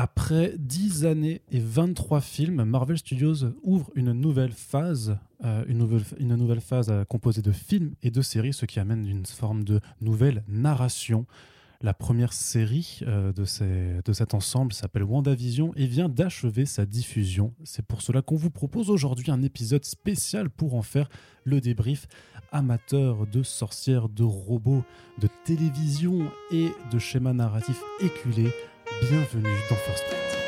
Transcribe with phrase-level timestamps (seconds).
[0.00, 5.78] Après 10 années et 23 films, Marvel Studios ouvre une nouvelle phase, euh, une,
[6.36, 9.80] nouvelle, phase euh, composée de films et de séries, ce qui amène une forme de
[10.00, 11.26] nouvelle narration.
[11.82, 17.52] La première série euh, de, de cet ensemble s'appelle WandaVision et vient d'achever sa diffusion.
[17.64, 21.08] C'est pour cela qu'on vous propose aujourd'hui un épisode spécial pour en faire
[21.42, 22.06] le débrief.
[22.52, 24.84] Amateur de sorcières, de robots,
[25.20, 28.52] de télévision et de schémas narratifs éculés,
[29.02, 30.47] bienvenue dans First Print.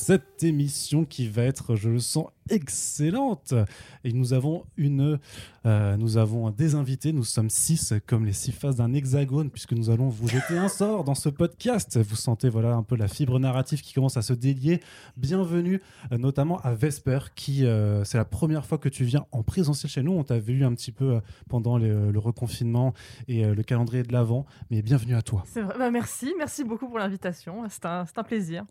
[0.00, 3.54] Cette émission qui va être, je le sens, excellente,
[4.02, 5.20] et nous avons une,
[5.66, 7.12] euh, nous avons des invités.
[7.12, 10.68] Nous sommes six, comme les six faces d'un hexagone, puisque nous allons vous jeter un
[10.68, 11.98] sort dans ce podcast.
[11.98, 14.80] Vous sentez voilà un peu la fibre narrative qui commence à se délier.
[15.18, 19.42] Bienvenue, euh, notamment à Vesper, qui euh, c'est la première fois que tu viens en
[19.42, 20.12] présentiel chez nous.
[20.12, 22.94] On t'a vu un petit peu pendant le, reconfinement
[23.28, 25.44] et le calendrier de l'avant, mais bienvenue à toi.
[25.54, 25.74] Vrai.
[25.78, 27.64] Bah, merci, merci beaucoup pour l'invitation.
[27.68, 28.64] C'est un, un plaisir.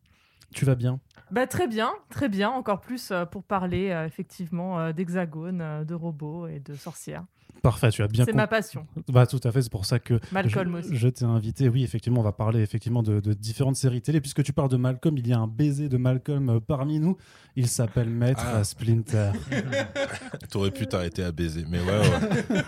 [0.54, 1.00] Tu vas bien?
[1.32, 2.50] Bah, très bien, très bien.
[2.50, 7.24] Encore plus euh, pour parler euh, effectivement euh, d'hexagones, euh, de robots et de sorcières.
[7.62, 8.88] Parfait, tu as bien C'est ma passion.
[9.10, 10.96] Bah, tout à fait, c'est pour ça que Malcolm je, aussi.
[10.98, 11.68] je t'ai invité.
[11.68, 14.22] Oui, effectivement, on va parler effectivement de, de différentes séries télé.
[14.22, 17.18] Puisque tu parles de Malcolm, il y a un baiser de Malcolm parmi nous.
[17.58, 18.64] Il s'appelle Maître Ah.
[18.64, 19.32] Splinter.
[20.50, 22.62] T'aurais pu t'arrêter à baiser, mais ouais, ouais.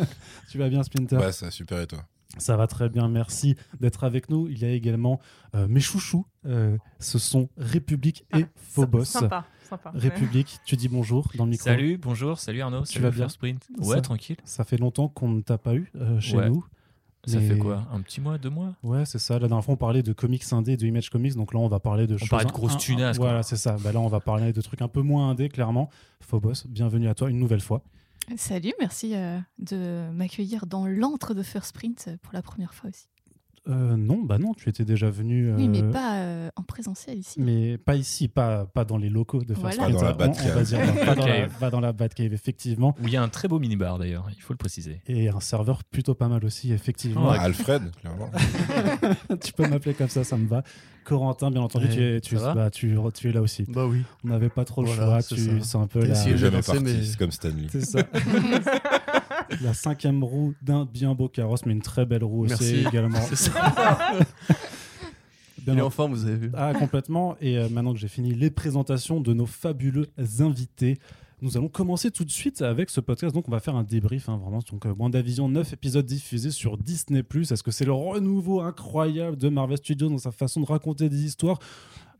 [0.50, 1.16] tu vas bien, Splinter?
[1.18, 2.00] Ouais, ça super et toi
[2.38, 4.48] Ça va très bien, merci d'être avec nous.
[4.48, 5.20] Il y a également
[5.54, 6.24] euh, mes chouchous.
[6.46, 9.04] euh, ce sont République et Ah, Phobos.
[9.04, 9.90] Sympa, sympa.
[9.94, 11.64] République, tu dis bonjour dans le micro.
[11.64, 12.82] Salut, bonjour, salut Arnaud.
[12.84, 13.66] Tu salut vas bien Sprint.
[13.80, 14.36] Ça- Ouais, tranquille.
[14.44, 16.48] Ça fait longtemps qu'on ne t'a pas eu euh, chez Ouais.
[16.48, 16.64] nous.
[17.26, 18.74] Ça Mais- fait quoi Un petit mois, deux mois?
[18.82, 19.34] Ouais, c'est ça.
[19.38, 21.34] La dernière fois, on parlait de comics indé, de Image Comics.
[21.34, 22.28] Donc là, on va parler de choses.
[22.28, 23.12] parlait de grosses un- quoi.
[23.26, 23.76] Voilà, c'est ça.
[23.82, 25.90] Bah là, on va parler de trucs un peu moins indé, clairement.
[26.20, 27.82] Phobos, bienvenue à toi une nouvelle fois.
[28.36, 32.90] Salut, merci euh, de m'accueillir dans l'antre de First Sprint euh, pour la première fois
[32.90, 33.08] aussi.
[33.68, 35.52] Euh, non, bah non, tu étais déjà venu.
[35.54, 37.40] Oui, mais euh, pas euh, en présentiel ici.
[37.40, 39.94] mais pas ici, pas, pas dans les locaux de First Voilà.
[39.94, 39.94] Print.
[39.94, 41.06] Pas dans la Batcave.
[41.06, 41.58] pas, dans la, Batcave.
[41.58, 42.94] pas dans la Batcave, effectivement.
[43.02, 45.02] Où il y a un très beau minibar d'ailleurs, il faut le préciser.
[45.06, 47.30] Et un serveur plutôt pas mal aussi, effectivement.
[47.30, 47.38] Ouais.
[47.38, 48.30] Alfred, clairement.
[49.44, 50.62] tu peux m'appeler comme ça, ça me va.
[51.04, 53.64] Corentin, bien entendu, tu, es, tu, bah, tu, tu es là aussi.
[53.66, 54.02] Bah oui.
[54.24, 55.36] On n'avait pas trop le Voilà, choix.
[55.62, 57.66] c'est un peu la, c'est comme Stanley.
[57.70, 58.00] C'est ça.
[59.62, 63.20] La cinquième roue d'un bien beau carrosse, mais une très belle roue aussi également.
[63.34, 63.50] C'est
[65.66, 66.50] Il est en- en forme, vous avez vu.
[66.54, 67.36] Ah, complètement.
[67.40, 70.06] Et euh, maintenant que j'ai fini les présentations de nos fabuleux
[70.40, 70.98] invités,
[71.42, 73.34] nous allons commencer tout de suite avec ce podcast.
[73.34, 74.60] Donc, on va faire un débrief, hein, vraiment.
[74.70, 77.22] Donc, euh, WandaVision, 9 épisodes diffusés sur Disney.
[77.34, 81.24] Est-ce que c'est le renouveau incroyable de Marvel Studios dans sa façon de raconter des
[81.24, 81.58] histoires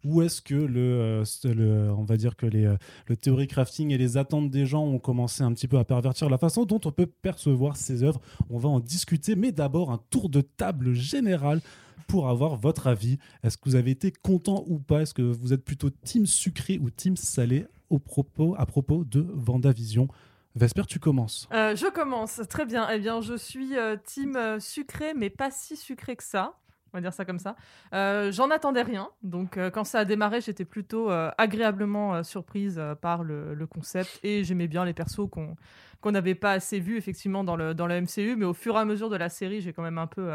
[0.04, 2.76] ou est-ce que le, euh, le- on va dire que les, euh,
[3.06, 6.30] le theory crafting et les attentes des gens ont commencé un petit peu à pervertir
[6.30, 8.20] la façon dont on peut percevoir ces œuvres?
[8.50, 11.60] On va en discuter, mais d'abord un tour de table général
[12.06, 13.18] pour avoir votre avis.
[13.42, 15.02] Est-ce que vous avez été content ou pas?
[15.02, 19.26] Est-ce que vous êtes plutôt team sucré ou team salé au propos, à propos de
[19.34, 20.08] Vendavision?
[20.54, 21.48] Vesper, tu commences.
[21.52, 22.88] Euh, je commence, très bien.
[22.90, 23.72] Eh bien, je suis
[24.04, 26.54] team sucré, mais pas si sucré que ça.
[26.92, 27.56] On va dire ça comme ça.
[27.92, 29.10] Euh, J'en attendais rien.
[29.22, 34.20] Donc, euh, quand ça a démarré, j'étais plutôt euh, agréablement surprise par le, concept.
[34.22, 35.56] Et j'aimais bien les persos qu'on
[36.00, 38.36] qu'on n'avait pas assez vus, effectivement, dans le, dans le MCU.
[38.36, 40.30] Mais au fur et à mesure de la série, j'ai quand même un peu,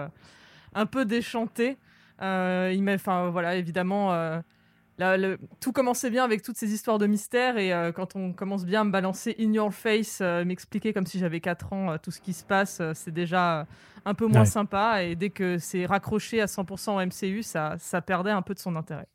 [0.73, 1.77] un peu déchanté.
[2.19, 2.99] Il
[3.31, 4.41] voilà, évidemment.
[4.99, 8.31] Là, le- tout commençait bien avec toutes ces histoires de mystère et euh, quand on
[8.31, 11.91] commence bien à me balancer in your face, euh, m'expliquer comme si j'avais 4 ans
[11.93, 13.65] euh, tout ce qui se passe, c'est déjà
[14.05, 14.45] un peu moins Ouais.
[14.45, 18.53] sympa et dès que c'est raccroché à 100% au MCU, ça, ça perdait un peu
[18.53, 19.07] de son intérêt.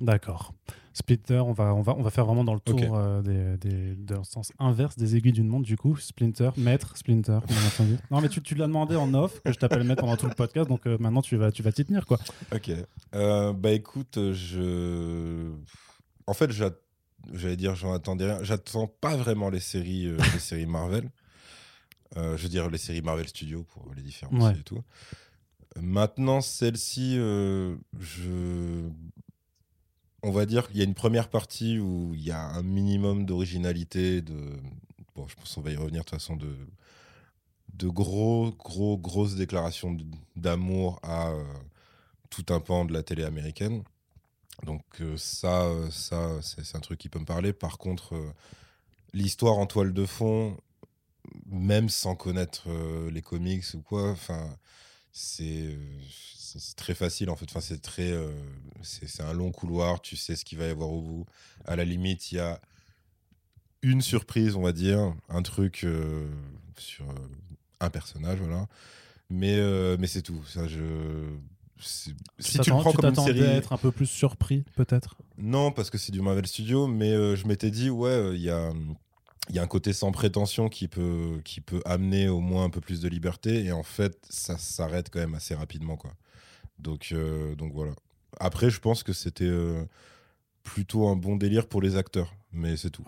[0.00, 0.52] D'accord.
[0.92, 3.96] Splinter, on va, on, va, on va faire vraiment dans le tour euh, des, des,
[3.96, 5.96] dans le sens inverse des aiguilles d'une montre, du coup.
[5.96, 7.96] Splinter, maître, Splinter, bien entendu.
[8.12, 10.34] Non, mais tu, tu l'as demandé en off, que je t'appelle maître pendant tout le
[10.34, 12.18] podcast, donc euh, maintenant tu vas tu vas t'y tenir, quoi.
[12.54, 12.70] Ok.
[13.14, 15.50] Euh, bah écoute, je.
[16.28, 16.70] En fait, j'a-
[17.32, 18.42] j'allais dire, j'en attendais rien.
[18.44, 21.10] J'attends pas vraiment les séries, les séries Marvel.
[22.16, 24.56] Je veux dire, les séries Marvel Studios pour les différencier Ouais.
[24.60, 24.80] et tout.
[25.80, 28.88] Maintenant, celle-ci, je.
[30.26, 33.26] On va dire qu'il y a une première partie où il y a un minimum
[33.26, 34.58] d'originalité, de.
[35.14, 36.56] Bon, je pense va y revenir de toute façon, de,
[37.74, 39.94] de gros, gros, grosses déclarations
[40.34, 41.44] d'amour à euh,
[42.30, 43.84] tout un pan de la télé américaine.
[44.62, 47.52] Donc euh, ça, ça c'est un truc qui peut me parler.
[47.52, 48.32] Par contre, euh,
[49.12, 50.56] l'histoire en toile de fond,
[51.44, 52.70] même sans connaître
[53.10, 54.56] les comics ou quoi, enfin,
[55.12, 55.76] c'est
[56.58, 57.46] c'est très facile en fait.
[57.50, 58.30] Enfin, c'est très, euh,
[58.82, 60.00] c'est c'est un long couloir.
[60.00, 61.26] Tu sais ce qu'il va y avoir au bout.
[61.66, 62.60] À la limite, il y a
[63.82, 66.26] une surprise, on va dire, un truc euh,
[66.78, 67.14] sur euh,
[67.80, 68.66] un personnage, voilà.
[69.30, 70.42] Mais euh, mais c'est tout.
[70.46, 70.80] Ça, je
[71.78, 74.64] si tu le t'attends- prends comme une t'attendais série, à être un peu plus surpris,
[74.76, 75.16] peut-être?
[75.36, 78.72] Non, parce que c'est du Marvel Studio, mais je m'étais dit, ouais, il y, a,
[79.50, 82.70] il y a un côté sans prétention qui peut, qui peut amener au moins un
[82.70, 86.14] peu plus de liberté, et en fait, ça s'arrête quand même assez rapidement, quoi.
[86.84, 87.92] Donc, euh, donc voilà.
[88.38, 89.84] Après, je pense que c'était euh,
[90.62, 93.04] plutôt un bon délire pour les acteurs, mais c'est tout.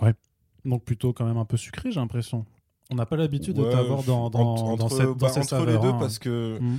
[0.65, 2.45] Donc plutôt quand même un peu sucré, j'ai l'impression.
[2.91, 5.33] On n'a pas l'habitude de Ouais, t'avoir dans, dans, entre, dans entre- cette, dans bah,
[5.37, 5.97] entre les deux, hein.
[6.01, 6.59] parce que.
[6.61, 6.79] Mhm.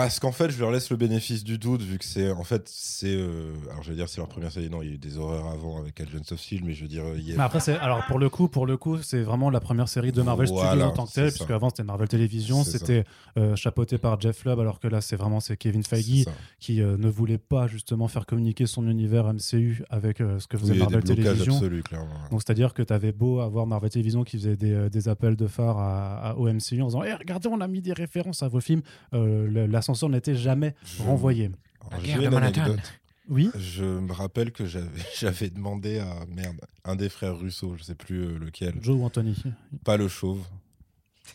[0.00, 2.30] Parce qu'en fait, je leur laisse le bénéfice du doute, vu que c'est.
[2.32, 3.06] En fait, c'est.
[3.14, 4.70] euh, alors, je vais dire, c'est leur première série.
[4.70, 6.88] Non, il y a eu des horreurs avant avec Agents of Shield, mais je veux
[6.88, 9.20] dire, il y a Mais après, c'est alors pour le coup, pour le coup, c'est
[9.22, 11.82] vraiment la première série de Marvel Voilà, Studios en tant que telle, puisque avant c'était
[11.84, 13.04] Marvel Television, c'était
[13.36, 16.24] euh, chapeauté par Jeff Lubb, alors que là c'est vraiment c'est Kevin Feige
[16.58, 20.56] qui euh, ne voulait pas justement faire communiquer son univers MCU avec euh, ce que
[20.56, 21.54] Oui, faisait des Marvel Television.
[21.56, 21.82] absolus.
[22.30, 25.36] Donc c'est-à-dire que tu avais beau avoir Marvel Television qui faisait des, euh, des appels
[25.36, 28.42] de phare à, à- au MCU en disant Eh, regardez, on a mis des références
[28.42, 28.82] à vos films.
[29.14, 31.50] Euh, le- L'ascenseur n'était jamais Je- renvoyé.
[31.80, 32.60] Alors, La j'ai guerre une de Manhattan.
[32.62, 32.92] anecdote.
[33.28, 33.50] Oui.
[33.58, 34.64] Je me rappelle que
[35.20, 39.04] j'avais demandé à merde un des frères Russo, je sais plus euh, lequel, Joe ou
[39.04, 39.36] Anthony
[39.84, 40.40] pas le chauve,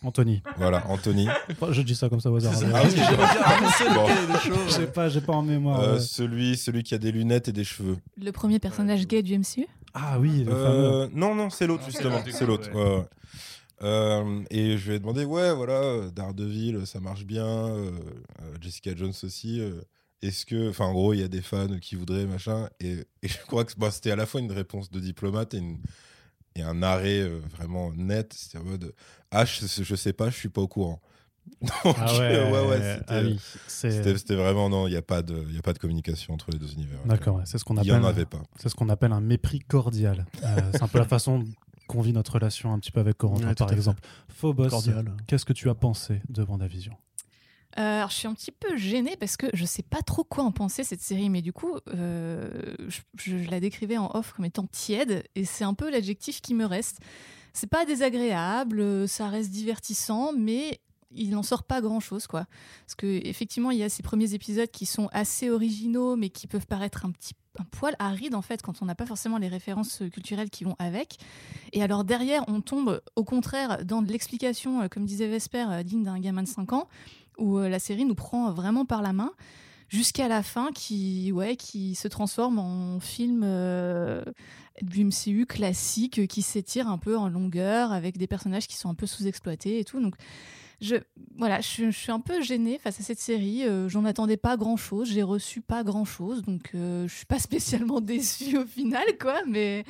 [0.03, 0.41] Anthony.
[0.57, 1.27] voilà Anthony.
[1.71, 2.53] Je dis ça comme ça au hasard.
[2.73, 2.95] Ah oui,
[3.93, 4.07] Bon.
[4.67, 5.79] Je sais pas, j'ai pas en mémoire.
[5.81, 5.99] Euh, ouais.
[6.01, 7.97] celui celui qui a des lunettes et des cheveux.
[8.21, 10.57] Le premier personnage gay du MCU Ah oui, le fameux.
[10.57, 12.69] Euh, non non c'est l'autre c'est justement, c'est l'autre.
[12.73, 12.81] ouais.
[12.83, 13.05] ouais, ouais.
[13.81, 17.91] Euh, et je lui ai demandé ouais voilà Daredevil ça marche bien, euh,
[18.41, 19.59] euh, Jessica Jones aussi.
[19.59, 19.81] euh,
[20.21, 23.27] est-ce que, enfin, en gros, il y a des fans qui voudraient machin, et, et
[23.27, 25.77] je crois que bah, c'était à la fois une réponse de diplomate et, une-
[26.55, 28.33] et un arrêt euh, vraiment net.
[28.33, 28.93] C'était en mode,
[29.29, 31.01] ah, je, je sais pas, je suis pas au courant.
[31.61, 35.01] Donc, Ah ouais, euh, ouais, ouais, c'était, ah oui, c'était- vraiment non, il n'y a
[35.03, 36.97] pas de, y a pas de communication entre les deux univers.
[37.05, 37.91] D'accord, c'est ce qu'on appelle.
[37.93, 38.41] en avait pas.
[38.57, 40.25] C'est ce qu'on appelle un mépris cordial.
[40.43, 41.43] Euh, c'est un peu la façon
[41.87, 44.01] qu'on vit notre relation un petit peu avec Corentin, Ouais, par exemple.
[44.29, 44.69] Phobos,
[45.27, 46.93] qu'est-ce que tu as pensé de WandaVision?
[47.77, 50.45] Euh, alors, je suis un petit peu gênée parce que je sais pas trop quoi
[50.45, 52.49] en penser cette série, mais du coup, euh,
[52.87, 56.53] je, je la décrivais en off comme étant tiède, et c'est un peu l'adjectif qui
[56.53, 56.99] me reste.
[57.51, 60.79] C'est pas désagréable, euh, ça reste divertissant, mais
[61.11, 62.45] il n'en sort pas grand chose, quoi.
[62.85, 66.47] Parce que effectivement, il y a ces premiers épisodes qui sont assez originaux, mais qui
[66.47, 69.47] peuvent paraître un petit un poil aride en fait quand on n'a pas forcément les
[69.47, 71.17] références culturelles qui vont avec.
[71.73, 75.83] Et alors derrière, on tombe au contraire dans de l'explication, euh, comme disait Vesper, euh,
[75.83, 76.87] digne d'un gamin de 5 ans
[77.37, 79.31] où euh, la série nous prend vraiment par la main
[79.89, 84.23] jusqu'à la fin qui ouais qui se transforme en film euh,
[84.81, 88.89] du MCU classique euh, qui s'étire un peu en longueur avec des personnages qui sont
[88.89, 90.15] un peu sous-exploités et tout donc
[90.81, 90.95] je
[91.37, 94.77] voilà je, suis- un peu gênée face à cette série euh, j'en attendais pas grand
[94.77, 99.05] chose j'ai reçu pas grand chose donc euh, je suis pas spécialement déçue au final
[99.19, 99.83] quoi mais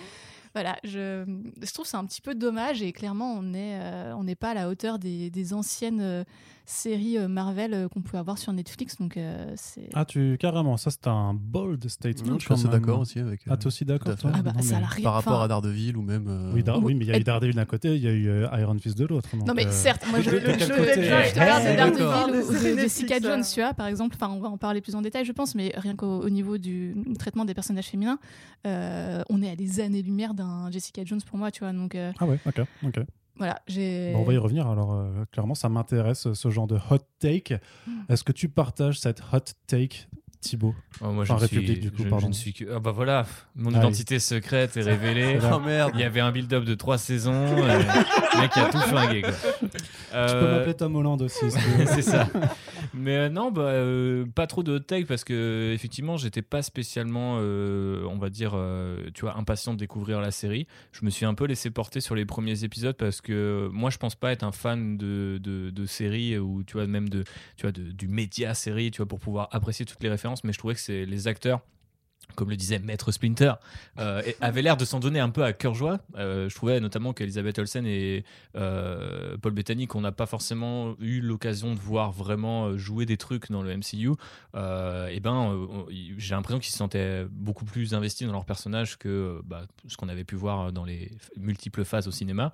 [0.56, 1.24] voilà, je,
[1.62, 3.80] je trouve que c'est un petit peu dommage et clairement on n'est
[4.18, 6.24] on n'est pas à la hauteur des, des anciennes euh,
[6.68, 8.98] séries euh, Marvel euh, qu'on peut avoir sur Netflix.
[8.98, 12.32] Donc euh, c'est Ah, tu carrément, ça c'est un bold statement.
[12.34, 13.42] Non, je suis d'accord aussi avec.
[13.48, 15.96] Ah, euh, t'es aussi d'accord toi ah bah Non, ça mais- par rapport à Daredevil
[15.98, 16.26] ou même.
[16.28, 18.02] euh, Oui, Dar- Ou- oui, mais il y a eu et- Daredevil d'un côté, il
[18.02, 19.30] y a eu euh, Iron Fist de l'autre.
[19.46, 23.44] Non mais euh, certes, moi je, je- te parle de Daredevil ou De Jessica Jones,
[23.44, 24.16] tu vois, par exemple.
[24.20, 26.58] Enfin, on va en parler plus en détail, je pense, mais rien qu'au au niveau
[26.58, 28.18] du traitement des personnages féminins,
[28.66, 31.74] euh, on est à des années-lumière d'un Jessica Jones pour moi, tu vois.
[31.74, 33.00] Donc euh, Ah ouais, ok, ok.
[33.38, 34.14] voilà, j'ai.
[34.14, 34.68] Bon, on va y revenir.
[34.68, 37.60] Alors, euh, clairement, ça m'intéresse ce genre de hot take.
[37.88, 37.92] Hmm.
[38.10, 40.08] Est-ce que tu partages cette hot take,
[40.42, 40.76] Thibaut?
[41.02, 42.28] Oh, moi, je Enfin, ne suis, République, du coup, je- je pardon.
[42.28, 42.66] ne suis que.
[42.76, 43.26] Ah bah voilà,
[43.56, 43.78] mon Ah oui.
[43.80, 45.40] identité secrète est révélée.
[45.54, 47.34] Oh merde Il y avait un build-up de trois saisons.
[47.34, 47.80] euh,
[48.36, 49.22] le mec a tout flingué.
[49.24, 49.32] Quoi.
[49.32, 51.46] Tu peux Euh, m'appeler Tom Holland aussi.
[51.88, 52.28] c'est ça.
[52.98, 57.40] Mais euh, non, bah, euh, pas trop de take parce que effectivement, j'étais pas spécialement,
[57.42, 58.58] euh, on va dire,
[59.14, 60.66] tu vois, impatient de découvrir la série.
[60.94, 63.98] Je me suis un peu laissé porter sur les premiers épisodes parce que moi, je
[63.98, 67.24] pense pas être un fan de, de, de séries ou tu vois même de,
[67.58, 70.44] tu vois, du média série, tu vois, pour pouvoir apprécier toutes les références.
[70.46, 71.62] Mais je trouvais que c'est les acteurs
[72.36, 73.54] comme le disait Maître Splinter,
[74.00, 76.00] euh, avaient l'air de s'en donner un peu à cœur joie.
[76.18, 78.24] Euh, je trouvais notamment qu'Elisabeth Olsen et
[78.56, 83.52] euh, Paul Bettany, qu'on n'a pas forcément eu l'occasion de voir vraiment jouer des trucs
[83.52, 84.12] dans le MCU,
[84.56, 88.98] et ben, on- y- j'ai l'impression qu'ils se sentaient beaucoup plus investis dans leur personnage
[88.98, 92.52] que bah, ce qu'on avait pu voir dans les multiples phases au cinéma.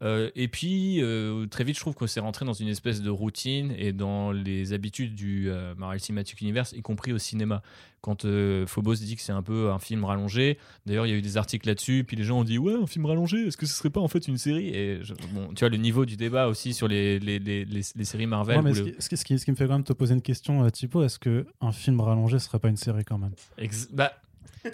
[0.00, 3.10] Euh, et puis, euh, très vite, je trouve que c'est rentré dans une espèce de
[3.10, 7.62] routine et dans les habitudes du euh, Marvel Cinematic Universe, y compris au cinéma.
[8.00, 8.24] Quand
[8.66, 11.36] Phobos dit que c'est un peu un film rallongé, d'ailleurs, il y a eu des
[11.36, 13.90] articles là-dessus, puis les gens ont dit Ouais, un film rallongé, est-ce que ce serait
[13.90, 14.68] pas en fait une série?
[14.68, 17.82] Et je- bon, tu vois, le niveau du débat aussi sur les, les, les, les-
[18.04, 18.58] séries Marvel.
[18.58, 20.22] Ouais, mais ce, le- qui, ce qui- ce me fait quand même te poser une
[20.22, 23.32] question, Thibaut, est-ce que un film rallongé serait pas une série quand même?
[23.58, 24.12] Ex- bah,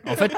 [0.07, 0.33] en fait,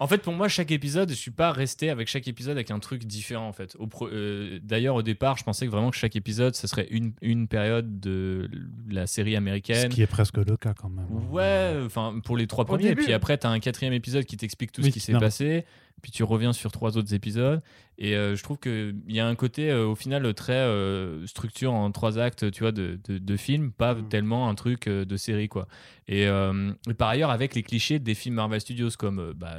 [0.00, 2.78] en fait, pour moi, chaque épisode, je suis pas resté avec chaque épisode avec un
[2.78, 3.48] truc différent.
[3.48, 6.54] En fait, Au pro- euh, d'ailleurs, au départ, je pensais que vraiment que chaque épisode,
[6.54, 8.50] ce serait une, une période de
[8.90, 9.88] la série Ce américaine.
[9.90, 11.06] qui est presque le cas quand même.
[11.30, 12.84] Ouais, enfin pour les trois Au premiers.
[12.88, 13.02] début.
[13.02, 15.64] Et puis après, t'as un quatrième épisode qui t'explique tout Oui, ce qui s'est passé.
[16.02, 17.60] Puis tu reviens sur trois autres épisodes.
[18.00, 21.72] Et euh, je trouve qu'il y a un côté, euh, au final, très euh, structure
[21.74, 24.08] en trois actes, tu vois, de, de, de film, pas Mm.
[24.08, 25.66] tellement un truc euh, de série, quoi.
[26.06, 29.56] Et, et par ailleurs, avec les clichés des films Marvel Studios, comme bah,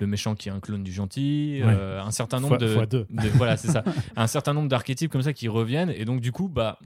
[0.00, 1.72] le méchant qui est un clone du gentil, Ouais.
[1.72, 3.84] un certain nombre Fois- de, fois de- voilà, c'est ça,
[4.16, 5.90] un certain nombre d'archétypes comme ça qui reviennent.
[5.90, 6.78] Et donc, du coup, bah.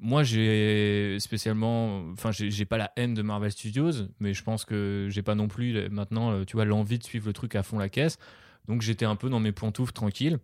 [0.00, 5.08] Moi, j'ai spécialement, enfin, j'ai pas la haine de Marvel Studios, mais je pense que
[5.10, 7.64] j'ai pas non plus euh, maintenant, euh, tu vois, l'envie de suivre le truc à
[7.64, 8.18] fond la caisse.
[8.68, 10.38] Donc, j'étais un peu dans mes pantoufles tranquille.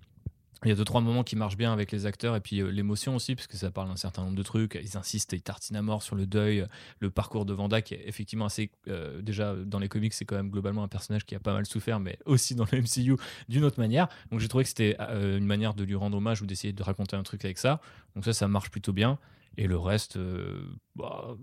[0.64, 2.70] Il y a deux trois moments qui marchent bien avec les acteurs et puis euh,
[2.70, 4.76] l'émotion aussi parce que ça parle d'un certain nombre de trucs.
[4.82, 6.66] Ils insistent, ils tartinent à mort sur le deuil,
[6.98, 8.70] le parcours de Vanda qui est effectivement assez
[9.20, 12.00] déjà dans les comics c'est quand même globalement un personnage qui a pas mal souffert
[12.00, 13.16] mais aussi dans le MCU
[13.50, 14.08] d'une autre manière.
[14.30, 17.14] Donc j'ai trouvé que c'était une manière de lui rendre hommage ou d'essayer de raconter
[17.14, 17.82] un truc avec ça.
[18.14, 19.18] Donc ça ça marche plutôt bien
[19.56, 20.64] et le reste euh,
[20.96, 21.36] bah,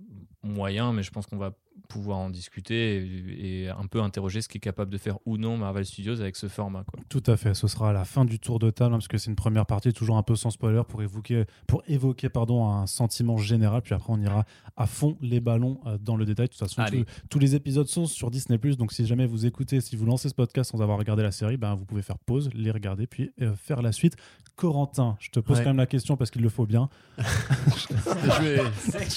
[0.43, 1.51] moyen mais je pense qu'on va
[1.88, 5.58] pouvoir en discuter et, et un peu interroger ce qu'est capable de faire ou non
[5.58, 7.00] Marvel Studios avec ce format quoi.
[7.10, 9.17] Tout à fait, ce sera à la fin du tour de table, hein, parce que
[9.17, 12.88] c'est une première partie toujours un peu sans spoiler pour évoquer, pour évoquer pardon, un
[12.88, 14.46] sentiment général, puis après on ira
[14.77, 16.48] à fond les ballons euh, dans le détail.
[16.48, 19.81] De toute façon, tous- tous les épisodes sont sur Disney⁇ donc si jamais vous écoutez,
[19.81, 22.50] si vous lancez ce podcast sans avoir regardé la série, ben, vous pouvez faire pause,
[22.53, 24.15] les regarder, puis euh, faire la suite.
[24.55, 25.63] Corentin, je te pose Ouais.
[25.63, 26.88] quand même la question parce qu'il le faut bien.
[27.17, 28.41] je,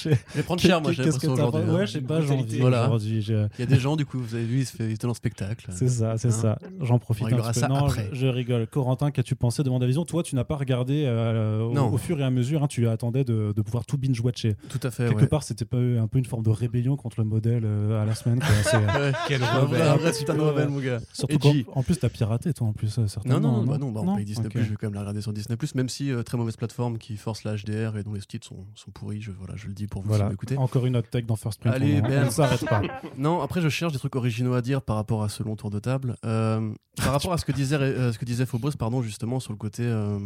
[0.08, 1.70] vais, je vais prendre cher, moi, j'ai Qu'est-ce que l'impression t'as aujourd'hui.
[1.70, 1.86] pas- Ouais, hein.
[1.86, 2.82] je sais pas, envie Voilà.
[2.84, 3.24] aujourd'hui.
[3.28, 5.02] Il y a des gens, du coup, vous avez vu, il se fait il était
[5.02, 5.66] dans le spectacle.
[5.70, 6.58] C'est ça, c'est Hein ça.
[6.80, 7.52] J'en profite On un petit peu.
[7.60, 8.08] ça Non, après.
[8.12, 8.66] Je, je rigole.
[8.66, 11.92] Corentin, qu'as-tu pensé de WandaVision Toi, tu n'as pas regardé euh, au, Non.
[11.92, 12.62] au fur et à mesure.
[12.62, 14.56] hein, tu attendais de, de pouvoir tout binge-watcher.
[14.68, 15.26] Tout à fait, Quelque ouais.
[15.26, 18.14] part, c'était pas un peu une forme de rébellion contre le modèle euh, à la
[18.14, 18.40] semaine.
[19.28, 21.00] Quel vrai putain de rebelle, mon gars.
[21.12, 23.90] surtout qu'en en plus, t'as piraté, toi, en plus, euh, Non, non, non, bah non,
[23.92, 26.36] bah on paye Disney+, je vais quand même la regarder sur Disney+, même si très
[26.38, 29.66] mauvaise plateforme qui force la HDR et dont les titres sont, pourris, je, voilà, je
[29.66, 31.74] le dis pour vous Voilà, encore une autre tech dans First Print.
[31.74, 32.24] Allez, Ben.
[32.26, 32.82] on s'arrête pas.
[33.18, 35.70] Non, après je cherche des trucs originaux à dire par rapport à ce long tour
[35.70, 36.16] de table.
[36.24, 39.52] Euh, par rapport à ce que disait, euh, ce que disait Phobos, pardon, justement, sur
[39.52, 40.18] le côté euh,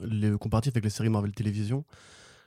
[0.00, 1.84] le comparatif avec les séries Marvel Télévision,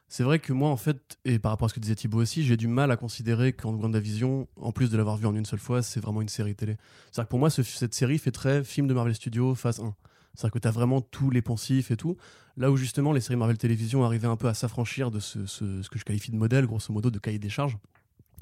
[0.10, 2.44] c'est vrai que moi, en fait, et par rapport à ce que disait Thibaut aussi,
[2.46, 5.60] j'ai du mal à considérer qu'en WandaVision, en plus de l'avoir vu en une seule
[5.60, 6.78] fois, c'est vraiment une série télé.
[7.12, 9.94] C'est-à-dire que pour moi, ce- cette série fait très film de Marvel Studios phase 1.
[10.38, 12.16] C'est-à-dire que tu as vraiment tous les poncifs et tout.
[12.58, 15.88] Là où justement les séries Marvel Télévision arrivaient un peu à s'affranchir de ce, ce-
[15.90, 17.78] que je qualifie de modèle, grosso modo, de cahier des charges.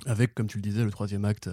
[0.06, 1.50] Avec, comme tu le disais, le troisième acte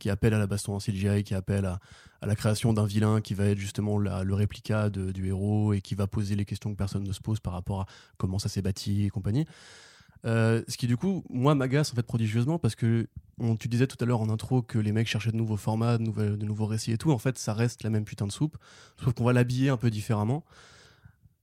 [0.00, 1.78] qui appelle à la baston en CGI, qui appelle à,
[2.20, 5.80] à la création d'un vilain qui va être justement le réplica de- du héros et
[5.80, 7.86] qui va poser les questions que personne ne se pose par rapport à
[8.18, 9.46] comment ça s'est bâti et compagnie.
[10.24, 13.06] Euh, ce qui du coup, moi, m'agace en fait prodigieusement parce que
[13.38, 15.98] on, tu disais tout à l'heure en intro que les mecs cherchaient de nouveaux formats,
[15.98, 17.12] de, nouveaux récits et tout.
[17.12, 18.56] En fait, ça reste la même putain de soupe,
[19.02, 20.44] sauf qu'on va l'habiller un peu différemment.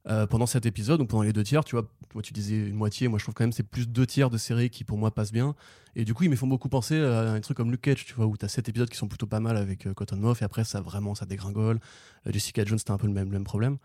[0.05, 2.75] Euh, pendant cet épisode, donc pendant les deux tiers, tu vois, toi tu disais une
[2.75, 5.11] moitié, moi je trouve quand même c'est plus deux tiers de séries qui pour moi
[5.11, 5.55] passent bien.
[5.95, 8.13] Et du coup, ils me font beaucoup penser à un truc comme Luke Cage, tu
[8.13, 10.65] vois, où t'as sept épisodes qui sont plutôt pas mal avec euh, Cotton et après
[10.65, 11.79] ça vraiment ça dégringole.
[12.27, 13.77] Euh, Jessica Jones, c'était un peu même, le même problème.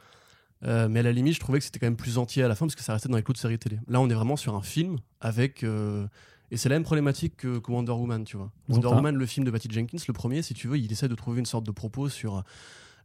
[0.65, 2.55] Euh, mais à la limite, je trouvais que c'était quand même plus entier à la
[2.55, 3.79] fin parce que ça restait dans les clous de série télé.
[3.88, 5.62] Là, on est vraiment sur un film avec.
[5.62, 6.07] euh,
[6.50, 8.50] et c'est la même problématique que, que Wonder Woman, tu vois.
[8.69, 11.15] Wonder Woman, le film de Patty Jenkins, le premier, si tu veux, il essaie de
[11.15, 12.43] trouver une sorte de propos sur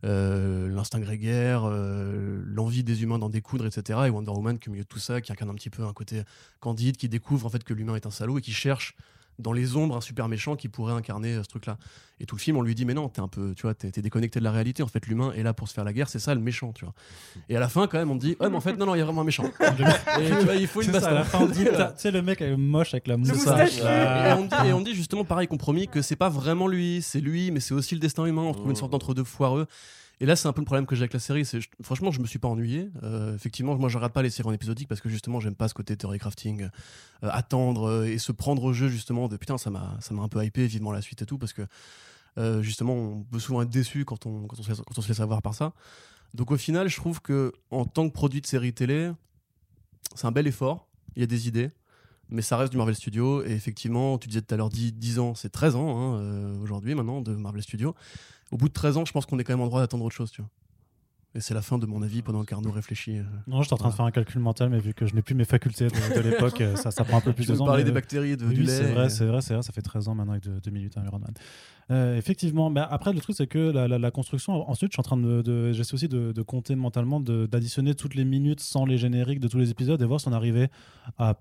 [0.05, 3.99] euh, l'instinct grégaire, l'envie des humains d'en découdre, etc.
[4.05, 5.91] Et Wonder Woman, qui au milieu de tout ça, qui incarne un petit peu un
[5.91, 6.23] côté
[6.61, 8.95] candide, qui découvre en fait que l'humain est un salaud et qui cherche
[9.39, 11.77] dans les ombres un super méchant qui pourrait incarner euh, ce truc-là.
[12.19, 13.89] Et tout le film, on lui dit mais non, t'es un peu, tu vois, t'es,
[13.89, 14.83] déconnecté de la réalité.
[14.83, 16.85] En fait, l'humain est là pour se faire la guerre, c'est ça le méchant, tu
[16.85, 16.93] vois.
[17.49, 18.99] Et à la fin, quand même, on dit ouais, mais en fait, non, non, il
[18.99, 19.43] y a vraiment un méchant.
[19.61, 21.15] et tu vois, il faut une C'est ça, à baston.
[21.15, 23.79] la fin, on dit, tu sais, le mec euh, moche avec la moustache.
[23.79, 24.37] Et là.
[24.37, 27.51] on, dit, et on dit justement pareil compromis que c'est pas vraiment lui, c'est lui,
[27.51, 28.43] mais c'est aussi le destin humain.
[28.43, 29.67] On trouve une sorte d'entre-deux foireux.
[30.19, 31.45] Et là, c'est un peu le problème que j'ai avec la série.
[31.45, 32.89] C'est, franchement, je me suis pas ennuyé.
[33.03, 35.67] Euh, effectivement, moi, je regarde pas les séries en épisodique parce que justement, j'aime pas
[35.67, 36.69] ce côté theory crafting, euh,
[37.23, 39.27] attendre euh, et se prendre au jeu justement.
[39.27, 41.53] De putain, ça m'a, ça m'a un peu hypé, vivement la suite et tout, parce
[41.53, 41.63] que
[42.61, 45.53] justement, on peut souvent être déçu quand on, quand on, se laisse, quand avoir par
[45.53, 45.73] ça.
[46.33, 49.11] Donc au final, je trouve que en tant que produit de série télé,
[50.15, 50.87] c'est un bel effort.
[51.15, 51.69] Il y a des idées
[52.29, 53.43] mais ça reste du Marvel Studios.
[53.43, 56.95] Et effectivement, tu disais tout à l'heure 10, 10 ans, c'est 13 ans hein, aujourd'hui
[56.95, 57.93] maintenant de Marvel Studios.
[58.53, 60.15] Au bout de 13 ans, je pense qu'on est quand même en droit d'attendre autre
[60.15, 60.31] chose.
[60.31, 60.49] Tu vois.
[61.35, 63.17] Et c'est la fin de mon avis pendant qu'Arnaud réfléchit.
[63.17, 63.23] euh.
[63.47, 65.33] Non, j'étais en train de faire un calcul mental, mais vu que je n'ai plus
[65.33, 67.65] mes facultés de, de l'époque, euh, ça, ça prend un peu plus Tu de temps.
[67.65, 68.67] parler des bactéries, de, Oui, du lait.
[68.77, 70.95] c'est vrai, et- c'est vrai, c'est vrai, ça fait 13 ans maintenant avec 2 minutes
[70.95, 71.33] Man.
[71.89, 75.01] Euh, effectivement, mais après le truc c'est que la, la- la construction, ensuite je suis
[75.01, 78.85] en train de, de- j'essaie aussi de, de compter mentalement, d'additionner toutes les minutes sans
[78.85, 80.69] les génériques de tous les épisodes et voir si on arrivait
[81.17, 81.35] à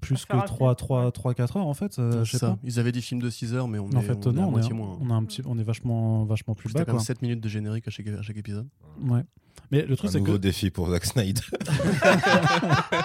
[0.00, 1.12] plus que un 3, film, 3, ouais.
[1.12, 1.98] 3 4 heures en fait.
[1.98, 2.50] euh, je sais ça.
[2.50, 2.58] pas.
[2.64, 4.42] Ils avaient dit film de 6 heures, mais on, en est, fait, on est non,
[4.42, 4.98] à on est, moitié moins.
[5.00, 6.84] on, a un petit, on est vachement, vachement plus C'était bas.
[6.86, 7.04] quand même Quoi.
[7.06, 8.68] 7 minutes de générique à chaque, à chaque épisode.
[9.02, 9.22] Ouais.
[9.70, 11.42] Mais le truc Un c'est que nouveau défi pour Zack Snyder.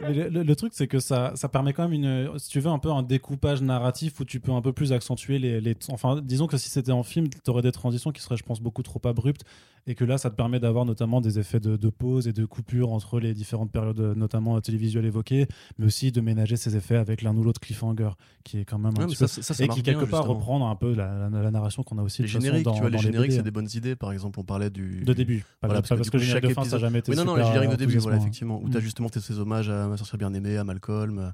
[0.00, 2.60] Mais le, le- le truc, c'est que ça, ça permet quand même, une, si tu
[2.60, 5.60] veux, un peu un découpage narratif où tu peux un peu plus accentuer les.
[5.60, 8.44] les enfin, disons que si c'était en film, tu aurais des transitions qui seraient, je
[8.44, 9.42] pense, beaucoup trop abruptes.
[9.86, 12.44] Et que là, ça te permet d'avoir notamment des effets de, de pause et de
[12.44, 15.46] coupure entre les différentes périodes, notamment télévisuelles évoquées,
[15.78, 18.10] mais aussi de ménager ces effets avec l'un ou l'autre cliffhanger,
[18.44, 19.26] qui est quand même un Ouais, petit peu.
[19.26, 20.34] ça, ça, ça et qui, quelque bien, part, justement.
[20.38, 22.64] reprendre un peu la, la- la narration qu'on a aussi Les de toute façon, génériques,
[22.66, 23.96] dans, tu vois, les génériques, c'est des bonnes idées.
[23.96, 25.04] Par exemple, on parlait du.
[25.04, 25.44] De début.
[25.60, 27.24] Pas, Voilà, pas parce, que, le générique de fin, ça n'a jamais été Oui, non,
[27.24, 28.60] non, les génériques de début, voilà, effectivement.
[28.62, 28.82] Où tu as Mm.
[28.82, 31.32] justement fait ces hommages à ma sorcière bien-aimée, à Malcolm,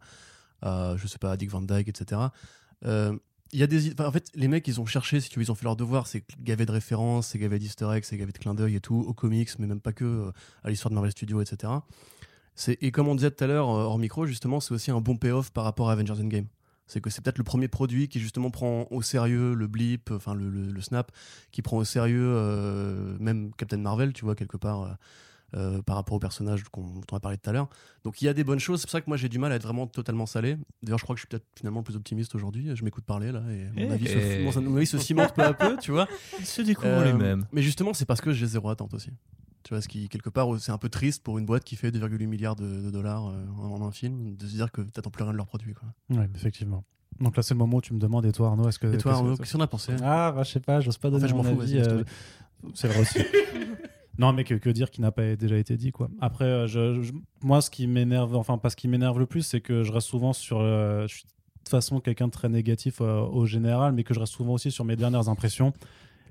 [0.63, 2.21] à, je sais pas, à Dick Van Dyke, etc.
[2.85, 3.17] Euh,
[3.53, 5.53] y a des, enfin, en fait, les mecs, ils ont cherché, si tu veux, ils
[5.53, 6.07] ont fait leur devoir.
[6.07, 9.05] C'est gavé de références, c'est gavé d'easter eggs, c'est gavé de clins d'œil et tout,
[9.07, 10.33] aux comics, mais même pas que, euh,
[10.65, 11.73] à l'histoire de Marvel Studios, etc.
[12.81, 15.17] Et comme on disait tout à l'heure, euh, hors micro, justement, c'est aussi un bon
[15.17, 16.47] payoff par rapport à Avengers Endgame.
[16.87, 20.35] C'est que c'est peut-être le premier produit qui justement prend au sérieux le blip, enfin
[20.35, 21.11] le, le- le snap,
[21.50, 24.88] qui prend au sérieux euh, même Captain Marvel, tu vois, quelque part, euh,
[25.57, 27.69] euh, par rapport au personnage dont on a parlé tout à l'heure.
[28.03, 29.53] Donc il y a des bonnes choses, c'est pour ça que moi j'ai du mal
[29.53, 30.57] à être vraiment totalement salé.
[30.83, 33.33] D'ailleurs, je crois que je suis peut-être finalement le plus optimiste aujourd'hui, je m'écoute parler
[33.33, 34.53] là, et mon, Eh, avis, eh.
[34.53, 36.07] Se, mon, mon avis se cimente peu à peu, tu vois.
[36.38, 37.47] Ils se découvrent les mêmes.
[37.53, 39.11] Mais justement, c'est parce que j'ai zéro attente aussi.
[39.64, 41.90] Tu vois, ce qui, quelque part, c'est un peu triste pour une boîte qui fait
[41.90, 45.11] 2,8 milliards de, de dollars euh, en, en un film, de se dire que t'attends
[45.11, 45.73] plus rien de leur produit.
[45.75, 45.88] Quoi.
[46.18, 46.85] Ouais, effectivement.
[47.21, 48.92] Donc là, c'est le moment où tu me demandes, et toi, Arnaud, est-ce que.
[48.94, 49.94] Et toi, Arnaud, qu'est-ce qu'on a pensé?
[50.02, 51.78] Ah, bah, je sais pas, j'ose pas En donner fait, mon fous, avis.
[51.78, 52.04] euh.
[52.75, 53.18] C'est vrai aussi.
[54.18, 56.09] non, mais que, que dire qui n'a pas déjà été dit, quoi.
[56.21, 59.42] Après, euh, je, je- moi, ce qui m'énerve, enfin, pas ce qui m'énerve le plus,
[59.42, 60.59] c'est que je reste souvent sur.
[60.61, 61.28] euh, je suis de
[61.61, 64.85] toute façon quelqu'un de très négatif au général, mais que je reste souvent aussi sur
[64.85, 65.73] mes dernières impressions.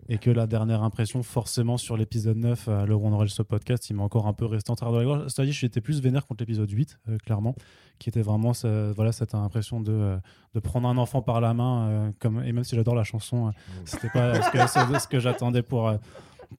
[0.09, 3.43] Et que la dernière impression, forcément, sur l'épisode 9, à l'heure où on enregistre ce
[3.43, 5.27] podcast, il m'a encore un peu resté en travers de la gorge.
[5.31, 7.55] C'est-à-dire, j'étais plus vénère contre l'épisode 8, euh, clairement,
[7.99, 10.17] qui était vraiment ce- voilà, cette impression de, euh,
[10.55, 11.87] de prendre un enfant par la main.
[11.87, 13.51] euh, comme, et même si j'adore la chanson, euh,
[13.85, 15.97] c'était pas ce que, ce- que j'attendais pour, euh,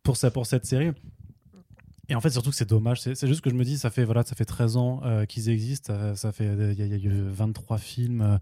[0.02, 0.92] pour, ça, pour cette série.
[2.08, 3.00] Et en fait, surtout que c'est dommage.
[3.00, 5.48] C'est juste que je me dis, ça fait, voilà, ça fait 13 ans euh, qu'ils
[5.48, 5.92] existent.
[5.94, 8.20] euh, ça fait, il y, a- il y a eu 23 films.
[8.22, 8.38] euh,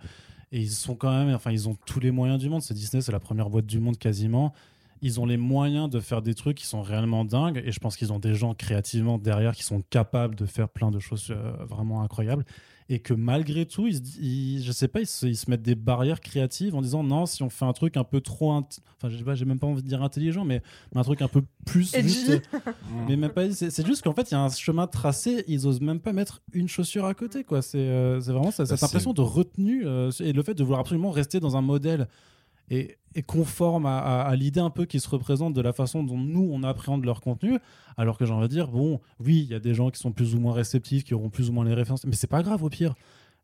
[0.55, 2.61] et ils sont quand même, enfin, ils ont tous les moyens du monde.
[2.63, 4.53] C'est Disney, c'est la première boîte du monde quasiment.
[5.03, 7.61] Ils ont les moyens de faire des trucs qui sont réellement dingues.
[7.65, 10.91] Et je pense qu'ils ont des gens créativement derrière qui sont capables de faire plein
[10.91, 12.45] de choses euh, vraiment incroyables.
[12.89, 15.75] Et que malgré tout, ils, ils- je sais pas, ils se, ils se mettent des
[15.77, 18.67] barrières créatives en disant non, si on fait un truc un peu trop, enfin,
[19.09, 20.63] je sais pas, j'ai même pas envie de dire intelligent, mais
[20.95, 22.43] un truc un peu plus juste,
[23.09, 23.51] mais même pas.
[23.51, 25.45] C'est juste qu'en fait, il y a un chemin tracé.
[25.49, 27.63] Ils osent même pas mettre une chaussure à côté, quoi.
[27.63, 30.63] C'est euh, c'est vraiment ça- cette c'est- impression de retenue euh, et le fait de
[30.63, 32.09] vouloir absolument rester dans un modèle
[32.71, 36.03] et, et conforme à, à- à l'idée un peu qui se représente de la façon
[36.03, 37.59] dont nous on appréhende leur contenu.
[37.97, 40.13] Alors que j'ai envie de dire, bon, oui, il y a des gens qui sont
[40.13, 42.63] plus ou moins réceptifs, qui auront plus ou moins les références, mais c'est pas grave
[42.65, 42.95] au pire.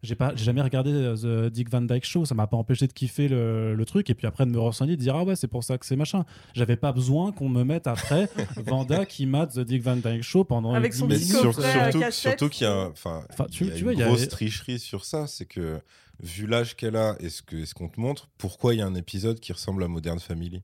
[0.04, 2.86] J'ai pas, j'ai jamais regardé euh, The Dick Van Dyke Show, ça m'a pas empêché
[2.86, 5.34] de kiffer le, le truc et puis après de me renseigner, de dire ah ouais
[5.34, 6.24] c'est pour ça que c'est machin.
[6.54, 8.28] J'avais pas besoin qu'on me mette après
[8.64, 11.24] Vanda qui mate The Dick Van Dyke Show pendant Avec son minutes.
[11.24, 13.92] sur- euh, surtout, surtout qu'il y a, enfin, tu- il y a tu une vois,
[13.94, 15.80] il y a- grosse tricherie sur ça, c'est que
[16.20, 18.86] vu l'âge qu'elle a et ce que ce qu'on te montre, pourquoi il y a
[18.86, 20.62] un épisode qui ressemble à Modern Family?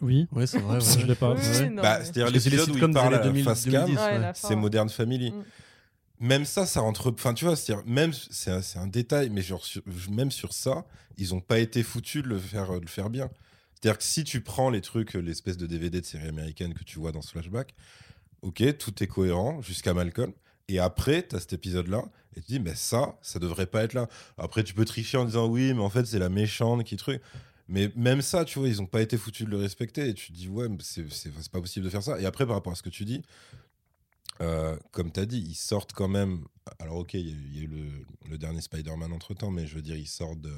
[0.00, 0.80] Oui, Ouais, c'est vrai.
[0.80, 1.04] je ouais.
[1.06, 1.34] l'ai pas.
[1.34, 1.70] Oui, Ouais.
[1.70, 3.94] non, Bah, mais- c'est-à-dire c'est l'épisode où il parle à 2000, face 2010.
[3.96, 4.56] cam, Ouais, c'est.
[4.56, 5.30] Modern Family.
[5.30, 5.44] Mm.
[6.20, 7.12] Même ça, ça rentre.
[7.12, 10.52] Enfin, tu vois, c'est-à-dire, même c'est un, c'est un détail, mais genre sur- même sur
[10.52, 10.84] ça,
[11.18, 13.28] ils ont pas été foutus de le faire, de le faire bien.
[13.74, 16.98] C'est-à-dire que si tu prends les trucs, l'espèce de DVD de série américaine que tu
[17.00, 17.74] vois dans ce flashback,
[18.42, 20.32] ok, tout est cohérent jusqu'à Malcolm.
[20.68, 22.04] Et après, tu as cet épisode-là,
[22.36, 24.08] et tu dis, mais ça, ça devrait pas être là.
[24.38, 27.20] Après, tu peux tricher en disant, oui, mais en fait, c'est la méchante qui truc.
[27.68, 30.08] Mais même ça, tu vois, ils ont pas été foutus de le respecter.
[30.08, 31.04] Et tu te dis, ouais, c'est
[31.50, 32.20] pas possible de faire ça.
[32.20, 33.22] Et après, par rapport à ce que tu dis,
[34.40, 36.44] euh, comme tu as dit, ils sortent quand même.
[36.78, 39.96] Alors, ok, il y a eu- le, dernier Spider-Man entre temps, mais je veux dire,
[39.96, 40.52] ils sortent de,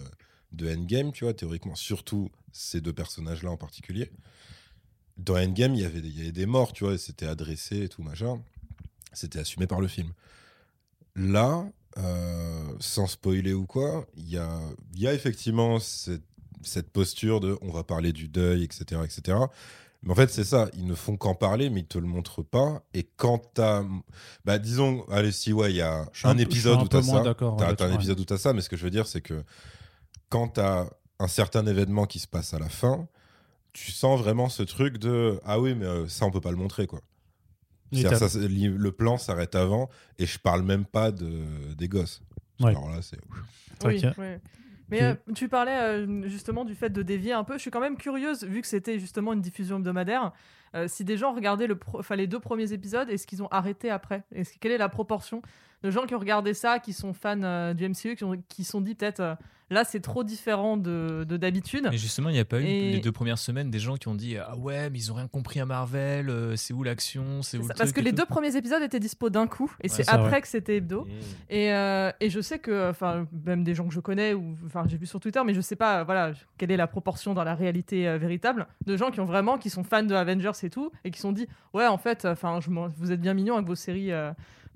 [0.69, 4.11] Endgame, tu vois, théoriquement, surtout ces deux personnages-là en particulier.
[5.17, 7.83] Dans Endgame, il y avait des, il y avait des morts, tu vois, c'était adressé
[7.83, 8.41] et tout, machin.
[9.15, 10.13] C'était assumé par le film.
[11.17, 11.67] Là,
[11.99, 14.61] euh, sans spoiler ou quoi, il y a,
[14.95, 16.25] il y a effectivement cette,
[16.63, 19.01] cette posture de on va parler du deuil, etc.
[19.05, 19.39] etc.
[20.03, 22.43] Mais en fait, c'est ça, ils ne font qu'en parler, mais ils te le montrent
[22.43, 22.83] pas.
[22.93, 23.85] Et quand t'as.
[24.45, 27.23] Bah, disons, allez, si, ouais, il y a un épisode où t'as ça.
[27.77, 29.43] T'as un épisode où t'as ça, mais ce que je veux dire, c'est que
[30.29, 30.87] quand t'as
[31.21, 33.09] un certain événement qui se passe à la fin,
[33.73, 36.57] tu sens vraiment ce truc de ah oui mais euh, ça on peut pas le
[36.57, 37.01] montrer quoi.
[38.01, 41.43] Et ça, le plan s'arrête avant et je parle même pas de
[41.77, 42.23] des gosses.
[42.61, 42.71] Ouais.
[42.71, 43.19] Alors là c'est
[43.85, 44.03] Oui.
[44.91, 47.55] Mais euh, tu parlais euh, justement du fait de dévier un peu.
[47.55, 50.33] Je suis quand même curieuse, vu que c'était justement une diffusion hebdomadaire,
[50.75, 53.49] euh, si des gens regardaient le pro- enfin, les deux premiers épisodes, est-ce qu'ils ont
[53.49, 54.25] arrêté après
[54.61, 55.41] Quelle est la proportion
[55.85, 58.65] de gens qui ont regardé ça, qui sont fans euh, du MCU, qui ont, qui
[58.65, 59.35] sont dit peut-être euh,
[59.71, 62.93] là c'est trop différent de de d'habitude Mais justement, il n'y a pas eu Et-
[62.93, 65.29] les deux premières semaines des gens qui ont dit Ah ouais, mais ils ont rien
[65.29, 68.11] compris à Marvel, euh, c'est où l'action, c'est où le Parce truc que et les
[68.11, 68.17] tout.
[68.17, 70.41] deux premiers épisodes étaient dispo d'un coup, et c'est c'est après vrai.
[70.43, 71.07] que c'était hebdo.
[71.51, 74.85] Et, euh, et je sais que, enfin, même des gens que je connais ou, enfin,
[74.87, 77.55] j'ai vu sur Twitter, mais je sais pas, voilà, quelle est la proportion dans la
[77.55, 80.91] réalité euh, véritable de gens qui ont vraiment, qui sont fans de Avengers et tout,
[81.05, 82.59] et qui se sont dit, ouais, en fait, enfin,
[82.97, 84.11] vous êtes bien mignons avec vos séries,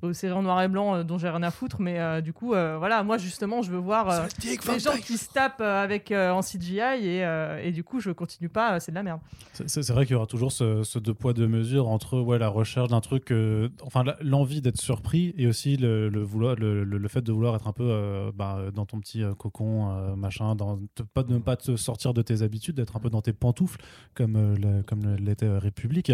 [0.01, 2.33] vos séries en noir et blanc euh, dont j'ai rien à foutre, mais euh, du
[2.33, 5.83] coup, euh, voilà, moi justement, je veux voir euh, des gens qui se tapent euh,
[5.83, 8.97] avec euh, en CGI et, euh, et du coup, je continue pas, euh, c'est de
[8.97, 9.21] la merde.
[9.53, 12.49] C'est- vrai qu'il y aura toujours ce, ce deux poids deux mesures entre ouais, la
[12.49, 16.99] recherche d'un truc, euh, enfin l'envie d'être surpris et aussi le, le vouloir, le, le-
[16.99, 20.15] le fait de vouloir être un peu euh, bah, dans ton petit euh, cocon, euh,
[20.15, 23.11] machin, dans, te- pas, de ne pas te sortir de tes habitudes, d'être un peu
[23.11, 23.81] dans tes pantoufles
[24.15, 26.13] comme, euh, le- comme le- l'était euh, République.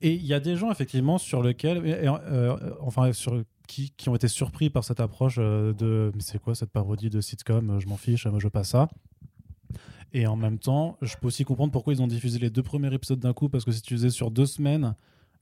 [0.00, 3.92] Et il y a des gens effectivement sur lesquels, et- et, euh, enfin sur qui,
[3.96, 7.20] qui ont été surpris par cette approche euh, de mais c'est quoi cette parodie de
[7.20, 8.88] sitcom, euh, je m'en fiche, euh, je passe ça.
[10.14, 12.92] Et en même temps, je peux aussi comprendre pourquoi ils ont diffusé les deux premiers
[12.94, 14.94] épisodes d'un coup, parce que si tu faisais sur deux semaines,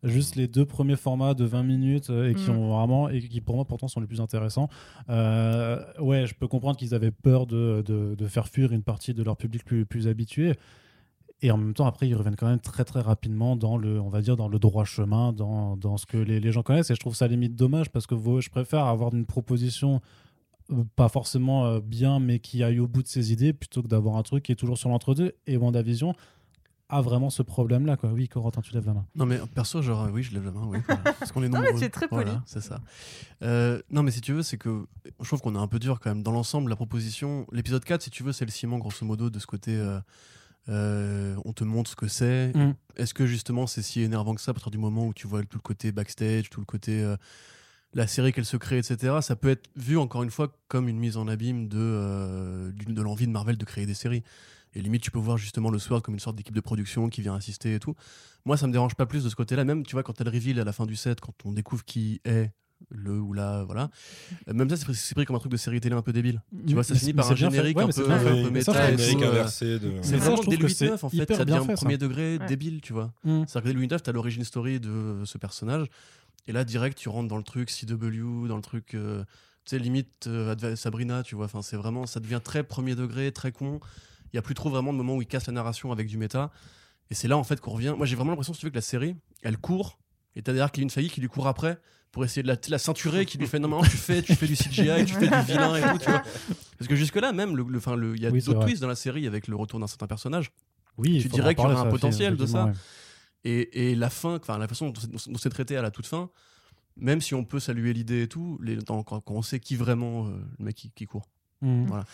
[0.03, 2.57] juste les deux premiers formats de 20 minutes euh, et qui Mm.
[2.57, 4.69] ont vraiment et qui pour moi pourtant sont les plus intéressants.
[5.09, 9.23] ouais, je peux comprendre qu'ils avaient peur de, de, de faire fuir une partie de
[9.23, 10.55] leur public plus, plus habitué.
[11.43, 14.09] Et en même temps, après, ils reviennent quand même très très rapidement dans le, on
[14.09, 16.91] va dire, dans le droit chemin, dans, dans ce que les, les gens connaissent.
[16.91, 20.01] Et je trouve ça limite dommage parce que je préfère avoir une proposition
[20.73, 23.89] euh, pas forcément euh, bien, mais qui aille au bout de ses idées, plutôt que
[23.89, 25.35] d'avoir un truc qui est toujours sur l'entre-deux.
[25.47, 26.15] Et WandaVision
[26.89, 27.97] a vraiment ce problème-là.
[27.99, 28.13] Quoi.
[28.13, 29.05] Oui, Corentin, tu lèves la main.
[29.15, 30.79] Non, mais perso, genre, oui, je lève la main, oui.
[30.87, 31.03] voilà.
[31.19, 31.81] Parce qu'on est Non, mais nombreux.
[31.81, 32.25] tu es très poli.
[32.25, 32.81] Voilà, c'est ça.
[33.43, 34.87] Euh, non, mais si tu veux, c'est que
[35.21, 36.23] je trouve qu'on est un peu dur quand même.
[36.23, 39.39] Dans l'ensemble, la proposition, l'épisode 4, si tu veux, c'est le ciment, grosso modo, de
[39.39, 39.77] ce côté.
[39.77, 40.01] euh,
[40.69, 42.53] euh, on te montre ce que c'est.
[42.55, 42.75] Mm.
[42.97, 45.43] Est-ce que justement c'est si énervant que ça à partir du moment où tu vois
[45.43, 47.17] tout le côté backstage, tout le côté euh,
[47.95, 49.19] la série qu'elle se crée, etc.
[49.23, 53.03] Ça peut être vu encore une fois comme une mise en abîme de, euh, de
[53.03, 54.23] l'envie de Marvel de créer des séries.
[54.75, 57.23] Et limite, tu peux voir justement le Sword comme une sorte d'équipe de production qui
[57.23, 57.95] vient assister et tout.
[58.45, 59.65] Moi, ça me dérange pas plus de ce côté-là.
[59.65, 62.21] Même, tu vois, quand elle reveal à la fin du set, quand on découvre qui
[62.27, 62.51] est
[62.91, 63.91] le ou la, voilà.
[64.49, 66.13] Euh, Même ça, c'est pris- c'est pris comme un truc de série télé un peu
[66.13, 66.43] débile.
[66.67, 68.07] Tu vois, ça Mais finit c'est- par mais un générique Ouais, un mais c'est peu,
[68.09, 68.43] bien un fait.
[68.43, 69.79] peu Mais ça, méta je et trouve Amérique tout, euh, inversée de.
[69.81, 71.75] C'est Mais ça, vraiment dès le c'est 8-9, en fait, ça devient fait, ça.
[71.75, 72.47] premier degré Ouais.
[72.47, 73.13] débile, tu vois.
[73.25, 73.45] Mm.
[73.47, 75.87] C'est-à-dire que dès le 8-9, t'as l'origine story de ce personnage.
[76.47, 79.25] Et là, direct, tu rentres dans le truc CW, dans le truc, euh,
[79.65, 81.47] tu sais, limite euh, Sabrina, tu vois.
[81.47, 83.81] Enfin, c'est vraiment, ça devient très premier degré, très con.
[84.33, 86.19] Il y a plus trop vraiment de moments où il casse la narration avec du
[86.19, 86.51] méta.
[87.11, 87.95] Et c'est là, en fait, qu'on revient.
[87.97, 89.99] Moi, j'ai vraiment l'impression, si tu veux, que la série, elle court.
[90.37, 91.79] Et t'as derrière Kevin Feige qui lui court après
[92.13, 94.47] pour essayer de la, la ceinturer, qui lui fait non, non, tu fais, tu fais
[94.47, 96.23] du CGI, tu fais du vilain et tout, tu vois.
[96.79, 98.89] Parce que jusque-là, même, le, le- enfin, le- il y a Oui, d'autres twists dans
[98.89, 100.51] la série avec le retour d'un certain personnage.
[100.99, 102.67] Oui, Tu dirais qu'il y en aurait un potentiel de ça.
[102.67, 102.73] ouais.
[103.45, 106.07] Et, et la fin, enfin la façon dont c'est- dont c'est traité à la toute
[106.07, 106.31] fin,
[106.97, 109.77] même si on peut saluer l'idée et tout, les, dans- quand, quand on sait qui
[109.77, 111.29] vraiment euh, le mec qui, qui court,
[111.63, 111.87] Mm.
[111.87, 112.05] Voilà.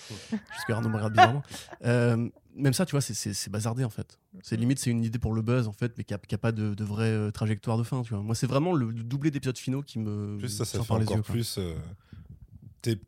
[0.54, 1.42] jusque Arnaud me regarde bizarrement,
[1.84, 4.18] euh, même ça, tu vois, c'est- bazardé en fait.
[4.42, 6.74] C'est limite, c'est une idée pour le buzz en fait, mais qui n'a pas de,
[6.74, 8.22] de vraie euh, trajectoire de fin, tu vois.
[8.22, 10.88] Moi, c'est vraiment le, le doublé d'épisodes finaux qui me Plus ça, ça sort fait
[10.88, 11.22] par les encore yeux.
[11.22, 11.74] plus euh,
[12.82, 13.00] tes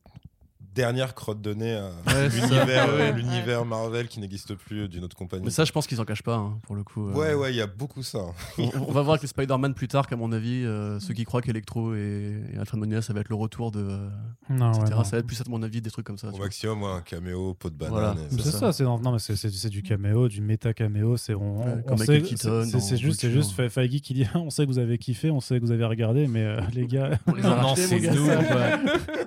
[0.74, 3.12] dernières crottes de nez à Ouais, l'univers Ouais, ouais.
[3.12, 5.44] l'univers Marvel qui n'existe plus d'une autre compagnie.
[5.44, 7.08] Mais ça, je pense qu'ils en cachent pas, hein, pour le coup.
[7.08, 7.12] euh.
[7.14, 8.18] Ouais, ouais, il y a beaucoup ça.
[8.58, 11.24] On, on va voir avec les Spider-Man plus tard, qu'à mon avis, euh, ceux qui
[11.24, 13.80] croient qu'Electro et, et Alfred Molina, ça va être le retour de.
[13.80, 14.08] euh,
[14.50, 15.04] Non, ouais, non.
[15.04, 16.28] ça va être plus, à mon avis, des trucs comme ça.
[16.28, 17.92] Au maximum, ouais, un caméo, pot de banane.
[17.92, 18.14] Voilà.
[18.30, 18.36] ça.
[18.42, 21.16] C'est ça, c'est non, mais c'est- c'est c'est du caméo, du méta caméo.
[21.16, 24.64] C'est on, Ouais, on sait, Keaton c'est- juste, c'est juste Feige qui dit, on sait
[24.64, 27.32] que vous avez kiffé, on sait que vous avez regardé, mais euh, les gars, On
[27.44, 27.74] Non, non,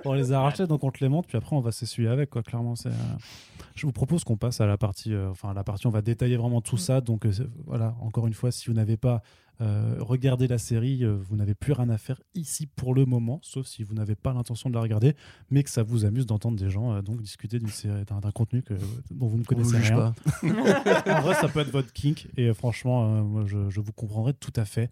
[0.04, 2.30] on les a rachetés, donc on te les montre, puis après on va s'essuyer avec,
[2.30, 2.42] quoi.
[2.42, 2.88] Clairement, c'est.
[2.88, 3.16] euh,
[3.74, 6.36] Je vous propose qu'on passe à la partie, euh, enfin la partie, on va détailler
[6.36, 7.00] vraiment tout ça.
[7.00, 7.32] Donc euh,
[7.66, 9.22] voilà, encore une fois, si vous n'avez pas
[9.60, 13.40] euh, regardé la série, euh, vous n'avez plus rien à faire ici pour le moment,
[13.42, 15.16] sauf si vous n'avez pas l'intention de la regarder,
[15.50, 18.30] mais que ça vous amuse d'entendre des gens euh, donc discuter d'une série, d'un d'un
[18.30, 18.74] contenu que,
[19.10, 19.96] dont vous ne connaissez rien.
[19.96, 20.14] pas.
[21.18, 22.28] en vrai, ça peut être votre kink.
[22.36, 24.90] Et euh, franchement, euh, moi, je, je vous comprendrai tout à fait.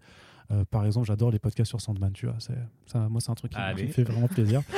[0.51, 2.35] Euh, par exemple, j'adore les podcasts sur Sandman, tu vois.
[2.39, 2.53] C'est,
[2.85, 3.83] ça, moi, c'est un truc qui, Allez.
[3.83, 4.61] me fait vraiment plaisir.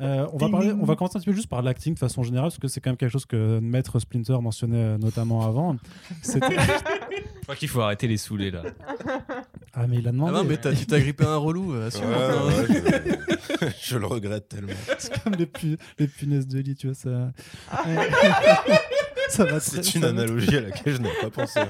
[0.00, 2.24] Euh, on, va parler, on va commencer un petit peu juste par l'acting de façon
[2.24, 5.76] générale, parce que c'est quand même quelque chose que Maître Splinter mentionnait euh, notamment avant.
[6.20, 6.48] C'était...
[6.56, 8.62] Je crois qu'il faut arrêter les saoulés là.
[9.72, 10.32] Ah, mais il a Ah demandé.
[10.32, 12.02] non, mais t'as- tu t'as grippé un relou, Ouais, assure.
[12.08, 12.66] ouais,
[13.60, 13.66] je...
[13.92, 14.72] je le regrette tellement.
[14.98, 16.96] C'est comme les, pu- les punaises de lit, tu vois.
[16.96, 17.30] Ça...
[19.34, 21.60] Ça va très- C'est une analogie à laquelle je n'avais pas pensé.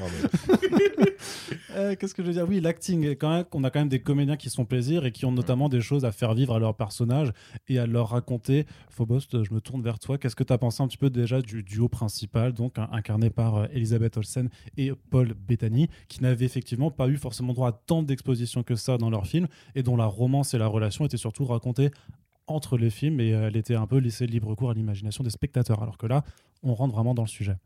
[1.77, 2.46] Euh, Qu'est-ce que je veux dire?
[2.48, 5.05] Oui, l'acting, est quand même, on a quand même des comédiens qui se font plaisir
[5.07, 7.33] et qui ont notamment des choses à faire vivre à leurs personnages
[7.68, 8.64] et à leur raconter.
[8.90, 10.16] Faust, je me tourne vers toi.
[10.16, 13.29] Qu'est-ce que tu as pensé un petit peu déjà du duo principal, donc hein, incarné
[13.31, 17.72] par euh, Elisabeth Olsen et Paul Bettany, qui n'avaient effectivement pas eu forcément droit à
[17.72, 21.16] tant d'exposition que ça dans leur film et dont la romance et la relation étaient
[21.16, 21.90] surtout racontées
[22.46, 25.30] entre les films et euh, elle était un peu laissée libre cours à l'imagination des
[25.30, 25.83] spectateurs.
[25.83, 26.24] Alors que là,
[26.62, 27.57] on rentre vraiment dans le sujet.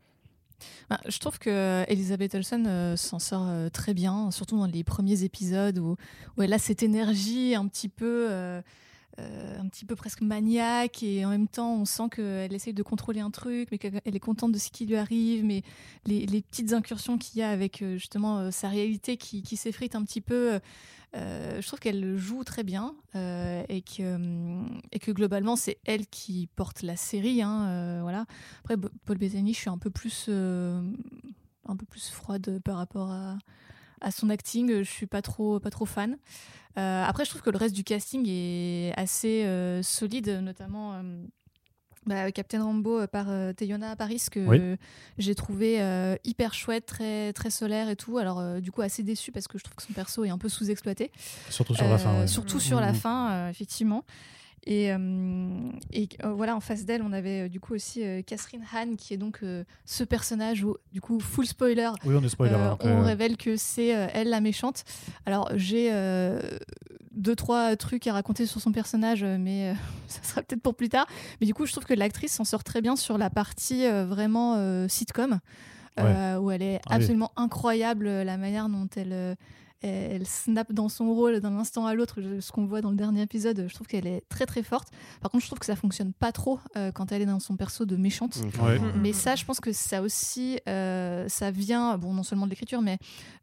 [0.89, 4.83] Bah, je trouve que Elisabeth Olsen euh, s'en sort euh, très bien, surtout dans les
[4.83, 5.95] premiers épisodes où,
[6.41, 8.61] elle a cette énergie un petit peu, euh, euh,
[9.59, 13.19] un petit peu presque maniaque et en même temps on sent qu'elle essaye de contrôler
[13.19, 15.63] un truc, mais qu'elle est contente de ce qui lui arrive, mais
[16.05, 20.03] les, petites incursions qu'il y a avec euh, justement euh, sa réalité qui, s'effrite un
[20.03, 20.59] petit peu.
[21.15, 26.07] euh, je trouve qu'elle joue très bien euh, et, que, et que globalement c'est elle
[26.07, 27.41] qui porte la série.
[27.41, 28.25] hein, euh, voilà.
[28.59, 30.81] Après, Paul Bettany, je suis un peu plus, euh,
[31.67, 33.37] un peu plus froide par rapport à,
[34.01, 34.79] à son acting.
[34.79, 36.17] Je suis pas trop, pas trop fan.
[36.77, 40.93] Euh, après, je trouve que le reste du casting est assez euh, solide, notamment.
[40.93, 41.23] euh,
[42.05, 44.57] bah, Captain Rambo euh, par euh, Teyona Paris que Oui.
[44.59, 44.75] euh,
[45.17, 48.17] j'ai trouvé euh, hyper chouette, très très solaire et tout.
[48.17, 50.37] Alors euh, du coup assez déçu parce que je trouve que son perso est un
[50.37, 51.11] peu sous-exploité.
[51.49, 52.09] Surtout sur la fin.
[52.15, 52.27] Euh, ouais.
[52.27, 52.97] Surtout sur la Mhm.
[52.97, 54.05] fin, euh, effectivement.
[54.65, 54.97] Et, euh,
[55.91, 59.13] et euh, voilà, en face d'elle, on avait euh, du coup aussi Catherine Hahn, qui
[59.13, 59.41] est donc
[59.85, 62.55] ce personnage où, du coup, full spoiler, Oui, on est spoiler.
[62.55, 64.83] hein, on révèle que c'est elle la méchante.
[65.25, 65.91] Alors, j'ai
[67.11, 69.73] deux, trois trucs à raconter sur son personnage, mais euh,
[70.07, 71.05] ça sera peut-être pour plus tard.
[71.41, 74.05] Mais du coup, je trouve que l'actrice s'en sort très bien sur la partie euh,
[74.05, 75.39] vraiment euh, sitcom,
[75.97, 76.95] où elle est Ah oui.
[76.95, 79.35] absolument incroyable, la manière dont elle.
[79.81, 83.21] Elle snap dans son rôle d'un instant à l'autre, ce qu'on voit dans le dernier
[83.21, 84.89] épisode, je trouve qu'elle est très très forte.
[85.21, 87.55] Par contre, je trouve que ça fonctionne pas trop euh, quand elle est dans son
[87.55, 88.39] perso de méchante.
[88.61, 88.77] Ouais.
[88.79, 92.45] Mm, Mais mm, ça, je pense que ça aussi, euh, ça vient, bon, non seulement
[92.45, 92.97] de l'écriture, mais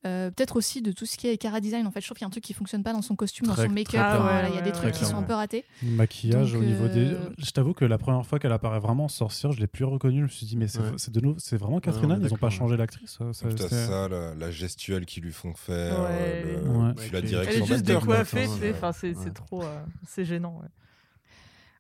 [0.07, 1.87] euh, peut-être aussi de tout ce qui est cara design.
[1.87, 3.47] En fait, je trouve qu'il y a un truc qui fonctionne pas dans son costume,
[3.47, 3.95] dans son make-up.
[4.21, 5.65] Voilà, Il y a des trucs qui sont un peu ratés.
[5.83, 7.17] maquillage Donc, au niveau des.
[7.39, 10.19] Je t'avoue que la première fois qu'elle apparaît vraiment en sorcière, je l'ai plus reconnue.
[10.19, 12.77] Je me suis dit, mais c'est de nouveau, c'est vraiment Catherine ils ont pas changé
[12.77, 13.19] l'actrice.
[13.19, 15.95] ça- ça- ça, la, la gestuelle qu'ils lui font faire,
[16.27, 16.95] Euh, Ouais.
[17.13, 18.47] la Elle est direction Elle est juste décoiffée.
[18.75, 19.31] Enfin, c'est Ouais.
[19.31, 20.59] trop, euh, c'est gênant.
[20.63, 20.69] ouais.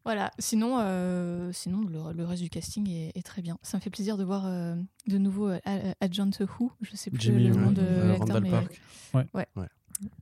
[0.05, 3.59] Voilà, sinon, euh, sinon le, le reste du casting est, est très bien.
[3.63, 4.77] Ça me fait plaisir de voir euh,
[5.09, 5.59] de nouveau euh,
[6.01, 6.31] Agent
[6.61, 8.81] Who, je sais plus Jimmy le nom de euh, l'acteur, mais Park.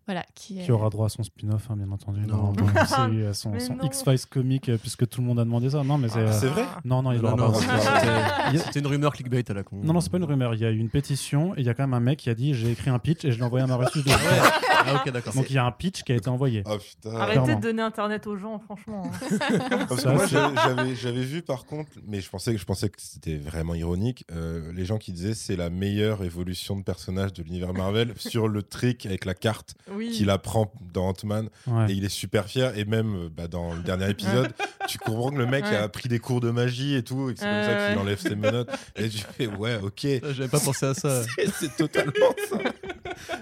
[0.07, 0.65] Voilà, qui est...
[0.65, 2.21] Qui aura droit à son spin-off, hein, bien entendu.
[2.27, 2.53] Non.
[2.77, 3.53] à son.
[3.83, 5.83] X-Files comique, euh, puisque tout le monde a demandé ça.
[5.83, 6.19] Non, mais c'est.
[6.21, 8.53] Ah, euh, c'est vrai Non, non, il Non, l'aura non, pas.
[8.59, 9.81] c'était- une rumeur clickbait à la con.
[9.83, 10.55] Non, non, c'est pas une rumeur.
[10.55, 12.31] Il y a eu une pétition et il y a quand même un mec qui
[12.31, 14.03] a dit j'ai écrit un pitch et je l'ai envoyé à ma reçue.
[14.03, 15.33] de- Ah, d'accord.
[15.35, 16.63] Donc il y a un pitch qui a été envoyé.
[16.67, 17.17] Oh putain.
[17.17, 17.57] Arrêtez clairement.
[17.61, 19.03] de donner internet aux gens, franchement.
[19.07, 19.37] hein.
[19.89, 22.59] Parce Ça, que moi, c'est- j'avais- j'avais j'avais vu par contre, mais je pensais que
[22.59, 24.25] je pensais que c'était vraiment ironique.
[24.33, 28.49] euh, les gens qui disaient c'est la meilleure évolution de personnage de l'univers Marvel sur
[28.49, 30.11] le trick avec la carte Oui.
[30.11, 31.91] qu'il apprend dans Ant-Man Ouais.
[31.91, 34.53] et il est super fier et même euh, bah, dans le dernier épisode
[34.89, 35.77] tu comprends que le mec Ouais.
[35.77, 38.01] a pris des cours de magie et tout et que c'est comme ça qu'il ouais.
[38.03, 41.23] enlève ses menottes et tu fais ouais ok J'avais pas pensé à ça.
[41.59, 42.13] c'est totalement
[42.51, 42.59] ça.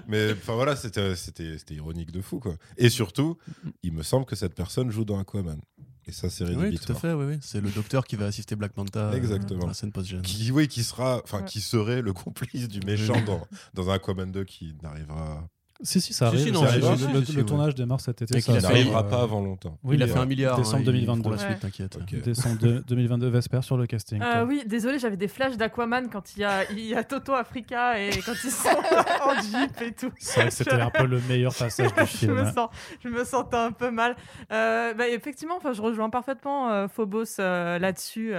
[0.09, 2.55] Mais enfin voilà, c'était c'était c'était ironique de fou quoi.
[2.77, 3.39] Et surtout,
[3.83, 5.61] il me semble que cette personne joue dans Aquaman.
[6.07, 7.01] Et ça c'est Oui, rédhibitoire.
[7.01, 7.39] tout à fait, oui, oui.
[7.41, 9.61] C'est le docteur qui va assister Black Manta euh, Exactement.
[9.61, 10.23] dans la scène post-gène.
[10.23, 11.45] Qui oui, qui sera enfin Ouais.
[11.45, 15.49] qui serait le complice du méchant dans dans un Aquaman 2 qui n'arrivera
[15.83, 16.41] Si, si, ça arrive.
[16.41, 16.99] si, non, ça si, arrive.
[17.07, 17.45] si, le si, si, le ouais.
[17.47, 18.37] tournage démarre cet été.
[18.39, 19.79] Et ça n'arrivera euh, pas avant longtemps.
[19.83, 20.57] Oui, il a fait euh, un milliard.
[20.57, 21.31] décembre hein, feront 2022.
[21.31, 21.57] la suite, Ouais.
[21.57, 21.99] t'inquiète.
[22.25, 24.23] Décembre de- 2022, Vesper sur le casting.
[24.23, 27.33] Euh, oui, désolé, j'avais des flashs d'Aquaman quand il y, a, il y a Toto
[27.35, 28.69] Africa et quand ils sont
[29.25, 30.13] en jeep et tout.
[30.19, 32.35] C'est vrai que c'était un peu le meilleur passage du je, film.
[32.35, 32.69] me sens,
[33.03, 34.17] je me sentais un peu mal.
[34.53, 38.35] Euh, bah, effectivement, enfin, je rejoins parfaitement euh, Phobos euh, là-dessus.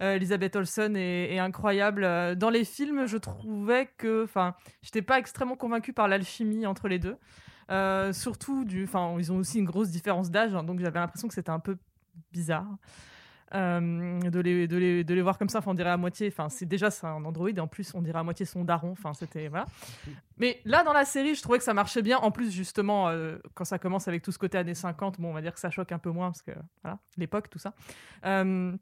[0.00, 2.04] Euh, Elisabeth Olsen est, incroyable.
[2.04, 6.88] Euh, Dans les films, je trouvais que, enfin, j'étais pas extrêmement convaincue par l'alchimie entre
[6.88, 7.16] les deux.
[7.70, 11.28] Euh, surtout, du, enfin, ils ont aussi une grosse différence d'âge, hein, donc j'avais l'impression
[11.28, 11.76] que c'était un peu
[12.32, 12.66] bizarre.
[13.54, 16.28] euh, de, les, de, les, de les voir comme ça, enfin, on dirait à moitié,
[16.28, 19.14] enfin c'est déjà c'est un androïde en plus on dirait à moitié son daron, enfin
[19.14, 19.66] c'était voilà.
[20.38, 22.18] Mais là dans la série, je trouvais que ça marchait bien.
[22.18, 23.10] En plus justement,
[23.54, 25.70] quand ça commence avec tout ce côté années 50, bon on va dire que ça
[25.70, 26.50] choque un peu moins parce que
[26.82, 27.74] voilà l'époque tout ça.
[28.24, 28.76] Euh,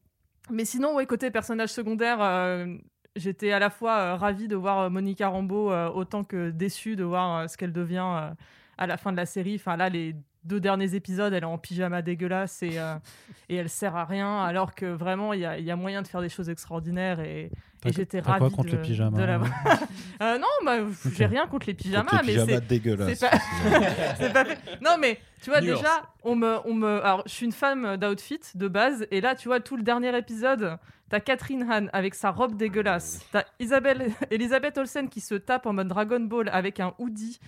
[0.51, 2.67] mais sinon côté personnage secondaire, euh,
[3.17, 7.05] j'étais à la fois euh, ravie de voir euh, Monica Rambeau autant que déçue de
[7.05, 8.33] voir ce qu'elle devient
[8.79, 9.61] à la fin de la série.
[10.45, 12.95] Deux derniers épisodes, elle est en pyjama dégueulasse et, euh,
[13.49, 16.03] et elle sert à rien, alors que vraiment, il y a, il y a moyen
[16.03, 17.51] de faire des choses extraordinaires et,
[17.87, 19.41] j'étais quoi ravie contre de, les pyjamas, de la hein.
[20.23, 20.77] Euh, non, bah,
[21.17, 23.19] j'ai rien contre les pyjamas, Contre les mais pyjamas c'est dégueulasses.
[23.19, 23.39] c'est pas-
[24.19, 24.59] c'est pas fait.
[24.81, 25.79] Non, mais tu vois, Nuance.
[25.79, 27.05] déjà, on me, on me.
[27.05, 30.17] Alors, je suis une femme d'outfit de base, et là, tu vois, tout le dernier
[30.17, 30.79] épisode,
[31.09, 33.27] t'as Catherine Han avec sa robe dégueulasse.
[33.33, 37.41] T'as Isabelle, Elisabeth Olsen qui se tape en mode Dragon Ball avec un hoodie,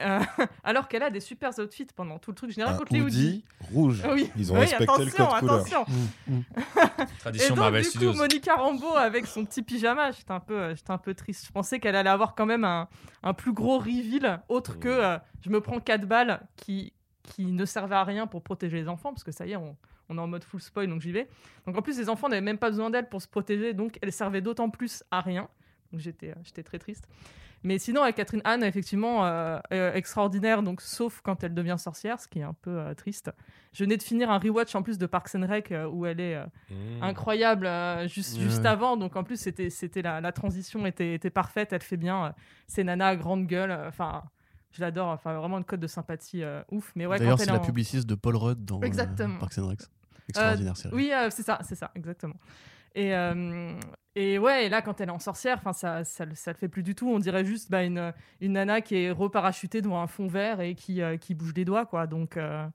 [0.00, 0.20] euh,
[0.64, 2.50] alors qu'elle a des super outfits pendant tout le truc.
[2.50, 3.44] Je n'ai rien Un contre les hoodies.
[3.60, 4.02] hoodie rouge.
[4.12, 5.54] Oui, Ils ont oui, respecté le attention, code couleur.
[5.54, 5.84] attention.
[6.26, 6.42] Mm, mm.
[7.00, 8.12] Et Tradition donc, Marvel du Studios.
[8.12, 11.46] coup, Monica Rambeau avec son petit pyjama, j'étais un peu, euh, j'étais un peu triste.
[11.46, 12.88] Je pensais qu'elle allait avoir quand même un,
[13.22, 17.64] un plus gros reveal, autre que euh, je me prends 4 balles qui, qui ne
[17.64, 19.76] servaient à rien pour protéger les enfants, parce que ça y est, on,
[20.08, 21.28] on est en mode full spoil, donc j'y vais.
[21.66, 24.12] Donc en plus, les enfants n'avaient même pas besoin d'elle pour se protéger, donc elle
[24.12, 25.48] servait d'autant plus à rien.
[25.92, 27.08] Donc j'étais, euh, j'étais très triste.
[27.64, 32.20] Mais sinon, avec Catherine Anne, effectivement, euh, euh, extraordinaire, donc sauf quand elle devient sorcière,
[32.20, 33.32] ce qui est un peu euh, triste.
[33.72, 36.20] Je venais de finir un rewatch en plus de Parks and Rec euh, où elle
[36.20, 37.02] est euh, Mmh.
[37.02, 38.66] incroyable euh, juste, juste ouais.
[38.68, 38.96] avant.
[38.96, 41.72] Donc en plus, c'était, c'était la, la transition était, était parfaite.
[41.72, 42.26] Elle fait bien.
[42.26, 42.30] euh,
[42.66, 43.70] c'est Nana grande gueule.
[43.70, 44.22] euh, Enfin,
[44.70, 45.08] je l'adore.
[45.08, 46.92] Enfin, vraiment une cote de sympathie euh, ouf.
[46.94, 49.38] Mais ouais, D'ailleurs, quand c'est la en- publiciste de Paul Rudd dans euh, Exactement.
[49.38, 49.80] Parks and Rec.
[50.28, 50.94] Extraordinaire série.
[50.94, 52.34] Oui, euh, c'est ça, c'est ça, exactement.
[52.98, 53.78] Et, euh,
[54.16, 56.68] et ouais, et là, quand elle est en sorcière, ça, ça, le- ça le fait
[56.68, 57.08] plus du tout.
[57.08, 58.12] On dirait juste bah, une,
[58.52, 62.08] nana qui est reparachutée devant un fond vert et qui, euh, bouge les doigts, quoi.
[62.08, 62.66] Donc, euh,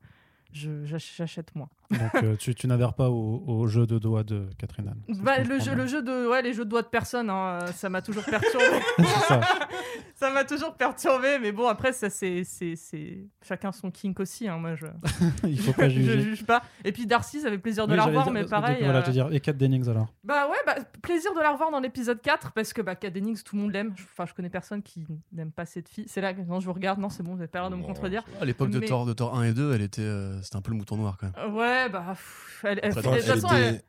[0.54, 1.70] j'achète moi.
[1.92, 5.02] Donc euh, tu, tu n'adhères pas au, au jeu de doigts de Catherine Anne.
[5.10, 7.60] je Bah, le, jeu, le jeu de, ouais, les jeux de doigts de personne, hein,
[7.64, 8.66] euh, ça m'a toujours perturbé.
[9.28, 9.42] Ça.
[10.16, 14.48] ça m'a toujours perturbé, mais bon, après, ça, c'est, c'est, c'est chacun son kink aussi.
[14.48, 14.86] Hein, moi, je,
[15.48, 16.20] Il faut pas je juger.
[16.22, 16.64] juge pas.
[16.84, 18.78] Et puis Darcy, ça fait plaisir de Oui, la revoir, dire- mais donc, pareil.
[18.84, 20.08] Voilà, euh, je veux dire, et Kat Dennings alors?
[20.24, 23.42] Bah ouais, bah, plaisir de la revoir dans l'épisode 4 parce que bah, Kat Dennings,
[23.44, 23.94] tout le monde l'aime.
[23.96, 26.06] Je- Enfin, je connais personne qui n'aime pas cette fille.
[26.08, 27.76] C'est là que non, je vous regarde, non, c'est bon, vous avez pas l'air de
[27.76, 28.24] me contredire.
[28.40, 30.72] À l'époque de Thor, de Thor 1 et 2, elle était, euh, c'était un peu
[30.72, 31.36] le mouton noir quand même.
[31.38, 32.04] Euh, Ouais, bah.
[32.10, 33.82] pff, elle, elle- Très de toute Elle façon, était- elle-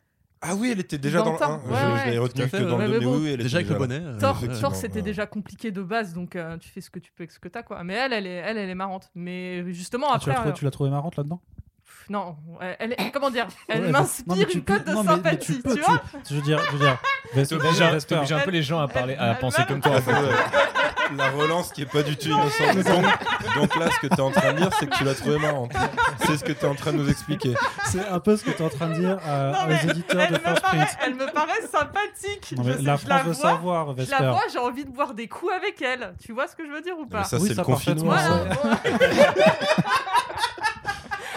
[0.47, 1.57] Ah oui, elle était déjà Dans dans, le le temps, 1.
[1.57, 2.11] ouais, je ouais.
[2.51, 3.19] que dans ouais, le mais 2, mais bon.
[3.23, 4.01] oui, elle Déjà avec le bonnet.
[4.03, 5.03] euh, Thor, c'était ouais.
[5.03, 7.49] déjà compliqué de base, donc euh, tu fais ce que tu peux avec ce que
[7.49, 7.83] t'as, quoi.
[7.83, 9.11] Mais elle, elle est, elle, elle est marrante.
[9.15, 10.45] Mais justement, Ah, tu après.
[10.45, 11.41] l'as euh, tu l'as trouvé marrante là-dedans?
[12.09, 15.03] Non, elle, elle est- comment dire Elle Ouais, bah, m'inspire tu une cote de non,
[15.03, 16.99] mais- mais sympathie, tu, peux, vois Je veux dire, je veux dire.
[17.49, 18.17] T'obliges un, Vesper.
[18.45, 19.97] peu les gens à parler, à Elle- penser elle- comme toi.
[19.97, 20.13] en fait.
[21.19, 22.77] La relance qui est pas du tout innocente.
[22.77, 23.05] Donc,
[23.57, 25.39] donc là, ce que tu es en train de dire, c'est que tu l'as trouvé
[25.39, 25.71] marrante.
[26.25, 27.55] C'est ce que tu es en train de nous expliquer.
[27.85, 29.91] C'est un peu ce que tu es en train de dire à- Non, mais aux
[29.91, 30.89] éditeurs elle de paraît, Print.
[31.05, 32.55] elle me paraît sympathique.
[32.57, 34.29] Non, Je mais sais- la je la France veut vois, savoir, Je la Vesper.
[34.31, 36.15] vois, j'ai envie de boire des coups avec elle.
[36.25, 38.15] Tu vois ce que je veux dire ou Mais pas ça, Oui, c'est le confinement.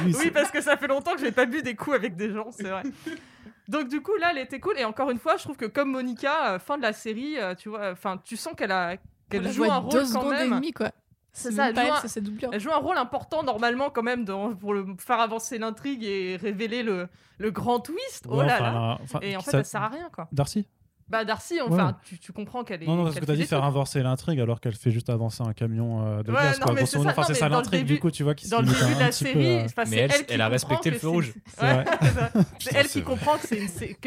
[0.05, 2.51] Oui, parce que ça fait longtemps que j'ai pas bu des coups avec des gens,
[2.51, 2.83] c'est vrai.
[3.67, 5.91] Donc du coup là, elle était cool et encore une fois, je trouve que comme
[5.91, 8.95] Monica, euh, fin de la série, euh, tu vois, enfin, tu sens qu'elle a
[9.29, 10.55] qu'elle joue un deux rôle quand secondes et même.
[10.55, 10.91] demie, quoi.
[11.33, 12.49] C'est ça, elle joue elle, un- c'est sa doublure.
[12.53, 16.38] Elle joue un rôle important normalement quand même dans, pour le, faire avancer l'intrigue et
[16.38, 18.25] révéler le, le grand twist.
[18.29, 18.71] Oh Ouais, là enfin, là.
[18.71, 20.27] là, enfin, Et en fait, ça- elle sert à rien quoi.
[20.31, 20.65] Darcy
[21.09, 21.93] Bah Darcy, enfin, ouais.
[22.03, 22.85] tu, tu comprends qu'elle est.
[22.85, 25.53] Non, non, parce que t'as dit faire avancer l'intrigue alors qu'elle fait juste avancer un
[25.53, 26.59] camion euh, de Ouais, glace.
[26.59, 28.67] non, quoi, c'est ça, Enfin, ça l'intrigue du coup, tu vois, qui se Dans le
[28.67, 31.07] début de la peu, série, euh, c'est Mais elle- elle, elle a respecté le feu
[31.07, 31.33] rouge.
[31.55, 31.61] C'est.
[31.63, 31.85] Ouais,
[32.75, 33.47] elle qui comprend que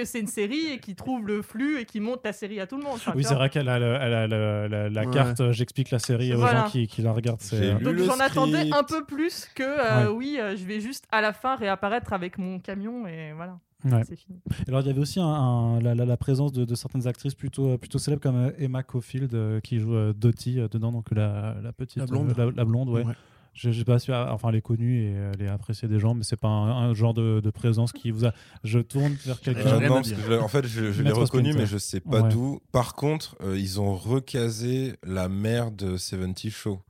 [0.05, 2.77] c'est une, série et qui trouve le flux et qui monte la série à tout
[2.77, 2.99] le monde.
[3.15, 7.13] Oui, c'est vrai qu'elle a, la, carte euh, J'explique la série aux gens qui, la
[7.13, 7.41] regardent.
[7.55, 11.33] euh, Donc j'en attendais un peu plus que euh, oui, je vais juste à la
[11.33, 14.03] fin réapparaître avec mon camion et voilà, ouais.
[14.07, 14.39] c'est fini.
[14.69, 17.35] Alors, il y avait aussi un- un- la, la- la présence de, de certaines actrices
[17.35, 20.93] plutôt, euh, plutôt célèbres comme euh, Emma Caulfield euh, qui joue euh, Dottie euh, dedans,
[20.93, 21.99] donc la, la petite.
[21.99, 22.35] La blonde.
[22.39, 23.05] euh, la, la blonde, ouais.
[23.05, 23.15] Ouais.
[23.53, 26.15] Je j'ai pas su, ah, enfin, elle est connue et elle est appréciée des gens,
[26.15, 28.33] mais c'est pas un, un genre de, de présence qui vous a.
[28.63, 29.81] Je tourne vers quelqu'un.
[29.81, 31.59] J'ai Euh, non, je l'ai- en fait, je, je l'ai Maître reconnu, Splinter.
[31.59, 32.29] mais je sais pas Ouais.
[32.29, 32.61] d'où.
[32.71, 36.81] Par contre, euh, ils ont recasé la mère de 70 Show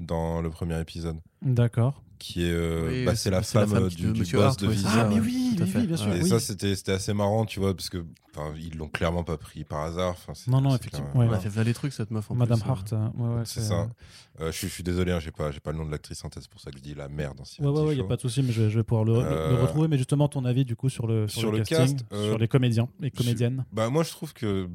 [0.00, 2.02] dans le premier épisode, D'accord.
[2.18, 4.68] Qui est, euh, Oui, bah, c'est la femme, euh, qui- du, du boss Hart, de
[4.68, 4.88] Vision.
[4.92, 6.12] Ah, mais oui, oui, bien sûr.
[6.14, 6.28] Et oui.
[6.28, 8.04] ça, c'était c'était assez marrant, tu vois, parce que
[8.34, 10.10] enfin, ils l'ont clairement pas pris par hasard.
[10.10, 11.28] Enfin, Non, non, effectivement, ouais.
[11.32, 12.30] Elle fait valer les trucs, cette meuf.
[12.30, 12.72] En Madame plus, euh.
[12.72, 12.92] Hart.
[12.92, 13.80] euh, ouais, ouais, C'est ça.
[13.82, 13.86] euh,
[14.40, 16.24] Euh, je, suis- je suis désolé, hein, j'ai pas, j'ai pas le nom de l'actrice
[16.24, 17.94] en tête, c'est pour ça que je dis la mère dans Ouais, 70 ouais, ouais,
[17.94, 19.26] il n'y a pas de souci, mais je, vais- je vais pouvoir le, le- le
[19.34, 19.88] Euh, retrouver.
[19.88, 22.28] Mais justement, ton avis, du coup, sur le, sur sur le, le casting, cast, euh,
[22.28, 23.64] sur les comédiens et je- comédiennes.
[23.72, 24.68] Bah, moi, je trouve que,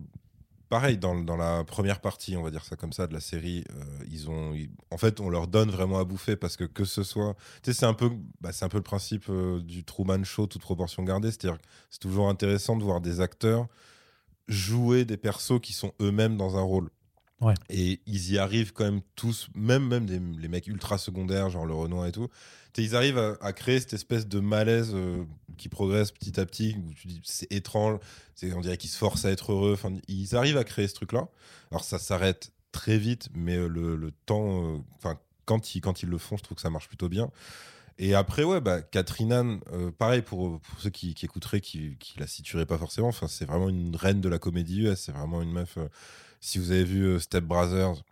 [0.74, 3.64] pareil, dans, dans la première partie, on va dire ça comme ça, de la série,
[3.70, 4.56] euh, ils ont,
[4.90, 7.80] en fait, on leur donne vraiment à bouffer parce que que ce soit, tu sais,
[7.80, 8.10] c'est un peu,
[8.42, 11.60] bah, un peu le principe euh, du Truman Show, toute proportion gardée, c'est-à-dire
[11.92, 13.68] c'est toujours intéressant de voir des acteurs
[14.48, 16.90] jouer des persos qui sont eux-mêmes dans un rôle.
[17.70, 21.74] Et ils y arrivent quand même tous, même, même les mecs ultra secondaires, genre le
[21.74, 22.30] Renoir et tout.
[22.78, 25.26] Ils arrivent à, créer cette espèce de malaise euh,
[25.58, 28.00] qui progresse petit à petit, où tu dis c'est étrange,
[28.42, 29.78] on dirait qu'ils se forcent à être heureux.
[30.08, 31.28] Ils arrivent à créer ce truc-là.
[31.70, 35.14] Alors ça s'arrête très vite, mais euh, le, le temps, euh,
[35.46, 37.32] quand ils, quand ils le font, je trouve que ça marche plutôt bien.
[38.00, 42.20] Et après, ouais, bah, Catherine Anne, euh, pareil pour, pour ceux qui, écouteraient, qui, qui
[42.20, 43.12] la situeraient pas forcément.
[43.12, 45.00] C'est vraiment une reine de la comédie US.
[45.00, 45.78] C'est vraiment une meuf.
[46.44, 48.04] Si vous avez vu euh, Step Brothers,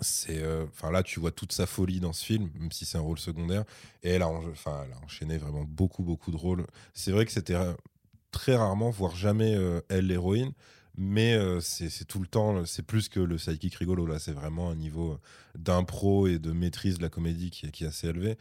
[0.00, 2.98] c'est, euh, enfin là, tu vois toute sa folie dans ce film, même si c'est
[2.98, 3.64] un rôle secondaire.
[4.02, 6.66] Et elle a, en- enfin, elle a enchaîné vraiment beaucoup, beaucoup de rôles.
[6.94, 7.56] C'est vrai que c'était
[8.32, 10.50] très rarement, voire jamais euh, elle l'héroïne.
[10.96, 14.04] Mais euh, c'est tout le temps, c'est plus que le sidekick rigolo.
[14.04, 15.20] Là, c'est vraiment un niveau
[15.56, 18.36] d'impro et de maîtrise de la comédie qui est, qui est assez élevé.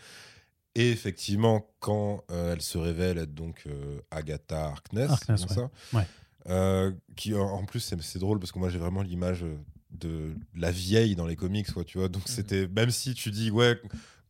[0.74, 3.68] Et effectivement, quand elle se révèle être donc
[4.10, 5.56] Agatha Harkness, Harkness, c'est ouais.
[5.56, 6.08] ça Ouais.
[6.50, 9.56] Euh, qui en- plus c'est drôle parce que moi j'ai vraiment l'image euh,
[9.92, 12.10] de la vieille dans les comics, quoi, tu vois.
[12.10, 13.80] Donc c'était même si tu dis ouais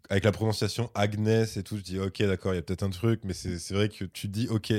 [0.09, 2.89] avec la prononciation Agnès et tout, je dis ok d'accord, il y a peut-être un
[2.91, 4.74] truc, mais c'est vrai que tu te dis ok,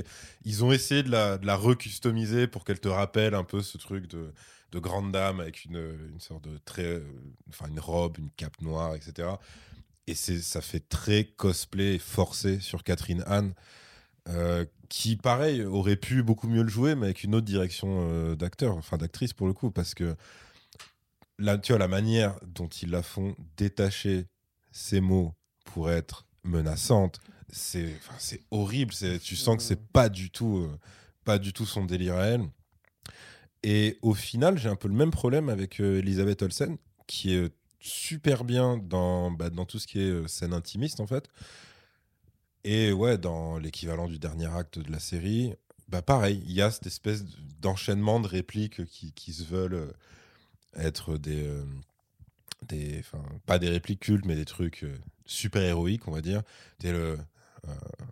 [0.44, 3.78] ils ont essayé de la, de la recustomiser pour qu'elle te rappelle un peu ce
[3.78, 4.32] truc de,
[4.70, 7.00] de grande dame avec une, une sorte de très, euh,
[7.48, 9.40] enfin une robe, une cape noire, etc.
[10.06, 13.54] Et c'est ça fait très cosplay forcé sur Catherine Anne.
[14.28, 18.34] Euh, qui pareil aurait pu beaucoup mieux le jouer mais avec une autre direction euh,
[18.34, 20.16] d'acteur enfin d'actrice pour le coup parce que
[21.38, 24.24] là tu vois la manière dont ils la font détacher
[24.72, 25.34] ces mots
[25.66, 27.20] pour être menaçante
[27.50, 27.92] c'est
[28.50, 28.92] horrible.
[29.22, 30.78] Tu sens que c'est pas du tout euh,
[31.24, 32.48] pas du tout son délire à elle.
[33.62, 38.44] Et au final j'ai un peu le même problème avec Elisabeth Olsen qui est super
[38.44, 41.28] bien dans bah, dans tout ce qui est scène intimiste en fait
[42.64, 45.54] et ouais, dans l'équivalent du dernier acte de la série,
[45.88, 47.24] bah pareil, il y a cette espèce
[47.60, 49.92] d'enchaînement de répliques qui, qui se veulent euh,
[50.74, 51.64] être des, euh,
[52.66, 54.96] des, enfin, pas des répliques cultes, mais des trucs euh,
[55.26, 56.42] super héroïques, on va dire.
[56.78, 57.18] T'es le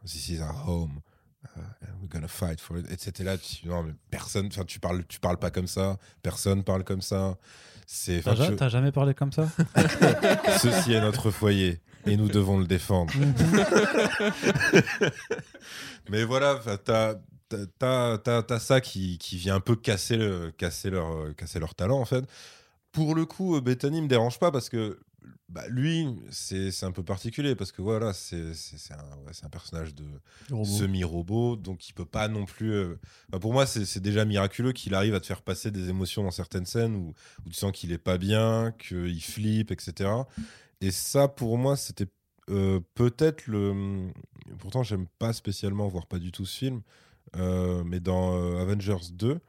[0.04, 1.02] This is our home.
[1.56, 1.60] uh,
[2.00, 2.90] we're gonna fight for it.
[2.90, 5.98] Et c'était là, tu, non, mais personne, enfin, tu parles, tu parles pas comme ça,
[6.22, 7.36] personne parle comme ça.
[7.86, 9.48] C'est, t'as jamais parlé comme ça?
[10.62, 13.12] Ceci est notre foyer et nous devons le défendre.
[16.10, 16.76] Mais voilà, t'as
[17.48, 21.58] t'as- t'as- t'as- t'as ça qui, qui vient un peu casser, le, casser, leur, casser
[21.60, 22.24] leur talent, en fait.
[22.92, 24.98] Pour le coup, euh, Bethany me dérange pas parce que
[25.48, 29.50] bah, lui, c'est c'est un peu particulier parce que voilà, c'est un, ouais, c'est un
[29.50, 30.04] personnage de
[30.50, 30.64] Robot.
[30.64, 32.72] semi-robot, donc il peut pas non plus.
[32.72, 32.98] euh,
[33.30, 36.22] enfin, pour moi, c'est c'est déjà miraculeux qu'il arrive à te faire passer des émotions
[36.24, 37.14] dans certaines scènes où,
[37.46, 40.10] où tu sens qu'il est pas bien, qu'il flippe, etc.
[40.82, 42.06] Et ça, pour moi, c'était
[42.50, 44.10] euh, peut-être le.
[44.58, 46.82] Pourtant, j'aime pas spécialement, voire pas du tout ce film,
[47.36, 49.40] euh, mais dans euh, Avengers 2,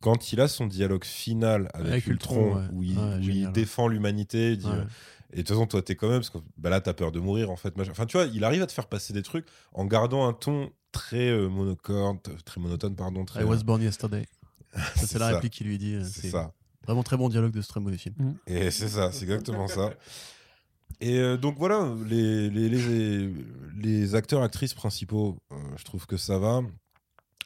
[0.00, 2.66] quand il a son dialogue final avec, Avec Ultron, Ultron, ouais.
[2.72, 4.72] où, il, Ouais, où il défend l'humanité, il dit, Ouais.
[4.72, 4.84] euh,
[5.32, 7.20] et de toute façon, toi, t'es quand même, parce que bah, là, t'as peur de
[7.20, 7.76] mourir, en fait.
[7.76, 7.92] machin.
[7.92, 10.70] Enfin, tu vois, il arrive à te faire passer des trucs en gardant un ton
[10.92, 13.24] très euh, monocorde, très monotone, pardon.
[13.24, 14.26] Très, I was born yesterday.
[14.74, 15.34] Ça, C'est la ça.
[15.34, 15.96] réplique qu'il lui dit.
[16.04, 16.52] C'est ça.
[16.84, 18.14] vraiment très bon dialogue de ce très mauvais film.
[18.48, 19.92] Et c'est ça, c'est exactement ça.
[21.00, 23.30] Et euh, donc voilà, les, les, les,
[23.82, 26.60] les acteurs, actrices principaux, euh, je trouve que ça va.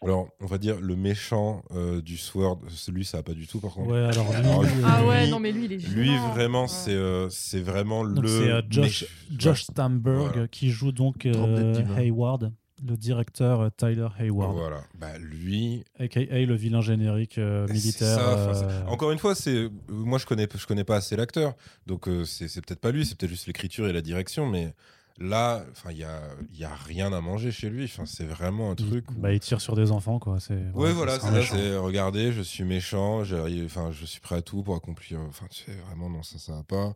[0.01, 3.59] Alors, on va dire le méchant euh, du Sword, celui, ça va pas du tout,
[3.59, 3.91] par contre.
[3.91, 6.69] Ouais, alors lui, Alors, Ah ouais, Lui- non, mais lui, il est Lui, vraiment, Ouais.
[6.69, 8.29] c'est euh, c'est vraiment donc le.
[8.29, 9.05] c'est euh, Josh,
[9.37, 10.49] Josh Stamberg Voilà.
[10.49, 11.75] qui joue donc euh.
[11.97, 12.53] Hayward,
[12.87, 14.81] le directeur euh, Tyler Hayward, Voilà.
[14.99, 18.19] Bah, lui, aka le vilain générique euh, C'est militaire.
[18.19, 21.55] ça, euh, c'est- Encore une fois, c'est moi je connais je connais pas assez l'acteur,
[21.87, 24.75] donc euh, c'est c'est peut-être pas lui, c'est peut-être juste l'écriture et la direction, mais
[25.21, 26.21] là, enfin il y a
[26.53, 27.85] il y a rien à manger chez lui.
[27.85, 29.11] Enfin c'est vraiment un truc.
[29.11, 30.39] où- bah, il tire sur des enfants quoi.
[30.41, 31.43] C'est Ouais, voilà, c'est.
[31.43, 35.19] C'est regardez, je suis méchant, enfin, je suis prêt à tout pour accomplir.
[35.29, 36.95] Enfin, tu sais, vraiment, non, ça, ça va pas.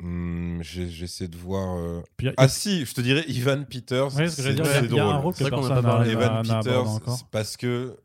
[0.00, 1.76] Hum, j'ai- J'essaie de voir.
[1.78, 4.14] euh, Puis il y a- Ah si, je te dirais Ivan Peters.
[4.16, 5.22] Ouais, ce que j'allais dire, il y a- c'est il y a un drôle.
[5.22, 6.06] rôle C'est que vrai qu'on en personne pas parlé.
[6.06, 7.16] n'a- Evan n'a abordé Peters, encore.
[7.18, 7.96] c'est parce que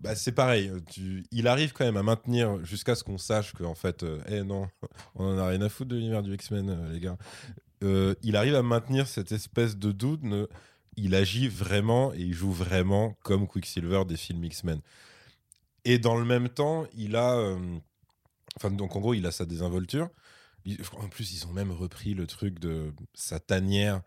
[0.00, 0.70] bah, c'est pareil.
[0.92, 4.42] Tu, il arrive quand même à maintenir jusqu'à ce qu'on sache qu'en fait, euh, eh
[4.42, 4.68] non,
[5.14, 7.16] on en a rien à foutre de l'univers du X-Men, euh, les gars.
[7.82, 10.22] Euh, il arrive à maintenir cette espèce de doute.
[10.22, 10.46] ne-
[10.96, 14.80] il agit vraiment et il joue vraiment comme Quicksilver des films X-Men.
[15.84, 17.34] Et dans le même temps, il a.
[17.36, 17.58] euh,
[18.56, 20.08] Enfin, donc en gros, il a sa désinvolture.
[20.98, 24.00] En plus, ils ont même repris le truc de sa tanière,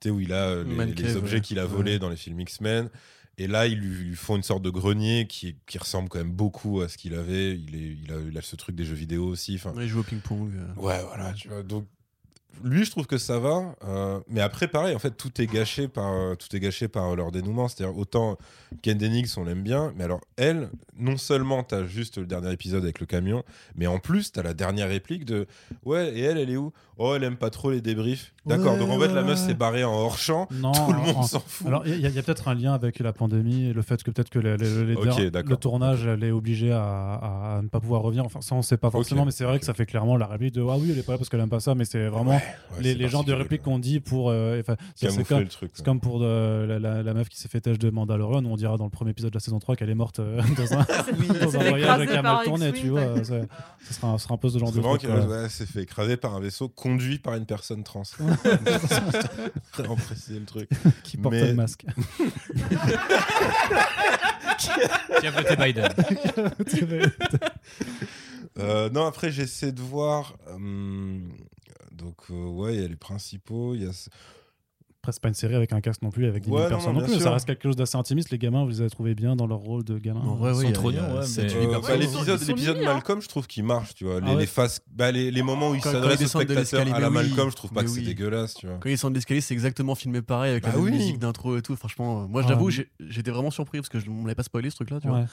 [0.00, 1.40] tu sais, où il a euh, les, objets ouais.
[1.40, 1.98] qu'il a volés Ouais.
[1.98, 2.90] dans les films X-Men.
[3.38, 6.82] Et là, ils lui, font une sorte de grenier qui, qui ressemble quand même beaucoup
[6.82, 7.56] à ce qu'il avait.
[7.58, 9.54] Il, est, il, a, il a ce truc des jeux vidéo aussi.
[9.54, 10.52] Enfin, il joue au ping-pong.
[10.54, 10.74] euh.
[10.80, 11.62] Ouais, voilà, tu vois.
[11.62, 11.86] Donc,
[12.64, 13.74] lui, je trouve que ça va.
[13.84, 17.14] euh, mais après, pareil, en fait, tout est gâché par, euh, tout est gâché par
[17.16, 17.68] leur dénouement.
[17.68, 18.38] C'est-à-dire, autant
[18.82, 22.82] Ken Dennings, on l'aime bien, mais alors, elle, non seulement t'as juste le dernier épisode
[22.84, 23.42] avec le camion,
[23.74, 25.46] mais en plus, t'as la dernière réplique de
[25.84, 26.72] Ouais, et elle, elle est où?
[26.98, 28.34] Oh, elle aime pas trop les débriefs.
[28.44, 29.46] D'accord, Ouais, donc en fait, la meuf ouais.
[29.46, 30.48] s'est barrée en hors champ.
[30.52, 31.66] Non, Tout le monde en- s'en fout.
[31.66, 34.30] Alors, il y a, peut-être un lien avec la pandémie et le fait que peut-être
[34.30, 38.24] que les- les- le tournage elle est obligé à, ne pas pouvoir revenir.
[38.24, 40.54] Enfin, ça, on sait pas forcément, mais c'est vrai que ça fait clairement la réplique
[40.54, 42.30] de Ah oui, elle est pas là parce qu'elle aime pas ça, mais c'est vraiment
[42.32, 42.36] Ouais,
[42.76, 44.30] ouais, les, c'est les genres de répliques qu'on dit pour.
[44.30, 45.70] euh, c'est- c'est Camoufler comme, le truc.
[45.74, 45.84] c'est ouais.
[45.84, 48.76] comme pour euh, la, la- la meuf qui s'est fait têche de Mandalorian, on dira
[48.76, 50.78] dans le premier épisode de la saison 3 qu'elle est morte euh, dans un,
[51.44, 53.22] dans un voyage qui a mal un tourné, tu vois.
[53.24, 53.34] ça-
[53.88, 56.68] Ce sera, un- peu ce genre C'est de ouais, s'est fait écraser par un vaisseau
[56.68, 58.02] conduit par une personne trans.
[59.74, 60.68] Vraiment préciser le truc.
[61.02, 61.84] qui porte mais- le masque.
[64.58, 65.88] Qui a voté Biden
[68.58, 70.36] Euh, non, après, j'essaie de voir.
[70.48, 71.18] euh,
[71.90, 73.74] donc, euh, ouais, il y a les principaux.
[73.74, 73.90] Il y a...
[75.02, 76.92] Après, c'est pas une série avec un cast non plus, avec 10 000 Ouais, personnes
[76.94, 77.14] non, non, plus.
[77.14, 77.22] sûr.
[77.22, 78.30] Ça reste quelque chose d'assez intimiste.
[78.30, 80.20] Les gamins, vous les avez trouvés bien dans leur rôle de gamins.
[80.20, 81.90] En vrai, Sans oui, il y a- trop personnes.
[81.90, 82.94] bah, Ils l'épisode, sont l'épisode mignons, hein.
[82.94, 84.20] Malcolm, je trouve qu'il marche, tu vois.
[84.20, 86.94] Les, Ah ouais les phases, bah, les, les moments où ils aux descendent de spectateurs
[86.94, 87.14] à la oui.
[87.14, 88.76] Malcolm, je trouve pas que c'est dégueulasse, tu vois.
[88.78, 91.62] Quand ils sont de l'escalier, c'est exactement filmé pareil avec Bah la musique d'intro et
[91.62, 91.74] tout.
[91.74, 94.70] Franchement, euh, moi Ah, j'avoue, j'étais vraiment surpris parce que je on m'avait pas spoilé
[94.70, 95.24] ce truc-là, tu vois.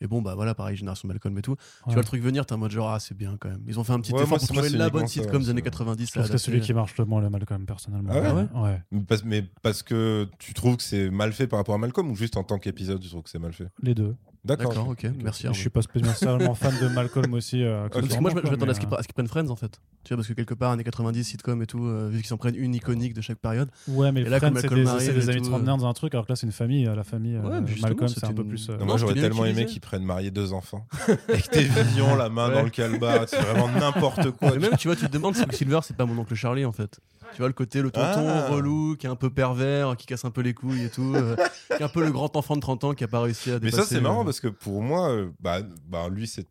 [0.00, 1.56] Et bon, bah voilà, pareil, génération Malcolm et tout.
[1.86, 3.62] Tu vois le truc venir, t'es en mode genre, ah, c'est bien quand même.
[3.66, 5.58] Ils ont fait un petit Ouais, effort moi, pour trouver la bonne sitcom des années
[5.60, 6.10] c'est- 90.
[6.14, 8.12] Je c'est celui qui marche le moins, le Malcolm, personnellement.
[8.14, 8.46] Ah ouais?
[8.54, 8.82] Ouais.
[8.92, 12.10] Mais parce, mais parce que tu trouves que c'est mal fait par rapport à Malcolm
[12.10, 13.68] ou juste en tant qu'épisode, tu trouves que c'est mal fait?
[13.82, 14.14] Les deux.
[14.56, 14.88] D'accord.
[14.88, 15.46] Ok, merci.
[15.46, 17.62] Je suis pas spécialement fan de Malcolm aussi.
[17.62, 17.88] euh.
[17.92, 19.78] Parce que moi, je, m'attendais à ce qu'ils euh, qu'ils prennent Friends en fait.
[20.04, 22.38] Tu vois, parce que quelque part, années 90, sitcom et tout, euh, vu qu'ils en
[22.38, 23.68] prennent une iconique de chaque période.
[23.88, 25.78] Ouais, mais Et là, Friends, c'est Malcolm des, et des amis trentenaires euh.
[25.78, 26.84] dans un truc, alors que là, c'est une famille.
[26.84, 28.70] La famille Ouais, Malcolm, c'est c'était un peu plus.
[28.70, 30.86] euh, Non, moi j'aurais tellement aimé qu'ils prennent marier deux enfants.
[31.28, 32.54] Avec tes visions, la main Ouais.
[32.54, 34.52] dans le calbar, c'est vraiment n'importe quoi.
[34.52, 36.72] Mais même, tu vois, tu te demandes si Silver, c'est pas mon oncle Charlie en
[36.72, 36.98] fait.
[37.32, 38.48] Tu vois, le côté, le tonton Ah.
[38.48, 41.12] relou, qui est un peu pervers, qui casse un peu les couilles et tout.
[41.14, 41.36] euh,
[41.76, 43.54] qui est un peu le grand enfant de 30 ans qui a pas réussi à
[43.54, 43.76] Mais dépasser.
[43.82, 46.48] ça, c'est marrant euh, parce que pour moi, euh, bah, bah, lui, c'est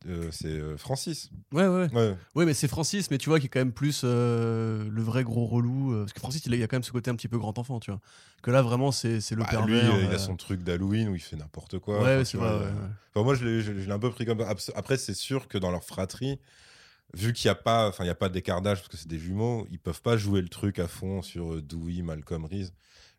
[0.77, 1.29] Francis.
[1.51, 1.87] Ouais, ouais.
[1.93, 2.15] Ouais.
[2.35, 5.45] Ouais, mais c'est Francis, mais tu vois, qui est quand même plus le vrai gros
[5.45, 5.93] relou.
[5.99, 7.57] parce que Francis, il a, il a quand même ce côté un petit peu grand
[7.57, 7.99] enfant, tu vois.
[8.43, 9.95] Que là, vraiment, c'est le Bah, pervers.
[9.97, 12.01] lui, il a son truc d'Halloween où il fait n'importe quoi.
[12.03, 12.49] Ouais, Enfin, c'est vrai.
[12.49, 12.71] ouais, ouais.
[13.15, 14.41] Enfin, moi, je l'ai, un peu pris comme
[14.75, 16.39] Après, c'est sûr que dans leur fratrie,
[17.13, 19.19] vu qu'il n'y a pas, enfin, il y a pas d'écartage parce que c'est des
[19.19, 22.73] jumeaux, ils peuvent pas jouer le truc à fond sur euh, Dewey, Malcolm, Reese.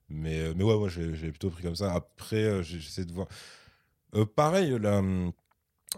[0.08, 1.92] Mais, euh, mais ouais, moi, j'ai, j'ai plutôt pris comme ça.
[1.92, 3.28] Après, euh, j'essaie de voir.
[4.14, 5.02] Euh, pareil, là,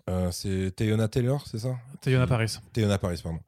[0.08, 1.76] euh, c'est Tayona Taylor, c'est ça?
[2.00, 2.58] Tayona Paris.
[2.72, 3.40] Théona Paris, pardon.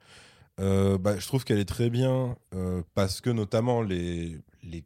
[0.61, 2.37] Euh, bah, je trouve qu'elle est très bien
[2.95, 4.85] parce que notamment les, les,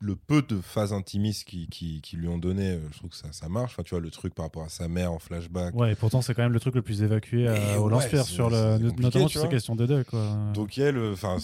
[0.00, 3.16] le peu de phases intimistes qui, qui, qui lui ont donné, euh, je trouve que
[3.16, 3.72] ça, ça marche.
[3.72, 5.74] Enfin, tu vois, le truc par rapport à sa mère en flashback.
[5.74, 8.50] Ouais, et pourtant, c'est quand même le truc le plus évacué Et au lance-pierre, sur
[8.50, 10.04] le, notamment sur ces questions de deuil.
[10.04, 10.52] Quoi.
[10.54, 11.38] Donc elle, euh, enfin,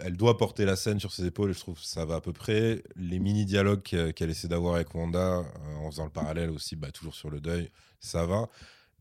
[0.00, 2.20] elle doit porter la scène sur ses épaules et je trouve que ça va à
[2.20, 2.82] peu près.
[2.96, 5.44] Les mini-dialogues qu'elle qu'elle essaie d'avoir avec Wanda, euh,
[5.80, 7.70] en faisant le parallèle aussi, bah, toujours sur le deuil,
[8.00, 8.48] ça va.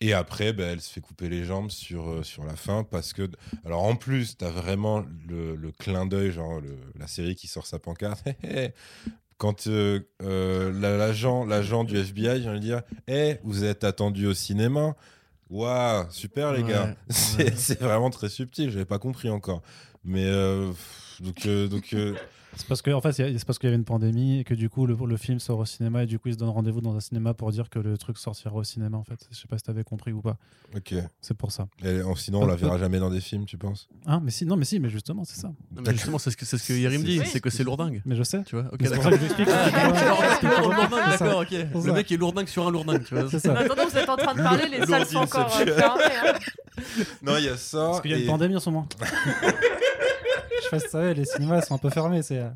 [0.04, 3.14] Et après, bah, elle se fait couper les jambes sur, euh, sur la fin parce
[3.14, 3.30] que,
[3.66, 7.47] alors en plus, tu as vraiment le, le clin d'œil, genre le- la série qui
[7.47, 8.24] sort sa pancarte.
[9.38, 14.28] Quand euh, euh, la- l'agent l'agent du FBI vient lui dire Eh, vous êtes attendu
[14.28, 14.95] au cinéma?
[15.49, 16.95] Waouh, super les Ouais, gars.
[17.10, 19.62] C'est c'est vraiment très subtil, j'avais pas compris encore.
[20.04, 20.26] Mais
[21.20, 21.95] donc, donc
[22.56, 24.70] C'est parce que en fait, c'est parce qu'il y avait une pandémie et que du
[24.70, 26.95] coup, le, le film sort au cinéma et du coup, ils se donnent rendez-vous dans
[26.95, 28.97] un cinéma pour dire que le truc sortira au cinéma.
[28.97, 30.38] En fait, je sais pas si t'avais compris ou pas.
[30.76, 30.95] ok.
[31.22, 31.68] C'est pour ça.
[31.84, 33.88] Et, sinon, on la verra jamais dans des films, tu penses?
[34.06, 35.52] Hein, mais si, non, mais si, mais justement, c'est ça.
[35.72, 38.02] Mais justement, c'est ce que, c'est ce que Yerim dit, c'est que c'est lourdingue.
[38.06, 38.43] Mais je sais.
[38.43, 39.12] Tu vois, ok, d'accord.
[39.47, 39.70] Ah.
[41.12, 41.52] D'accord, ok.
[41.52, 43.30] Le mec est lourdingue sur un lourdingue, tu vois.
[43.30, 43.54] C'est ça.
[43.54, 46.04] vous êtes en train de parler, les salles sont encore euh, fermées.
[46.26, 46.34] hein.
[47.22, 47.78] Non, il y a ça.
[47.86, 48.88] Parce qu'il y a une pandémie en ce moment.
[50.62, 52.22] je sais pas si tu savais, les cinémas sont un peu fermés.
[52.22, 52.39] C'est.
[52.39, 52.49] euh,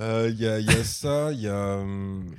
[0.00, 1.76] euh, Il y, a, il y a ça, il y a.
[1.78, 2.34] hum,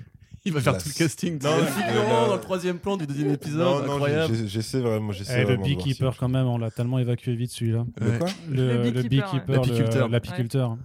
[0.46, 1.40] Il va faire La- tout le casting.
[1.44, 4.34] Non, figurant le- dans le troisième plan du deuxième épisode, non, incroyable.
[4.48, 5.12] j'essaie vraiment.
[5.12, 7.52] J'essaie Eh, le vraiment de voir beekeeper, si- quand même, on l'a tellement évacué vite
[7.52, 7.86] celui-là.
[8.00, 8.28] Le quoi?
[8.50, 10.08] Le, Le le beekeeper.
[10.10, 10.78] L'apiculteur.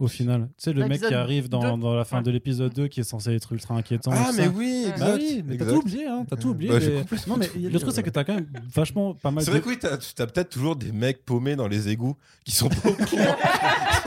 [0.00, 2.86] Au final, tu sais, le mec qui arrive dans, dans la fin de l'épisode 2
[2.86, 4.12] qui est censé être ultra inquiétant.
[4.14, 4.50] Ah, mais ça.
[4.54, 4.98] oui, exact.
[5.00, 6.70] Bah oui, mais t'as tout oublié, hein, t'as tout oublié.
[6.70, 9.50] Bah, les- Non, mais le truc, c'est que t'as quand même vachement pas mal C'est
[9.50, 9.56] de.
[9.56, 12.68] vrai que oui, t'as as, peut-être toujours des mecs paumés dans les égouts qui sont
[12.68, 13.16] pas au courant, qui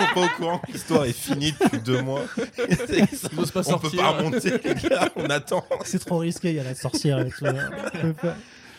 [0.02, 2.22] sont pas au courant que l'histoire est finie depuis deux mois.
[2.58, 5.66] Ils n'osent pas on peut pas remonter, les gars, on attend.
[5.84, 7.44] C'est trop risqué, il y a la sorcière et tout.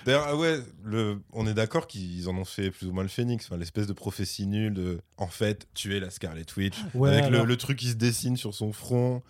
[0.05, 3.09] D'ailleurs, ah ouais, le, on est d'accord qu'ils en ont fait plus ou moins le
[3.09, 7.29] phénix, enfin, l'espèce de prophétie nulle de, en fait, tuer la Scarlet Witch, Ouais, avec
[7.31, 7.47] le, alors.
[7.47, 9.23] le truc qui se dessine sur son front,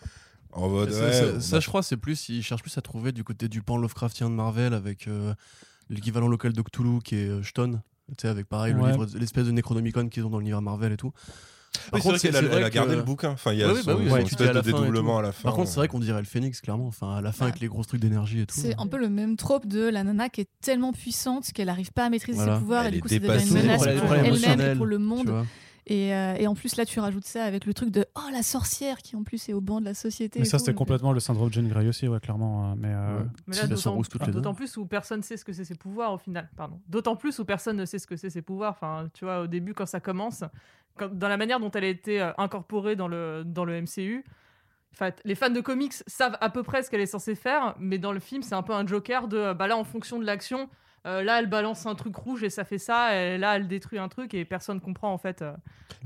[0.53, 2.77] en mode, Ça, ouais, ça- on ça, a- je crois, c'est plus, ils cherchent plus
[2.79, 5.35] à trouver du côté du pan Lovecraftien de Marvel avec euh,
[5.91, 7.83] l'équivalent local de Cthulhu qui est euh, Stone.
[8.09, 11.12] Tu sais, avec pareil, le l'espèce de Necronomicon qu'ils ont dans l'univers Marvel et tout.
[11.93, 13.31] Oui, c'est vrai qu'elle a, c'est elle a vrai gardé que- le bouquin.
[13.31, 15.18] Enfin, il y a Ouais, oui, son, bah oui, son ouais, espèce la de dédoublement
[15.18, 15.43] à la fin.
[15.45, 16.87] Par contre, c'est vrai qu'on dirait le Phénix, clairement.
[16.87, 17.49] Enfin, à la fin, Bah.
[17.51, 18.55] avec les grosses trucs d'énergie et tout.
[18.59, 21.93] C'est un peu le même trope de la nana qui est tellement puissante qu'elle n'arrive
[21.93, 22.55] pas à maîtriser Voilà.
[22.55, 24.87] ses pouvoirs Elle et du est coup ça devient une menace pour elle-même et pour
[24.87, 25.45] le monde.
[25.89, 28.45] Et, euh, et en plus, là, tu rajoutes ça avec le truc de oh la
[28.45, 30.39] sorcière qui en plus est au banc de la société.
[30.39, 32.70] Mais et ça, c'était complètement le syndrome de Jane Grey aussi, ouais, clairement.
[32.70, 33.25] euh, Mais, euh, Ouais.
[33.49, 34.35] Mais là, d'autant- rousses toutes les deux.
[34.35, 36.49] D'autant plus où personne ne sait ce que c'est ses pouvoirs au final.
[36.57, 36.79] Pardon.
[36.89, 38.70] D'autant plus où personne ne sait ce que c'est ses pouvoirs.
[38.81, 40.45] Enfin, tu vois, au début, quand ça commence,
[40.99, 44.24] dans la manière dont elle a été euh, incorporée dans le, dans le MCU,
[45.24, 48.12] les fans de comics savent à peu près ce qu'elle est censée faire, mais dans
[48.12, 50.68] le film, c'est un peu un joker de euh, bah là, en fonction de l'action,
[51.07, 53.98] euh, là, elle balance un truc rouge et ça fait ça, et là, elle détruit
[53.98, 55.42] un truc et personne comprend en fait.
[55.42, 55.53] euh.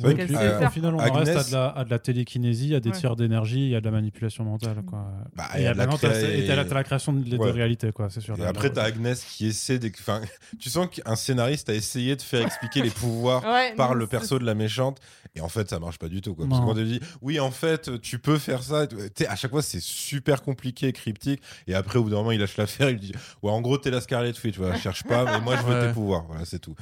[0.02, 2.80] Puis, euh, au final, on en reste à de, la, à de la télékinésie, à
[2.80, 2.96] des Ouais.
[2.96, 4.82] tirs d'énergie, il y a de la manipulation mentale.
[4.86, 5.06] Quoi.
[5.36, 7.50] Bah, et de la cré- la, création de, de Ouais.
[7.52, 8.36] réalité, quoi, c'est sûr.
[8.38, 9.88] Et après, t'as Agnès qui essaie de.
[9.88, 10.20] Enfin,
[10.58, 14.38] tu sens qu'un scénariste a essayé de faire expliquer les pouvoirs Ouais, par le perso
[14.38, 14.98] de la méchante
[15.34, 16.46] et en fait ça marche pas du tout quoi.
[16.48, 19.60] parce quand elle dit oui en fait tu peux faire ça t'sais, à chaque fois
[19.60, 23.12] c'est super compliqué cryptique et après au bout d'un moment il lâche l'affaire il dit
[23.42, 25.74] ouais en gros t'es la Scarlet Witch tu vois cherche pas mais moi je veux
[25.74, 25.86] Ouais.
[25.88, 26.74] tes pouvoirs voilà c'est tout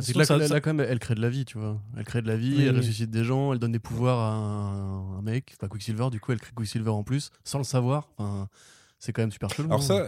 [0.00, 1.58] C'est que là, Ça- là, ça- là, quand même, elle crée de la vie, tu
[1.58, 1.80] vois.
[1.96, 2.78] Elle crée de la vie, Oui, elle oui.
[2.80, 6.32] ressuscite des gens, elle donne des pouvoirs à un, un mec, enfin Quicksilver, du coup,
[6.32, 8.08] elle crée Quicksilver en plus, sans le savoir.
[8.18, 8.48] Enfin,
[9.00, 9.68] c'est quand même super chelou.
[9.68, 9.82] alors hein.
[9.82, 10.06] ça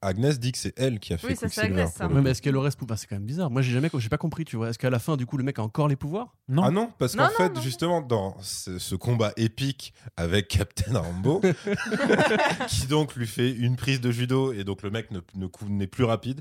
[0.00, 2.06] Agnès dit que c'est elle qui a fait Oui, ça, c'est Quicksilver, Agnès, ça.
[2.06, 3.50] Ouais, mais est-ce qu'elle aurait ce pouvoir C'est quand même bizarre.
[3.50, 4.70] Moi, j'ai jamais, j'ai pas compris, tu vois.
[4.70, 6.34] Est-ce qu'à la fin, du coup, le mec a encore les pouvoirs?
[6.48, 7.60] Non, Ah non, parce qu'en fait, non.
[7.60, 11.40] justement, dans ce, ce combat épique avec Captain Rambo,
[12.68, 15.68] qui donc lui fait une prise de judo, et donc le mec ne, ne cou-
[15.68, 16.40] n'est plus rapide,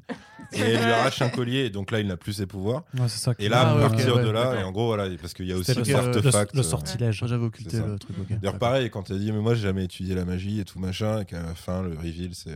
[0.53, 2.83] et elle lui arrache un collier, et donc là, il n'a plus ses pouvoirs.
[2.93, 3.33] Ouais, c'est ça.
[3.39, 4.59] Et là, Ah, à ouais, partir ok, de ouais, là, d'accord.
[4.59, 6.53] et en gros, voilà, parce qu'il y a aussi C'était des le, artefacts.
[6.53, 7.23] le euh, sortilège.
[7.25, 8.15] J'avais occulté le truc.
[8.29, 11.21] D'ailleurs, pareil, quand elle dit, mais moi, j'ai jamais étudié la magie et tout machin,
[11.21, 12.55] et qu'à la fin, le reveal, c'est.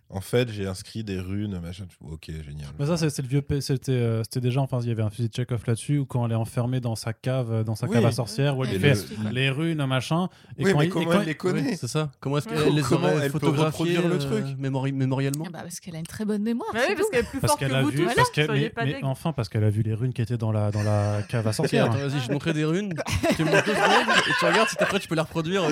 [0.13, 1.85] en fait, j'ai inscrit des runes, machin.
[2.09, 2.67] Ok, génial.
[2.79, 3.41] Mais ça, c'est le vieux.
[3.59, 4.61] C'était euh, c'était déjà.
[4.61, 6.95] Enfin, il y avait un fusil de Chekhov là-dessus, où quand elle est enfermée dans
[6.95, 7.93] sa cave, euh, dans sa Oui.
[7.93, 8.93] cave à sorcière, où elle Et fait
[9.23, 10.27] le- les runes, machin.
[10.57, 12.11] Et oui, quand mais il- et comment quand elle les connaît Oui, c'est ça.
[12.19, 15.51] Comment est-ce qu'elle les Comment aurait elle peut reproduire le euh, truc mémori- mémoriellement Ah
[15.53, 16.69] bah, parce qu'elle a une très bonne mémoire.
[16.73, 18.13] Mais c'est oui, parce qu'elle est plus forte que vous vu, tous.
[18.15, 20.71] parce qu'elle- soyez mais, enfin parce qu'elle a vu les runes qui étaient dans la
[20.71, 21.85] dans la cave à sorcière.
[21.85, 22.93] attends, vas-y, je te montrerai des runes.
[23.35, 25.63] tu me montres deux secondes et tu regardes si après tu peux les reproduire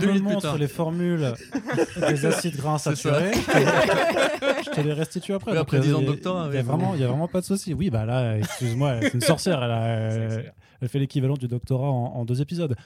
[0.00, 1.34] tu me montres les formules
[2.08, 3.32] des acides gras insaturés.
[4.64, 5.52] Je te les restitue après.
[5.52, 7.00] Oui, après euh, 10 ans de il y a- doctorat, Il y a vraiment, il
[7.00, 7.74] y a vraiment pas de souci.
[7.74, 9.62] Oui, bah là, excuse-moi, c'est une sorcière.
[9.62, 12.76] Elle, a- elle, elle fait l'équivalent du doctorat en, en deux épisodes.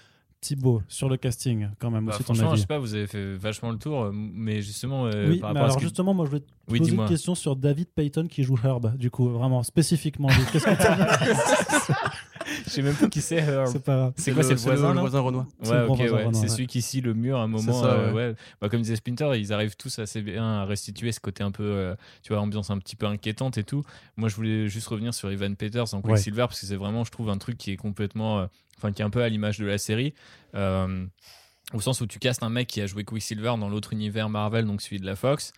[0.43, 2.61] Thibaut, sur le casting, quand même, Bah, aussi ton franchement, je avis.
[2.61, 5.61] sais pas, vous avez fait vachement le tour, euh, mais justement, euh, oui, par mais
[5.61, 8.43] alors que- justement, moi je voulais te Oui, poser une question sur David Payton qui
[8.45, 10.29] joue Herb, du coup, vraiment spécifiquement.
[10.53, 10.71] Qu'est-ce que
[12.67, 13.37] Je sais même pas qui c'est.
[13.37, 13.69] Herb.
[13.69, 14.13] C'est pas grave.
[14.17, 15.47] C'est quoi, c'est le voisin le voisin Renoir.
[15.63, 16.49] C'est Ouais, ok, ouais.
[16.49, 17.81] Celui qui scie le mur à un moment.
[17.81, 18.29] ça, euh, ouais.
[18.29, 18.35] ouais.
[18.61, 21.63] Bah, comme disait Splinter, ils arrivent tous assez bien à restituer ce côté un peu,
[21.65, 23.85] euh, tu vois, ambiance un petit peu inquiétante et tout.
[24.17, 26.13] Moi, je voulais juste revenir sur Ivan Peters en Ouais.
[26.15, 28.47] Quicksilver parce que c'est vraiment, je trouve, un truc qui est complètement, euh,
[28.79, 30.13] enfin, qui est un peu à l'image de la série.
[30.55, 31.07] Euh,
[31.73, 34.67] au sens où tu castes un mec qui a joué Quicksilver dans l'autre univers Marvel,
[34.67, 35.53] donc celui de la Fox.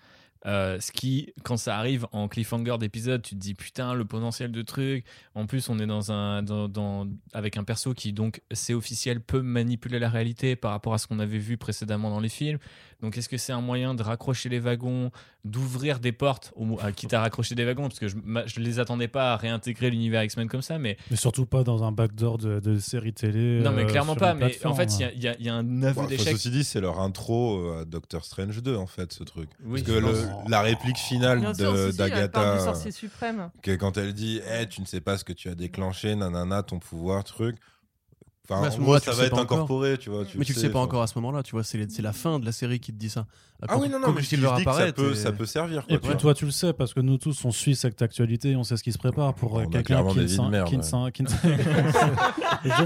[0.47, 4.53] Euh, ce qui, quand ça arrive en cliffhanger d'épisode, tu te dis putain le potentiel
[4.53, 5.05] de truc.
[5.35, 9.43] En plus, on est dans un, dans, avec un perso qui donc c'est officiel peut
[9.43, 12.59] manipuler la réalité par rapport à ce qu'on avait vu précédemment dans les films.
[13.01, 15.13] Donc, est-ce que c'est un moyen de raccrocher les wagons,
[15.45, 18.81] d'ouvrir des portes, au, à, quitte à raccrocher des wagons, parce que je, je les
[18.81, 22.39] attendais pas à réintégrer l'univers X-Men comme ça, mais Mais surtout pas dans un backdoor
[22.39, 23.61] de, de série télé.
[23.63, 24.35] non, mais euh, clairement pas.
[24.35, 26.33] Mais en fait, il y a- il y, y a un aveu Ouais, d'échec.
[26.33, 29.49] ceci dit, c'est leur intro euh, à Doctor Strange 2, en fait, ce truc.
[29.65, 33.51] Oui, Parce que le- la réplique finale si, si, d'Agatha, sorcier suprême.
[33.63, 36.65] que quand elle dit Eh, tu ne sais pas ce que tu as déclenché, nanana,
[36.65, 37.57] ton pouvoir, truc.
[38.51, 39.59] Enfin, en gros, ça va sais être pas encore.
[39.59, 40.23] incorporé, tu vois.
[40.35, 40.87] Mais tu le sais, sais pas enfin.
[40.87, 43.11] encore à ce moment-là, tu vois, c'est la fin de la série qui te dit
[43.11, 43.27] ça.
[43.61, 45.85] Ah Quand- oui, non, non, mais je dis que ça apparaît, peut, ça peut servir.
[45.89, 48.63] Et puis toi, tu le sais, parce que nous tous, on suit cette actualité, on
[48.65, 50.29] sait ce qui se prépare pour euh, a quelqu'un qui, ne ne ne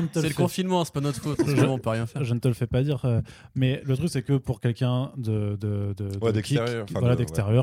[0.01, 1.39] ne te C'est le confinement, c'est pas notre faute.
[1.69, 2.25] On peut rien faire.
[2.25, 3.21] Je ne te le fais pas dire, euh,
[3.55, 6.95] mais le truc c'est que pour quelqu'un de, de, de, Ouais, de- d'extérieur, qui-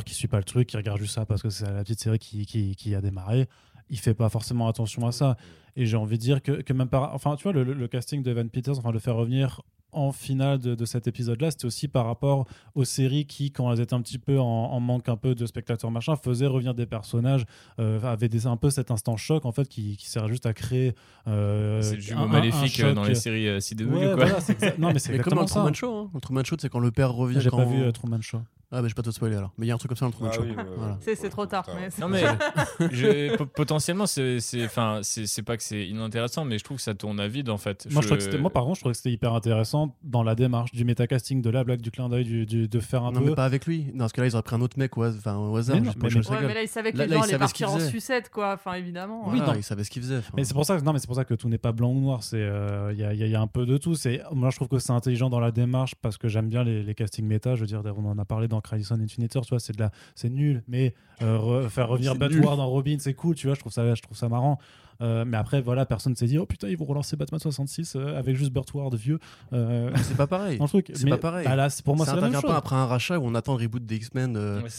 [0.06, 2.20] qui suit pas le truc, qui regarde juste ça parce que c'est la petite série
[2.20, 3.48] qui a démarré,
[3.90, 5.38] il fait pas forcément attention à ça.
[5.76, 8.32] Et j'ai envie de dire que, que même par, enfin tu vois le, casting de
[8.32, 9.62] Evan Peters, enfin le faire revenir
[9.92, 13.80] en finale de, de cet épisode-là, c'était aussi par rapport aux séries qui, quand elles
[13.82, 16.86] étaient un petit peu en, en manque un peu de spectateurs machin, faisaient revenir des
[16.86, 17.46] personnages,
[17.80, 20.54] euh, avaient des, un peu cet instant choc en fait qui, qui sert juste à
[20.54, 20.94] créer.
[21.28, 24.26] euh, C'est le jumeau un maléfique euh, dans les séries euh, CW, Ouais, quoi.
[24.26, 24.40] voilà,
[24.78, 25.46] non mais c'est comme dans.
[25.46, 26.20] Truman Show, hein.
[26.22, 27.40] Truman Show, c'est quand le père revient.
[27.42, 27.58] J'ai quand...
[27.58, 28.42] pas vu Truman Show.
[28.72, 29.52] Ah, bah, je vais pas te spoiler alors.
[29.58, 30.44] Mais il y a un truc comme ça dans le Truman Ah Show.
[30.44, 30.64] oui, ouais, ouais.
[30.78, 30.98] Voilà.
[31.02, 31.66] C'est c'est trop tard.
[31.76, 32.22] Mais c'est- Non mais
[32.92, 36.78] je- po- potentiellement c'est c'est enfin c'est c'est pas que c'est inintéressant mais je trouve
[36.78, 37.88] que ça tourne à vide en fait.
[37.92, 40.72] Moi, je c'était- moi, par contre, je trouvais que c'était hyper intéressant dans la démarche
[40.72, 43.30] du métacasting, de la blague, du clin d'œil, du, du- de faire un Non, peu.
[43.30, 43.86] mais pas avec lui.
[43.94, 45.76] Non, parce que là, ils auraient pris un autre mec au, enfin, au hasard.
[45.76, 48.30] Mais non, mais- Ouais, là, il savait que Là- les gens allaient partir en sucette,
[48.30, 48.54] quoi.
[48.54, 49.24] Enfin, évidemment.
[49.26, 49.36] Oui, hein.
[49.38, 49.60] Voilà, non.
[49.60, 50.18] il savait ce qu'il faisait.
[50.18, 50.34] enfin.
[50.36, 51.90] Mais c'est pour ça que non, mais c'est pour ça que tout n'est pas blanc
[51.92, 52.24] ou noir.
[52.24, 53.96] C'est euh, il y, a, un peu de tout.
[53.96, 56.84] C'est moi je trouve que c'est intelligent dans la démarche parce que j'aime bien les,
[56.84, 57.56] les castings méta.
[57.56, 59.74] Je veux dire, on en a parlé dans Crisis on Infinite Earth, tu vois, c'est
[59.74, 60.64] de la, c'est nul.
[60.68, 60.94] Mais
[61.26, 63.36] re- faire revenir C'est Batman dans Robin, c'est cool.
[63.36, 64.60] Tu vois, je trouve ça, je trouve ça marrant.
[65.02, 68.20] Euh, mais après, voilà, personne s'est dit, oh putain, ils vont relancer Batman 66 euh,
[68.20, 69.18] avec juste Burt Ward vieux
[69.54, 70.58] euh, C'est pas pareil.
[70.94, 71.48] C'est pas pareil.
[71.48, 72.52] bah là, c'est- pour moi, ça c'est la même chose.
[72.52, 74.70] pas après un rachat où on attend le reboot des X-Men euh, Ouais,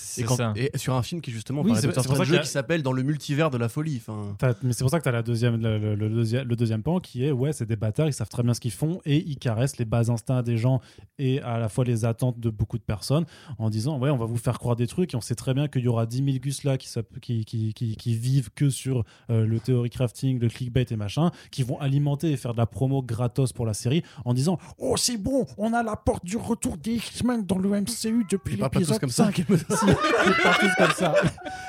[0.57, 1.86] et, et sur un film qui justement Oui, c'est-
[2.34, 4.03] y a- qui s'appelle Dans le multivers de la folie.
[4.36, 6.55] T'as- Mais c'est pour ça que tu as la deuxième, le, le- le deuxième, le
[6.55, 9.01] deuxième pan qui est ouais, c'est des bâtards, ils savent très bien ce qu'ils font
[9.07, 10.82] et ils caressent les bas instincts des gens
[11.18, 13.24] et à la fois les attentes de beaucoup de personnes
[13.57, 15.66] en disant ouais, on va vous faire croire des trucs et on sait très bien
[15.66, 16.89] qu'il y aura 10 000 gus là qui,
[17.20, 21.31] qui, qui, qui, qui vivent que sur euh, le theory crafting, le clickbait et machin,
[21.51, 24.97] qui vont alimenter et faire de la promo gratos pour la série en disant oh,
[24.97, 28.99] c'est bon, on a la porte du retour des X-Men dans le MCU depuis l'épisode
[28.99, 29.24] comme ça.
[29.24, 29.45] 5.
[29.70, 31.14] Si, ils parlent tous comme ça.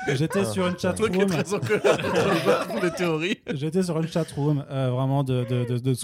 [0.14, 1.12] J'étais sur une es chatroom.
[3.54, 5.94] J'étais sur une chatroom euh, vraiment de, de, de, de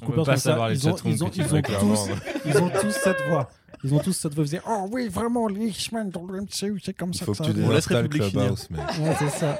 [0.88, 0.94] ont,
[1.24, 1.30] ont,
[2.46, 3.48] ils ont tous cette voix.
[3.84, 4.42] Ils ont tous cette voix.
[4.44, 7.38] Ils disaient Oh oui, vraiment, les X-Men dans le MCU, c'est comme ça faut que
[7.38, 7.66] que ça tu va.
[7.68, 8.78] On laisse République Clubhouse, mais.
[8.78, 9.58] Ouais, c'est ça.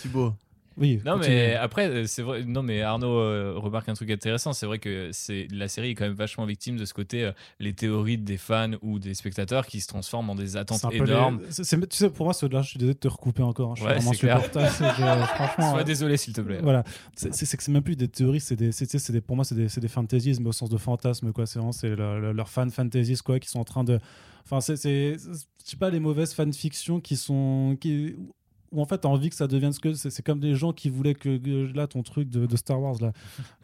[0.00, 0.32] Thibaut.
[0.78, 1.34] Oui, Non continue.
[1.34, 4.78] mais après euh, c'est vrai non mais Arnaud euh, remarque un truc intéressant c'est vrai
[4.78, 8.18] que c'est la série est quand même vachement victime de ce côté euh, les théories
[8.18, 11.40] des fans ou des spectateurs qui se transforment en des attentes C'est un peu énormes
[11.44, 13.70] les- c'est- tu sais, pour moi, je suis désolé de te recouper encore.
[13.70, 13.74] hein.
[13.76, 15.26] Je suis Ouais, vraiment supportable.
[15.26, 18.40] franchement, sois euh, désolé s'il te plaît Voilà, c'est que c'est même plus des théories,
[18.40, 20.76] c'est des, c'est- des, pour moi c'est des, c'est des fantaisies, mais au sens de
[20.76, 21.46] fantasme quoi.
[21.46, 23.98] C'est vraiment c'est le- le- leurs fan fantasies quoi, qui sont en train de,
[24.44, 24.76] enfin c'est-
[25.16, 25.18] je
[25.64, 28.14] sais pas les mauvaises fanfictions qui sont, qui,
[28.72, 30.72] où en fait t'as envie que ça devienne ce que c'est, c'est comme des gens
[30.72, 33.12] qui voulaient que, que- là ton truc de, de Star Wars là,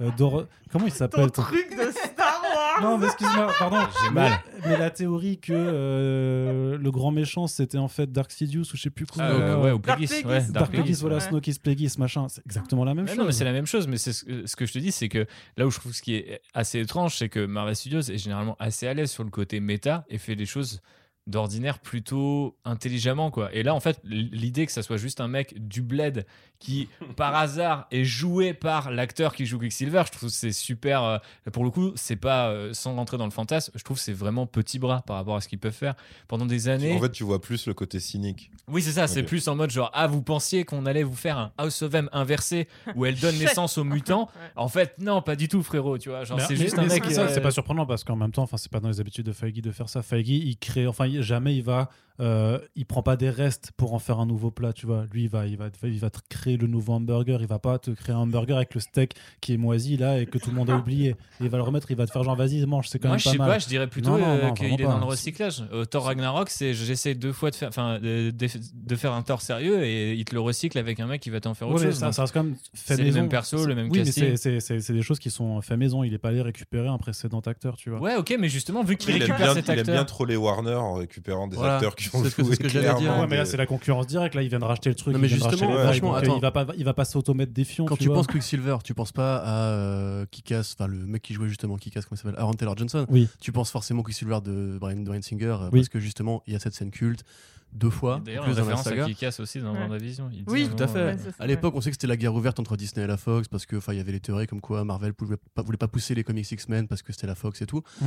[0.01, 3.79] euh, Dor- comment il s'appelle ton- truc de Star Wars Non mais excuse-moi, pardon.
[4.05, 4.33] J'ai mal.
[4.65, 8.83] Mais la théorie que euh, le grand méchant c'était en fait Dark Sidious ou je
[8.83, 9.23] sais plus quoi.
[9.25, 10.27] Euh, ouais ou Dark Plagueis Plagueis.
[10.27, 11.21] ouais, Dark Dark Plagueis, Plagueis, voilà, ouais.
[11.21, 13.19] Snowkiss Plagueis, machin, c'est exactement la même Mais chose.
[13.19, 13.87] non, mais c'est la même chose.
[13.89, 15.27] Mais c'est ce, que- ce que je te dis, c'est que
[15.57, 18.57] là où je trouve ce qui est assez étrange, c'est que Marvel Studios est généralement
[18.59, 20.81] assez à l'aise sur le côté méta et fait les choses
[21.27, 23.53] d'ordinaire plutôt intelligemment quoi.
[23.55, 26.27] Et là en fait l'idée que ça soit juste un mec du bled
[26.59, 31.03] qui par hasard est joué par l'acteur qui joue Quicksilver, je trouve que c'est super
[31.05, 31.19] euh,
[31.53, 34.13] pour le coup, c'est pas euh, sans rentrer dans le fantasme, je trouve que c'est
[34.13, 35.95] vraiment petit bras par rapport à ce qu'ils peuvent faire
[36.29, 36.97] pendant des années.
[36.97, 38.51] En fait, tu vois plus le côté cynique.
[38.69, 41.39] Oui, c'est ça, c'est plus en mode genre, ah, vous pensiez qu'on allait vous faire
[41.39, 44.29] un House of M inversé où elle donne naissance aux mutants.
[44.57, 46.25] En fait, non, pas du tout, frérot, tu vois.
[46.25, 47.05] Genre, c'est juste mais un mec.
[47.07, 49.33] euh, c'est pas surprenant parce qu'en même temps, enfin, c'est pas dans les habitudes de
[49.33, 50.03] Feige de faire ça.
[50.03, 51.91] Feige, il crée, enfin, jamais il va,
[52.23, 55.05] euh, il prend pas des restes pour en faire un nouveau plat, tu vois.
[55.13, 57.41] Lui, il va, il va, il va te créer le nouveau hamburger.
[57.41, 60.27] Il va pas te créer un hamburger avec le steak qui est moisi là et
[60.27, 61.17] que tout le monde a oublié.
[61.41, 63.19] Il va le remettre, il va te faire genre, vas-y, mange, c'est quand Moi, même
[63.21, 63.49] je pas sais mal.
[63.51, 65.65] pas, je dirais plutôt euh, qu'il est dans le recyclage.
[65.73, 69.23] Euh, Thor Ragnarok, c'est j'essaie deux fois de faire, enfin, de, de- de faire un
[69.23, 71.81] Thor sérieux et il te le recycle avec un mec qui va t'en faire autre
[71.81, 71.99] Ouais, chose.
[71.99, 73.21] ça, ça reste quand même fait c'est les maison.
[73.21, 74.25] mêmes persos, le même oui, casting.
[74.31, 76.05] mais c'est- c'est- c'est c'est des choses qui sont fait maison.
[76.05, 78.01] Il est pas allé récupérer un précédent acteur, tu vois.
[78.01, 79.95] Ouais, ok, mais justement, vu qu'il récupère bien, cet il aime acteur.
[79.95, 81.75] bien troller Warner en récupérant des Voilà.
[81.77, 83.11] acteurs qui ont C'est ce que- j'allais dire.
[83.19, 84.35] Ouais, mais là, des- c'est la concurrence directe.
[84.35, 85.15] Là, il vient de racheter le truc.
[85.15, 86.37] Non, mais justement, franchement, attends.
[86.37, 87.85] il va pas, il va pas s'automettre défiant.
[87.87, 91.49] Quand tu penses Quicksilver, tu penses pas à euh, Kick-Ass, enfin le mec qui jouait
[91.49, 92.39] justement Kick-Ass, comment il s'appelle?
[92.41, 93.07] Aaron Taylor Johnson.
[93.09, 93.29] Oui.
[93.41, 95.81] Tu penses forcément Quicksilver de Brian, Brian Singer, euh, Oui.
[95.81, 97.25] parce que justement, il y a cette scène culte
[97.73, 99.99] deux fois, D'ailleurs, plus la référence à casse aussi dans Ouais.
[100.01, 100.99] Il dit Oui, Tout à fait.
[100.99, 103.17] euh, Ouais, à l'époque, on sait que c'était la guerre ouverte entre Disney et la
[103.17, 105.79] Fox parce que enfin il y avait les théories comme quoi Marvel pouvait pas, voulait
[105.79, 107.83] pas pousser les comics X-Men parce que c'était la Fox et tout.
[108.01, 108.07] Hmm.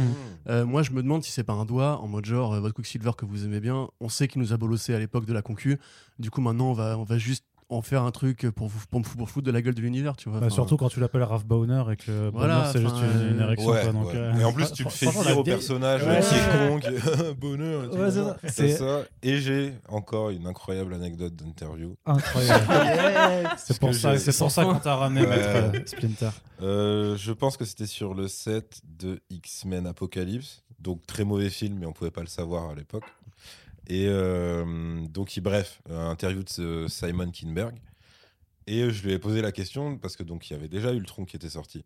[0.49, 2.76] Euh, moi, je me demande si c'est pas un doigt en mode genre euh, votre
[2.76, 3.89] Quicksilver que vous aimez bien.
[3.99, 5.80] On sait qu'il nous a bolossé à l'époque de la concu.
[6.20, 9.01] Du coup, maintenant, on va on va juste en faire un truc pour vous pour,
[9.01, 10.39] pour foutre de la gueule de l'univers, tu vois.
[10.39, 13.41] Bah, surtout quand tu l'appelles Raph Bowner et que Voilà, Bowner, c'est juste une, une
[13.41, 13.70] érection.
[13.72, 14.16] Ouais, quoi, donc, ouais.
[14.16, 17.34] euh, Et en plus, tu le fais dire au personnage Ouais, qui est con, qui-
[17.36, 17.86] bonheur.
[17.86, 17.97] et tout.
[17.97, 18.38] Ouais, c'est ça.
[18.43, 19.01] C'est C'est ça.
[19.24, 21.95] Et j'ai encore une incroyable anecdote d'interview.
[22.05, 23.49] incroyable.
[23.57, 25.30] c'est pour ça, c'est pour ça qu'on t'a ramené Ouais.
[25.36, 26.30] Maître euh, Splinter.
[26.61, 30.61] Euh, je pense que c'était sur le set de X-Men Apocalypse.
[30.80, 33.05] Donc très mauvais film, mais on pouvait pas le savoir à l'époque.
[33.88, 37.75] Et euh, donc, il- bref, euh, interview de Simon Kinberg.
[38.67, 40.91] Et euh, je lui ai posé la question parce que donc il y avait déjà
[40.91, 41.83] Ultron qui était sorti.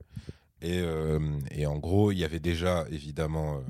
[0.61, 1.19] Et, euh,
[1.51, 3.61] et en gros, il y avait déjà évidemment euh,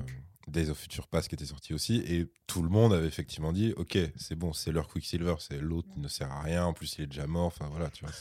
[0.48, 1.96] Days of Future Past qui était sorti aussi.
[2.06, 5.88] Et tout le monde avait effectivement dit Ok, c'est bon, c'est leur Quicksilver, c'est l'autre
[5.96, 6.64] ne sert à rien.
[6.66, 7.46] En plus, il est déjà mort.
[7.46, 8.14] Enfin voilà, tu vois.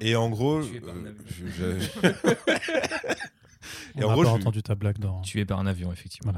[0.00, 1.14] Et en gros, euh, avion.
[1.28, 2.12] je- je-
[3.96, 5.20] Et On en n'a gros, pas je- entendu ta blague dans.
[5.22, 6.32] Tué par un avion, effectivement.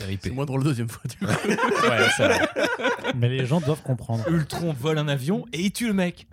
[0.00, 0.20] RIP.
[0.24, 1.02] C'est moins drôle la deuxième fois.
[1.08, 1.26] Du coup.
[1.88, 2.30] Ouais, ça.
[3.16, 4.24] Mais les gens doivent comprendre.
[4.28, 6.26] Ultron vole un avion et il tue le mec.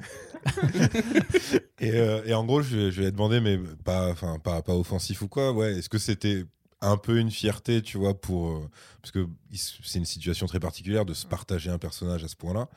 [1.80, 4.62] Et, euh, et en gros, je, lui- je lui ai demandé, mais pas, enfin, pas,
[4.62, 6.46] pas offensif ou quoi, ouais, est-ce que c'était
[6.82, 8.50] un peu une fierté, tu vois, pour.
[8.52, 8.70] euh,
[9.02, 12.68] parce que c'est une situation très particulière de se partager un personnage à ce point-là.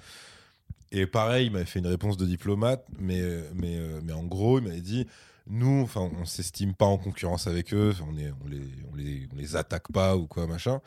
[0.91, 3.23] Et pareil, il m'avait fait une réponse de diplomate, mais,
[3.55, 5.07] mais, euh, mais en gros, il m'avait dit
[5.47, 9.29] nous, enfin, on s'estime pas en concurrence avec eux, on, est, on, les, on, les,
[9.33, 10.81] on les attaque pas ou quoi, machin.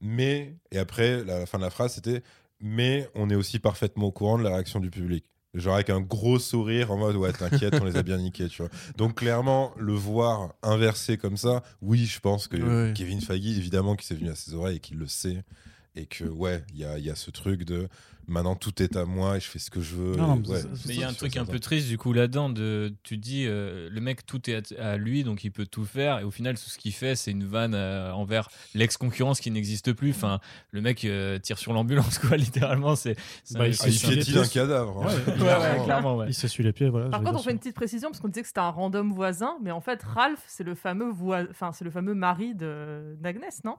[0.00, 2.22] Mais, et après, la, la fin de la phrase, c'était
[2.64, 5.24] mais on est aussi parfaitement au courant de la réaction du public.
[5.54, 8.62] Genre avec un gros sourire en mode ouais t'inquiète on les a bien niqués tu
[8.62, 8.70] vois.
[8.96, 12.92] Donc clairement le voir inversé comme ça, oui je pense que Ouais.
[12.94, 15.42] Kevin Feige évidemment qui s'est venu à ses oreilles et qu'il le sait
[15.94, 17.88] et que ouais il y a, il y a ce truc de
[18.28, 20.16] maintenant tout est à moi et je fais ce que je veux.
[20.16, 22.50] Non, et ouais, Mais il y a un truc un peu triste du coup là-dedans.
[22.50, 25.84] De, tu dis, euh, le mec, tout est à, à lui, donc il peut tout
[25.84, 26.20] faire.
[26.20, 29.92] Et au final, tout ce qu'il fait, c'est une vanne euh, envers l'ex-concurrence qui n'existe
[29.92, 30.10] plus.
[30.10, 30.38] Enfin,
[30.70, 32.94] le mec euh, tire sur l'ambulance, quoi, littéralement.
[32.94, 33.16] C'est,
[33.50, 35.02] Bah, il il suffit piétine un cadavre.
[35.02, 35.06] hein.
[35.08, 35.78] Ouais, Ouais, Clairement.
[35.78, 36.26] ouais, clairement, ouais.
[36.28, 37.08] Il s'essuie les pieds, voilà.
[37.10, 39.56] Par contre, on fait une petite précision parce qu'on disait que c'était un random voisin,
[39.62, 41.10] mais en fait, Ralph, c'est le fameux
[41.50, 43.74] enfin, c'est le fameux mari de d'Agnès, non?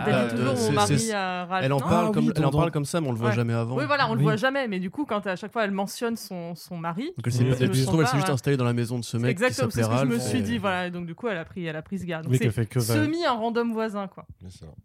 [0.00, 1.64] Ah, elle dit toujours euh, mon c'est- mari c'est- à Ralph.
[1.64, 3.18] Elle en parle, Ah comme, oui, elle en dans- parle comme ça, mais on le
[3.18, 3.34] voit Ouais.
[3.34, 3.76] jamais avant.
[3.76, 6.16] Oui, voilà, on le voit jamais, mais du coup, quand à chaque fois elle mentionne
[6.16, 9.16] son, son mari, Donc elle s'est- Oui, juste pas, installée dans la maison de ce
[9.16, 11.44] mec exactement, c'est ce que je me suis dit, voilà, donc du coup, elle a
[11.44, 12.24] pris, elle a pris ce garde.
[12.26, 14.26] Donc c'est fait que semi un random voisin, quoi.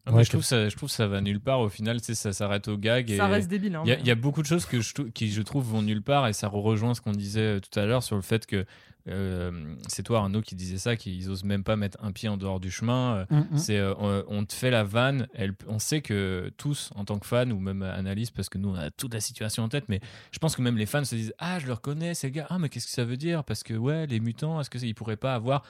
[0.06, 1.60] Ah, Ouais, je, trouve ça, je trouve ça va nulle part.
[1.60, 3.10] Au final, ça s'arrête au gag.
[3.10, 3.18] Et...
[3.18, 3.76] Ça reste débile.
[3.76, 6.28] Hein, Il y, a- beaucoup de choses que je, qui, je trouve, vont nulle part
[6.28, 8.66] et ça rejoint ce qu'on disait euh, tout à l'heure sur le fait que
[9.08, 12.38] euh, c'est toi, Arnaud, qui disait ça, qu'ils osent même pas mettre un pied en
[12.38, 13.18] dehors du chemin.
[13.18, 13.58] Euh, Hum, hum.
[13.58, 15.28] C'est, euh, on, on te fait la vanne.
[15.34, 18.70] Elle, on sait que tous, en tant que fans ou même analystes, parce que nous,
[18.70, 20.00] on a toute la situation en tête, mais
[20.32, 22.48] je pense que même les fans se disent Ah, je le reconnais, c'est le gars.
[22.50, 23.44] Ah, mais qu'est-ce que ça veut dire?
[23.44, 25.64] Parce que, ouais, les mutants, est-ce qu'ils pourraient pas avoir.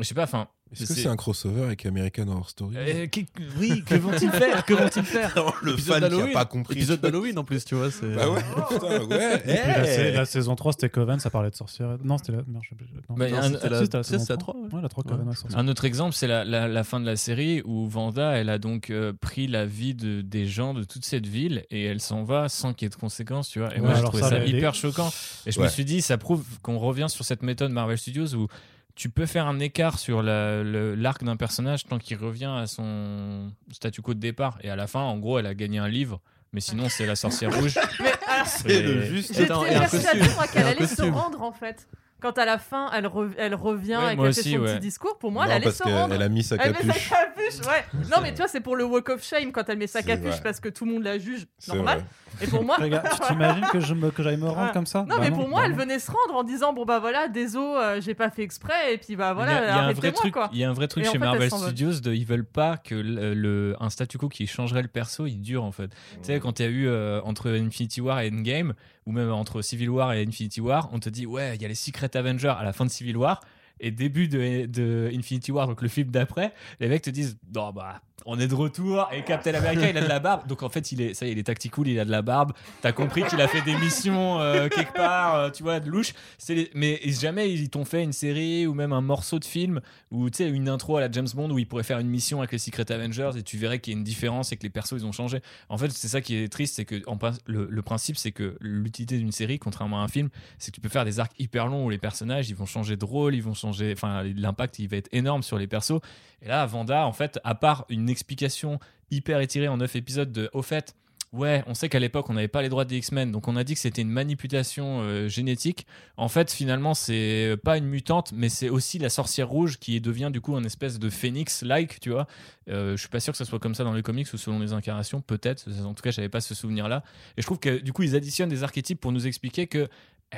[0.00, 0.48] Je sais pas, enfin.
[0.72, 3.26] Est-ce que c'est un crossover avec American Horror Story Euh, qui-
[3.60, 5.32] oui, que vont-ils faire Que vont-ils faire
[5.62, 6.74] le Épisode fan qui a pas compris.
[6.74, 7.92] Épisode d'Halloween en plus, tu vois.
[7.92, 8.40] c'est- Bah ouais,
[8.70, 9.36] putain, ouais.
[9.46, 9.94] Et puis la, hey.
[9.96, 11.96] sa- la saison 3, c'était Coven, ça parlait de sorcière.
[12.02, 12.38] Non, c'était la.
[12.48, 12.74] Merde, je.
[13.08, 14.36] Non, Bah, Non, un- c'était la- la la 3.
[14.38, 14.74] 3, ouais.
[14.74, 15.34] Ouais, la 3 Coven, ouais.
[15.54, 18.58] Un autre exemple, c'est la, la- la fin de la série où Vanda, elle a
[18.58, 22.24] donc euh, pris la vie de, des gens de toute cette ville et elle s'en
[22.24, 23.68] va sans qu'il y ait de conséquences, tu vois.
[23.70, 25.12] Et Ouais, moi, j'ai alors trouvé ça, hyper choquant.
[25.46, 28.48] Et je me suis dit, ça prouve qu'on revient sur cette méthode Marvel Studios où
[28.94, 33.50] tu peux faire un écart sur la- l'arc d'un personnage tant qu'il revient à son
[33.72, 34.58] statu quo de départ.
[34.62, 36.20] Et à la fin, en gros, elle a gagné un livre.
[36.52, 37.74] Mais sinon, c'est la sorcière rouge.
[38.00, 39.34] Mais alors, C'est le juste.
[39.34, 41.88] J'étais persuadée moi, qu'elle allait se rendre en fait.
[42.24, 44.72] Quand à la fin elle, re- elle revient Ouais, qu'elle fait aussi, son ouais.
[44.72, 46.14] petit discours, pour moi non, elle allait parce se rendre.
[46.14, 47.08] elle a mis sa Elle met capuche.
[47.08, 47.84] sa capuche, ouais.
[48.10, 50.30] Non, mais tu vois, c'est pour le walk of shame quand elle met sa capuche
[50.30, 50.40] vrai.
[50.42, 51.46] parce que tout le monde la juge.
[51.58, 52.02] C'est Normal.
[52.40, 52.76] Et pour moi.
[52.80, 54.72] Regarde, tu t'imagines que je me- que j'aille me rendre Ah.
[54.72, 55.00] comme ça?
[55.00, 55.78] Non, Bah mais pour moi, bah elle non.
[55.82, 58.98] venait se rendre en disant Bon, bah voilà, désolé, euh, j'ai pas fait exprès, et
[58.98, 60.50] puis bah voilà, il y a, il y a un vrai arrêtez-moi truc, quoi.
[60.52, 61.50] il y a un vrai truc Et en chez fait, Marvel.
[61.50, 65.26] Studios de ils veulent pas que le, le- un statu quo qui changerait le perso
[65.26, 65.88] il dure en fait.
[65.88, 68.72] Tu sais quand il y a eu euh, entre Infinity War et Endgame
[69.06, 71.68] ou même entre Civil War et Infinity War, on te dit ouais il y a
[71.68, 73.40] les Secret Avengers à la fin de Civil War
[73.80, 78.00] et début de, Infinity War donc le film d'après, les mecs te disent non bah
[78.26, 80.46] on est de retour et Captain America il a de la barbe.
[80.46, 82.22] Donc en fait il est ça y est, il est tactical il a de la
[82.22, 82.52] barbe.
[82.82, 86.12] T'as compris qu'il a fait des missions euh, quelque part euh, tu vois de louche.
[86.48, 90.30] Les- mais jamais ils t'ont fait une série ou même un morceau de film ou
[90.30, 92.52] tu sais une intro à la James Bond où il pourrait faire une mission avec
[92.52, 94.92] les Secret Avengers et tu verrais qu'il y a une différence et que les persos
[94.98, 95.40] ils ont changé.
[95.68, 98.56] En fait c'est ça qui est triste c'est que en le, le principe c'est que
[98.60, 101.66] l'utilité d'une série contrairement à un film c'est que tu peux faire des arcs hyper
[101.66, 104.88] longs où les personnages ils vont changer de rôle ils vont changer enfin l'impact il
[104.88, 106.00] va être énorme sur les persos.
[106.42, 108.78] Et là Vanda en fait à part une explication
[109.10, 110.94] hyper étirée en 9 épisodes de au fait
[111.34, 113.64] Ouais, on sait qu'à l'époque, on n'avait pas les droits des X-Men, donc on a
[113.64, 115.84] dit que c'était une manipulation euh, génétique.
[116.16, 120.30] En fait, finalement, c'est pas une mutante, mais c'est aussi la sorcière rouge qui devient
[120.32, 122.28] du coup un espèce de phénix-like, tu vois.
[122.68, 124.60] Euh, je suis pas sûr que ça soit comme ça dans les comics ou selon
[124.60, 125.68] les incarnations, peut-être.
[125.84, 127.02] En tout cas, j'avais pas ce souvenir-là.
[127.36, 129.88] Et je trouve que du coup, ils additionnent des archétypes pour nous expliquer que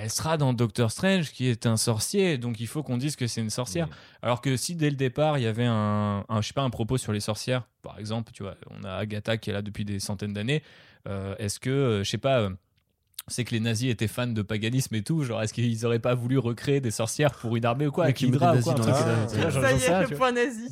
[0.01, 3.27] elle sera dans Doctor Strange, qui est un sorcier, donc il faut qu'on dise que
[3.27, 3.89] c'est une sorcière.
[4.23, 6.71] Alors que si dès le départ il y avait un, un, je sais pas, un
[6.71, 9.85] propos sur les sorcières, par exemple, tu vois, on a Agatha qui est là depuis
[9.85, 10.63] des centaines d'années.
[11.09, 12.51] euh, est-ce que, euh, je sais pas, euh,
[13.29, 16.15] c'est que les nazis étaient fans de paganisme et tout, genre est-ce qu'ils auraient pas
[16.15, 18.87] voulu recréer des sorcières pour une armée ou quoi, avec Hydra ou quoi, dans euh,
[18.87, 20.69] genre, Ça j'en y est, le point nazi.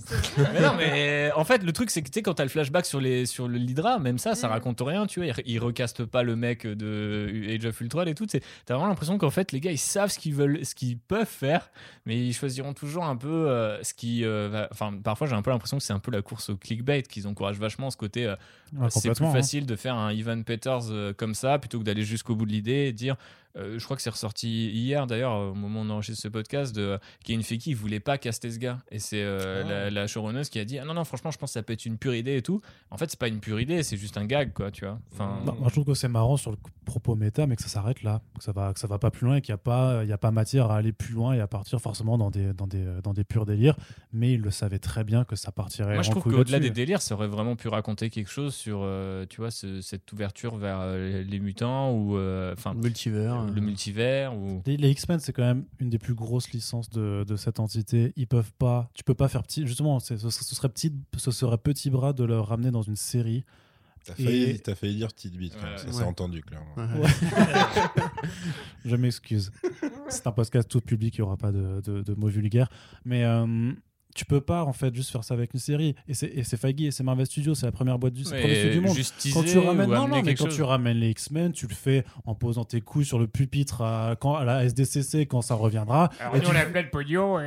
[0.53, 2.87] Mais non, mais en fait, le truc, c'est que tu sais, quand t'as le flashback
[2.87, 4.51] sur, les, sur le l'Hydra, même ça, ça Mm.
[4.53, 5.27] raconte rien, tu vois.
[5.45, 8.27] Ils, ils recastent pas le mec de Age of Ultron et tout.
[8.29, 10.99] c'est- T'as vraiment l'impression qu'en fait, les gars, ils savent ce qu'ils veulent, ce qu'ils
[10.99, 11.71] peuvent faire,
[12.07, 14.25] mais ils choisiront toujours un peu euh, ce qui.
[14.25, 17.03] euh, Enfin, parfois, j'ai un peu l'impression que c'est un peu la course au clickbait
[17.03, 18.27] qu'ils encouragent vachement ce côté.
[18.27, 18.37] euh,
[18.77, 19.31] Ouais, c'est plus hein.
[19.33, 22.51] facile de faire un Ivan Peters euh, comme ça plutôt que d'aller jusqu'au bout de
[22.51, 23.17] l'idée et dire.
[23.57, 26.75] Euh, je crois que c'est ressorti hier d'ailleurs au moment où on enregistre ce podcast
[26.75, 29.63] de qu'il y a une fille qui voulait pas caster ce gars et c'est euh,
[29.65, 29.69] Ah.
[29.69, 31.73] la, la showrunneuse qui a dit ah non non franchement je pense que ça peut
[31.73, 34.17] être une pure idée et tout en fait c'est pas une pure idée c'est juste
[34.19, 36.57] un gag quoi tu vois enfin Bah, moi, je trouve que c'est marrant sur le
[36.85, 39.27] propos méta, mais que ça s'arrête là, que ça va, que ça va pas plus
[39.27, 41.33] loin et qu'il n'y a pas, il y a pas matière à aller plus loin
[41.33, 43.77] et à partir forcément dans des, dans des, dans des purs délires.
[44.13, 45.95] Mais ils le savaient très bien que ça partirait.
[45.95, 49.25] moi je trouve qu'au-delà des délires ça aurait vraiment pu raconter quelque chose sur euh,
[49.29, 52.91] tu vois ce- cette ouverture vers euh, les mutants ou euh, enfin Le
[53.53, 57.25] le multivers ou Les, les X-Men, c'est quand même une des plus grosses licences de,
[57.27, 58.13] de cette entité.
[58.17, 59.67] Ils peuvent pas, tu peux pas faire petit.
[59.67, 63.45] Justement, ce, ce serait petit, ce serait petit bras de le ramener dans une série.
[64.07, 65.73] T'as failli, Et- t'as failli dire petite bite, quand même.
[65.73, 65.79] Ouais.
[65.79, 65.93] ça Ouais.
[65.93, 66.75] s'est entendu, clairement.
[66.77, 67.09] Ouais.
[68.85, 69.51] Je m'excuse.
[70.09, 72.69] C'est un podcast tout public, il n'y aura pas de, de- de mots vulgaires.
[73.05, 73.73] Mais euh,
[74.15, 75.95] tu peux pas, en fait, juste faire ça avec une série.
[76.09, 78.37] Et c'est et c'est Feige et c'est Marvel Studios, c'est la première boîte du, c'est
[78.37, 78.97] le premier studio du monde.
[79.35, 80.57] Quand tu ramènes, non, non, mais quand chose.
[80.57, 84.17] tu ramènes les X-Men, tu le fais en posant tes couilles sur le pupitre à,
[84.19, 86.11] quand, à la SDCC quand ça reviendra.
[86.21, 87.41] Alors, Et nous, tu on plein de pognon.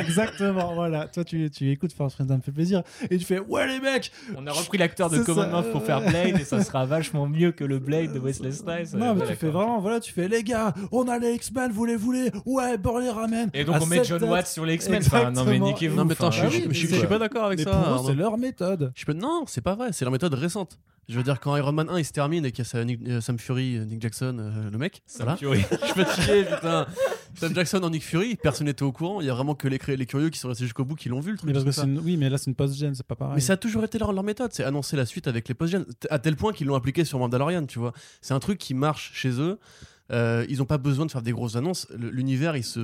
[0.00, 1.08] Exactement, voilà.
[1.08, 2.82] Toi, tu, tu écoutes First Friends, ça me fait plaisir.
[3.10, 6.38] Et tu fais, ouais, les mecs, On a repris l'acteur de Commonwealth pour faire Blade
[6.40, 8.94] et ça sera vachement mieux que le Blade de Wesley Snipes.
[8.94, 11.84] Non, mais tu fais vraiment, voilà, tu fais les gars, on a les X-Men, vous
[11.84, 12.30] les voulez?
[12.46, 13.50] Ouais, bon, on les ramène.
[13.54, 14.22] Et donc on met John.
[14.24, 15.02] Watts sur les X-Men.
[15.34, 15.58] Non mais
[15.88, 17.70] Non, mais attends, je, c'est- suis pas d'accord avec Mais ça.
[17.70, 18.08] pour eux, Arnaud.
[18.08, 18.92] c'est leur méthode.
[18.94, 19.12] Je peux...
[19.12, 20.78] Non, c'est pas vrai, c'est leur méthode récente.
[21.08, 22.84] Je veux dire, quand Iron Man 1 il se termine et qu'il y a sa-
[22.84, 25.36] Nick- euh, Sam Fury, euh, Nick Jackson, euh, le mec, Sam voilà.
[25.36, 25.60] Fury.
[25.88, 26.86] je peux te chier, putain.
[27.34, 29.20] Sam Jackson en Nick Fury, personne n'était au courant.
[29.20, 31.08] Il y a vraiment que les, cré- les curieux qui sont restés jusqu'au bout qui
[31.08, 31.48] l'ont vu le truc.
[31.48, 33.34] Mais parce que c'est une- Oui, mais là, c'est une post-gen, c'est pas pareil.
[33.34, 35.84] Mais ça a toujours été leur, leur méthode, c'est annoncer la suite avec les post-gen.
[35.98, 37.92] T- À tel point qu'ils l'ont appliqué sur Mandalorian, tu vois.
[38.20, 39.58] C'est un truc qui marche chez eux.
[40.10, 41.86] Euh, ils ont pas besoin de faire des grosses annonces.
[41.96, 42.80] L'univers, il se,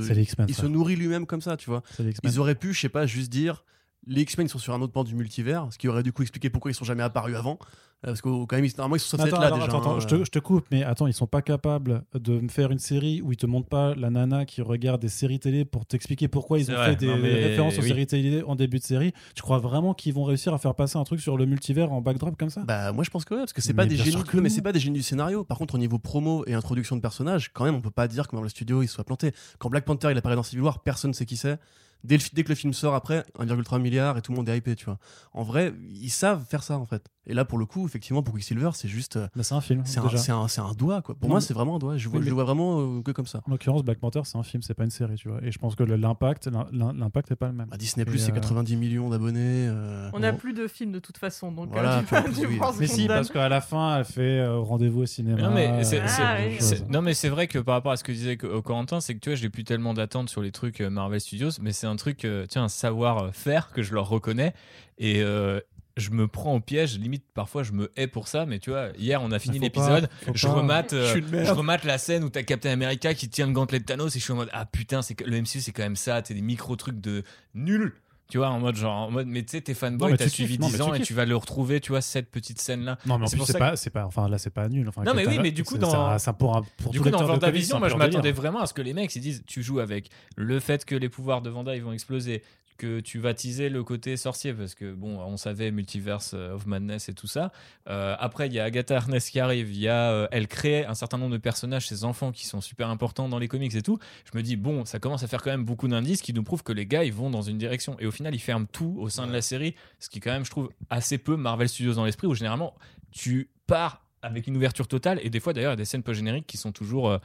[0.49, 1.83] il se nourrit lui-même comme ça, tu vois.
[2.23, 3.65] Ils auraient pu, je sais pas, juste dire
[4.07, 6.49] les X-Men sont sur un autre pan du multivers, ce qui aurait du coup expliqué
[6.49, 7.59] pourquoi ils sont jamais apparus avant.
[8.05, 9.67] Euh, Parce qu'au quand même, ils, normalement, ils sont censés Attends, être là attends, déjà.
[9.69, 12.39] attends, attends, hein, je, te, je te coupe, mais attends, ils sont pas capables de
[12.41, 15.41] me faire une série où ils te montrent pas la nana qui regarde des séries
[15.41, 17.89] télé pour t'expliquer pourquoi ils ont vrai, fait des références aux oui.
[17.89, 19.13] séries télé en début de série.
[19.35, 22.03] Tu crois vraiment qu'ils vont réussir à faire passer un truc sur le multivers en
[22.03, 22.63] backdrop comme ça?
[22.65, 24.37] Bah moi je pense que ouais, parce que c'est pas des bien génies, sûr que
[24.37, 24.55] mais non.
[24.55, 25.45] c'est pas des génies du scénario.
[25.45, 28.29] Par contre au niveau promo et introduction de personnages, quand même on peut pas dire
[28.29, 29.33] que dans le studio il soit planté.
[29.59, 31.59] Quand Black Panther il apparaît dans Civil War, personne sait qui c'est.
[32.05, 34.85] Dès que le film sort après, 1,3 milliard et tout le monde est hypé, tu
[34.85, 34.99] vois.
[35.33, 37.09] En vrai, ils savent faire ça en fait.
[37.29, 39.83] Et là pour le coup, effectivement pour Quicksilver, c'est juste euh, Bah, C'est un film.
[39.85, 41.15] c'est un, un, un doigt quoi.
[41.15, 41.97] Pour Non, moi, mais- c'est vraiment un doigt.
[41.97, 43.41] Je, vois, je mais- le vois vraiment euh, que comme ça.
[43.47, 45.39] En l'occurrence, Black Panther, c'est un film, c'est pas une série, tu vois.
[45.43, 47.67] Et je pense que l'impact, l'im- l'im- l'impact est pas le même.
[47.69, 49.67] Bah, Disney c'est euh, 90 millions d'abonnés.
[49.69, 50.39] euh, On n'a bon.
[50.39, 52.59] plus de films de toute façon, donc Voilà, euh, tu, plus, tu oui.
[52.59, 55.41] penses Mais si, donne- parce qu'à la fin, elle fait euh, rendez-vous au cinéma.
[55.43, 56.83] Non mais c'est euh, c'est- Ah, oui.
[56.91, 59.21] non mais c'est vrai que par rapport à ce que disait Co- Corentin, c'est que
[59.21, 61.97] tu vois, j'ai plus tellement d'attentes sur les trucs euh, Marvel Studios, mais c'est un
[61.97, 64.55] truc, euh, tiens, un savoir euh, faire que je leur reconnais
[64.99, 65.61] et euh,
[65.97, 66.99] je me prends au piège.
[66.99, 70.09] Limite, parfois, je me hais pour ça, mais tu vois, hier on a fini l'épisode.
[70.35, 73.79] Je remate, euh, Je remate la scène où t'as Captain America qui tient le gantelet
[73.81, 75.83] de Thanos et je suis en mode ah putain c'est que le MCU c'est quand
[75.83, 77.23] même ça, t'es des micro trucs de
[77.55, 77.95] nul.
[78.29, 80.61] Tu vois, en mode genre, en mode, mais tu sais, t'es fanboy, t'as suivi kiffes,
[80.61, 81.07] non, 10 mais tu ans et kiffes.
[81.07, 82.99] tu vas le retrouver, tu vois, cette petite scène-là.
[83.07, 84.89] Non, mais en plus, c'est pas, c'est pas, enfin là, c'est pas nul.
[84.89, 87.25] Enfin, Non, mais oui, mais du coup, dans- ça, pour un, pour Du coup, dans
[87.25, 90.11] Vendavision, moi, je m'attendais vraiment à ce que les mecs ils disent tu joues avec
[90.37, 92.43] le fait que les pouvoirs de Vanda ils vont exploser,
[92.77, 97.09] que tu vas teaser le côté sorcier parce que bon, on savait Multiverse of Madness
[97.09, 97.53] et tout ça.
[97.89, 100.85] Euh, après, il y a Agatha Harkness qui arrive, il y a euh, elle crée
[100.85, 103.83] un certain nombre de personnages, ses enfants qui sont super importants dans les comics et
[103.83, 103.99] tout.
[104.31, 106.63] Je me dis bon, ça commence à faire quand même beaucoup d'indices qui nous prouvent
[106.63, 109.09] que les gars ils vont dans une direction et au final ils ferment tout au
[109.09, 112.05] sein de la série, ce qui quand même je trouve assez peu Marvel Studios dans
[112.05, 112.75] l'esprit où généralement
[113.11, 116.03] tu pars avec une ouverture totale et des fois d'ailleurs il y a des scènes
[116.03, 117.19] post génériques qui sont toujours euh,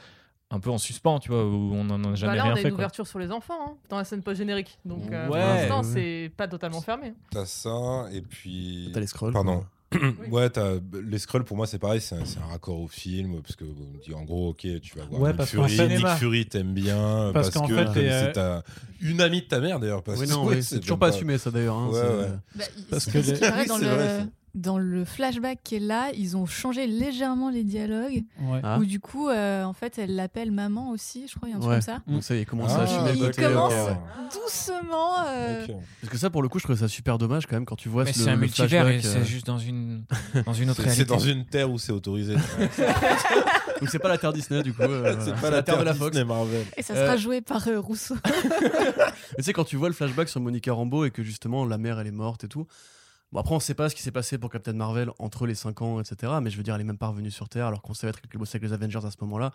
[0.52, 2.54] un peu en suspens, tu vois, où on n'en a Bah jamais là, on rien
[2.54, 2.64] a fait.
[2.64, 2.80] une quoi.
[2.80, 4.78] ouverture sur les enfants hein, dans la scène post-générique.
[4.86, 5.28] Donc euh, Ouais.
[5.28, 7.14] pour l'instant, Ouais, c'est pas totalement fermé.
[7.32, 8.90] T'as ça, et puis.
[8.94, 9.34] T'as les scrolls.
[9.34, 9.64] Pardon.
[9.94, 10.00] Oui.
[10.32, 10.76] Ouais, t'as
[11.06, 13.66] les scrolls pour moi c'est pareil, c'est un, c'est un raccord au film parce que
[13.66, 16.46] on dit en gros ok tu vas voir Ouais, Nick parce qu'en Fury, Nick Fury
[16.46, 18.64] t'aimes bien Parce parce, qu'en que fait, t'es, c'est euh, ta-
[19.02, 21.08] une amie de ta mère d'ailleurs parce Oui, que non, ouais, c'est toujours même pas
[21.08, 21.76] assumé ça d'ailleurs.
[21.76, 22.30] hein, Ouais, c'est- ouais.
[22.56, 24.26] Bah, Parce c'est que ce les- qui paraît Oui, dans, c'est le, vrai, ça.
[24.54, 28.24] Dans le flashback qui est là, ils ont changé légèrement les dialogues.
[28.42, 28.60] Ouais.
[28.64, 28.80] Ah.
[28.80, 31.58] Où du coup, euh, en fait, elle l'appelle maman aussi, je crois, il y a
[31.58, 31.76] un truc Ouais.
[31.78, 32.02] comme ça.
[32.08, 33.98] Donc ça, il commence Ah, à assumer le il commence- ouais.
[34.34, 35.16] Doucement.
[35.28, 35.66] euh.
[36.02, 37.90] Parce que ça, pour le coup, je trouve ça super dommage quand même quand tu
[37.90, 40.04] vois Mais c'est un le multivers euh, c'est juste dans une,
[40.46, 41.14] dans une autre C'est- C'est réalité.
[41.14, 42.36] dans une terre où c'est autorisé.
[43.80, 44.82] Donc c'est pas la terre Disney du coup.
[44.84, 46.28] euh, c'est pas la terre de la Disney Fox.
[46.28, 46.66] Marvel.
[46.78, 48.16] Et ça Euh, sera joué par euh, Rousseau.
[48.62, 51.78] Mais tu sais, quand tu vois le flashback sur Monica Rambeau et que justement la
[51.78, 52.68] mère elle est morte et tout.
[53.32, 55.82] Bon, après, on sait pas ce qui s'est passé pour Captain Marvel entre les 5
[55.82, 56.34] ans, etc.
[56.42, 58.40] Mais je veux dire, elle est même pas revenue sur Terre alors qu'on savait qu'elle
[58.40, 59.52] bossait avec les Avengers à ce moment-là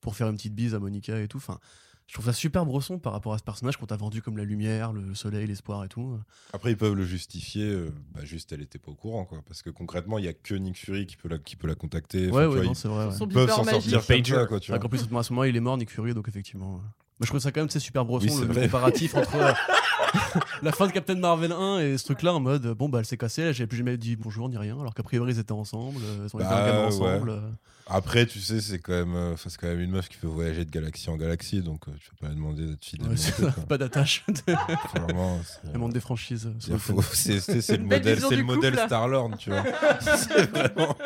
[0.00, 1.38] pour faire une petite bise à Monica et tout.
[1.38, 1.58] Enfin,
[2.06, 4.44] je trouve ça super brosson par rapport à ce personnage qu'on t'a vendu comme la
[4.44, 6.16] lumière, le soleil, l'espoir et tout.
[6.52, 9.62] Après ils peuvent le justifier, euh, bah, juste elle était pas au courant quoi, parce
[9.62, 12.26] que concrètement il y a que Nick Fury qui peut la, qui peut la contacter.
[12.30, 13.06] Ouais, ouais, vois, non, ils c'est vrai.
[13.06, 13.12] ouais.
[13.12, 14.76] Son peuvent s'en sortir ça quoi, tu vois.
[14.76, 16.74] Enfin, qu'en plus, à ce moment-là, il est mort, Nick Fury, donc effectivement.
[16.76, 16.80] ouais.
[17.18, 19.34] Moi, je trouve ça quand même c'est super brosson Oui, c'est le, le comparatif entre
[19.36, 19.52] euh,
[20.62, 23.16] la fin de Captain Marvel 1 et ce truc-là en mode bon bah elle s'est
[23.16, 26.26] cassée, j'ai plus jamais dit bonjour ni rien, alors qu'a priori ils étaient ensemble, euh,
[26.30, 26.86] ils ont été Bah, ouais.
[26.86, 27.30] ensemble.
[27.30, 27.40] euh.
[27.88, 30.26] Après tu sais c'est quand même, euh, enfin, c'est quand même une meuf qui peut
[30.26, 33.08] voyager de galaxie en galaxie, donc tu vas pas lui demander d'être fidèle.
[33.08, 34.24] Ouais, pas d'attache.
[34.94, 35.38] Vraiment,
[35.72, 36.48] Elle monte des franchises.
[36.58, 38.86] c'est le modèle, c'est le modèle couple.
[38.86, 39.62] Star Lord, tu vois.
[40.00, 40.96] c'est vraiment.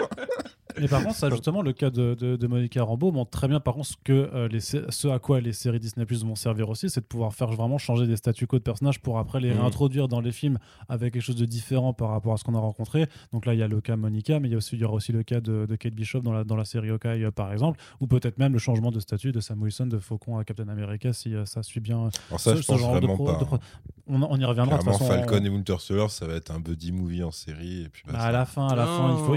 [0.80, 3.60] Mais par contre, ça, justement, le cas de, de, de Monica Rambeau montre très bien,
[3.60, 6.34] par contre, ce, que, euh, les, sé- ce à quoi les séries Disney Plus vont
[6.34, 9.40] servir aussi, c'est de pouvoir faire vraiment changer des statu quo de personnages pour après
[9.40, 9.60] les Mhm.
[9.60, 10.58] réintroduire dans les films
[10.88, 13.06] avec quelque chose de différent par rapport à ce qu'on a rencontré.
[13.32, 14.84] Donc là, il y a le cas Monica, mais il y, a aussi, il y
[14.84, 17.30] aura aussi le cas de, de Kate Bishop dans la, dans la série Hawkeye, euh,
[17.30, 20.44] par exemple, ou peut-être même le changement de statut de Sam Wilson de Faucon à
[20.44, 22.08] Captain America si euh, ça suit bien.
[22.28, 23.38] Alors ça, ce- je ce pense genre de vraiment pro- pas.
[23.38, 23.58] de pro-
[24.06, 24.78] On, on y reviendra.
[24.78, 27.82] de façon, Falcon on- et Winter Soldier, ça va être un buddy movie en série.
[27.82, 29.34] Et puis Bah, à la fin, à la Non, fin, il faut,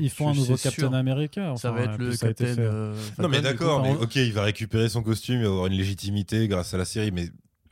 [0.00, 0.98] il faut, un nouveau c'est Captain.
[0.98, 1.54] America.
[1.56, 2.54] ça enfin, va être le ça Captain.
[2.58, 5.74] euh, Non, mais d'accord, mais ok, il va récupérer son costume, il va avoir une
[5.74, 7.28] légitimité grâce à la série, mais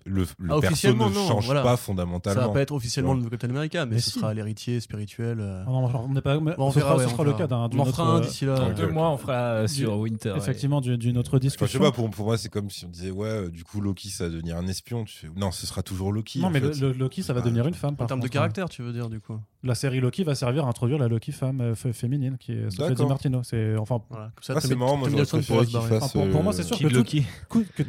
[0.06, 1.62] le, le Ah, perso officiellement, ne non, change voilà.
[1.62, 2.42] pas Ça fondamentalement.
[2.42, 3.16] va pas être officiellement Ouais.
[3.16, 4.18] le nouveau Captain America, mais, Mais ce si.
[4.18, 5.38] sera l'héritier spirituel.
[5.40, 5.62] euh.
[5.66, 6.38] Ah non, on n'est pas.
[6.40, 7.90] mais on ce verra, sera, ouais, ce on sera le cas d'un On en autre.
[7.96, 8.54] fera un euh, d'ici là.
[8.56, 10.34] dans euh, deux mois, on fera Du- sur Winter.
[10.36, 11.80] Effectivement, d'une d'une autre Enfin, je sais discussion.
[11.80, 14.24] pas, pour, pour moi, c'est comme si on disait, ouais, euh, du coup, Loki, ça
[14.24, 15.04] va devenir un espion.
[15.04, 16.40] Tu fais, non, ce sera toujours Loki.
[16.40, 17.94] non, mais le, Loki, ça va Ah, devenir une femme.
[17.98, 18.32] En termes de contre.
[18.34, 19.38] caractère, tu veux dire, du coup.
[19.62, 22.94] La série Loki va servir à introduire la Loki femme euh, féminine, qui est Sophie
[22.94, 23.06] Di.
[23.06, 23.40] Martino.
[23.42, 24.02] C'est enfin.
[24.42, 25.36] Ça, Ah, c'est marrant, moi, pour- moi, c'est
[26.60, 27.24] euh, sûr que Loki.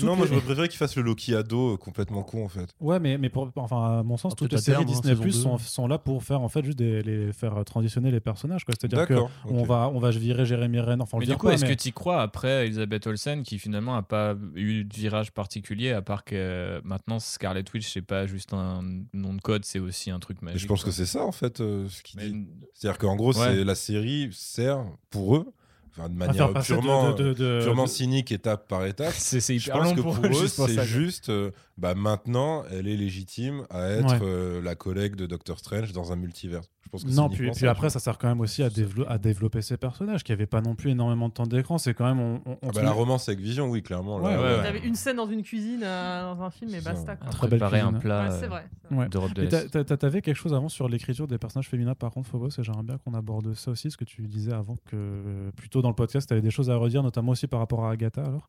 [0.01, 2.73] Non, moi, j'aurais préféré qu'il fasse le Loki ado euh, complètement con, en fait.
[2.79, 5.15] Ouais, mais, mais pour, enfin, à mon sens, Ah, toutes les séries terme, hein, Disney
[5.15, 8.63] Plus sont, sont là pour faire en fait juste des, les faire transitionner les personnages.
[8.65, 8.73] quoi.
[8.79, 9.31] C'est-à-dire que D'accord.
[9.45, 11.01] on va on va virer Jérémy Renner.
[11.03, 14.01] Enfin, Mais du coup, est-ce mais- que tu crois après Elisabeth Olsen qui finalement a
[14.03, 18.53] pas eu de virage particulier à part que euh, maintenant Scarlet Witch c'est pas juste
[18.53, 18.81] un
[19.13, 20.61] nom de code, c'est aussi un truc Mais magique.
[20.61, 20.91] je pense quoi.
[20.91, 22.45] que c'est ça, en fait, euh, ce qu'il Mais- dit.
[22.73, 23.45] C'est-à-dire qu'en gros, Ouais.
[23.55, 25.45] c'est la série sert pour eux,
[25.91, 29.13] enfin, de manière purement, de- de- de- purement de- cynique, étape par étape.
[29.17, 32.95] c'est Je hyper pense long que pour, eux, c'est juste, euh, bah maintenant, elle est
[32.95, 34.19] légitime à être Ouais.
[34.23, 36.61] euh, la collègue de Doctor Strange dans un multivers.
[36.84, 38.63] Je pense que c'est Non, puis, uniquement puis ça, après, ça sert quand même aussi
[38.63, 41.78] à, dévelop- à développer ces personnages qui n'avaient pas non plus énormément de temps d'écran.
[41.78, 42.19] C'est quand même.
[42.21, 42.57] On, on- on vois.
[42.67, 44.19] Ah bah, la romance avec Vision, oui, clairement.
[44.19, 44.67] là, Ouais, ouais, Il ouais.
[44.67, 47.15] avait une scène dans une cuisine, euh, dans un film, et basta.
[47.17, 47.28] quoi.
[47.28, 48.65] Un Très belle préparer un plat Ouais, c'est euh, vrai.
[48.91, 49.09] Ouais.
[49.09, 49.69] d'Europe de l'Est.
[49.69, 52.63] t'a- t'a- T'avais quelque chose avant sur l'écriture des personnages féminins, par contre, Phobos, et
[52.63, 55.95] j'aimerais bien qu'on aborde ça aussi, ce que tu disais avant que, plutôt dans le
[55.95, 58.47] podcast, tu avais des choses à redire, notamment aussi par rapport à Agatha, alors?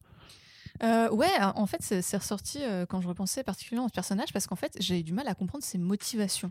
[0.82, 4.56] Euh, ouais, en fait, c'est ressorti euh, quand je repensais particulièrement au personnage parce qu'en
[4.56, 6.50] fait, j'ai eu du mal à comprendre ses motivations.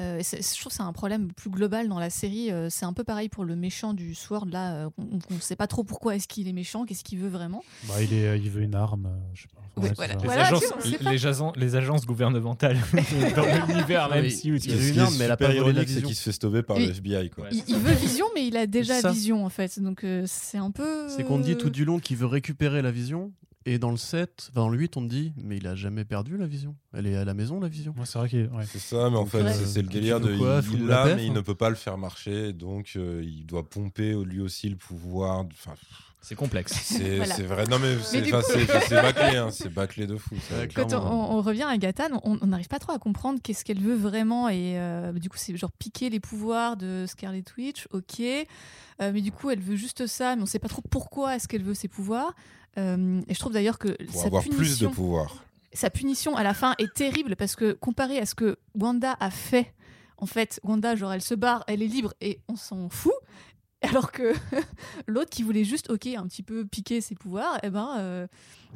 [0.00, 2.50] Euh, et je trouve que c'est un problème plus global dans la série.
[2.50, 4.46] Euh, c'est un peu pareil pour le méchant du Sword.
[4.50, 7.28] Là, euh, on ne sait pas trop pourquoi est-ce qu'il est méchant, qu'est-ce qu'il veut
[7.28, 7.62] vraiment.
[7.84, 9.60] bah, il, est, il veut une arme, je sais pas.
[9.80, 10.18] Ouais, c'est voilà.
[10.18, 10.26] ça.
[10.26, 12.78] Les, agences, tu les, agences, les agences gouvernementales
[13.36, 15.36] dans l'univers même si il y a Ce eu qui une arme, mais elle a
[15.36, 16.08] pas la ironique, c'est vision.
[16.08, 17.30] qu'il se fait stopper par le FBI.
[17.30, 17.46] Quoi.
[17.52, 19.10] Il, il veut Vision, mais il a déjà Ça.
[19.10, 19.78] Vision en fait.
[19.80, 21.08] Donc euh, c'est un peu.
[21.08, 23.32] C'est qu'on dit tout du long qu'il veut récupérer la vision.
[23.66, 26.04] Et dans le 7, enfin dans le 8, on te dit, mais il a jamais
[26.04, 26.74] perdu la vision.
[26.92, 27.94] Elle est à la maison, la vision.
[27.98, 28.64] Ouais, c'est vrai qu'il est- ouais.
[28.66, 29.52] C'est ça, mais en fait, Ouais.
[29.52, 30.36] c'est le délire de.
[30.36, 31.34] quoi, il- il la mais il hein.
[31.34, 35.44] ne peut pas le faire marcher, donc euh, il doit pomper lui aussi le pouvoir.
[35.52, 35.74] Enfin,
[36.20, 36.72] c'est complexe.
[36.72, 37.34] c'est Voilà.
[37.34, 37.64] c'est vrai.
[37.66, 40.34] Non, mais c'est du enfin, coup- c'est- c'est bâclé, hein, c'est bâclé de fou.
[40.48, 40.66] ça.
[40.68, 44.48] Quand on, revient à Agatha, on n'arrive pas trop à comprendre qu'est-ce qu'elle veut vraiment.
[44.48, 48.20] Et euh, du coup, c'est genre piquer les pouvoirs de Scarlet Witch, ok.
[48.20, 51.48] Euh, mais du coup, elle veut juste ça, mais on sait pas trop pourquoi est-ce
[51.48, 52.34] qu'elle veut ces pouvoirs.
[52.78, 55.44] Euh, et je trouve d'ailleurs que Pour sa avoir plus de punition, pouvoir.
[55.72, 59.30] sa punition à la fin est terrible parce que comparé à ce que Wanda a
[59.30, 59.74] fait,
[60.16, 63.12] en fait, Wanda, genre, elle se barre, elle est libre et on s'en fout.
[63.82, 64.32] Alors que
[65.08, 68.26] l'autre qui voulait juste, ok, un petit peu piquer ses pouvoirs, eh ben, euh,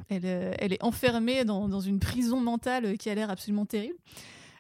[0.09, 3.95] elle, euh, elle est enfermée dans, dans une prison mentale qui a l'air absolument terrible.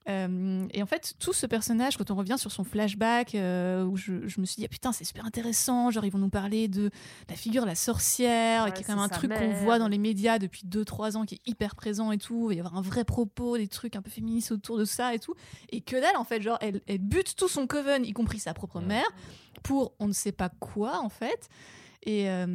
[0.08, 3.96] Euh, et en fait, tout ce personnage, quand on revient sur son flashback, euh, où
[3.96, 6.68] je, je me suis dit, ah, putain, c'est super intéressant, genre ils vont nous parler
[6.68, 6.90] de
[7.28, 9.88] la figure de la sorcière, Ouais, qui est quand même un truc qu'on voit dans
[9.88, 12.76] les médias depuis 2-3 ans, qui est hyper présent et tout, il va y avoir
[12.76, 15.34] un vrai propos, des trucs un peu féministes autour de ça et tout.
[15.70, 18.54] Et que dalle, en fait, genre, elle, elle bute tout son coven, y compris sa
[18.54, 19.06] propre mère,
[19.62, 21.48] pour on ne sait pas quoi, en fait.
[22.06, 22.46] Et, euh,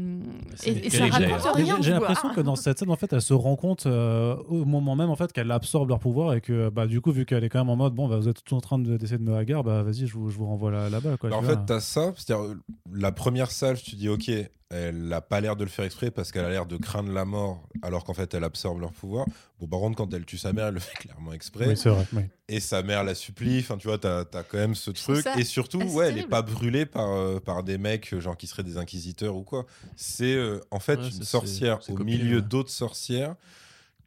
[0.55, 1.77] C'est et, et ça terrible, raconte rien.
[1.81, 4.95] J'ai l'impression que dans cette scène, en fait, elle se rend compte euh, au moment
[4.95, 7.49] même en fait qu'elle absorbe leur pouvoir et que bah du coup vu qu'elle est
[7.49, 9.35] quand même en mode bon bah vous êtes tous en train de- d'essayer de me
[9.35, 11.27] hagar bah vas-y je vous, je vous renvoie là- là-bas quoi.
[11.29, 11.63] Alors, en tu fait, vois.
[11.67, 12.13] t'as ça.
[12.15, 12.55] C'est-à-dire,
[12.93, 14.31] la première salve, tu dis, ok,
[14.71, 17.25] elle n'a pas l'air de le faire exprès parce qu'elle a l'air de craindre la
[17.25, 19.25] mort, alors qu'en fait, elle absorbe leur pouvoir.
[19.59, 21.67] Bon, par contre, quand elle tue sa mère, elle le fait clairement exprès.
[21.67, 22.07] oui c'est vrai.
[22.13, 22.23] oui.
[22.47, 23.59] et sa mère la supplie.
[23.59, 25.21] Enfin, tu vois, t'as as quand même ce truc.
[25.23, 26.29] ça Et surtout, ouais, elle est terrible.
[26.29, 29.65] pas brûlée par, euh, par des mecs, euh, genre qui seraient des inquisiteurs ou quoi.
[29.95, 32.41] C'est euh, en fait Ouais, une sorcière au milieu ouais.
[32.41, 33.35] d'autres sorcières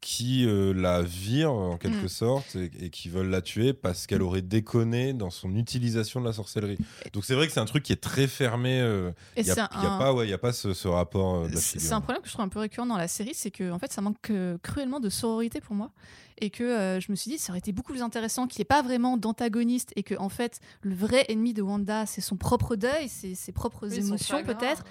[0.07, 2.09] qui euh, la virent en quelque Mm.
[2.09, 6.27] sorte et, et qui veulent la tuer parce qu'elle aurait déconné dans son utilisation de
[6.27, 6.77] la sorcellerie.
[7.15, 8.81] Donc c'est vrai que c'est un truc qui est très fermé.
[8.83, 10.89] euh, Il n'y c'est a, y a un- pas, ouais, y a pas ce, ce
[10.89, 13.09] rapport euh, de la C'est un problème que je trouve un peu récurrent dans la
[13.09, 15.91] série, c'est que en fait, ça manque euh, cruellement de sororité pour moi,
[16.39, 18.63] et que euh, je me suis dit, ça aurait été beaucoup plus intéressant qu'il n'y
[18.65, 22.37] ait pas vraiment d'antagoniste, et que en fait, le vrai ennemi de Wanda, c'est son
[22.37, 24.85] propre deuil, c'est ses propres Oui, émotions peut-être,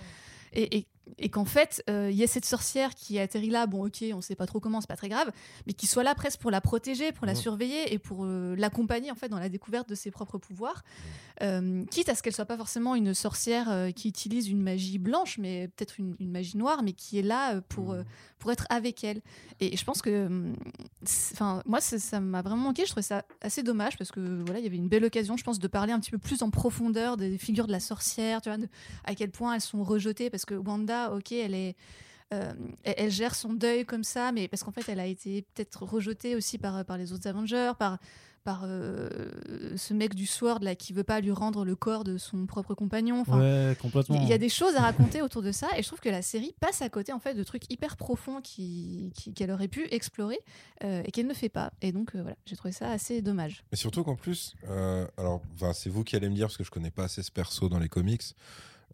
[0.54, 3.86] et, et et qu'en fait, euh, il y a cette sorcière qui atterrit là, bon
[3.88, 5.32] ok, on sait pas trop comment, c'est pas très grave,
[5.68, 7.40] mais qui soit là presque pour la protéger, pour la Mhm.
[7.40, 10.84] surveiller et pour euh, l'accompagner en fait dans la découverte de ses propres pouvoirs,
[11.42, 15.40] Euh, quitte à ce qu'elle soit pas forcément une sorcière qui utilise une magie blanche,
[15.40, 18.04] mais peut-être une, une magie noire, mais qui est là pour, euh,
[18.38, 19.20] pour être avec elle.
[19.60, 20.30] Et je pense que,
[21.34, 22.84] enfin, moi, ça ça m'a vraiment manqué.
[22.86, 25.44] Je trouvais ça assez dommage parce que voilà, il y avait une belle occasion, je
[25.44, 28.50] pense, de parler un petit peu plus en profondeur des figures de la sorcière, tu
[28.50, 28.70] vois, de-
[29.04, 31.76] à quel point elles sont rejetées parce que Wanda, ok, elle est
[32.34, 32.52] euh,
[32.84, 36.36] elle, gère son deuil comme ça, mais parce qu'en fait, elle a été peut-être rejetée
[36.36, 38.00] aussi par, par les autres Avengers, par,
[38.44, 39.30] par euh,
[39.78, 42.74] ce mec du Sword là qui veut pas lui rendre le corps de son propre
[42.74, 43.22] compagnon.
[43.22, 44.20] Enfin, ouais, complètement.
[44.20, 46.24] il y a des choses à raconter autour de ça et je trouve que la
[46.24, 49.88] série passe à côté en fait de trucs hyper profonds qui- qui- qu'elle aurait pu
[49.92, 50.40] explorer
[50.84, 51.72] euh, et qu'elle ne fait pas.
[51.84, 53.64] Et donc euh, voilà, j'ai trouvé ça assez dommage.
[53.72, 55.42] Mais surtout qu'en plus, euh, alors,
[55.74, 57.80] c'est vous qui allez me dire parce que je connais pas assez ce perso dans
[57.80, 58.24] les comics.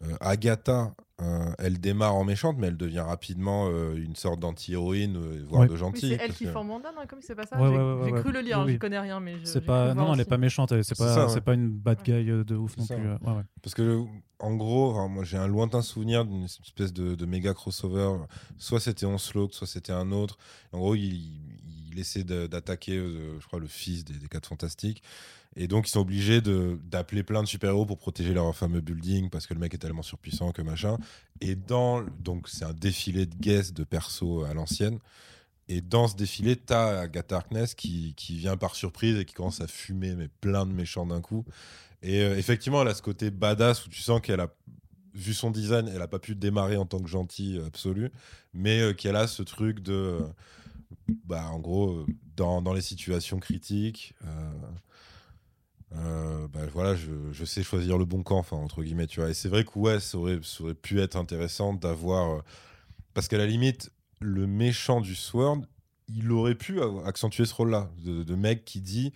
[0.02, 5.16] Euh, Agatha, euh, elle démarre en méchante, mais elle devient rapidement euh, une sorte d'anti-héroïne,
[5.16, 5.66] euh, voire Ouais.
[5.68, 6.16] de Oui, gentille.
[6.16, 8.06] c'est elle qui que- forme Wanda, non Comme c'est pas ça Ouais, J'ai ouais, ouais,
[8.06, 8.78] j'ai ouais, cru le lire, oui, j'y oui.
[8.78, 11.40] connais rien, mais je- pas, non, elle est pas méchante, elle- c'est C'est pas, c'est
[11.40, 12.94] pas une bad guy de ouf non plus.
[12.94, 12.96] ça.
[12.96, 13.42] ouais, ouais.
[13.62, 14.02] Parce que,
[14.38, 18.24] en gros, moi j'ai un lointain souvenir d'une espèce de, de méga crossover.
[18.58, 20.38] Soit c'était Onslaught, soit c'était un autre.
[20.72, 25.02] En gros, il, il essaie d'attaquer, euh, je crois, le fils des, des 4 Fantastiques.
[25.56, 29.46] Et donc, ils sont obligés d'appeler plein de super-héros pour protéger leur fameux building parce
[29.46, 30.96] que le mec est tellement surpuissant que machin.
[31.40, 32.02] Et dans.
[32.20, 34.98] Donc, c'est un défilé de guests de persos à l'ancienne.
[35.68, 39.60] Et dans ce défilé, t'as Agatha Harkness qui, qui vient par surprise et qui commence
[39.60, 41.44] à fumer mais plein de méchants d'un coup.
[42.02, 44.52] Et euh, effectivement, elle a ce côté badass où tu sens qu'elle a
[45.14, 48.10] vu son design, elle a pas pu démarrer en tant que gentille absolue,
[48.54, 50.18] mais euh, qu'elle a ce truc de,
[51.24, 52.06] bah, en gros, euh,
[52.36, 54.52] dans, les situations critiques, euh,
[55.96, 59.20] euh, bah, voilà, je, sais choisir le bon camp, entre guillemets, tu.
[59.22, 60.40] Et c'est vrai que ouais, ça aurait,
[60.80, 62.42] pu être intéressant d'avoir,
[63.14, 65.62] parce qu'à la limite, le méchant du Sword,
[66.08, 69.12] il aurait pu accentuer ce rôle-là, de, de mec qui dit,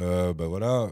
[0.00, 0.88] euh, bah voilà, euh,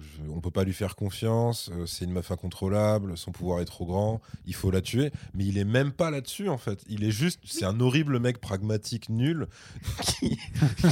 [0.00, 3.64] je- on peut pas lui faire confiance, euh, c'est une meuf incontrôlable, son pouvoir est
[3.64, 5.10] trop grand, il faut la tuer.
[5.34, 6.84] Mais il est même pas là-dessus en fait.
[6.88, 9.46] Il est juste, c'est un horrible mec pragmatique nul
[10.02, 10.38] qui,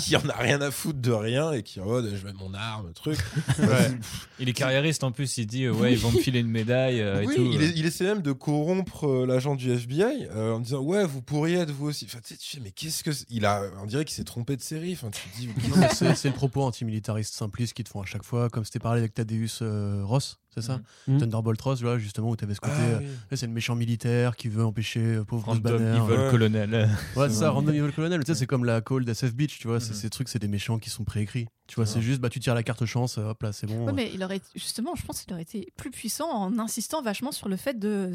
[0.00, 2.92] qui en a rien à foutre de rien et qui oh, je mets mon arme,
[2.92, 3.18] truc.
[3.58, 3.90] Ouais.
[4.38, 7.00] Il est carriériste en plus, il dit euh, ouais, ils vont me filer une médaille
[7.00, 7.50] euh, et oui, tout.
[7.52, 11.04] il, est- il essaie même de corrompre euh, l'agent du FBI euh, en disant ouais,
[11.04, 12.04] vous pourriez être vous aussi.
[12.06, 14.56] Enfin, tu sais, tu fais, mais qu'est-ce que il a, on dirait qu'il s'est trompé
[14.56, 14.92] de série.
[14.92, 15.48] Enfin, tu dis
[15.94, 19.14] c'est le propos antimilitariste simpliste qu'ils te font à chaque fois, comme c'était parlé avec
[19.14, 21.18] Thaddeus euh, Ross, c'est ça Mhm.
[21.20, 22.74] Thunderbolt Ross, voilà, justement, où tu avais ce côté.
[22.76, 22.98] Ah, euh,
[23.30, 23.36] oui.
[23.36, 25.98] c'est le méchant militaire qui veut empêcher euh, pauvre Random Banner.
[25.98, 26.30] Evil Ouais.
[26.30, 26.88] Colonel.
[27.16, 28.20] Ouais, c'est ça, Random Evil Colonel.
[28.24, 29.78] Tu sais, c'est comme la Cold SF Beach, tu vois.
[29.80, 29.96] c'est Mhm.
[29.96, 31.46] Ces trucs, c'est des méchants qui sont préécrits.
[31.68, 33.86] Tu vois, c'est juste, bah, tu tires la carte chance, hop là, c'est bon.
[33.86, 37.32] Ouais, mais il aurait justement, je pense qu'il aurait été plus puissant en insistant vachement
[37.32, 38.12] sur le fait de,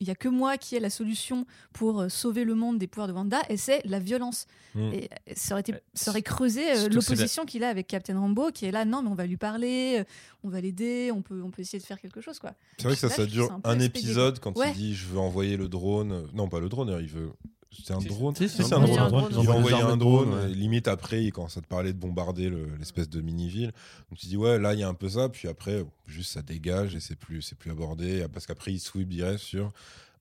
[0.00, 2.88] il y a que moi qui ai la solution pour euh, sauver le monde des
[2.88, 4.46] pouvoirs de Wanda, et c'est la violence.
[4.74, 4.80] Mm.
[4.92, 8.50] Et euh, ça aurait été, ça aurait creusé euh, l'opposition qu'il a avec Captain Rambo,
[8.50, 10.04] qui est là, non, mais on va lui parler, euh,
[10.42, 12.54] on va l'aider, on peut, on peut essayer de faire quelque chose, quoi.
[12.78, 14.70] C'est vrai que ça, Là, ça dure un épisode quand Ouais.
[14.70, 16.28] il dit je veux envoyer le drone.
[16.34, 17.30] Non, pas le drone, il veut.
[17.70, 18.34] C'est un drone.
[18.34, 19.08] si, c'est un drone.
[19.10, 19.32] drone.
[19.38, 19.98] Il va envoyer un drone.
[20.30, 20.50] drone, ouais.
[20.50, 23.72] et limite après, il commence à te parler de bombarder le- l'espèce de mini-ville.
[24.10, 25.28] Donc tu dis ouais, là il y a un peu ça.
[25.28, 28.26] Puis après, juste ça dégage et c'est plus, c'est plus abordé.
[28.32, 29.70] Parce qu'après, il sweep direct sur.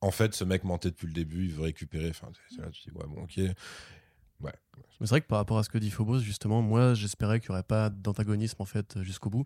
[0.02, 2.10] En fait, ce mec mentait depuis le début, il veut récupérer.
[2.10, 2.28] Enfin,
[2.60, 3.38] là, tu dis ouais, bon, ok.
[3.38, 4.52] Ouais.
[5.00, 7.50] Mais c'est vrai que par rapport à ce que dit Phobos, justement, moi, j'espérais qu'il
[7.50, 9.46] n'y aurait pas d'antagonisme, en fait, jusqu'au bout.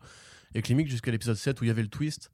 [0.55, 2.31] Et que limite, jusqu'à l'épisode 7 où il y avait le twist,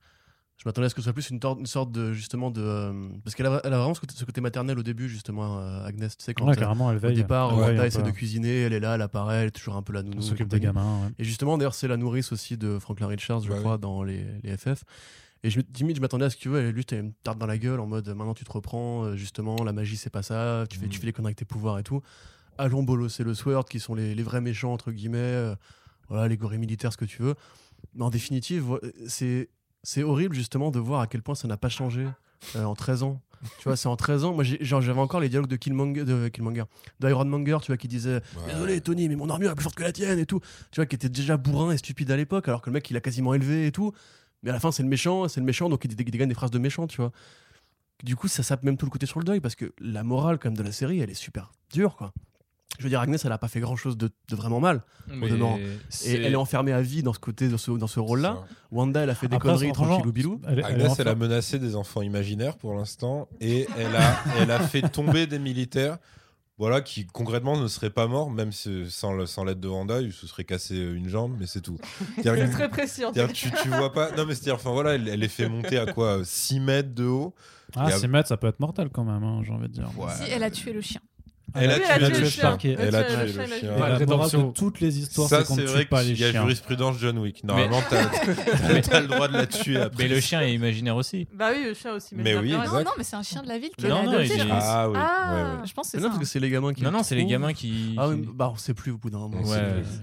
[0.58, 2.62] je m'attendais à ce que ce soit plus une, une sorte de, justement, de.
[2.64, 5.60] euh, parce qu'elle a, elle a vraiment ce côté, ce côté maternel au début, justement,
[5.60, 6.18] euh, Agnès.
[6.18, 8.06] Tu sais, quand Ouais, euh, carrément, elle au départ, Elle Wanda essaie peu.
[8.08, 10.22] de cuisiner, elle est là, elle apparaît, elle est toujours un peu la nounou.
[10.22, 11.04] S'occupe des gamins.
[11.06, 11.12] ouais.
[11.20, 14.58] Et justement, d'ailleurs, c'est la nourrice aussi de Franklin Richards, je crois, dans les, les
[14.58, 14.84] FF.
[15.44, 17.12] Et je, me- limite, je m'attendais à ce que tu veux, elle juste elle me
[17.22, 20.24] tarte dans la gueule en mode maintenant tu te reprends, justement, la magie c'est pas
[20.24, 20.92] ça, tu fais, Mhm.
[20.92, 22.02] tu fais les conneries avec tes pouvoirs et tout.
[22.58, 25.56] Allons bolosser le Sword, qui sont les, les vrais méchants, entre guillemets, euh,
[26.10, 27.36] voilà, les gorilles militaires, ce que tu veux.
[27.98, 29.50] Mais en définitive, vo- c'est
[29.84, 32.08] c'est horrible justement de voir à quel point ça n'a pas changé
[32.56, 33.22] euh, en 13 ans.
[33.60, 34.34] Tu vois, c'est en 13 ans.
[34.34, 36.64] Moi, j'avais encore les dialogues de Killmonger, de Killmonger,
[37.00, 38.54] d'Ironmonger, tu vois, qui disait Ouais.
[38.54, 40.40] Désolé Tony, mais mon armure est plus forte que la tienne et tout.
[40.72, 42.98] Tu vois, qui était déjà bourrin et stupide à l'époque, alors que le mec il
[42.98, 43.92] a quasiment élevé et tout.
[44.44, 46.36] Mais à la fin, c'est le méchant, c'est le méchant, donc il dé- dégaine des
[46.36, 47.12] phrases de méchant, tu vois.
[48.04, 50.38] Du coup, ça sape même tout le côté sur le deuil parce que la morale,
[50.40, 52.14] quand même, de la série, elle est super dure, quoi.
[52.78, 54.82] Je veux dire, Agnès, elle a pas fait grand chose de, de vraiment mal.
[55.08, 55.58] Demeurant.
[56.06, 58.44] Et elle est enfermée à vie dans ce côté, dans ce, dans ce rôle-là.
[58.72, 60.42] Wanda, elle a fait des Après, conneries tranquillou bilou.
[60.48, 64.60] elle- Agnès, elle a menacé des enfants imaginaires pour l'instant et elle a, elle a
[64.60, 65.98] fait tomber des militaires
[66.60, 70.02] voilà, qui concrètement ne serait pas mort, même si- sans, le- sans l'aide de Wanda,
[70.02, 71.78] il se serait cassé une jambe, mais c'est tout.
[72.24, 73.50] C'est très précis en tout c'est-à-dire cas.
[73.52, 74.10] que tu, tu vois pas.
[74.18, 77.06] Non, mais c'est-à-dire, enfin voilà, elle, elle est fait monter à quoi 6 mètres de
[77.06, 77.36] haut.
[77.76, 79.88] Ah, à- 6 mètres, ça peut être mortel quand même, hein, j'ai envie de dire.
[79.98, 80.12] Ouais.
[80.16, 81.00] Si elle a tué le chien.
[81.60, 82.58] Elle a tué elle a le tué le chien.
[82.60, 82.76] chien.
[82.80, 83.56] Elle a tué le le chien, chien.
[83.58, 85.62] Et il a la tué le morale de toutes les histoires, Ça, c'est qu'on c'est
[85.64, 86.42] ne vrai tue pas les qu'il y a chiens.
[86.42, 87.44] jurisprudence John Wick.
[87.44, 87.82] Normalement,
[88.90, 90.04] t'as le droit de la tuer après.
[90.04, 91.28] Mais le chien est imaginaire aussi.
[91.34, 92.16] Bah oui, le chien aussi.
[92.16, 94.42] Mais il a oui, Non, mais c'est un chien de la ville qui adopté, il
[94.42, 94.64] est- pense.
[94.66, 94.98] Ah oui.
[95.00, 95.62] Ah.
[95.66, 96.04] Je pense que c'est ça.
[96.04, 96.82] non, parce que c'est les gamins qui.
[96.84, 97.96] Non, le non, c'est les gamins qui.
[97.98, 99.44] Ah bah on sait plus au bout d'un moment.
[99.46, 99.58] C'est-.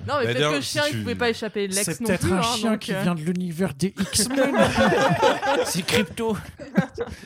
[0.09, 2.33] Non, mais peut-être que le chien, il pouvait pas échapper l'ex C'est non peut-être plus.
[2.33, 4.55] un hein, chien qui euh, vient de l'univers des X-Men.
[5.65, 6.37] C'est crypto.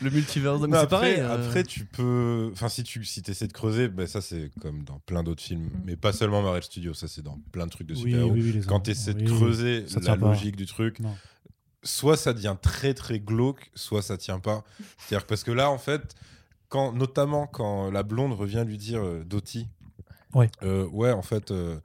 [0.02, 1.20] Le multivers, c'est après, pareil.
[1.20, 2.50] après, tu peux.
[2.52, 5.64] Enfin, si tu si essaies de creuser, ben ça, c'est comme dans plein d'autres films,
[5.66, 5.82] Mm.
[5.84, 8.30] mais pas seulement Marvel Studios, ça, c'est dans plein de trucs de super-héros.
[8.32, 10.28] oui, oui, les Quand tu essaies de creuser ça la pas.
[10.28, 11.14] logique du truc, Non.
[11.82, 14.64] soit ça devient très très glauque, soit ça tient pas.
[14.98, 16.14] C'est-à-dire que parce que là, en fait,
[16.68, 19.66] quand, notamment quand la blonde revient lui dire euh, Doty,
[20.34, 20.50] Ouais.
[20.62, 21.78] euh, ouais, en fait, euh,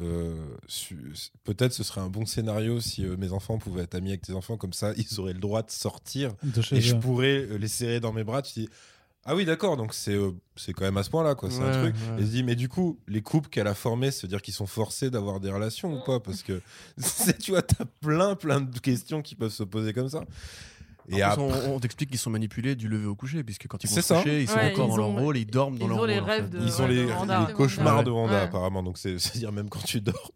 [0.00, 0.34] euh,
[1.44, 4.32] peut-être ce serait un bon scénario si euh, mes enfants pouvaient être amis avec tes
[4.32, 6.98] enfants, comme ça, ils auraient le droit de sortir De et je eux.
[7.00, 8.42] pourrais euh, les serrer dans mes bras.
[8.42, 8.68] Tu dis,
[9.26, 11.50] ah oui, d'accord, donc c'est euh, c'est quand même à ce point-là, quoi.
[11.50, 11.94] C'est un Ouais, truc.
[12.16, 12.22] ouais.
[12.22, 14.66] Et je dis, mais du coup, les couples qu'elle a formés, veut dire qu'ils sont
[14.66, 16.20] forcés d'avoir des relations ou pas?
[16.20, 16.60] Parce que,
[16.98, 20.24] c'est- tu vois, t'as plein, plein de questions qui peuvent se poser comme ça.
[21.08, 23.66] Et En plus, après, on, on t'explique qu'ils sont manipulés du lever au coucher, puisque
[23.68, 25.76] quand ils vont se coucher, ils sont Ouais, encore ils dans leur rôle, ils dorment
[25.78, 26.50] dans ils leur ont rôle.
[26.50, 27.46] de- ils ont les, de Wanda.
[27.48, 28.04] les cauchemars Ouais.
[28.04, 28.40] de Wanda, Ouais.
[28.40, 28.82] apparemment.
[28.82, 30.30] Donc, c'est- c'est-à-dire même quand tu dors.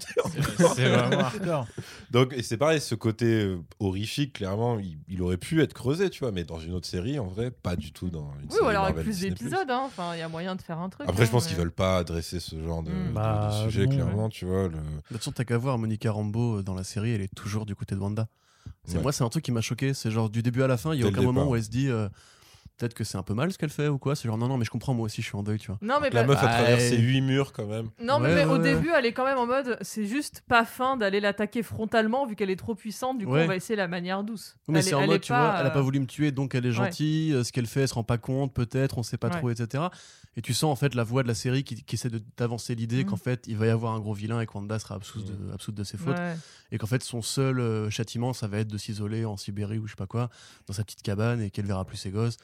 [0.76, 1.28] C'est vraiment.
[2.10, 6.10] Donc, et c'est pareil, ce côté euh, horrifique, clairement, il, il aurait pu être creusé,
[6.10, 8.52] tu vois, mais dans une autre série, en vrai, pas du tout dans une Oui,
[8.52, 9.70] série ou alors avec plus d'épisodes.
[9.70, 9.82] hein.
[9.86, 11.08] Enfin, il y a moyen de faire un truc.
[11.08, 13.02] Après, je hein, pense mais- qu'ils veulent pas adresser ce genre de, Mm.
[13.04, 14.68] de- de Bah, sujet, clairement, tu vois.
[14.68, 14.74] De
[15.08, 17.74] toute façon, t'as qu'à voir Monica Rambeau euh, dans la série, elle est toujours du
[17.74, 18.28] côté de Wanda.
[18.88, 19.02] C'est- Ouais.
[19.02, 19.94] Moi, c'est un truc qui m'a choqué.
[19.94, 21.62] C'est genre du début à la fin, il y a Dès aucun moment où elle
[21.64, 22.08] se dit euh,
[22.78, 24.14] peut-être que c'est un peu mal ce qu'elle fait ou quoi.
[24.16, 25.78] C'est genre non, non, mais je comprends, moi aussi je suis en deuil, tu vois.
[25.82, 27.90] Non, mais La pas- meuf a traversé huit murs, quand même.
[28.02, 28.74] Non, mais, Ouais, mais ouais, au ouais.
[28.74, 32.36] début, elle est quand même en mode c'est juste pas fin d'aller l'attaquer frontalement vu
[32.36, 33.18] qu'elle est trop puissante.
[33.18, 33.44] Du coup, Ouais.
[33.44, 34.56] on va essayer la manière douce.
[34.68, 36.54] Mais Elle c'est est- en mode, tu vois, elle a pas voulu me tuer, donc
[36.54, 37.32] elle est gentille.
[37.34, 39.38] euh, Ce qu'elle fait, elle se rend pas compte, peut-être, on sait pas Ouais.
[39.38, 39.84] trop, etc.
[40.36, 42.76] Et tu sens en fait la voix de la série qui, qui essaie de- d'avancer
[42.76, 43.06] l'idée Mhm.
[43.10, 45.52] qu'en fait il va y avoir un gros vilain et que Wanda sera absoute de,
[45.52, 46.16] absoute de ses fautes.
[46.16, 46.36] ouais.
[46.70, 49.86] Et qu'en fait son seul euh, châtiment, ça va être de s'isoler en Sibérie ou
[49.86, 50.28] je sais pas quoi,
[50.68, 52.36] dans sa petite cabane et qu'elle verra plus ses gosses.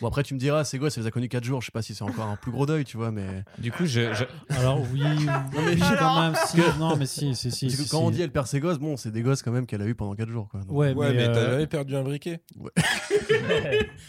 [0.00, 1.60] Bon, après tu me diras, ses gosses, elle les a connus 4 jours.
[1.60, 3.26] Je sais pas si c'est encore un plus gros deuil, tu vois, mais.
[3.58, 6.34] Du coup, je, je- Alors oui, mais oui, alors quand même.
[6.46, 7.66] Si, non, mais si, si, si.
[7.66, 8.04] Parce que si, quand si.
[8.04, 9.94] on dit elle perd ses gosses, bon, c'est des gosses quand même qu'elle a eu
[9.94, 10.60] pendant 4 jours, quoi.
[10.60, 12.40] Donc, Ouais, Ouais, mais, mais, t'as euh, jamais perdu un briquet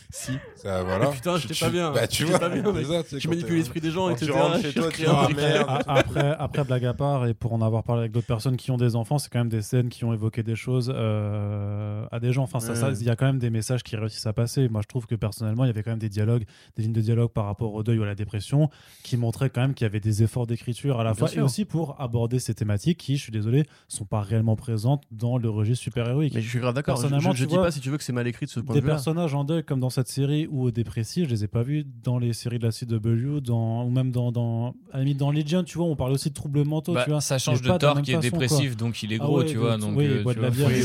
[0.10, 0.32] Si.
[0.56, 1.08] Ça, voilà.
[1.10, 1.92] Mais putain, j'étais tu- pas bien.
[1.92, 2.64] Bah, tu J'étais vois, pas bien,
[3.04, 4.32] c'est ça, tu manipules l'esprit des gens, etc.
[4.62, 8.28] chez toi, tu après, après, blague à part, et pour en avoir parlé avec d'autres
[8.28, 10.92] personnes qui ont des enfants, c'est quand même des scènes qui ont évoqué des choses
[10.96, 12.44] euh, à des gens.
[12.44, 12.76] Enfin, ça, Ouais.
[12.80, 14.68] ça, il y a quand même des messages qui réussissent à passer.
[14.70, 16.46] Moi, je trouve que personnellement, il y avait quand même des dialogues,
[16.78, 18.70] des lignes de dialogue par rapport au deuil ou à la dépression,
[19.04, 21.42] qui montraient quand même qu'il y avait des efforts d'écriture à la Bien fois, et
[21.42, 25.50] aussi pour aborder ces thématiques qui, je suis désolé, sont pas réellement présentes dans le
[25.50, 26.34] registre super-héroïque.
[26.34, 26.96] Mais je suis grave d'accord.
[26.96, 28.52] Je, Personnellement, je- je dis vois, pas si tu veux que c'est mal écrit de
[28.52, 28.96] ce point des de vue-là.
[28.96, 32.18] personnages en deuil comme dans cette série ou dépressifs, je les ai pas vus dans
[32.20, 35.64] les séries de la CW, dans, ou même dans, dans, à la limite dans Legion,
[35.64, 37.22] tu vois, on parlait aussi de troubles mentaux, bah, tu vois.
[37.22, 39.58] ça change de Thor qui est façon, dépressif, donc il est Ah gros, ouais, tu
[39.58, 39.78] vois.
[39.78, 40.76] Donc, oui, euh, il boit tu de la bière, Oui,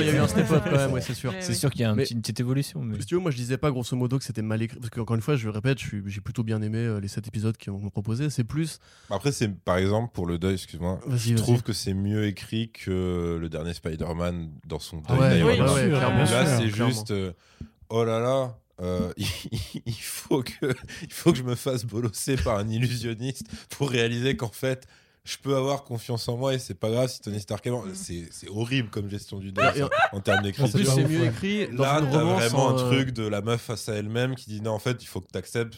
[0.00, 1.32] il y a eu un step-up quand même, c'est sûr.
[1.40, 2.80] C'est qu'il y a une petite évolution.
[2.82, 3.00] Mais...
[3.00, 5.16] Si tu veux, moi je disais pas grosso modo que c'était mal écrit, parce qu'encore
[5.16, 7.90] une fois, je le répète, j'ai plutôt bien aimé euh, les 7 épisodes qui ont
[7.90, 8.30] proposé.
[8.30, 8.78] C'est plus.
[9.10, 11.00] Après, c'est par exemple pour le deuil, excuse-moi.
[11.08, 15.42] Je trouve que c'est mieux écrit que le dernier Spider-Man dans son Ah deuil.
[15.42, 15.74] ouais, d'ailleurs.
[15.74, 15.90] oui,
[16.30, 17.32] Là, c'est juste, euh,
[17.88, 19.26] oh là là, euh, il,
[19.86, 20.66] il faut que,
[21.02, 24.86] il faut que je me fasse bolosser par un illusionniste pour réaliser qu'en fait,
[25.24, 27.86] je peux avoir confiance en moi et c'est pas grave si Tony Stark est mort.
[27.94, 30.92] C'est c'est horrible comme gestion du deuil en- en termes En plus, d'écriture.
[30.94, 32.42] c'est mieux écrit dans Là, une t'as romance.
[32.42, 34.78] vraiment en, un euh, truc de la meuf face à elle-même qui dit non, en
[34.78, 35.76] fait, il faut que tu acceptes.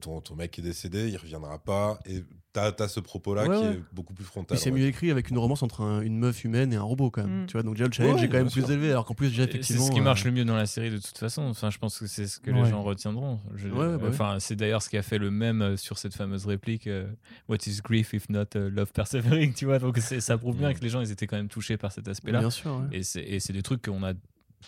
[0.00, 1.98] Ton, ton mec est décédé, il reviendra pas.
[2.06, 3.72] Et t'as as ce propos-là Ouais, qui ouais.
[3.74, 4.58] est beaucoup plus frontal.
[4.58, 7.22] C'est mieux écrit avec une romance entre un- une meuf humaine et un robot quand
[7.24, 7.42] même.
[7.42, 7.46] Mm.
[7.46, 9.28] Tu vois, donc déjà le challenge Ouais, est quand même plus élevé, alors qu'en plus
[9.28, 9.86] déjà Et C'est effectivement.
[9.86, 11.42] ce qui marche euh, le mieux dans la série de toute façon.
[11.42, 12.62] Enfin, je pense que c'est ce que Ouais.
[12.62, 13.40] les gens retiendront.
[13.54, 16.14] Je- Ouais, bah enfin, c'est d'ailleurs ce qui a fait le même euh, sur cette
[16.14, 17.06] fameuse réplique euh,
[17.48, 20.80] What is grief if not uh, love persevering Tu vois, donc ça prouve bien que
[20.80, 22.40] les gens ils étaient quand même touchés par cet aspect-là.
[22.40, 22.70] Bien sûr.
[22.90, 22.98] ouais.
[22.98, 24.12] Et c'est et c'est des trucs qu'on a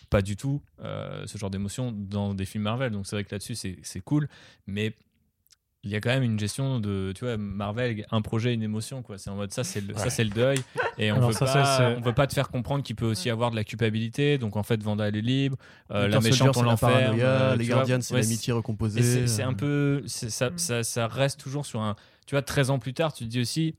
[0.09, 2.93] pas du tout euh, ce genre d'émotion dans des films Marvel.
[2.93, 4.29] Donc c'est vrai que là-dessus c'est c'est cool,
[4.67, 4.95] mais
[5.85, 9.03] il y a quand même une gestion de tu vois Marvel un projet une émotion
[9.03, 9.19] quoi.
[9.19, 10.59] C'est en mode ça c'est le, ça c'est le deuil.
[10.99, 13.31] Et on Alors veut ça, pas on veut pas te faire comprendre qu'il peut aussi
[13.31, 14.39] avoir de la culpabilité.
[14.39, 15.57] Donc en fait Vanda elle est libre.
[15.91, 19.01] Euh, la méchante on l'enferme euh, les gardiens, c'est Ouais, l'amitié recomposée.
[19.23, 20.59] et c'est un peu ça, Mm.
[20.59, 21.97] ça, ça reste toujours sur un
[22.27, 23.75] tu vois 13 ans plus tard tu te dis aussi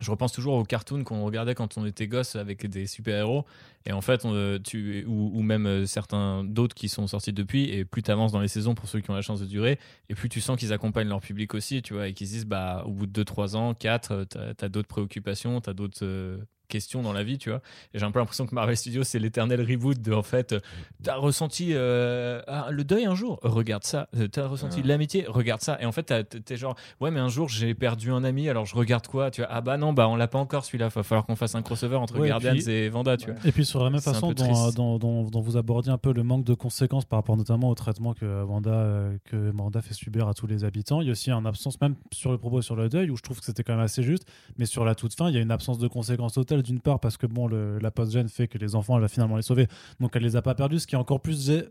[0.00, 3.44] je repense toujours aux cartoons qu'on regardait quand on était gosse avec des super-héros.
[3.86, 7.70] Et en fait, euh, tu, ou, même euh, certains d'autres qui sont sortis depuis.
[7.70, 9.78] Et plus tu avances dans les saisons pour ceux qui ont la chance de durer,
[10.08, 12.46] et plus tu sens qu'ils accompagnent leur public aussi, tu vois, et qu'ils se disent,
[12.46, 16.38] bah, au bout de 2-3 ans, 4, tu as, d'autres préoccupations, tu as d'autres.
[16.72, 17.60] Questions dans la vie, tu vois.
[17.94, 20.60] Et j'ai un peu l'impression que Marvel Studios, c'est l'éternel reboot de, en fait, euh,
[21.02, 24.08] t'as ressenti euh, ah, le deuil un jour, regarde ça.
[24.16, 24.86] Euh, T'as ressenti Ouais.
[24.86, 25.76] l'amitié, regarde ça.
[25.80, 26.12] Et en fait,
[26.44, 29.42] t'es genre, ouais, mais un jour, j'ai perdu un ami, alors je regarde quoi, tu
[29.42, 29.50] vois.
[29.52, 31.96] Ah bah non, bah on l'a pas encore celui-là, va falloir qu'on fasse un crossover
[31.96, 33.36] entre Ouais, et Guardians puis- et Vanda, tu vois.
[33.44, 36.22] Et puis sur la même façon dont, dont, dont- dont vous abordiez un peu le
[36.22, 40.26] manque de conséquences par rapport notamment au traitement que Wanda, euh, que Wanda fait subir
[40.28, 42.76] à tous les habitants, il y a aussi une absence, même sur le propos sur
[42.76, 44.24] le deuil, où je trouve que c'était quand même assez juste,
[44.56, 47.16] mais sur la toute fin, il y a une absence de conséquences d'une part parce
[47.16, 49.66] que bon, le- la post-gène fait que les enfants, elle va finalement les sauver,
[50.00, 51.48] donc elle les a pas perdus, ce qui est encore plus...
[51.50, 51.68] gé-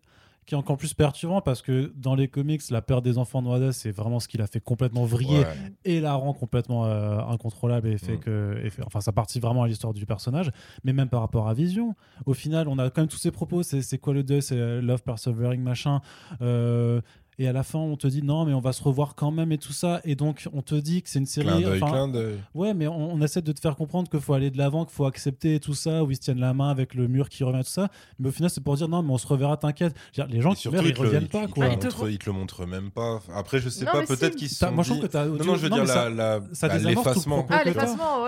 [0.47, 3.47] qui est encore plus perturbant parce que dans les comics, la perte des enfants de
[3.47, 5.45] Wanda, c'est vraiment ce qui l'a fait complètement vriller Ouais.
[5.85, 8.19] et la rend complètement euh, incontrôlable et fait Mm.
[8.21, 10.49] que et fait- enfin ça partit vraiment à l'histoire du personnage
[10.83, 11.93] mais même par rapport à Vision
[12.25, 14.57] au final on a quand même tous ces propos c'est c'est quoi le deuil c'est
[14.57, 16.01] euh, love persevering machin
[16.41, 17.01] euh,
[17.39, 19.51] et à la fin on te dit non mais on va se revoir quand même
[19.51, 21.47] et tout ça et donc on te dit que c'est une série
[21.79, 24.57] Clin d'œil, ouais mais on, on essaie de te faire comprendre qu'il faut aller de
[24.57, 27.29] l'avant qu'il faut accepter tout ça où ils se tiennent la main avec le mur
[27.29, 27.89] qui revient tout ça
[28.19, 29.95] mais au final c'est pour dire non mais on se reverra t'inquiète
[30.29, 32.33] les gens Et qui surtout, meurent ils reviennent pas quoi le Ah, il te le
[32.33, 33.19] montre même pas.
[33.33, 35.55] Après, je sais Non, pas, peut-être qu'ils sont moi je trouve que t'as Non, non,
[35.55, 36.09] je veux dire bah,
[36.77, 37.45] l'effacement.
[37.49, 38.23] Ah, l'effacement,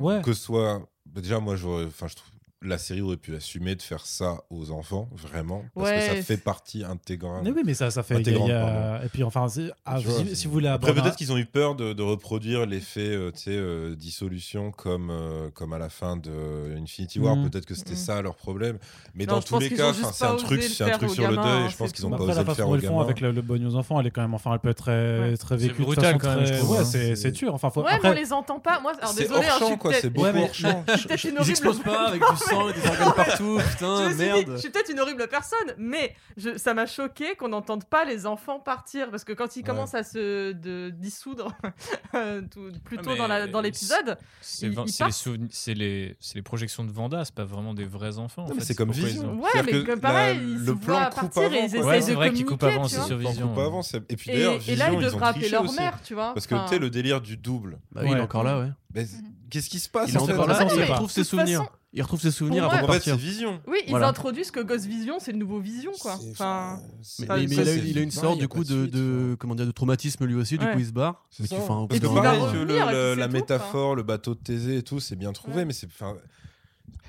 [0.00, 0.22] ouais.
[0.22, 0.80] Que ce soit.
[1.06, 1.54] bah, Déjà, moi.
[1.86, 2.30] Enfin, je trouve.
[2.62, 5.62] La série aurait pu assumer de faire ça aux enfants, vraiment.
[5.74, 7.42] Parce Ouais, que ça fait partie intégrante.
[7.44, 9.46] mais oui mais ça ça fait y a- y et puis enfin
[9.84, 13.00] ah, vois, si, vous voulez Après, peut-être qu'ils ont eu peur de, de reproduire l'effet
[13.14, 17.36] euh, tu sais, euh, dissolution comme, euh, comme à la fin de Infinity War.
[17.36, 17.50] Mhm.
[17.50, 17.96] Peut-être que c'était Mhm.
[17.98, 18.78] ça leur problème.
[19.14, 21.44] Mais Non, dans tous les cas, c'est un truc, c'est un sur le deuil.
[21.46, 23.00] hein, Je pense qu'ils ont pas Après, osé la le faire aux gamins.
[23.02, 25.36] avec le, le bonne aux enfants, elle est quand même, enfin, elle peut être très,
[25.36, 26.84] très C'est vécue brutal quand même, hein.
[26.84, 27.52] c'est dur.
[27.52, 28.80] Enfin, faut, Ouais, on les entend pas.
[28.80, 32.72] Moi, alors C'est désolé, hein, je suis peut-être- Ils explosent pas avec du sang et
[32.72, 34.52] des organes partout, Je putain, suis dit, merde.
[34.52, 38.26] je suis peut-être une horrible personne, mais je- ça m'a choqué qu'on n'entende pas les
[38.26, 39.64] enfants partir parce que quand ils Ouais.
[39.66, 41.52] commencent à se de, dissoudre
[42.14, 45.12] euh, tout- plus Ah, mais dans la- dans l'épisode, C'est Ils- ils les, partent.
[45.12, 48.44] souveni- c'est les, c'est les projections de Vanda, c'est pas vraiment des vrais enfants.
[48.44, 48.66] en Non, mais fait.
[48.66, 49.32] c'est comme Vision.
[49.32, 51.42] ont- ouais, C'est-à-dire mais que que pareil, la- ils le se plan voient coupe partir
[51.42, 53.52] et avant, ils Ouais, de c'est vrai qu'ils coupent avant, c'est sur Vision.
[53.58, 56.32] avant, Et puis d'ailleurs, Vision, ils ont appeler triché leur mère, tu vois.
[56.34, 57.78] Parce que tu sais, le délire du double.
[57.92, 58.68] Bah oui, il est encore là, ouais.
[58.96, 59.06] Mais
[59.50, 60.64] qu'est-ce qui se passe Il en fait là, pas.
[60.94, 61.60] retrouve ses souvenirs.
[61.60, 63.16] façon- Il retrouve ses souvenirs avant de partir.
[63.16, 63.60] Vision.
[63.66, 64.08] Oui, ils Voilà.
[64.08, 66.18] introduisent que Ghost Vision, c'est le nouveau Vision, quoi.
[66.30, 66.78] Enfin,
[67.18, 68.92] Mais, Enfin, mais ça, il, a, c'est- il a une sorte du coup de, suite,
[68.94, 71.24] de- comment dire de traumatisme lui aussi, du coup il se barre.
[71.30, 71.56] C'est Mais ça.
[71.56, 71.58] Et
[72.00, 75.32] que pareil, que revenir, le- la, métaphore, le bateau de Thésée et tout, c'est bien
[75.32, 75.88] trouvé, mais c'est.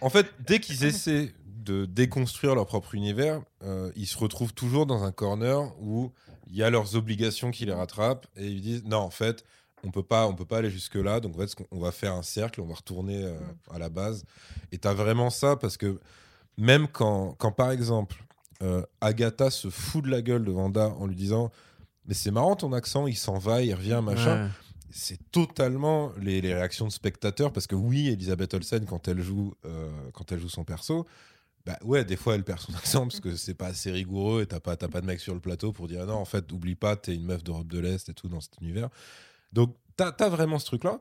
[0.02, 1.34] En fait, dès qu'ils essaient
[1.66, 6.12] de déconstruire leur propre univers, euh, ils se retrouvent toujours dans un corner où
[6.50, 9.44] il y a leurs obligations qui les rattrapent et ils disent non, en fait,
[9.84, 11.20] on peut pas, on peut pas aller jusque là.
[11.20, 13.38] Donc en fait, on va faire un cercle, on va retourner euh,
[13.72, 14.24] à la base.
[14.72, 16.00] Et t'as vraiment ça parce que
[16.58, 18.24] même quand, quand par exemple,
[18.64, 21.52] euh, Agatha se fout de la gueule de Vanda en lui disant
[22.08, 24.50] mais c'est marrant ton accent, il s'en va, il revient, machin Ouais.
[24.90, 29.54] c'est totalement les, les réactions de spectateurs parce que oui Elisabeth Olsen quand elle joue
[29.66, 31.06] euh, quand elle joue son perso
[31.66, 34.46] bah ouais des fois elle perd son accent parce que c'est pas assez rigoureux et
[34.48, 36.50] t'as pas t'as pas de mec sur le plateau pour dire ah non en fait
[36.54, 38.90] oublie pas t'es une meuf d'Europe de l'Est et tout dans cet univers
[39.54, 41.00] donc t'as as vraiment ce truc là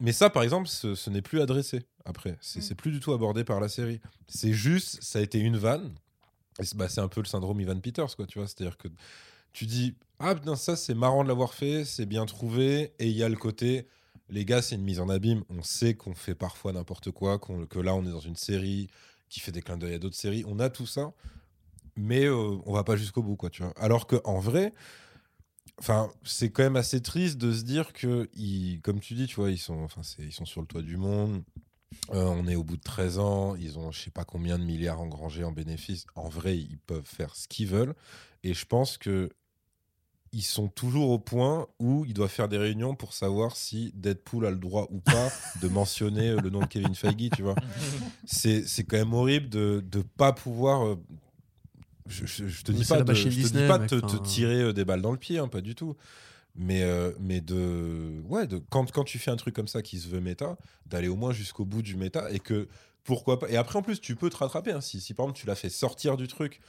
[0.00, 2.36] mais ça par exemple ce, ce n'est plus adressé après.
[2.40, 2.62] C'est Mm.
[2.62, 4.00] c'est plus du tout abordé par la série.
[4.28, 5.94] C'est juste ça a été une vanne.
[6.60, 8.48] C'est bah, c'est un peu le syndrome Ivan Peters quoi tu vois.
[8.48, 8.88] C'est à dire que
[9.52, 12.94] tu dis ah putain ça c'est marrant de l'avoir fait c'est bien trouvé.
[12.98, 13.86] Et il y a le côté
[14.28, 15.44] les gars c'est une mise en abîme.
[15.48, 18.88] On sait qu'on fait parfois n'importe quoi que là on est dans une série
[19.28, 20.44] qui fait des clins d'œil à d'autres séries.
[20.46, 21.12] On a tout ça.
[21.98, 23.72] Mais euh, on va pas jusqu'au bout quoi tu vois.
[23.78, 24.74] Alors que en vrai
[25.78, 29.36] enfin c'est quand même assez triste de se dire que ils, comme tu dis tu
[29.36, 31.42] vois ils sont enfin ils sont sur le toit du monde
[32.12, 34.64] Euh, on est au bout de 13 ans, ils ont je sais pas combien de
[34.64, 36.04] milliards engrangés en bénéfices.
[36.14, 37.94] En vrai, ils peuvent faire ce qu'ils veulent.
[38.42, 39.30] Et je pense que
[40.32, 44.44] ils sont toujours au point où ils doivent faire des réunions pour savoir si Deadpool
[44.46, 45.30] a le droit ou pas
[45.62, 47.54] de mentionner euh, le nom de Kevin Feige, tu vois.
[48.26, 50.96] C'est c'est quand même horrible de ne pas pouvoir.
[52.06, 53.94] Euh, je, je- je te dis pas, de, te dis Disney, pas de mec, te,
[53.96, 54.18] te enfin.
[54.20, 55.96] tirer euh, des balles dans le pied, hein, pas du tout.
[56.54, 59.98] Mais, euh, mais de, ouais, de, quand, quand tu fais un truc comme ça qui
[59.98, 60.56] se veut méta,
[60.86, 62.68] d'aller au moins jusqu'au bout du méta et que
[63.04, 63.48] pourquoi pas.
[63.50, 64.72] Et après, en plus, tu peux te rattraper.
[64.72, 64.80] hein.
[64.80, 66.60] si, si par exemple tu l'as fait sortir du truc,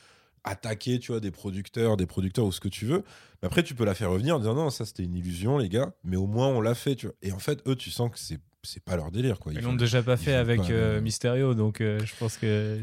[0.44, 3.04] attaquer, tu vois, des producteurs, des producteurs ou ce que tu veux,
[3.42, 5.70] mais après tu peux la faire revenir en disant non, ça c'était une illusion, les
[5.70, 7.16] gars, mais au moins on l'a fait, tu vois.
[7.22, 9.52] Et en fait, eux, tu sens que c'est c'est pas leur délire, quoi.
[9.54, 12.80] Ils Ils l'ont déjà pas fait avec pas, euh, Mysterio, donc euh, je pense que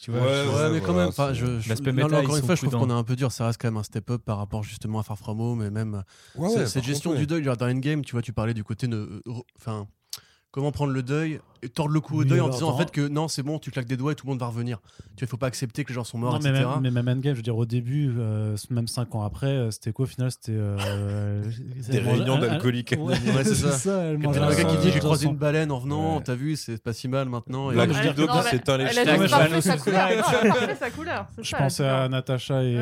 [0.00, 0.20] tu vois.
[0.20, 2.60] Ouais, je- Ouais, ouais, mais quand voilà, même, enfin, je, non, encore une fois, je
[2.66, 3.32] trouve qu'on est un peu dur.
[3.32, 6.02] Ça reste quand même un step-up par rapport justement à Far From Home, mais même
[6.36, 7.44] Ouais, cette- ouais, cette par gestion contre, du deuil.
[7.44, 9.20] genre, Dans Endgame, tu vois, tu parlais du côté, ne- euh,
[9.58, 9.86] enfin,
[10.54, 12.76] comment prendre le deuil et tordre le cou au Oui, deuil en alors, disant en
[12.78, 14.78] fait que non, c'est bon, tu claques des doigts et tout le monde va revenir.
[14.84, 16.66] Tu vois, il faut pas accepter que les gens sont morts, Non, mais, etc.
[16.74, 19.70] même, mais même Endgame, je veux dire, au début, euh, même 5 ans après, euh,
[19.72, 20.52] c'était quoi au final C'était.
[20.54, 21.42] euh,
[21.90, 22.94] Des réunions d'alcooliques.
[22.96, 23.72] Ouais, Ouais, c'est c'est ça.
[23.72, 24.00] ça.
[24.02, 26.22] un le gars qui dit j'ai croisé une baleine en venant, Ouais.
[26.24, 27.70] t'as vu, c'est pas si mal maintenant.
[27.70, 29.60] Et Black Widow mais- s'éteint les Elle a je-
[30.78, 31.26] sa couleur.
[31.42, 32.08] C'est pensais à.
[32.08, 32.76] Natacha et,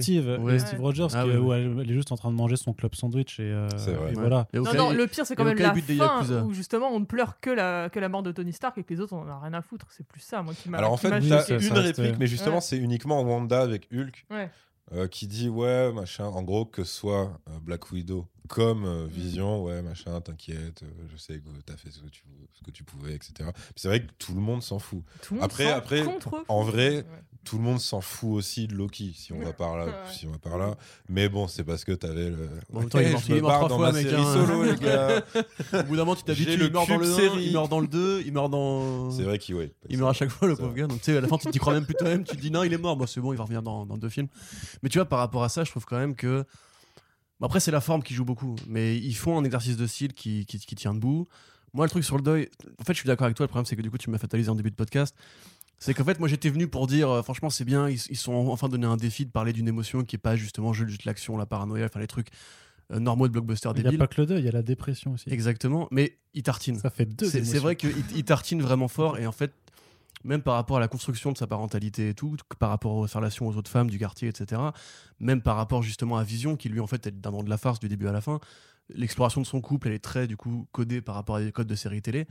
[0.00, 0.38] Steve,
[0.78, 3.94] Rogers, Ah où elle, est juste en train de manger son club sandwich et, C'est
[4.14, 4.46] voilà.
[4.54, 6.44] Non, le pire, c'est quand même la fin Yakuza.
[6.44, 8.92] où justement on ne pleure que la, que la mort de Tony Stark et que
[8.94, 9.86] les autres on en a rien à foutre.
[9.90, 10.78] C'est plus ça, moi, qui m'a.
[10.78, 12.60] Alors en fait, t'as une ça restait- réplique, mais justement, Ouais.
[12.60, 14.50] c'est uniquement Wanda avec Hulk Ouais.
[14.92, 16.24] euh, qui dit ouais, machin.
[16.26, 19.08] En gros, que ce soit euh, Black Widow comme euh, Mm.
[19.08, 22.22] Vision, ouais, machin, t'inquiète, euh, je sais que t'as fait ce que, tu,
[22.54, 23.50] ce que tu pouvais, etc.
[23.76, 25.02] C'est vrai que tout le monde s'en fout.
[25.22, 27.04] Tout le monde Après- après, contre en vrai, Ouais.
[27.44, 29.86] Tout le monde s'en fout aussi de Loki, si on va par là.
[29.86, 29.92] Ouais.
[30.12, 30.76] Si on va par là.
[31.08, 32.50] Mais bon, c'est parce que t'avais le.
[32.68, 34.06] Bon, temps, il est Ok, mort- je il me barre trois dans fois, ma mec,
[34.08, 34.34] série hein.
[34.46, 35.24] solo, les gars.
[35.80, 37.44] Au bout d'un moment, tu t'habitues, il meurt dans le 1, série.
[37.46, 39.10] il meurt dans le 2, il meurt dans.
[39.12, 39.72] C'est vrai qu'il ouais.
[39.88, 40.80] Il meurt à chaque fois, le pauvre vrai.
[40.80, 40.86] gars.
[40.88, 42.24] Donc, tu sais, à la fin, tu t'y crois même plus toi-même.
[42.24, 42.96] Tu te dis non, il est mort.
[42.98, 44.28] Bon, c'est bon, il va revenir dans, dans deux films.
[44.82, 46.44] Mais tu vois, par rapport à ça, je trouve quand même que.
[47.40, 48.56] Après, c'est la forme qui joue beaucoup.
[48.66, 51.28] Mais ils font un exercice de style qui, qui, qui tient debout.
[51.72, 52.48] Moi, le truc sur le deuil.
[52.80, 53.44] En fait, je suis d'accord avec toi.
[53.44, 55.14] Le problème, c'est que du coup, tu m'as fatalisé en début de podcast.
[55.78, 57.88] C'est qu'en fait, moi, j'étais venu pour dire, euh, franchement, c'est bien.
[57.88, 60.72] Ils, ils sont enfin donné un défi de parler d'une émotion qui est pas justement
[60.72, 62.28] juste l'action, la paranoïa, enfin les trucs
[62.90, 64.62] euh, normaux de blockbuster Il n'y a pas que le deuil, il y a la
[64.62, 65.30] dépression aussi.
[65.30, 65.86] Exactement.
[65.92, 66.78] Mais ils tartinent.
[66.78, 67.28] Ça fait deux.
[67.28, 69.52] C'est vrai qu'il il tartine vraiment fort et en fait,
[70.24, 73.46] même par rapport à la construction de sa parentalité et tout, par rapport aux relations
[73.46, 74.60] aux autres femmes du quartier, etc.,
[75.20, 77.78] même par rapport justement à Vision, qui lui en fait est dans de la farce
[77.78, 78.40] du début à la fin,
[78.88, 81.66] l'exploration de son couple, elle est très du coup codée par rapport à des codes
[81.66, 82.26] de série télé.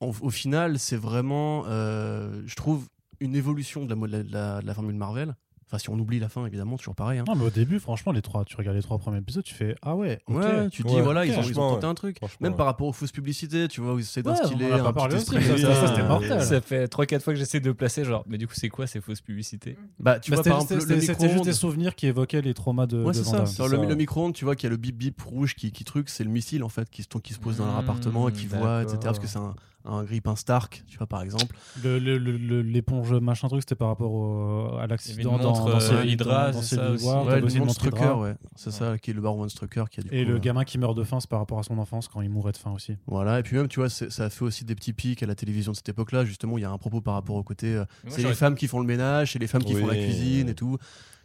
[0.00, 2.86] Au final, c'est vraiment, euh, je trouve,
[3.18, 3.94] une évolution de
[4.30, 5.34] la formule Marvel.
[5.68, 7.18] Enfin, si on oublie la fin, évidemment, toujours pareil.
[7.18, 7.24] hein.
[7.26, 9.74] Non, mais au début, franchement, les trois, tu regardes les trois premiers épisodes, tu fais
[9.82, 10.36] Ah ouais, ok.
[10.36, 12.18] Ouais, tu te dis, Ouais, voilà, ils, ont, ils ont tenté un truc.
[12.40, 12.56] Même ouais.
[12.56, 15.42] par rapport aux fausses publicités, tu vois, où ils essaient d'instiller un petit aussi, esprit
[15.42, 16.40] ça, ça, c'était euh, mortel.
[16.42, 19.00] Ça fait 3-4 fois que j'essaie de placer, genre, mais du coup, c'est quoi ces
[19.00, 19.76] fausses publicités?
[19.98, 22.86] Bah, tu Bah, vois, c'était par exemple, c'était- juste des souvenirs qui évoquaient les traumas
[22.86, 23.40] de, Ouais, c'est ça.
[23.40, 26.08] Le, ça, micro-ondes, tu vois qu'il y a le bip bip rouge qui, qui truc,
[26.10, 28.32] c'est le missile en fait qui se, qui se pose dans leur Mmh, appartement et
[28.32, 28.98] qui voit, etc.
[29.02, 29.54] Parce que c'est un,
[29.86, 31.56] un grip, un Stark, tu vois, par exemple.
[31.82, 35.80] Le- le- le- le- L'éponge machin truc, c'était par rapport au- à l'accident dans, dans
[35.80, 37.06] euh, Hydra, dans c'est ça aussi.
[37.06, 38.34] Ouais, le ouais.
[38.56, 40.64] C'est ça, qui est le Baron Strucker qui a du Et coup, le euh, gamin
[40.64, 42.72] qui meurt de faim, c'est par rapport à son enfance quand il mourait de faim
[42.72, 42.96] aussi.
[43.06, 45.34] Voilà, et puis même, tu vois, ça a fait aussi des petits pics à la
[45.34, 46.24] télévision de cette époque-là.
[46.24, 47.74] Justement, il y a un propos par rapport au côté.
[47.74, 50.48] euh, c'est les femmes qui font le ménage, c'est les femmes qui font la cuisine
[50.48, 50.78] et tout.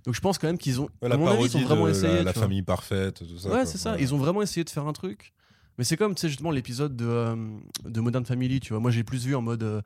[0.05, 0.85] Donc je pense quand même qu'ils ont.
[1.01, 2.23] Ouais, à la mon avis, ils ont parodie vraiment de essayé.
[2.23, 3.49] la, famille parfaite, tout ça.
[3.49, 3.99] Ouais, c'est ça.
[3.99, 5.31] Ils ont vraiment essayé de faire un truc.
[5.81, 7.35] Mais c'est comme, tu sais, justement, l'épisode de, euh,
[7.85, 8.79] de Modern Family, tu vois.
[8.79, 9.81] Moi, j'ai plus vu en mode, euh,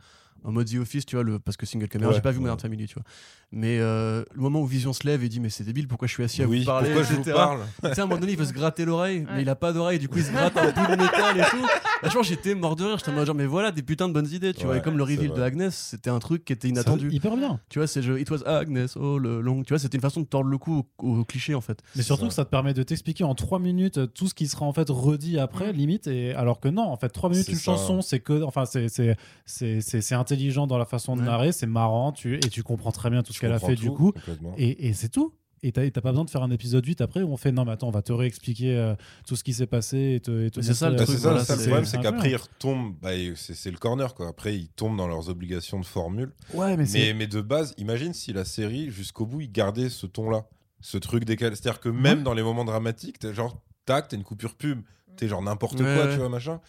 [0.45, 2.37] en mode The Office, tu vois, le, parce que single caméra, Ouais, j'ai pas vu
[2.37, 2.43] ouais.
[2.43, 3.03] Modern Family, tu vois.
[3.51, 6.13] Mais euh, le moment où Vision se lève et dit, mais c'est débile, pourquoi je
[6.13, 8.19] suis assis à Oui, vous parler, pourquoi je vous parle Tu sais, à un moment
[8.19, 9.25] donné, il veut se gratter l'oreille, Ouais.
[9.35, 11.43] mais il a pas d'oreille, du coup, il se gratte un bout de métal et
[11.49, 11.65] tout.
[12.01, 14.29] Franchement, j'étais mort de rire, j'étais en mode genre, mais voilà, des putains de bonnes
[14.31, 14.77] idées, tu vois.
[14.77, 17.09] Et comme le reveal de Agnes, c'était un truc qui était inattendu.
[17.11, 17.59] Hyper bien.
[17.69, 19.63] Tu vois, c'est je, It was Agnes, oh le long.
[19.63, 21.81] Tu vois, c'était une façon de tordre le cou au, au cliché, en fait.
[21.95, 22.27] Mais surtout ça.
[22.29, 24.73] que ça te permet de t'expliquer en 3 minutes euh, tout ce qui sera en
[24.73, 25.75] fait redit après, Mm.
[25.77, 26.07] limite.
[26.07, 27.61] Et alors que non, en fait, 3 minutes une ça.
[27.63, 29.15] chanson, c'est que, enfin, c'est c'est
[29.45, 31.25] c'est c'est c'est intelligent dans la façon de Ouais.
[31.27, 33.89] narrer, c'est marrant, tu et tu comprends très bien tout ce qu'elle a fait du
[33.91, 34.13] coup.
[34.57, 35.33] Et, et c'est tout.
[35.63, 37.65] Et t'as t'as pas besoin de faire un épisode 8 après où on fait non,
[37.65, 38.93] mais attends, on va te réexpliquer euh,
[39.25, 40.45] tout ce qui s'est passé et te.
[40.47, 42.01] et c'est ça, le montrer- Bah, truc, c'est ça, voilà, ça, le c'est- problème, c'est
[42.01, 42.95] qu'après, ils retombent.
[43.01, 44.27] bah, et c'est c'est le corner, quoi.
[44.27, 46.33] Après, ils tombent dans leurs obligations de formule.
[46.53, 46.85] Ouais, mais.
[46.93, 50.45] Mais, mais de base, imagine si la série, jusqu'au bout, ils gardaient ce ton-là.
[50.81, 51.55] Ce truc décalé.
[51.55, 54.81] C'est-à-dire que même dans les moments dramatiques, t'es genre, tac, t'as une coupure pub.
[55.17, 56.11] T'es genre n'importe Ouais, quoi, ouais.
[56.13, 56.59] tu vois, machin.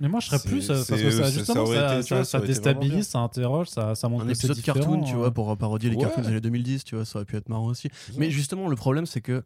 [0.00, 0.68] Mais moi, je serais plus.
[0.70, 4.24] euh, Parce c'est- que ça, justement, ça été, vois, déstabilise, ça interroge, ça, ça montre
[4.24, 5.16] un que épisode cartoon, tu euh.
[5.18, 6.02] vois, pour parodier les Ouais.
[6.02, 7.88] cartoons des années 2010, tu vois, ça aurait pu être marrant aussi.
[8.16, 9.42] Mais justement, le problème, c'est que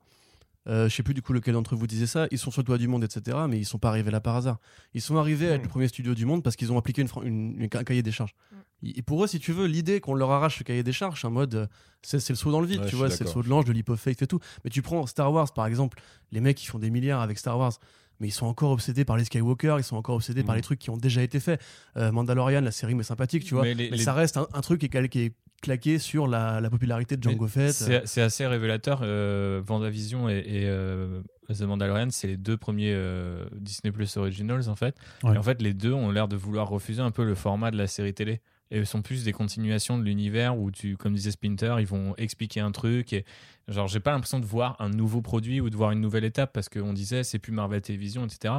[0.68, 2.27] euh, je sais plus du coup lequel d'entre vous disait ça.
[2.31, 3.39] Ils sont sur le toit du monde, etc.
[3.48, 4.59] Mais ils sont pas arrivés là par hasard.
[4.93, 5.64] Ils sont arrivés à être Mm.
[5.64, 8.02] le premier studio du monde parce qu'ils ont appliqué une, fran- une- une- un cahier
[8.02, 8.35] des charges.
[8.82, 11.27] Et pour eux, si tu veux, l'idée qu'on leur arrache ce cahier des charges, c'est
[11.27, 11.66] un mode, euh,
[12.02, 13.72] c'est le saut dans le vide, Ouais, tu vois, c'est le saut de l'ange, de
[13.72, 14.39] l'hypofaith et tout.
[14.62, 15.98] Mais tu prends Star Wars par exemple,
[16.31, 17.72] les mecs qui font des milliards avec Star Wars.
[18.21, 20.79] Mais ils sont encore obsédés par les Skywalker, ils sont encore obsédés par les trucs
[20.79, 21.61] qui ont déjà été faits.
[21.97, 23.63] Euh, Mandalorian, la série mais sympathique, tu vois.
[23.65, 25.33] Mais les- mais les- ça reste un, un truc qui est, calé- qui est
[25.63, 27.73] claqué sur la, la popularité de Django Fett.
[27.73, 29.01] C'est c'est assez révélateur.
[29.03, 34.69] Euh, Vendavision et, et euh, The Mandalorian, c'est les deux premiers euh, Disney Plus Originals
[34.69, 34.95] en fait.
[35.23, 35.35] Ouais.
[35.35, 37.77] Et en fait, les deux ont l'air de vouloir refuser un peu le format de
[37.77, 38.41] la série télé.
[38.71, 42.61] Et sont plus des continuations de l'univers où tu, comme disait Splinter, ils vont expliquer
[42.61, 43.25] un truc et
[43.67, 46.53] genre j'ai pas l'impression de voir un nouveau produit ou de voir une nouvelle étape
[46.53, 48.55] parce qu'on disait c'est plus Marvel Télévision, etc.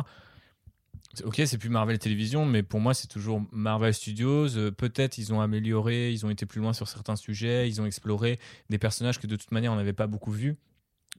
[1.26, 4.56] Ok, c'est plus Marvel Télévision, mais pour moi, c'est toujours Marvel Studios.
[4.58, 7.86] Euh, Peut-être ils ont amélioré, ils ont été plus loin sur certains sujets, ils ont
[7.86, 8.40] exploré
[8.70, 10.56] des personnages que de toute manière on n'avait pas beaucoup vus.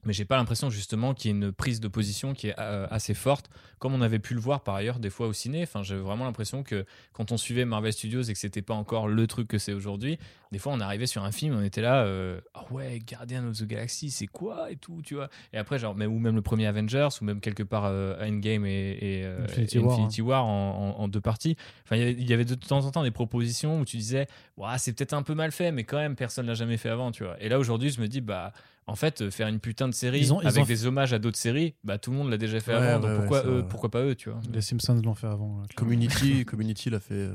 [0.05, 2.87] Mais j'ai pas l'impression justement qu'il y ait une prise de position qui est euh,
[2.89, 3.49] assez forte,
[3.79, 5.63] comme on avait pu le voir par ailleurs des fois au ciné.
[5.63, 9.07] Enfin, j'ai vraiment l'impression que quand on suivait Marvel Studios et que c'était pas encore
[9.07, 10.19] le truc que c'est aujourd'hui,
[10.53, 13.57] des fois on arrivait sur un film, on était là, euh, ah ouais, Guardian of
[13.57, 15.27] the Galaxy, c'est quoi et tout, tu vois.
[15.51, 18.65] Et après, genre, mais, ou même le premier Avengers, ou même quelque part euh, Endgame
[18.65, 21.57] et, et, euh, Infinity et War, Infinity War en, en- en deux parties.
[21.83, 23.97] Enfin, il y avait- il y avait de temps en temps des propositions où tu
[23.97, 24.27] disais,
[24.57, 27.11] Ouah, c'est peut-être un peu mal fait, mais quand même, personne l'a jamais fait avant,
[27.11, 27.35] tu vois.
[27.41, 28.53] Et là, aujourd'hui, je me dis, bah,
[28.85, 31.13] en fait, euh, faire une putain de série Ils ont- ils avec ont- des hommages
[31.13, 33.07] à d'autres séries, bah, tout le monde l'a déjà fait Ouais, avant.
[33.07, 33.67] ouais, donc pourquoi, ouais, eux, vrai.
[33.69, 34.41] pourquoi pas eux, tu vois.
[34.53, 35.59] Les Simpsons l'ont fait avant.
[35.61, 35.67] là.
[35.75, 37.33] Community, Community l'a fait euh,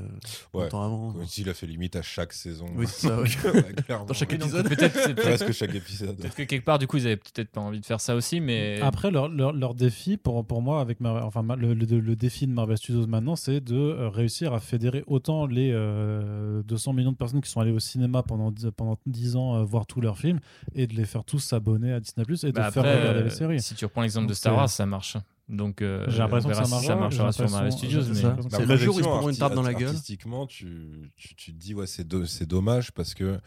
[0.53, 0.63] Ouais.
[0.65, 1.11] longtemps avant.
[1.13, 2.67] Comme s'il a fait limite à chaque saison.
[2.75, 3.51] Oui, ça, oui.
[3.51, 4.05] Ouais.
[4.07, 4.67] Dans chaque épisode.
[4.69, 6.17] Peut-être Presque chaque épisode.
[6.17, 8.39] peut-être que quelque part, du coup, ils avaient peut-être pas envie de faire ça aussi,
[8.39, 8.79] mais.
[8.81, 12.47] Après, leur, leur, leur défi, pour, pour moi, avec Mar- enfin, le, le- le défi
[12.47, 17.11] de Marvel Studios maintenant, c'est de euh, réussir à fédérer autant les euh, 200 millions
[17.11, 20.01] de personnes qui sont allées au cinéma pendant 10, pendant 10 ans euh, voir tous
[20.01, 20.39] leurs films
[20.75, 23.25] et de les faire tous s'abonner à Disney Plus et de Bah, faire regarder les
[23.25, 23.61] euh, séries.
[23.61, 25.17] Si tu reprends l'exemple de Star Wars, ça marche.
[25.49, 28.03] Donc, euh, J'ai l'impression on que ça si marchera j'ai sur Marvel Studios.
[28.03, 28.29] c'est mais- ça.
[28.51, 29.87] Bah, le jour où ils se prendront une tape dans la gueule.
[29.89, 33.39] Artistiquement, tu, tu, tu te dis, ouais, c'est do- c'est dommage parce que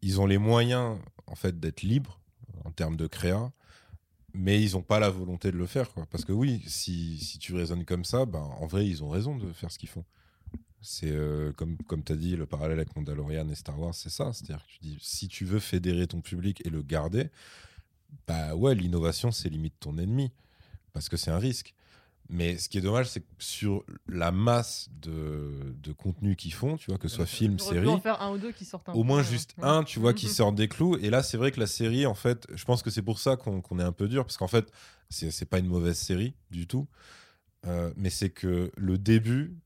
[0.00, 2.18] ils ont les moyens en fait d'être libres
[2.64, 3.52] en termes de créa,
[4.32, 5.92] mais ils n'ont pas la volonté de le faire.
[5.92, 6.06] Quoi.
[6.10, 9.36] Parce que oui, si, si tu raisonnes comme ça, ben, en vrai, ils ont raison
[9.36, 10.04] de faire ce qu'ils font.
[10.80, 14.10] C'est euh, comme, comme tu as dit, le parallèle avec Mandalorian et Star Wars, c'est
[14.10, 14.32] ça.
[14.32, 17.28] C'est-à-dire que tu dis, si tu veux fédérer ton public et le garder,
[18.26, 20.30] bah ouais, l'innovation, c'est limite ton ennemi.
[20.94, 21.74] Parce que c'est un risque.
[22.30, 26.78] Mais ce qui est dommage, c'est que sur la masse de, de contenu qu'ils font,
[26.78, 28.64] tu vois, que ce soit film, J'aurais pu série, en faire un ou deux qui
[28.64, 29.64] sortent un au peu, moins euh, juste ouais.
[29.68, 30.32] un, tu vois, qui Mhm.
[30.32, 30.96] sort des clous.
[30.96, 33.36] Et là, c'est vrai que la série, en fait, je pense que c'est pour ça
[33.36, 34.72] qu'on est un peu dur, parce qu'en fait,
[35.10, 36.86] c'est c'est pas une mauvaise série du tout.
[37.66, 39.58] Euh, mais c'est que le début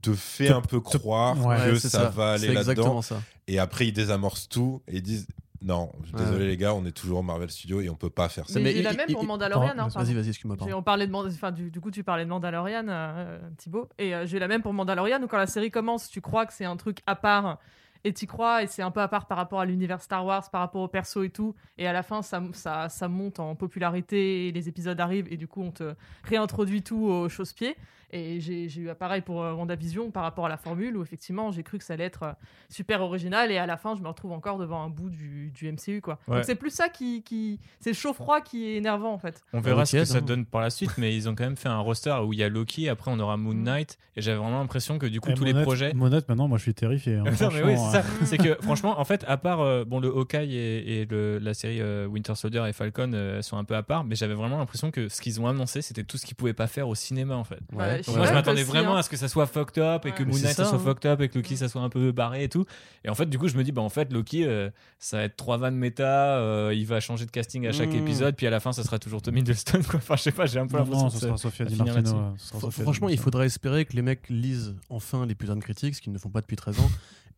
[0.00, 2.60] te fait Te- un peu te- croire Ouais, que c'est ça, va aller là-dedans.
[2.72, 3.22] exactement ça.
[3.46, 5.26] Et après, ils désamorcent tout et ils disent
[5.64, 6.46] non, désolé Ouais.
[6.46, 8.58] les gars, on est toujours Marvel Studios et on peut pas faire ça.
[8.58, 9.68] Mais Mais j'ai il- la il- même pour Mandalorian.
[9.76, 10.14] Pardon, hein, vas-y.
[10.14, 10.56] Vas-y, excuse-moi.
[10.74, 14.26] On parlait de enfin, du, du coup tu parlais de Mandalorian euh, Thibaut et euh,
[14.26, 16.76] j'ai la même pour Mandalorian où quand la série commence tu crois que c'est un
[16.76, 17.58] truc à part
[18.04, 20.50] et t'y crois et c'est un peu à part par rapport à l'univers Star Wars
[20.50, 23.54] par rapport au perso et tout et à la fin ça, ça, ça monte en
[23.54, 25.94] popularité et les épisodes arrivent et du coup on te
[26.24, 27.76] réintroduit tout au chausse-pied
[28.12, 31.62] et j'ai eu pareil pour euh, WandaVision par rapport à la formule où effectivement j'ai
[31.62, 32.32] cru que ça allait être euh,
[32.68, 35.70] super original et à la fin je me retrouve encore devant un bout du, du
[35.72, 36.36] MCU quoi Ouais.
[36.36, 37.58] donc c'est plus ça qui, qui...
[37.80, 40.60] c'est le chaud-froid qui est énervant en fait On verra ce que ça donne par
[40.60, 42.88] la suite, mais ils ont quand même fait un roster où il y a Loki,
[42.88, 45.54] après on aura Moon Knight, et j'avais vraiment l'impression que du coup Et tous les
[45.62, 45.92] projets.
[45.94, 47.16] Monette, maintenant, moi, je suis terrifié.
[47.16, 48.02] hein, non mais oui, euh, ça.
[48.24, 51.54] C'est que franchement, en fait, à part euh, bon le Hawkeye et, et le- la
[51.54, 54.58] série euh, Winter Soldier et Falcon euh, sont un peu à part, mais j'avais vraiment
[54.58, 57.34] l'impression que ce qu'ils ont annoncé, c'était tout ce qu'ils pouvaient pas faire au cinéma
[57.36, 57.60] en fait.
[57.72, 58.98] Ouais, Moi je Ouais, m'attendais aussi, vraiment hein.
[58.98, 60.14] à ce que ça soit fucked up et Ouais.
[60.14, 60.82] que Mais Moon c'est Knight ça, ça, soit hein.
[60.84, 62.64] fucked up et que Loki ça soit un peu barré et tout.
[63.04, 65.22] Et en fait du coup je me dis bah en fait Loki euh, ça va
[65.24, 67.96] être trois vannes méta, euh, il va changer de casting à chaque Mmh.
[67.96, 69.94] épisode, puis à la fin ça sera toujours Tom Hiddleston quoi.
[69.96, 71.94] Enfin je sais pas, j'ai un peu l'impression non, ça- sera Sophia va Di finir
[71.94, 72.16] Martino.
[72.18, 72.32] là-dessus.
[72.32, 76.00] ouais, ce sera Franchement, il faudrait espérer que les mecs lisent enfin l'épisode critique, ce
[76.00, 76.90] qu'ils ne font pas depuis 13 ans,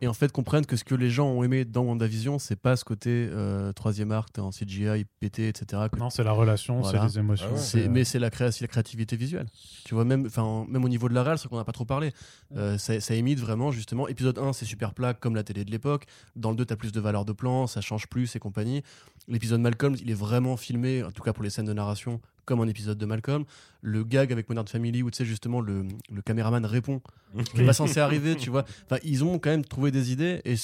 [0.05, 2.76] et en fait comprennent que ce que les gens ont aimé dans WandaVision, c'est pas
[2.76, 5.82] ce côté euh, troisième arc, t'es en CGI, pété, etc.
[5.90, 7.01] que- Non, c'est la relation, Voilà.
[7.01, 7.47] c'est les émotions.
[7.48, 7.59] Ah ouais.
[7.59, 9.47] c'est- c'est- mais c'est la, créa- la créativité visuelle.
[9.86, 11.86] Tu vois, même, enfin, même au niveau de la réal, c'est qu'on n'a pas trop
[11.86, 12.12] parlé.
[12.55, 14.06] Euh, ça, ça imite vraiment, justement.
[14.09, 16.05] Épisode 1, c'est super plat comme la télé de l'époque.
[16.36, 18.82] Dans le 2, t'as plus de valeur de plan, ça change plus et compagnie.
[19.26, 22.61] L'épisode Malcolm, il est vraiment filmé, en tout cas pour les scènes de narration, comme
[22.61, 23.45] un épisode de Malcolm.
[23.81, 25.87] Le gag avec Modern Family, où tu sais, justement, le,
[26.25, 27.01] caméraman répond,
[27.45, 28.65] qui n'est pas censé arriver, tu vois.
[28.87, 30.55] Enfin, ils ont quand même trouvé des idées et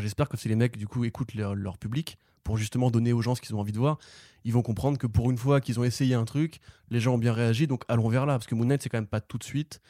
[0.00, 3.34] j'espère que si les mecs, du coup, écoutent leur, public pour justement donner aux gens
[3.34, 3.98] ce qu'ils ont envie de voir,
[4.44, 6.60] ils vont comprendre que pour une fois qu'ils ont essayé un truc,
[6.90, 9.06] les gens ont bien réagi, donc allons vers là, parce que Moon c'est quand même
[9.06, 9.80] pas tout de suite.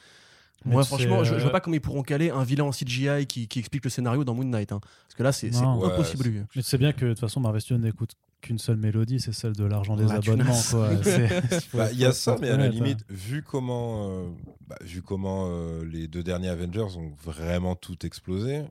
[0.66, 3.26] Moi, franchement, je, je euh, vois pas comment ils pourront caler un vilain en CGI
[3.26, 4.72] qui, qui explique le scénario dans Moon Knight.
[4.72, 4.80] hein.
[5.02, 5.54] Parce que là, c'est.
[5.54, 5.62] Ouais,
[5.92, 6.24] impossible.
[6.24, 9.20] c'est- Mais tu sais bien que de toute façon, Marvel Studios n'écoute qu'une seule mélodie,
[9.20, 10.52] c'est celle de l'argent des La abonnements.
[11.74, 12.84] Bah, Il y a ça, mais à la reconnaître, hein.
[12.84, 14.28] limite, vu comment, euh,
[14.66, 18.62] bah, vu comment euh, les deux derniers Avengers ont vraiment tout explosé,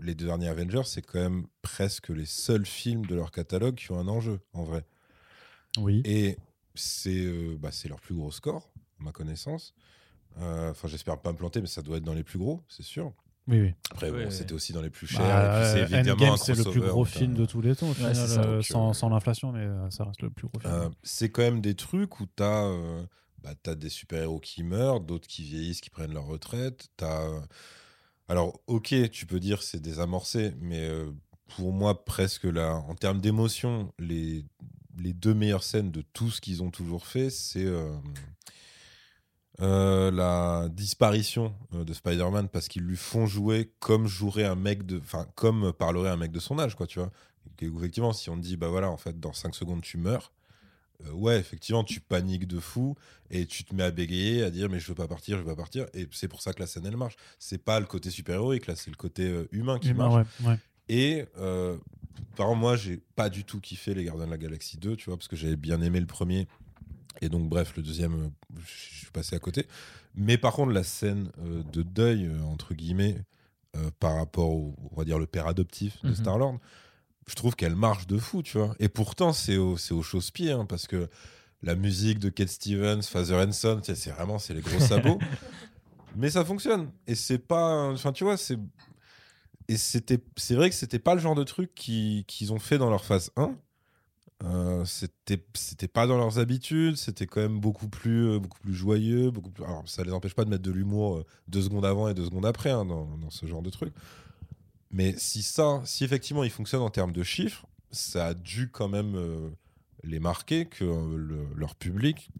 [0.00, 3.90] les deux derniers Avengers, c'est quand même presque les seuls films de leur catalogue qui
[3.92, 4.84] ont un enjeu, en vrai.
[5.78, 6.02] Oui.
[6.04, 6.36] Et
[6.74, 8.70] c'est euh, bah, c'est leur plus gros score,
[9.00, 9.74] à ma connaissance.
[10.40, 12.82] Euh, Enfin, j'espère pas me planter, mais ça doit être dans les plus gros, c'est
[12.84, 13.12] sûr.
[13.48, 13.74] Oui, oui.
[13.90, 15.20] Après, bon, c'était aussi dans les plus chers.
[15.20, 17.74] Bah, et puis c'est euh, évidemment c'est le plus gros film euh, de tous les
[17.74, 20.28] temps, au Ouais, final, c'est ça, euh, donc, sans, sans l'inflation, mais ça reste le
[20.30, 20.72] plus gros film.
[20.72, 22.70] Euh, c'est quand même des trucs où tu as,
[23.42, 26.88] bah, des super-héros qui meurent, d'autres qui vieillissent, qui prennent leur retraite.
[26.98, 27.26] T'as,
[28.28, 31.10] Alors, ok, tu peux dire c'est désamorcé, mais euh,
[31.56, 34.44] pour moi, presque là, en termes d'émotion, les,
[34.98, 37.90] les deux meilleures scènes de tout ce qu'ils ont toujours fait, c'est euh,
[39.60, 44.86] euh, la disparition euh, de Spider-Man parce qu'ils lui font jouer comme jouerait un mec
[44.86, 44.98] de.
[44.98, 47.10] Enfin, comme parlerait un mec de son âge, quoi, tu vois.
[47.60, 50.32] effectivement, si on te dit, bah voilà, en fait, dans 5 secondes, tu meurs,
[51.06, 52.94] euh, ouais, effectivement, tu paniques de fou
[53.30, 55.48] et tu te mets à bégayer, à dire, mais je veux pas partir, je veux
[55.48, 55.86] pas partir.
[55.94, 57.16] Et c'est pour ça que la scène, elle marche.
[57.40, 60.26] C'est pas le côté super-héroïque, là, c'est le côté euh, humain qui Humain, marche.
[60.44, 60.58] ouais, ouais.
[60.88, 61.24] Et
[62.36, 65.06] par exemple, moi, j'ai pas du tout kiffé les Gardiens de la Galaxie 2, tu
[65.10, 66.46] vois, parce que j'avais bien aimé le premier.
[67.20, 69.66] Et donc, bref, le deuxième, euh, je suis passé à côté.
[70.14, 73.22] Mais par contre, la scène euh, de deuil, euh, entre guillemets,
[73.76, 76.14] euh, par rapport au, on va dire, le père adoptif de Mhm.
[76.16, 76.58] Star-Lord,
[77.26, 78.74] je trouve qu'elle marche de fou, tu vois.
[78.78, 81.08] Et pourtant, c'est au, au chausse-pied, hein, parce que
[81.62, 83.44] la musique de Kate Stevens, Father
[83.82, 85.18] sais, c'est vraiment, c'est les gros sabots.
[86.16, 86.90] Mais ça fonctionne.
[87.06, 87.90] Et c'est pas.
[87.90, 88.58] Enfin, tu vois, c'est.
[89.68, 92.78] Et c'était, c'est vrai que c'était pas le genre de truc qui- qu'ils ont fait
[92.78, 93.54] dans leur phase 1.
[94.44, 96.96] Euh, c'était, c'était pas dans leurs habitudes.
[96.96, 99.30] C'était quand même beaucoup plus, euh, beaucoup plus joyeux.
[99.30, 99.50] Beaucoup.
[99.64, 102.24] Alors, ça les empêche pas de mettre de l'humour euh, deux secondes avant et deux
[102.24, 103.92] secondes après hein, dans, dans ce genre de truc.
[104.90, 108.88] Mais si ça, si effectivement il fonctionne en termes de chiffres, ça a dû quand
[108.88, 109.16] même
[110.02, 112.30] les marquer que le- leur public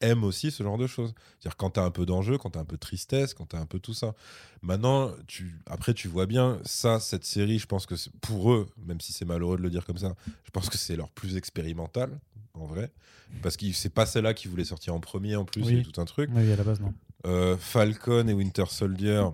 [0.00, 1.12] aime aussi ce genre de choses.
[1.38, 3.46] C'est-à-dire quand tu as un peu d'enjeu, quand tu as un peu de tristesse, quand
[3.46, 4.14] tu as un peu tout ça.
[4.62, 9.00] Maintenant, tu, après, tu vois bien, ça, cette série, je pense que pour eux, même
[9.00, 10.14] si c'est malheureux de le dire comme ça,
[10.44, 12.18] je pense que c'est leur plus expérimental,
[12.54, 12.90] en vrai.
[13.42, 15.68] Parce que c'est pas celle-là qui voulait sortir en premier, en plus, Oui.
[15.72, 16.30] il y a tout un truc.
[16.34, 16.92] Oui, à la base, non.
[17.26, 19.24] Euh, Falcon et Winter Soldier,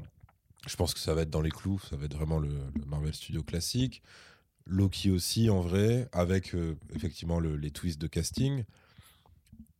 [0.66, 1.80] je pense que ça va être dans les clous.
[1.88, 4.02] Ça va être vraiment le, le Marvel Studio classique.
[4.66, 8.64] Loki aussi, en vrai, avec euh, effectivement le- les twists de casting.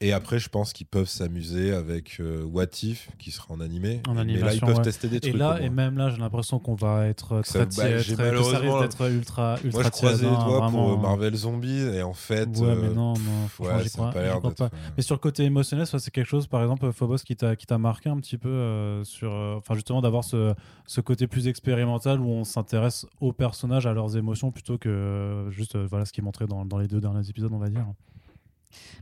[0.02, 4.02] Et après, je pense qu'ils peuvent s'amuser avec euh, What If, qui sera en animé.
[4.06, 4.82] En Mais là, ils animation, peuvent ouais.
[4.82, 5.34] tester des Et trucs.
[5.36, 8.10] là, au et même là, j'ai l'impression qu'on va être Ça- très bah, tiède, très-
[8.10, 10.88] que ça malheureusement- risque d'être ultra, ultra Moi, je croisais les hein, doigts vraiment.
[10.90, 12.46] pour Marvel Zombies, et en fait.
[12.58, 14.68] Ouais, euh, mais non, non, ouais, ça a crois, pas l'air d'être, euh,
[14.98, 17.64] Mais sur le côté émotionnel, ça c'est quelque chose, par exemple, Phobos, qui t'a qui
[17.64, 20.52] t'a marqué un petit peu euh, sur, euh, enfin justement d'avoir ce,
[20.84, 25.50] ce côté plus expérimental où on s'intéresse aux personnages, à leurs émotions, plutôt que euh,
[25.50, 27.70] juste euh, voilà ce qui est montré dans, dans les deux derniers épisodes, on va
[27.70, 27.86] dire.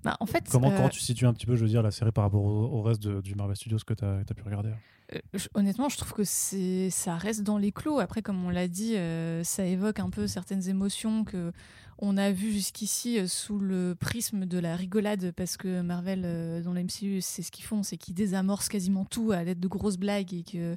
[0.04, 1.90] Bah, en fait, Comment, euh, comment tu situes un petit peu, je veux dire, la
[1.90, 4.70] série par rapport au, au reste de- du Marvel Studios que tu as, pu regarder
[5.14, 7.98] Euh, je- honnêtement, je trouve que ça reste dans les clous.
[8.00, 11.52] Après, comme on l'a dit, euh, ça évoque un peu certaines émotions que
[11.98, 16.72] on a vues jusqu'ici sous le prisme de la rigolade, parce que Marvel, euh, dans
[16.72, 19.96] la MCU, c'est ce qu'ils font, c'est qu'ils désamorcent quasiment tout à l'aide de grosses
[19.96, 20.74] blagues et que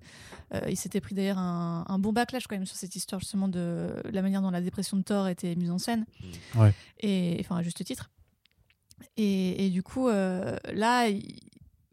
[0.54, 3.48] euh, il s'était pris d'ailleurs un, un bon backlash quand même sur cette histoire justement
[3.48, 6.06] de la manière dont la dépression de Thor était mise en scène.
[6.56, 6.72] Ouais.
[7.00, 8.12] Et enfin, à juste titre.
[9.18, 11.40] Et, du coup, euh, là, ils,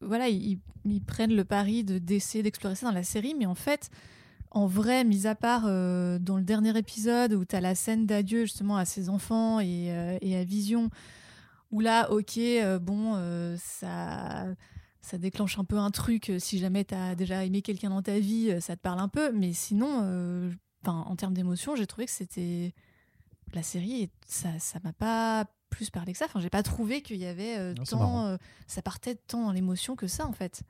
[0.01, 0.59] voilà, ils,
[1.06, 3.90] prennent le pari de d'essayer d'explorer ça dans la série, mais en fait,
[4.51, 8.06] en vrai, mis à part euh, dans le dernier épisode où tu as la scène
[8.06, 10.90] d'adieu justement à ses enfants et, euh, à Vision,
[11.70, 12.39] où là, ok,
[12.82, 13.14] bon,
[13.59, 14.47] ça,
[15.01, 16.32] ça déclenche un peu un truc.
[16.39, 19.32] Si jamais tu as déjà aimé quelqu'un dans ta vie, ça te parle un peu,
[19.32, 20.52] mais sinon,
[20.86, 22.74] en termes d'émotion, j'ai trouvé que c'était
[23.55, 26.25] la série, ça, ça m'a pas plus parlé que ça.
[26.27, 28.37] Enfin, j'ai pas trouvé qu'il y avait euh, Non, tant, euh,
[28.67, 30.63] ça partait tant dans l'émotion que ça en fait.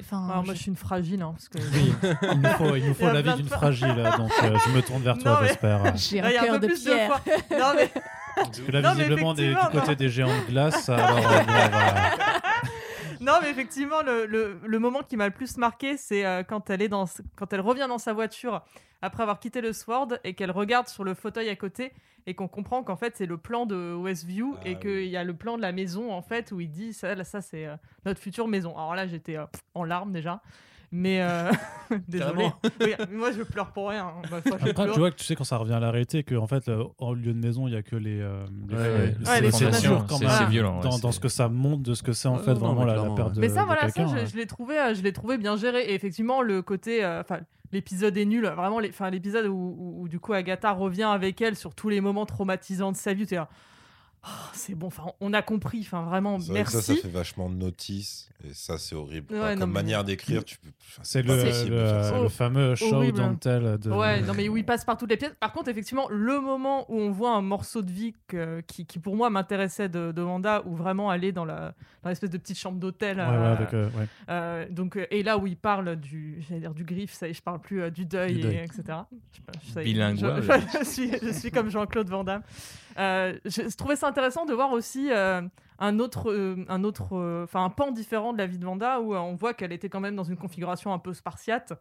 [0.00, 1.22] Enfin, Alors, moi, j'ai- je suis une fragile.
[1.22, 1.58] hein, parce que...
[1.58, 1.92] Oui,
[2.32, 4.82] il nous faut, il nous Il faut a l'avis d'une fragile, donc euh, je me
[4.82, 5.96] tourne vers toi, mais- j'espère.
[5.96, 7.06] j'ai il un cœur de plus de pierre.
[7.08, 7.20] fois.
[7.58, 7.88] Non, mais
[8.34, 11.20] Parce que là, Non, visiblement, des- du effectivement, côté des géants de glace, alors euh,
[11.20, 11.22] on
[11.52, 12.41] va-
[13.22, 16.70] Non, mais effectivement, le, le- le moment qui m'a le plus marqué, c'est euh, quand
[16.70, 17.04] elle est dans,
[17.36, 18.62] quand elle revient dans sa voiture
[19.00, 21.92] après avoir quitté le Sword et qu'elle regarde sur le fauteuil à côté
[22.26, 25.24] et qu'on comprend qu'en fait c'est le plan de Westview Ah et qu'il y a
[25.24, 27.76] le plan de la maison en fait où il dit ça, là, ça c'est euh,
[28.04, 28.76] notre future maison.
[28.76, 29.44] Alors là, j'étais euh,
[29.74, 30.40] en larmes déjà.
[30.94, 31.50] Mais euh,
[32.08, 32.50] désolé.
[32.80, 34.08] Oui, moi je pleure pour rien.
[34.08, 34.22] hein.
[34.30, 36.46] Bah, Après, tu vois que tu sais quand ça revient à la réalité que en
[36.46, 38.20] fait, euh, en lieu de maison, il y a que les.
[38.20, 39.14] euh, les- Ouais, les- ouais.
[39.18, 40.34] les- Ouais, les c'est fondations, dur quand c'est- même.
[40.38, 42.84] c'est violent, ouais, dans, ce que ça montre, de ce que c'est en fait vraiment
[42.84, 45.12] la, la perte de, Mais ça, de voilà, ça, je, l'ai trouvé, euh, je l'ai
[45.14, 45.80] trouvé bien géré.
[45.84, 47.40] Et effectivement, le côté, euh, enfin,
[47.72, 48.44] l'épisode est nul.
[48.46, 51.88] Vraiment, les- enfin, l'épisode où, où- où, du coup Agatha revient avec elle sur tous
[51.88, 53.26] les moments traumatisants de sa vie.
[54.24, 54.86] Oh, c'est bon.
[54.86, 55.80] Enfin, on a compris.
[55.80, 56.86] Enfin, vraiment, C'est vrai que merci.
[56.86, 58.28] ça, ça fait vachement notice.
[58.44, 59.32] Et ça, c'est horrible.
[59.34, 60.68] Ouais, Enfin, non, comme mais- manière d'écrire, tu peux.
[60.86, 63.90] enfin, C'est le, fameux show don't tell de.
[63.90, 65.34] Ouais, non mais où il passe par toutes les pièces.
[65.40, 68.98] Par contre, effectivement, le moment où on voit un morceau de vie que- qui, qui
[69.00, 72.58] pour moi m'intéressait de, de Wanda, où vraiment aller dans la dans l'espèce de petite
[72.58, 73.18] chambre d'hôtel.
[73.18, 74.06] Ouais, euh, ouais, euh, ouais.
[74.28, 77.30] Euh, donc, euh, et là où il parle du, j'allais dire du griffe, ça y
[77.30, 78.54] est, je parle plus euh, du deuil, Du deuil.
[78.56, 78.82] Et, etc.
[80.80, 82.42] Je suis, je suis comme Jean-Claude Van Damme.
[82.98, 85.42] Euh, je, trouvais ça intéressant de voir aussi euh,
[85.78, 89.00] un autre, euh, un autre, euh, enfin un pan différent de la vie de Vanda
[89.00, 91.74] où euh, on voit qu'elle était quand même dans une configuration un peu spartiate.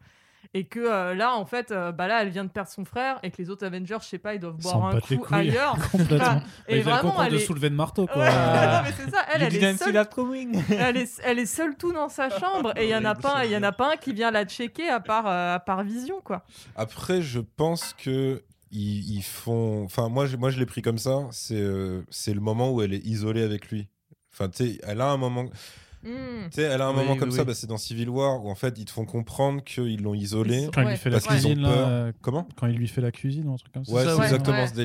[0.53, 3.19] Et que euh, là, en fait, euh, bah là, elle vient de perdre son frère
[3.23, 5.38] et que les autres Avengers, je sais pas, ils doivent boire un coup couilles.
[5.38, 5.77] ailleurs.
[5.91, 6.41] Complètement.
[6.67, 7.45] et vraiment, comprendre elle de est...
[7.45, 8.23] soulever de marteau, quoi.
[8.23, 10.61] Ouais, non, mais c'est ça, elle, est seule that coming.
[10.69, 13.45] elle est, elle est seule tout dans sa chambre et il y en a pas,
[13.45, 15.83] il y en a pas un qui vient la checker à part, euh, à part
[15.83, 16.43] Vision quoi.
[16.75, 19.84] Après, je pense que ils, font.
[19.84, 21.27] Enfin, moi, je- moi, je l'ai pris comme ça.
[21.31, 23.88] C'est euh, c'est le moment où elle est isolée avec lui.
[24.34, 24.49] Enfin,
[24.84, 25.45] elle a un moment.
[26.03, 26.45] Hmm.
[26.49, 27.48] Tu sais, elle a un Oui, moment comme oui, ça, oui.
[27.48, 30.64] bah, c'est dans Civil War où en fait ils te font comprendre qu'ils l'ont isolée.
[30.64, 30.91] Ils Quand il Ouais.
[30.94, 31.88] lui fait la Parce qu'ils cuisine, ont là, peur.
[31.90, 32.48] euh, Comment?
[32.56, 33.91] quand il lui fait la cuisine ou un truc comme ça.
[33.94, 34.23] Ouais, c'est ouais.
[34.26, 34.68] exactement Ouais.
[34.68, 34.82] ce de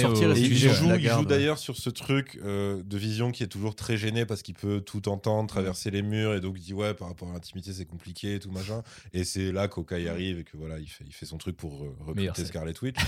[0.00, 2.96] sortir au et Et il joue, la il joue d'ailleurs sur ce truc euh, de
[2.96, 6.40] vision qui est toujours très gêné parce qu'il peut tout entendre, traverser les murs et
[6.40, 8.82] donc il dit ouais par rapport à l'intimité c'est compliqué et tout machin.
[9.12, 11.82] Et c'est là qu'Okai arrive et que voilà il fait, il fait son truc pour
[11.84, 12.44] euh, recruter.
[12.44, 12.96] Scarlet Witch.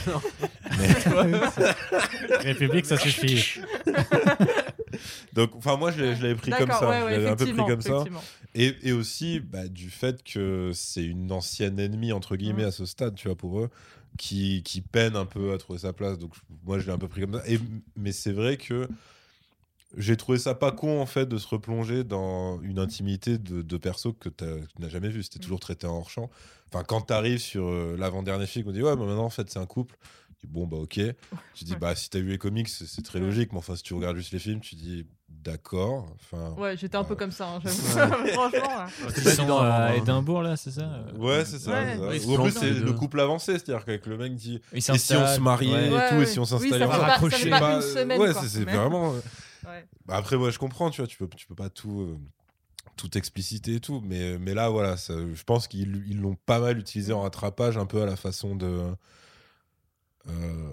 [2.41, 3.61] République, ça suffit.
[5.33, 7.67] donc enfin moi je l'avais pris comme ça, ouais, je ouais, l'avais un peu pris
[7.67, 8.05] comme ça.
[8.55, 12.69] Et, et aussi bah, du fait que c'est une ancienne ennemie, entre guillemets, Mhm.
[12.69, 13.69] à ce stade, tu vois, pour eux,
[14.17, 16.19] qui, qui peine un peu à trouver sa place.
[16.19, 16.35] Donc
[16.65, 17.43] moi, je l'ai un peu pris comme ça.
[17.49, 17.59] Et,
[17.97, 18.89] mais c'est vrai que
[19.97, 23.77] j'ai trouvé ça pas con, en fait, de se replonger dans une intimité de, de
[23.77, 24.45] perso que tu
[24.79, 25.23] n'as jamais vu.
[25.23, 26.31] C'était toujours traité en hors-champ.
[26.73, 29.61] Enfin, quand t'arrives sur euh, l'avant-dernier film, on dit, ouais, mais maintenant, en fait, c'est
[29.61, 29.97] un couple.
[30.49, 31.01] Bon, bah, ok.
[31.55, 33.53] Tu dis, bah, si t'as vu les comics, c'est très logique.
[33.53, 36.07] Mais enfin, si tu regardes juste les films, tu dis, d'accord.
[36.15, 37.19] Enfin, Ouais, j'étais un peu Ouais.
[37.19, 37.61] comme ça, hein.
[38.33, 38.87] Franchement.
[39.17, 39.97] Ils sont à.
[39.97, 41.71] Édimbourg là, c'est ça Ouais, c'est ça.
[41.73, 41.93] Ouais.
[41.95, 42.07] c'est ça.
[42.07, 44.91] Ouais, Ou en plus, c'est le couple avancé, c'est-à-dire qu'avec le mec dit Et si
[44.93, 45.89] on se mariait ouais.
[45.89, 46.27] et Ouais, tout, et ouais.
[46.27, 47.19] si on Oui, s'installait Bah,
[47.77, 49.15] une semaine, Ouais, quoi, c'est vraiment.
[49.15, 49.21] euh,
[49.67, 49.87] Ouais.
[50.07, 52.01] bah, après, moi, je comprends, tu vois, tu peux, tu peux pas tout.
[52.03, 52.19] euh,
[52.97, 56.61] tout expliciter et tout mais, mais là voilà ça- je pense qu'ils ils l'ont pas
[56.61, 58.85] mal utilisé en rattrapage un peu à la façon de
[60.29, 60.73] euh,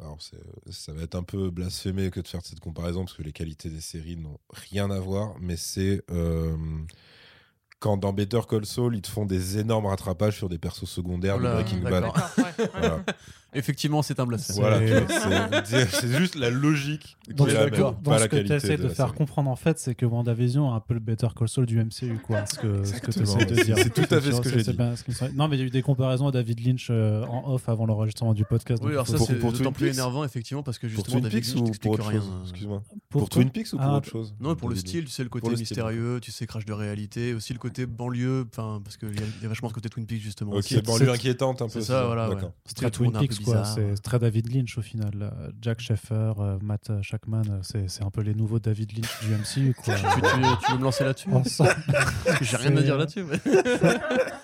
[0.00, 3.22] alors c'est- ça va être un peu blasphémé que de faire cette comparaison parce que
[3.22, 6.56] les qualités des séries n'ont rien à voir mais c'est euh,
[7.80, 11.36] quand dans Better Call Saul ils te font des énormes rattrapages sur des persos secondaires
[11.36, 12.14] de Oula, Breaking Bad d'accord.
[12.14, 12.70] D'accord, ouais, ouais.
[12.80, 13.04] Voilà.
[13.54, 14.56] Effectivement, c'est un blasphème.
[14.56, 14.80] Voilà,
[15.64, 17.92] C'est- juste la logique qui Donc, est la d'accord.
[17.92, 19.18] même, Dans pas ce la que tu essaies de faire série.
[19.18, 22.18] comprendre, en fait, c'est que WandaVision a un peu le Better Call Saul du MCU,
[22.22, 22.46] quoi.
[22.46, 23.36] Ce que, ce que tu Exactement.
[23.38, 23.76] essaies de dire.
[23.78, 25.36] C'est tout à fait ce que j'ai dit.
[25.36, 27.84] Non, mais il y a eu des comparaisons à David Lynch euh, en off avant
[27.86, 28.82] l'enregistrement du podcast.
[28.84, 31.24] Oui, alors ça, Pour- c'est pour d'autant plus énervant, effectivement, parce que Pour justement, Twin
[31.24, 32.20] David Peaks Lynch ou t'explique pour autre rien.
[32.20, 32.82] chose Excuse-moi.
[33.10, 35.22] pour Pour Twin Peaks ou pour Ah, autre chose Non, pour le style, tu sais,
[35.22, 38.96] le côté Pour mystérieux, tu sais, crash de réalité, aussi le côté banlieue, enfin, parce
[38.96, 40.52] qu'il y, a- il y a vachement ce côté Twin Peaks, justement.
[40.52, 41.70] Ok, c'est- inquiétante un peu.
[41.72, 42.30] C'est ça, voilà,
[42.92, 43.64] Twin Peaks, quoi.
[43.64, 45.10] C'est très David Lynch au final.
[45.20, 49.20] Euh, Jack Sheffer, euh, Matt Shackman, euh, c'est c'est un peu les nouveaux David Lynch
[49.24, 49.94] du MCU, quoi.
[49.94, 51.28] Tu, tu- tu veux me lancer là-dessus
[52.40, 53.24] j'ai rien à C'est- dire là-dessus.
[53.24, 53.38] mais-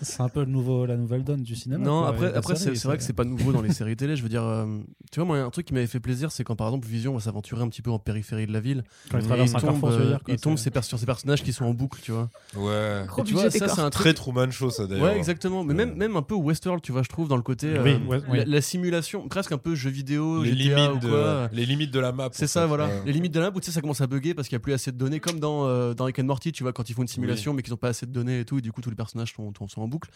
[0.03, 1.85] C'est un peu le nouveau, la nouvelle donne du cinéma.
[1.85, 4.17] Non, quoi, après, après c'est c'est vrai que c'est pas nouveau dans les séries télé.
[4.17, 4.67] Je veux dire, euh,
[5.11, 7.21] tu vois, moi, un truc qui m'avait fait plaisir, c'est quand par exemple Vision va
[7.21, 8.85] s'aventurer un petit peu en périphérie de la ville.
[9.11, 11.65] Quand il traverse un tombe, euh, dire, quoi, il tombe sur ces personnages qui sont
[11.65, 12.29] en boucle, tu vois.
[12.57, 13.05] Ouais.
[13.19, 14.05] Et tu vois, ça, c'est un truc.
[14.05, 15.05] Très Truman Show, ça d'ailleurs.
[15.07, 15.65] Ouais, exactement.
[15.65, 17.69] Mais même, même un peu Westworld, tu vois, je trouve, dans le côté.
[17.69, 18.39] euh, Oui, ouais, oui.
[18.39, 21.49] la, la simulation, presque un peu jeu vidéo, Les GTA limites, ou quoi.
[21.49, 22.29] de, les limites de la map.
[22.33, 22.67] C'est ça, fait.
[22.69, 22.87] voilà.
[22.87, 23.03] Ouais.
[23.07, 24.61] Les limites de la map où tu sais, ça commence à bugger parce qu'il n'y
[24.61, 26.89] a plus assez de données, comme dans, euh, dans Rick and Morty, tu vois, quand
[26.91, 28.73] ils font une simulation mais qu'ils n'ont pas assez de données et tout, et du
[28.73, 30.11] coup, tous les personnages sont en boucle.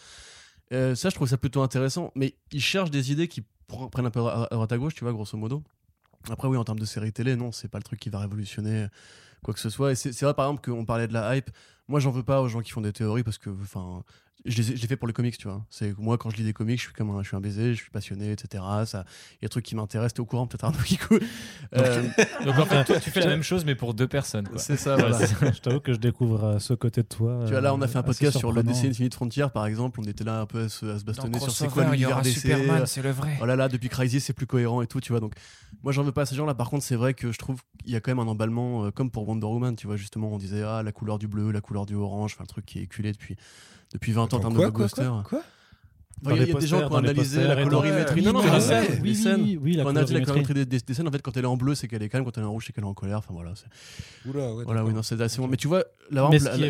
[0.71, 4.05] Euh, ça, je trouve ça plutôt intéressant, mais ils cherchent des idées qui pr- prennent
[4.05, 5.63] un peu à, droite à gauche, tu vois, grosso modo.
[6.29, 8.87] Après, oui, en termes de série télé, non, c'est pas le truc qui va révolutionner
[9.43, 9.91] quoi que ce soit.
[9.91, 11.49] Et c'est vrai, par exemple, qu'on parlait de la hype.
[11.89, 14.03] Moi, j'en veux pas aux gens qui font des théories parce que, enfin,
[14.45, 15.65] je l'ai fait pour les comics, tu vois.
[15.69, 17.73] C'est moi, quand je lis des comics, je suis comme un, je suis un baiser,
[17.73, 18.63] je suis passionné, etc.
[18.85, 20.15] Ça, il y a des trucs qui m'intéressent.
[20.15, 20.99] T'es au courant, peut-être un truc qui.
[21.75, 22.03] Euh,
[22.45, 24.47] Donc en fait, toi, tu fais la même chose, mais pour deux personnes.
[24.57, 25.17] C'est ça, voilà.
[25.25, 27.43] je t'avoue que je découvre euh, ce côté de toi.
[27.45, 28.61] Tu vois, là, on a euh, fait un assez podcast sur le.
[28.61, 29.99] DC Infinite Frontier, par exemple.
[29.99, 32.47] On était là un peu à se, à se bastonner sur c'est quoi l'univers DC.
[32.85, 33.37] c'est le vrai.
[33.41, 35.19] Oh là là, depuis Crisis, c'est plus cohérent et tout, tu vois.
[35.19, 35.33] Donc,
[35.81, 36.53] moi, j'en veux pas à ces gens-là.
[36.53, 38.91] Par contre, c'est vrai que je trouve qu'il y a quand même un emballement, euh,
[38.91, 39.95] comme pour Wonder Woman, tu vois.
[39.95, 42.65] Justement, on disait, ah, la couleur du bleu, la couleur du orange, enfin, un truc
[42.65, 43.35] qui est éculé depuis,
[43.93, 45.03] depuis 20 ans en termes de blockbuster.
[45.03, 45.39] quoi, quoi?
[45.39, 45.47] Enfin,
[46.25, 48.21] Il y a, il y a des gens qui ont analysé la colorimétrie.
[48.21, 48.51] Non, non, mais
[49.03, 49.41] les scènes,
[49.83, 50.53] On a analysé la colorimétrie.
[50.53, 51.07] des, des- des scènes.
[51.07, 52.23] En fait, quand elle est en bleu, c'est qu'elle est calme.
[52.25, 53.17] Quand elle est en rouge, c'est qu'elle est en colère.
[53.19, 53.53] Enfin, voilà.
[54.25, 54.63] Oula, ouais.
[54.65, 55.47] Voilà, oui, non, c'est assez bon.
[55.47, 56.27] Mais tu vois, la,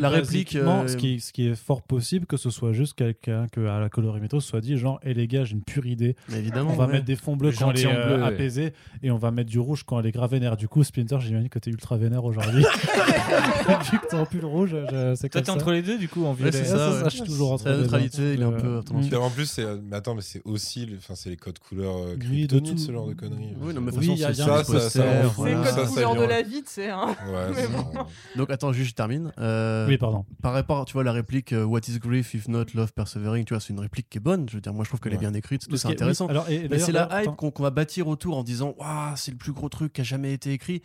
[0.10, 0.56] réplique.
[0.56, 3.80] euh, ce, qui, ce qui est fort possible que ce soit juste quelqu'un que à
[3.80, 6.72] la colorimétrie soit dit genre et les gars j'ai une pure idée mais évidemment.
[6.72, 9.50] on va mettre des fonds bleus Le quand elle est apaisée et on va mettre
[9.50, 12.24] du rouge quand elle est grave vénère du coup Splinter j'imagine que t'es ultra vénère
[12.26, 12.64] aujourd'hui
[13.92, 14.76] vu que t'es en pull rouge
[15.16, 16.52] c'est Toi, comme t'es ça entre les deux, du coup, en violet.
[16.52, 17.82] c'est ça, je suis toujours entre les deux.
[17.84, 18.82] neutralité, il est un Euh, peu
[19.44, 19.66] plus, c'est.
[19.82, 20.86] Mais attends, mais c'est aussi.
[20.86, 22.78] le- Enfin, c'est les codes couleurs euh, Oui, de tout.
[22.78, 23.56] ce genre de conneries.
[23.60, 25.32] Oui, non, mais de toute façon, c'est les ça, ça C'est fou.
[25.42, 25.58] voilà.
[25.60, 26.90] le ça, code ça couleur de la vie, tu sais.
[26.90, 27.16] hein.
[27.28, 27.86] Ouais, Mais c'est- bon.
[28.36, 29.32] Donc attends, juste je termine.
[29.40, 32.66] Euh, oui pardon Par rapport, tu vois, la réplique euh, What is grief if not
[32.74, 34.48] love persevering, tu vois, c'est une réplique qui est bonne.
[34.50, 36.28] Je veux dire, moi je trouve qu'elle est bien écrite, tout c'est intéressant.
[36.28, 39.32] alors, et- et Mais c'est la hype qu'on va bâtir autour en disant Waouh, c'est
[39.32, 40.82] le plus gros truc qui a jamais été écrit.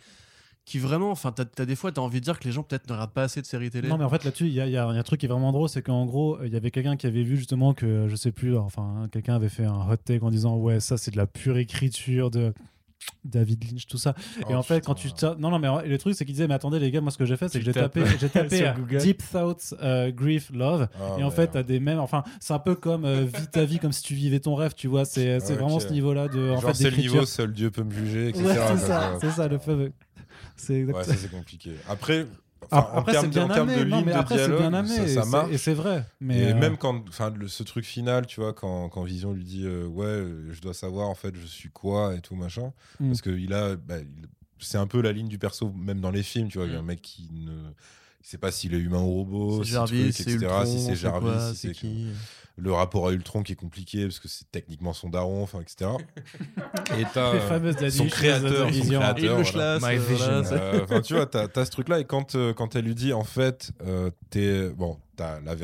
[0.69, 2.87] Qui vraiment, enfin, t'as as des fois, t'as envie de dire que les gens peut-être
[2.87, 3.87] ne regardent pas assez de séries télé.
[3.89, 5.29] Non, mais en fait, là-dessus, il y, a- il y a un truc qui est
[5.29, 8.15] vraiment drôle, c'est qu'en gros, il y avait quelqu'un qui avait vu justement que, je
[8.15, 11.17] sais plus, enfin, quelqu'un avait fait un hot take en disant Ouais, ça, c'est de
[11.17, 12.53] la pure écriture de.
[13.23, 14.13] David Lynch, tout ça.
[14.41, 16.47] et Oh, en fait, quand tu ta- non non mais le truc c'est qu'il disait
[16.49, 18.67] mais attendez les gars, moi ce que j'ai fait c'est que j'ai tapé j'ai tapé
[18.67, 18.73] euh.
[18.99, 21.33] Deep Thoughts euh, Grief Love Ah, et en merde.
[21.33, 24.03] fait t'as des mêmes enfin c'est un peu comme euh, vis ta vie comme si
[24.03, 25.59] tu vivais ton rêve, tu vois, c'est c'est Ok.
[25.59, 27.91] vraiment ce niveau là de en Genre, fait c'est le niveau, seul Dieu peut me
[27.91, 28.45] juger, etc.
[28.45, 29.93] Ouais, c'est ça, c'est ça le fameux.
[30.55, 31.71] C'est Ouais, exact- ça c'est compliqué.
[31.87, 32.25] Après,
[32.71, 34.17] enfin, en après c'est termes de- bien en termes amené, de non ligne mais de
[34.17, 36.05] après c'est bien amené ça, et ça et c'est vrai.
[36.19, 39.43] Mais et euh, même quand, enfin, ce truc final, tu vois, quand, quand Vision lui
[39.45, 42.73] dit, euh, ouais, euh, je dois savoir en fait, je suis quoi et tout machin,
[42.99, 43.07] Mm.
[43.07, 43.95] parce que il a, bah,
[44.59, 46.75] c'est un peu la ligne du perso, même dans les films, tu vois, il y
[46.75, 46.85] a un Mm.
[46.85, 47.71] mec qui ne
[48.21, 50.95] sait pas s'il est humain ou robot, si Jarvis, truc, c'est etc., Ultron, si c'est
[50.95, 52.11] Jarvis, si c'est c'est qui
[52.59, 55.91] le rapport à Ultron qui est compliqué parce que c'est techniquement son daron, enfin, etc.
[56.97, 57.39] et t'as les
[57.87, 58.99] euh, son créateur, son Vision.
[58.99, 59.39] créateur.
[60.17, 60.41] Voilà.
[60.61, 63.13] euh, Euh, tu vois, t'as as ce truc-là, et quand, euh, quand elle lui dit,
[63.13, 64.69] en fait, euh, t'es.
[64.69, 65.55] Bon, t'as la,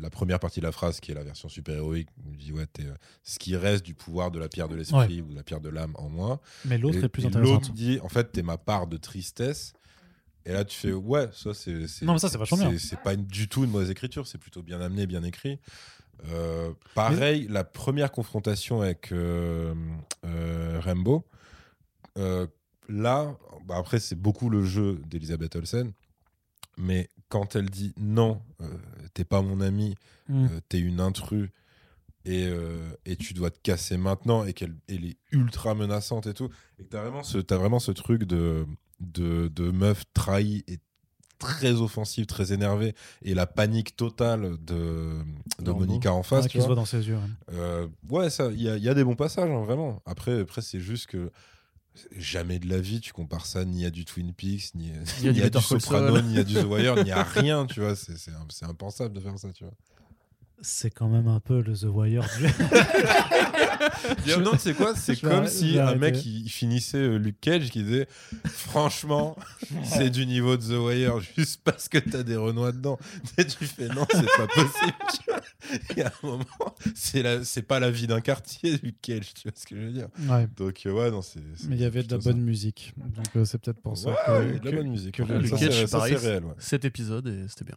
[0.00, 2.66] la première partie de la phrase qui est la version super-héroïque, où il dit, ouais,
[2.72, 5.42] t'es euh, ce qui reste du pouvoir de la pierre de l'esprit ou de la
[5.42, 6.40] pierre de l'âme en moi.
[6.64, 7.52] Mais l'autre est plus intéressante.
[7.62, 9.74] L'autre dit, en fait, t'es ma part de tristesse.
[10.44, 12.02] Et là, tu fais, ouais, ça, c'est.
[12.04, 12.78] Non, mais ça, c'est vachement bien.
[12.78, 15.60] C'est pas une- du tout une mauvaise écriture, c'est plutôt bien amené, bien écrit.
[16.28, 19.74] Euh, pareil, la première confrontation avec euh,
[20.24, 21.24] euh, Rambo,
[22.18, 22.46] euh,
[22.88, 23.36] là,
[23.66, 25.92] bah après, c'est beaucoup le jeu d'Elisabeth Olsen.
[26.78, 28.40] Mais quand elle dit non,
[29.14, 29.94] t'es pas mon ami,
[30.28, 30.44] Mm.
[30.46, 31.50] euh, t'es une intrus
[32.24, 32.48] et,
[33.04, 36.84] et tu dois te casser maintenant et qu'elle elle est ultra menaçante et tout et
[36.84, 38.64] que t'as vraiment ce vraiment ce truc de
[39.00, 40.78] de, de meuf trahie et
[41.42, 45.10] très offensive très énervée et la panique totale de,
[45.60, 45.84] de Rambo.
[45.84, 47.16] Monica en face Ouais, tu se voit dans ses yeux.
[47.16, 47.54] ouais.
[47.54, 50.40] Euh, ouais ça il y a, il y a des bons passages hein, vraiment après
[50.40, 51.30] après c'est juste que
[52.16, 54.90] jamais de la vie tu compares ça ni à du Twin Peaks ni,
[55.22, 57.10] Ni à du ni à Better du Call Soprano ni à du The Wire ni
[57.10, 59.74] à rien tu vois c'est impensable de faire ça tu vois
[60.62, 62.46] C'est quand même un peu le The Wire du.
[64.26, 65.98] Je me demande, c'est quoi C'est comme si un arrêter.
[65.98, 68.06] mec il, finissait euh, Luke Cage qui disait
[68.44, 69.36] Franchement,
[69.84, 72.98] c'est du niveau de The Wire juste parce que t'as des Renois dedans.
[73.38, 74.94] Et tu fais Non, c'est pas possible.
[75.90, 76.44] Il y a un moment,
[76.94, 79.80] c'est la- c'est pas la vie d'un quartier, Luke Cage, tu vois ce que je
[79.80, 80.08] veux dire.
[80.28, 80.46] Ouais.
[80.56, 81.40] Donc, euh, ouais, non, c'est.
[81.56, 82.92] c'est Mais il y avait de la bonne musique.
[82.96, 84.14] Donc euh, c'est peut-être pour ça.
[84.26, 84.58] que.
[84.58, 85.16] de la bonne musique.
[85.16, 86.44] que Luke Cage, c'est ça, pareil, c'est réel.
[86.44, 86.54] ouais.
[86.58, 87.76] Cet épisode et c'était bien.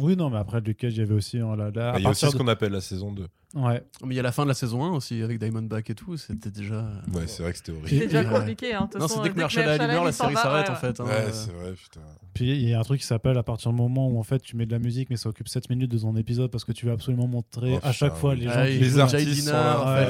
[0.00, 1.38] Oui, non, mais après Luke Cage, il y avait aussi.
[1.38, 3.26] hein, la- la- à Bah, Il y a aussi ce qu'on appelle la saison 2.
[3.54, 3.82] Ouais.
[4.04, 6.18] Mais il y a la fin de la saison 1 aussi avec Diamondback et tout,
[6.18, 6.82] c'était déjà.
[7.14, 7.88] Ouais, c'est vrai que c'était horrible.
[7.88, 8.74] C'est déjà compliqué.
[8.74, 8.90] Hein.
[8.98, 11.00] Non, dès que Marshall Allen meurt, la série s'arrête ouais, en fait.
[11.00, 11.32] hein, Ouais, euh.
[11.32, 12.00] c'est vrai, putain.
[12.34, 14.40] Puis il y a un truc qui s'appelle à partir du moment où en fait
[14.40, 16.72] tu mets de la musique, mais ça occupe 7 minutes de ton épisode parce que
[16.72, 19.48] tu veux absolument montrer Oh, à chaque fois les gens Ah, qui il les artistes.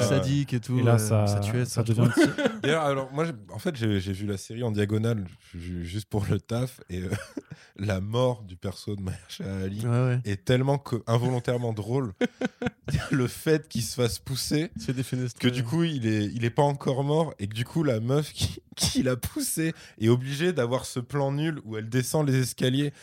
[0.09, 0.77] Sadik et tout.
[0.79, 1.65] Et là, euh, ça, ça tuait.
[1.65, 2.09] ça Ça, devient.
[2.61, 5.25] D'ailleurs, alors moi, en fait, j'ai j'ai vu la série en diagonale
[5.55, 7.09] ju- juste pour le taf et euh,
[7.77, 10.19] la mort du perso de Mahershala Ali Ouais, ouais.
[10.25, 12.13] est tellement que, involontairement drôle.
[13.11, 14.93] le fait qu'il se fasse pousser, C'est
[15.39, 17.99] que du coup, il est, il est pas encore mort et que du coup, la
[17.99, 22.39] meuf qui, qui l'a poussé est obligée d'avoir ce plan nul où elle descend les
[22.39, 22.93] escaliers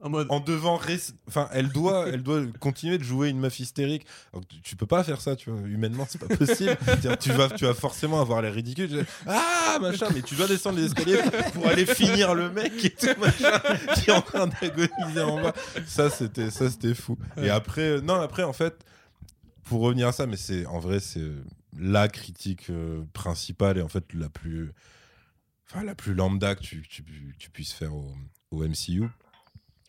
[0.00, 0.28] En mode.
[0.30, 0.78] en devant
[1.26, 4.06] enfin elle doit elle doit continuer de jouer une meuf hystérique.
[4.32, 5.60] Alors, tu, tu peux pas faire ça tu vois.
[5.68, 6.76] Humainement c'est pas possible.
[7.20, 8.88] Tu vas tu vas forcément avoir l'air ridicule.
[8.88, 11.18] Tu dis, ah machin mais tu dois descendre les escaliers
[11.52, 13.58] pour aller finir le mec et tout machin
[13.94, 15.54] qui est en train d'agoniser en bas
[15.86, 17.18] ça c'était ça c'était fou.
[17.42, 18.84] Et après euh, non après en fait
[19.68, 21.44] pour revenir à ça mais c'est en vrai c'est euh,
[21.76, 24.72] la critique euh, principale et en fait la plus
[25.66, 26.82] enfin la plus lambda que tu,
[27.52, 28.14] puisses faire au,
[28.52, 29.04] MCU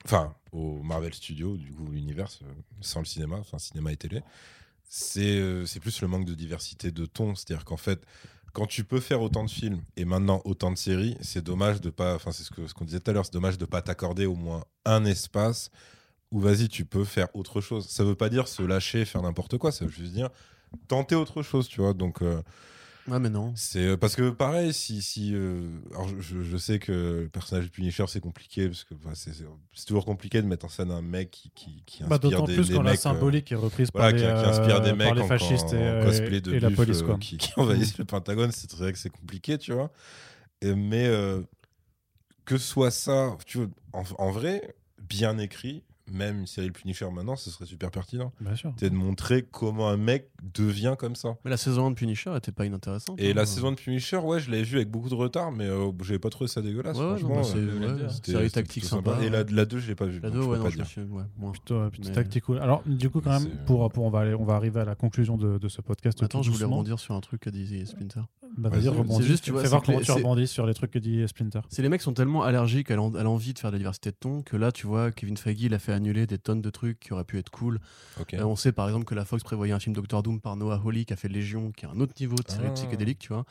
[0.05, 4.21] enfin au Marvel Studios, du coup l'univers euh, sans le cinéma, enfin cinéma et télé,
[4.83, 8.05] c'est euh, plus le manque de diversité de ton, c'est-à-dire qu'en fait
[8.53, 11.91] quand tu peux faire autant de films et maintenant autant de séries, c'est dommage de
[11.91, 14.35] pas, enfin c'est ce qu'on disait tout à l'heure, c'est dommage de pas t'accorder au
[14.35, 15.69] moins un espace
[16.31, 17.87] où vas-y tu peux faire autre chose.
[17.87, 20.29] Ça veut pas dire se lâcher, faire n'importe quoi, ça veut juste dire
[20.87, 21.93] tenter autre chose, tu vois.
[21.93, 22.41] Donc euh,
[23.07, 23.53] Ouais, mais non.
[23.55, 27.69] c'est euh, parce que pareil, si, si euh, alors je- sais que le personnage de
[27.71, 31.31] Punisher c'est compliqué parce que enfin, c'est toujours compliqué de mettre en scène un mec
[31.31, 33.55] qui, qui, qui Bah, inspire D'autant des, plus des quand la mecs, euh, symbolique est
[33.55, 36.01] reprise voilà, par, qui, les, qui inspire des mecs par les en- fascistes en, et,
[36.01, 37.01] en cosplay de et la police.
[37.01, 37.17] euh, Quoi.
[37.17, 38.51] qui, qui envahissent le Pentagone.
[38.51, 39.91] C'est vrai que c'est compliqué, tu vois.
[40.61, 41.41] Et- mais euh,
[42.45, 47.09] que soit ça, tu vois, en, en vrai, bien écrit, même une série le Punisher
[47.11, 48.31] maintenant, ce serait super pertinent.
[48.41, 48.73] Bien sûr.
[48.77, 51.37] C'est de montrer comment un mec devient comme ça.
[51.43, 53.19] Mais la saison 1 de Punisher était pas inintéressante.
[53.19, 53.33] Et hein.
[53.35, 56.19] la saison de Punisher, ouais, je l'avais vu avec beaucoup de retard, mais euh, j'avais
[56.19, 56.97] pas trouvé ça dégueulasse.
[56.97, 59.17] Ouais, franchement, bah, c'est euh, ouais, c'était- série tactique sympa.
[59.21, 60.19] Et la, la 2, je l'ai pas vu.
[60.19, 61.01] La donc 2, je ouais, non, pas je.
[61.01, 61.51] Ouais.
[61.51, 62.59] Plutôt, euh, plutôt Mais- tactique cool.
[62.59, 64.95] Alors, du coup, quand même, pour, pour on, va aller, on va arriver à la
[64.95, 66.21] conclusion de, de ce podcast.
[66.23, 68.21] Attends, je voulais rebondir sur un truc qu'a dit Splinter.
[68.57, 69.15] Bah, vas-y, rebondis.
[69.17, 71.59] c'est juste, tu vois, Fais voir comment tu rebondis sur les trucs que dit Splinter.
[71.69, 74.11] C'est les mecs sont tellement allergiques à l'en- à l'envie de faire de la diversité
[74.11, 76.69] de ton que là, tu vois, Kevin Feige, il a fait annuler des tonnes de
[76.69, 77.79] trucs qui auraient pu être cool.
[78.33, 80.81] Euh, on sait par exemple que la Fox prévoyait un film Doctor Doom par Noah
[80.83, 82.71] Hawley qui a fait Légion, qui est un autre niveau de série Ah.
[82.71, 83.45] psychédélique, tu vois.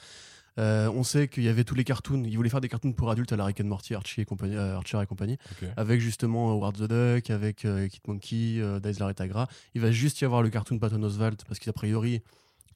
[0.59, 2.25] Euh, on sait qu'il y avait tous les cartoons.
[2.25, 4.57] Ils voulaient faire des cartoons pour adultes à la Rick and Morty, Archie et compagnie,
[4.57, 5.39] euh, Archer et compagnie,
[5.77, 9.47] avec justement Howard the Duck, avec euh, Kid Monkey, euh, Daisler et Tagra.
[9.77, 12.23] Il va juste y avoir le cartoon Patton Oswalt parce qu'a priori,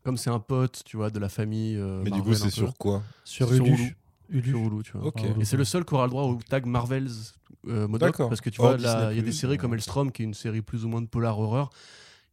[0.02, 1.76] comme c'est un pote, tu vois, de la famille.
[1.76, 3.72] euh, Mais du coup, c'est sur quoi Sur Sur Hulu.
[3.72, 3.96] Hulu.
[4.30, 4.50] Hulu.
[4.50, 5.06] sur Hulu, tu vois.
[5.06, 5.22] Ok.
[5.40, 7.08] Et c'est le seul qui aura le droit au tag Marvels
[7.68, 8.28] euh, Modoc, D'accord.
[8.28, 10.34] parce que tu vois, là, il y a des séries comme Elstrom, qui est une
[10.34, 11.70] série plus ou moins de polar horreur.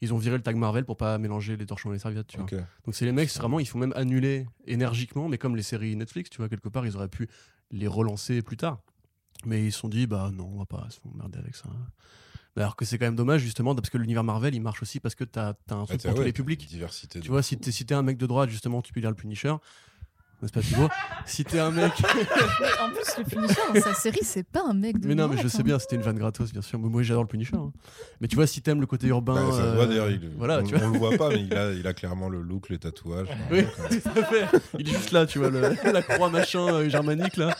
[0.01, 2.37] Ils ont viré le tag Marvel pour pas mélanger les torchons et les serviettes, tu
[2.37, 2.47] vois.
[2.85, 6.29] Donc c'est les mecs, vraiment, ils font même annuler énergiquement, mais comme les séries Netflix,
[6.29, 7.27] tu vois, quelque part, ils auraient pu
[7.71, 8.79] les relancer plus tard.
[9.45, 11.69] Mais ils se sont dit, bah non, on va pas se merder avec ça.
[12.57, 15.15] Alors que c'est quand même dommage, justement, parce que l'univers Marvel, il marche aussi parce
[15.15, 16.67] que t'as as un Ah, truc pour tous les publics.
[16.67, 17.19] Diversité.
[17.21, 19.15] Tu vois, si t'es si t'es un mec de droite, justement, tu peux lire le
[19.15, 19.53] Punisher.
[20.41, 20.87] N'est-ce pas, Thibaut
[21.25, 21.91] Si t'es un mec.
[22.81, 25.35] En plus, le Punisher dans sa série, c'est pas un mec de Mais non, mais
[25.37, 25.63] je sais hein.
[25.63, 26.79] bien, c'était une vanne gratos, bien sûr.
[26.79, 27.57] Mais moi, j'adore le Punisher.
[27.57, 27.71] hein.
[28.21, 29.35] Mais tu vois, si t'aimes le côté urbain.
[29.35, 30.87] Bah, ça se voit euh, d'ailleurs, il- Voilà, on, tu vois.
[30.87, 33.27] on le voit pas, mais il a, il a clairement le look, les tatouages.
[33.51, 34.45] Oui, tout à fait.
[34.79, 37.53] Il est juste là, tu vois, le- la croix machin euh, germanique là.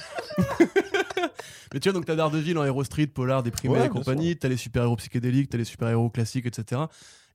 [1.73, 4.47] Mais tu vois, donc t'as Daredevil en Hero Street, Polar, déprimé Ouais, et compagnie, t'as
[4.49, 6.81] les super-héros psychédéliques, t'as les super-héros classiques, etc.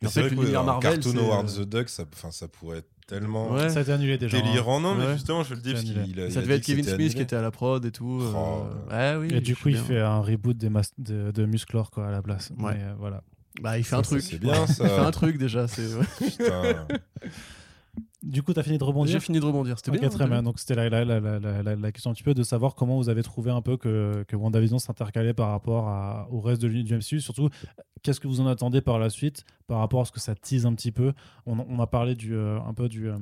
[0.02, 0.98] Et en c'est fait, vrai que l'univers un Marvel.
[1.01, 3.68] cartoon Howard euh, the Duck, ça, enfin, ça pourrait être tellement Ouais.
[3.68, 4.36] Ça a été annulé déjà.
[4.36, 4.40] hein.
[4.43, 4.81] délirant.
[4.81, 5.12] Non, mais Ouais.
[5.14, 6.31] justement, je le dis parce qu'il a.
[6.31, 8.20] Ça devait être Kevin Smith qui était à la prod et tout.
[8.22, 8.64] euh, Oh.
[8.90, 9.28] Ouais, oui.
[9.32, 9.85] Et du coup, il bien.
[9.85, 12.51] fait un reboot des mas- de, de Musclor quoi, à la place.
[12.59, 12.74] Ouais.
[12.74, 13.22] Mais, euh, voilà.
[13.62, 14.20] Bah, il fait Ça, un truc.
[14.22, 14.85] c'est bien, ça.
[14.85, 15.68] Il fait un truc déjà.
[15.68, 15.82] c'est-.
[16.18, 16.86] Putain.
[18.25, 19.77] Du coup, tu as fini de rebondir J'ai fini de rebondir.
[19.79, 20.09] C'était bien.
[20.09, 20.43] très hein, bien.
[20.43, 22.97] Donc, c'était la, la, la, la, la- la question un petit peu de savoir comment
[22.97, 26.69] vous avez trouvé un peu que, que WandaVision s'intercalait par rapport à- au reste de
[26.69, 27.21] l'unité du MCU.
[27.21, 27.51] Surtout,
[28.03, 30.65] qu'est-ce que vous en attendez par la suite par rapport à ce que ça tease
[30.67, 31.13] un petit peu?
[31.47, 33.17] On, on a parlé du, euh, un peu du, euh,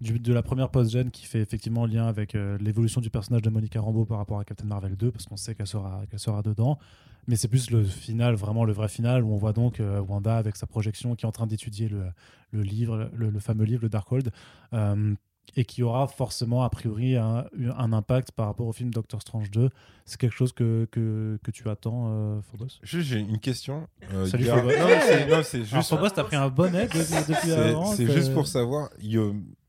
[0.00, 3.50] du- de la première post-gen qui fait effectivement lien avec euh, l'évolution du personnage de
[3.50, 6.42] Monica Rambeau par rapport à Captain Marvel 2 parce qu'on sait qu'elle sera, qu'elle sera
[6.42, 6.78] dedans.
[7.26, 10.36] Mais c'est plus le final, vraiment le vrai final, où on voit donc euh, Wanda
[10.38, 12.04] avec sa projection qui est en train d'étudier le,
[12.52, 14.30] le livre, le, le fameux livre, le Darkhold,
[14.72, 15.14] euh,
[15.56, 17.44] et qui aura forcément, a priori, un,
[17.76, 19.68] un impact par rapport au film Doctor Strange 2.
[20.06, 22.78] C'est quelque chose que, que, que tu attends, euh, Phobos?
[22.82, 23.86] Juste, j'ai une question.
[24.12, 24.62] Euh, Salut, il a-.
[24.62, 25.88] Non, c'est- Alors, juste.
[25.90, 29.18] Phobos, t'as pris un bon aide depuis, depuis avant c'est juste pour savoir, ils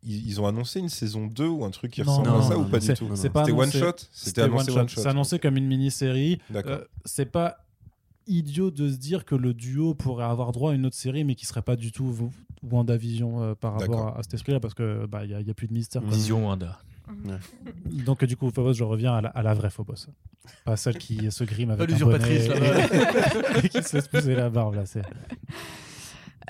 [0.04, 2.54] ils ont annoncé une saison 2 ou un truc qui Non, ressemble non, à ça
[2.56, 5.02] non, ou pas du tout c'est pas C'était one shot C'était annoncé one shot.
[5.02, 6.40] C'est annoncé comme une mini-série.
[6.56, 7.58] Euh, c'est pas
[8.28, 11.36] idiot de se dire que le duo pourrait avoir droit à une autre série, mais
[11.36, 12.32] qui serait pas du tout
[12.64, 15.50] WandaVision euh, par rapport à, à cet esprit-là, parce que bah il y, a- y
[15.50, 16.02] a plus de mystère.
[16.02, 16.12] quoi.
[16.12, 16.80] Vision Wanda.
[18.06, 19.96] Donc du coup, Phobos, je reviens à la, à la vraie Phobos,
[20.64, 24.08] pas celle qui se grime avec Pas un bonnet l'usurpatrice, et, et qui se laisse
[24.08, 24.84] pousser la barbe là.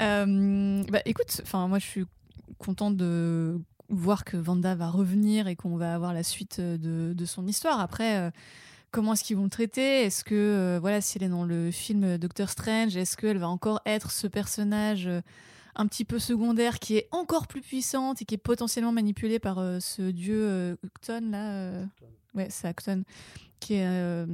[0.01, 2.05] Euh, bah, écoute, enfin moi je suis
[2.59, 3.59] contente de
[3.89, 7.79] voir que Vanda va revenir et qu'on va avoir la suite euh, de, son histoire.
[7.79, 8.31] Après, euh,
[8.91, 10.03] comment est-ce qu'ils vont le traiter?
[10.03, 13.49] Est-ce que euh, voilà, si elle est dans le film Doctor Strange, est-ce qu'elle va
[13.49, 15.09] encore être ce personnage
[15.75, 19.57] un petit peu secondaire qui est encore plus puissante et qui est potentiellement manipulé par
[19.79, 21.85] ce dieu Ucton là
[22.35, 23.03] Ouais, c'est Acton
[23.59, 24.25] qui est euh,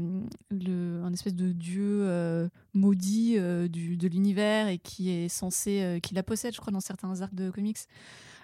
[0.51, 6.13] un espèce de dieu euh, maudit euh, du, de l'univers et qui est censé, qui
[6.13, 7.79] la possède, je crois, dans certains arcs de comics,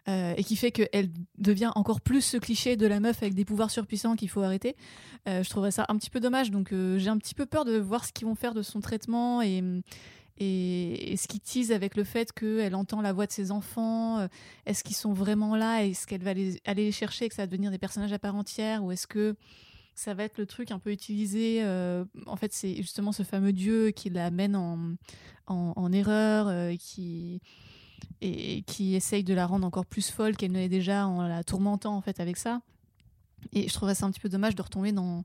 [0.07, 3.69] et qui fait qu'elle devient encore plus ce cliché de la meuf avec des pouvoirs
[3.69, 4.75] surpuissants qu'il faut arrêter.
[5.27, 8.05] Je trouverais ça un petit peu dommage, donc j'ai un petit peu peur de voir
[8.05, 9.63] ce qu'ils vont faire de son traitement et.
[10.43, 14.27] Et, ce qui tease avec le fait qu'elle entend la voix de ses enfants, euh,
[14.65, 17.47] est-ce qu'ils sont vraiment là Est-ce qu'elle va aller les chercher et que ça va
[17.47, 19.35] devenir des personnages à part entière Ou est-ce que
[19.93, 21.59] ça va être le truc un peu utilisé.
[21.61, 26.75] euh, en fait, c'est justement ce fameux dieu qui la mène en, erreur, euh,
[28.21, 31.43] et qui essaye de la rendre encore plus folle qu'elle ne l'est déjà en la
[31.43, 32.61] tourmentant en fait avec ça.
[33.53, 35.23] Et je trouverais ça un petit peu dommage de retomber dans,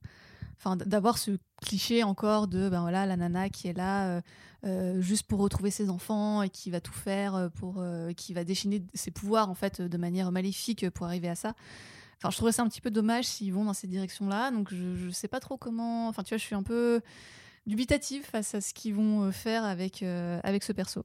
[0.58, 4.20] enfin, d'avoir ce cliché encore de ben voilà la nana qui est là euh,
[4.64, 8.34] euh, juste pour retrouver ses enfants et qui va tout faire euh, pour, euh, qui
[8.34, 11.54] va déchaîner ses pouvoirs en fait de manière maléfique pour arriver à ça.
[12.18, 14.50] Enfin, je trouverais ça un petit peu dommage s'ils vont dans cette direction-là.
[14.50, 16.08] Donc, je, je sais pas trop comment.
[16.08, 17.02] Enfin, tu vois, je suis un peu
[17.66, 21.04] dubitative face à ce qu'ils vont faire avec, euh, avec ce perso.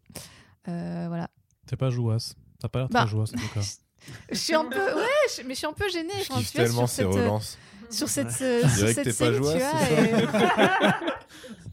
[0.70, 1.30] Euh, voilà.
[1.68, 2.36] T'es pas jouasse.
[2.60, 3.62] T'as pas l'air Bah, très jouasse en tout cas.
[4.32, 4.80] Je suis un peu.
[4.80, 5.06] Ouais,
[5.38, 6.10] je- mais je suis un peu gênée.
[6.24, 7.58] Je kiffe tellement sur ces cette, relances.
[7.92, 9.54] Sur cette, euh, sur que cette t'es pas série, tu vois.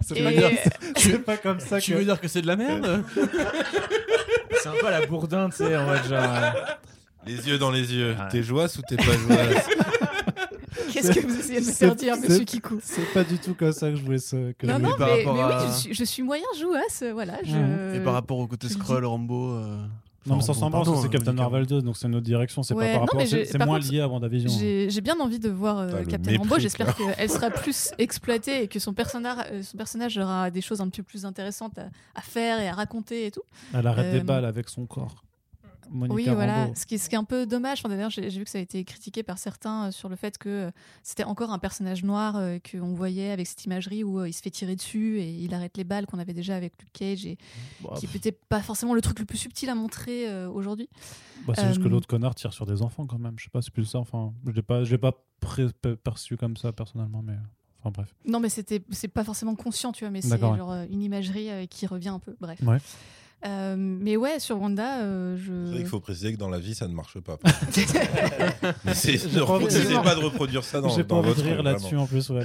[0.05, 3.05] c'est et- et- pas comme ça Tu veux dire que c'est de la merde?
[4.63, 6.19] C'est un peu à la bourdin, tu sais, en mode genre.
[6.21, 6.51] euh,
[7.27, 8.11] Les yeux dans les yeux.
[8.13, 8.29] Ouais.
[8.31, 9.67] T'es jouasse ou t'es pas jouasse
[10.93, 12.81] Qu'est-ce que vous essayez de me faire dire, monsieur Kikou?
[12.83, 14.53] C'est pas du tout comme ça que je voulais ce.
[14.53, 17.35] Que Non, non, mais, rapport mais à- oui, je suis, je suis moyen jouasse, voilà.
[17.45, 17.97] Je...
[17.97, 19.53] Et par rapport au côté scroll, Rambo.
[19.53, 19.77] euh,
[20.29, 20.71] Non, mais ça s'en
[21.03, 21.43] c'est Captain médicalement.
[21.43, 23.59] Marvel 2, donc c'est une autre direction, c'est Ouais, pas non, par rapport, mais c'est
[23.65, 24.51] moins contre, lié à WandaVision.
[24.59, 26.59] J'ai j'ai bien envie de voir euh, Captain Rambeau.
[26.59, 30.81] J'espère qu'elle sera plus exploitée et que son personnage, euh, son personnage aura des choses
[30.81, 33.43] un peu plus intéressantes à, à faire et à raconter et tout.
[33.75, 35.25] Elle arrête des Euh, balles avec son corps.
[35.91, 36.65] Monica oui, voilà.
[36.65, 36.75] Rambeau.
[36.77, 37.81] Ce qui, est, ce qui est un peu dommage.
[37.81, 40.39] Enfin, D'ailleurs, j'ai vu que ça a été critiqué par certains euh, sur le fait
[40.39, 40.71] que euh,
[41.03, 44.43] c'était encore un personnage noir euh, qu'on voyait avec cette imagerie où euh, il se
[44.43, 47.39] fait tirer dessus et il arrête les balles qu'on avait déjà avec Luke Cage et
[47.83, 50.89] Bah, qui peut-être pas forcément le truc le plus subtil à montrer aujourd'hui.
[51.47, 53.35] bah, c'est juste que l'autre connard tire sur des enfants quand même.
[53.39, 53.99] Je sais pas, c'est plus ça.
[53.99, 55.13] Enfin, je l'ai pas, je l'ai pas
[56.05, 57.35] perçu comme ça personnellement, mais
[57.81, 58.15] enfin bref.
[58.25, 60.89] Non, mais c'était c'est pas forcément conscient, tu vois, mais c'est ouais.
[60.91, 62.37] une imagerie qui revient un peu.
[62.41, 62.61] Bref.
[62.63, 62.79] Ouais.
[63.47, 65.53] Euh, mais ouais, sur Wanda, euh, C'est je.
[65.71, 67.39] vrai qu'il faut préciser que dans la vie, ça ne marche pas.
[68.85, 71.97] Mais c'est- J'ai ne pas de reproduire ça dans, J'ai pas dans envie votre là-dessus
[71.97, 72.29] en plus.
[72.31, 72.45] Ouais.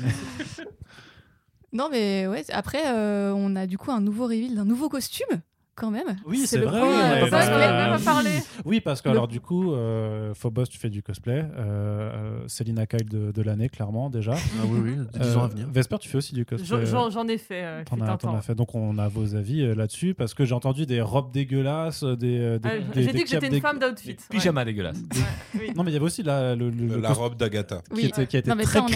[1.72, 2.44] Non, mais ouais.
[2.52, 5.42] Après, euh, on a du coup un nouveau reveal d'un nouveau costume,
[5.76, 6.16] quand même.
[6.26, 8.04] Oui, c'est vrai, point, euh, Euh, oui.
[8.04, 8.30] parlé.
[8.66, 11.44] Oui, parce que Le- alors du coup, euh, Phobos, tu fais du cosplay.
[11.58, 14.34] Euh, euh, Selina Kyle de, de l'année, clairement déjà.
[14.34, 15.66] Ah oui, oui, 10 ans à venir.
[15.68, 16.86] Euh, Vesper, tu fais aussi du cosplay.
[16.86, 17.64] J'en- ai fait.
[17.64, 18.00] euh, T'en
[18.36, 21.32] as, fait, donc on a vos avis euh, là-dessus parce que j'ai entendu des robes
[21.32, 22.38] dégueulasses, euh, des.
[22.40, 24.10] euh, des- Ah, des- J'ai dit que j'étais une femme d'outfit.
[24.12, 24.16] ouais.
[24.30, 24.98] Pyjama dégueulasse.
[24.98, 25.72] Ouais, oui.
[25.76, 27.82] Non, mais il y avait aussi la, le, le- le La cos- robe d'Agatha.
[27.96, 28.88] qui, qui a été Non, mais très ça, on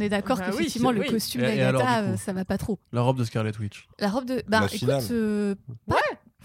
[0.00, 2.78] est- d'accord Bah qu'effectivement, le costume d'Agatha, euh, ça va pas trop.
[2.92, 3.86] La robe de Scarlet Witch.
[3.98, 4.42] La robe de.
[4.48, 5.02] Bah, écoute, finale.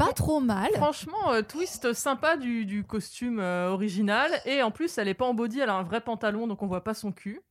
[0.05, 0.69] Pas, trop mal.
[0.75, 4.29] Franchement, euh, twist sympa du, du costume euh, original.
[4.45, 6.67] Et en plus, elle est pas en body, elle a un vrai pantalon, donc on
[6.67, 7.41] voit pas son cul.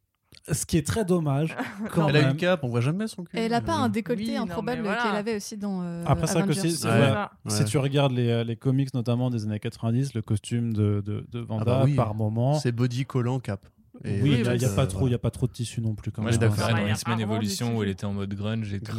[0.51, 1.57] Ce qui est très dommage.
[1.93, 2.31] quand Elle a même.
[2.31, 3.37] une cape, on voit jamais son cul.
[3.37, 5.03] Et elle a pas un décolleté Oui, non, improbable mais voilà.
[5.03, 5.83] qu'elle avait aussi dans.
[5.83, 6.71] euh, Après, vrai que Avengers.
[6.71, 6.97] c'est- Ouais.
[6.99, 7.33] Voilà.
[7.49, 7.65] Si Ouais.
[7.65, 11.41] tu regardes les, euh, les comics, notamment des années 90, le costume de, de, de
[11.41, 11.95] Vanda, bah oui.
[11.95, 12.55] par moment.
[12.55, 13.67] C'est body collant cap.
[14.05, 15.53] Et Oui, il n'y a, y a pas trop, il y a pas trop de
[15.53, 16.11] tissu non plus.
[16.11, 16.41] Quand Moi, même.
[16.41, 18.93] je préférais dans X-Men Evolution où elle était en mode grunge et tout.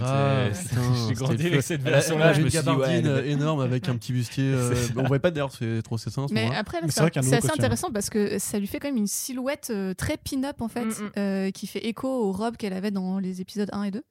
[1.07, 2.34] J'ai grandi avec cette version-là.
[2.34, 4.44] Je me une suis dit, euh, énorme avec un petit bustier.
[4.53, 7.52] euh, on voyait pas d'ailleurs, c'est trop en ce Mais après, c'est assez costume.
[7.57, 10.86] intéressant parce que ça lui fait quand même une silhouette euh, très pin-up en fait,
[10.86, 11.11] Mm, mm.
[11.18, 14.03] euh, qui fait écho aux robes qu'elle avait dans les épisodes 1 et 2.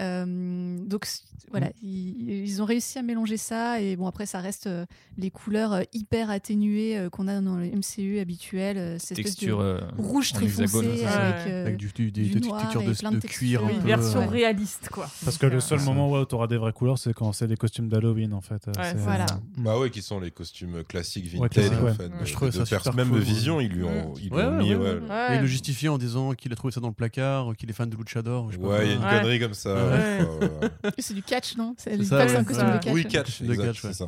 [0.00, 1.06] Euh, donc
[1.50, 4.84] voilà, ils, ils ont réussi à mélanger ça et bon après ça reste euh,
[5.16, 9.34] les couleurs euh, hyper atténuées euh, qu'on a dans le MCU habituel, euh, cette espèce
[9.34, 12.60] Texture de euh, rouge très foncé avec, euh, Avec du, du- des du des noir
[12.60, 13.82] textures et de, plein de de cuir un Oui, textures.
[13.82, 13.88] peu.
[14.02, 15.08] version réaliste, quoi.
[15.24, 17.56] Parce que le seul moment où tu auras des vraies couleurs, c'est quand c'est les
[17.56, 18.68] costumes d'Halloween en fait.
[18.98, 19.26] Voilà.
[19.56, 22.02] Bah ouais, qui sont les costumes classiques vintage en fait.
[22.04, 22.08] Ouais.
[22.20, 24.44] de- Je trouvais de ça Même cool, de Vision, ils lui ont, ils lui Ouais,
[24.44, 24.74] ont ouais, mis.
[24.74, 24.94] ouais, ouais, ouais.
[24.94, 25.32] le- Ouais.
[25.32, 27.72] Et il le justifiait en disant qu'il a trouvé ça dans le placard, qu'il est
[27.72, 28.50] fan de Luchador.
[28.60, 29.87] Ouais, il y a une connerie comme ça.
[30.98, 32.44] C'est du catch, non C'est ça, ouais.
[32.44, 32.92] costume de catch.
[32.94, 33.92] Oui, catch, De exact, catch, ouais.
[33.92, 34.06] c'est ça.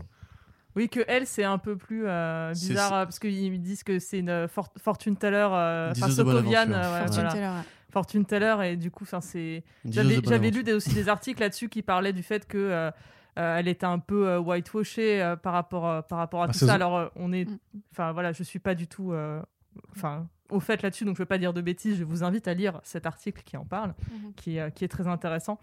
[0.76, 3.98] Oui, que elle, c'est un peu plus euh, bizarre euh, parce qu'ils me disent que
[3.98, 7.32] c'est une for- fortune teller, euh, enfin Sokovian, euh, ouais, Fortune voilà.
[7.32, 7.64] Teller, ouais.
[7.92, 9.64] fortune teller et du coup, enfin c'est.
[9.84, 12.90] J'avais lu des, aussi des articles là-dessus qui parlaient du fait que euh,
[13.38, 16.52] euh, elle était un peu euh, whitewashée euh, par rapport euh, par rapport à Ah,
[16.52, 16.74] tout ça.
[16.74, 17.58] Alors euh, on est, Mm.
[17.90, 19.40] enfin voilà, je suis pas du tout, euh,
[19.96, 21.96] enfin au fait là-dessus, donc je vais pas dire de bêtises.
[21.98, 24.32] Je vous invite à lire cet article qui en parle, Mhm.
[24.34, 25.58] qui, est- qui est très intéressant.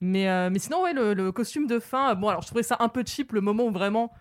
[0.00, 2.62] Mais euh, mais sinon ouais, le, le costume de fin, euh, bon alors je trouvais
[2.62, 4.12] ça un peu cheap le moment où vraiment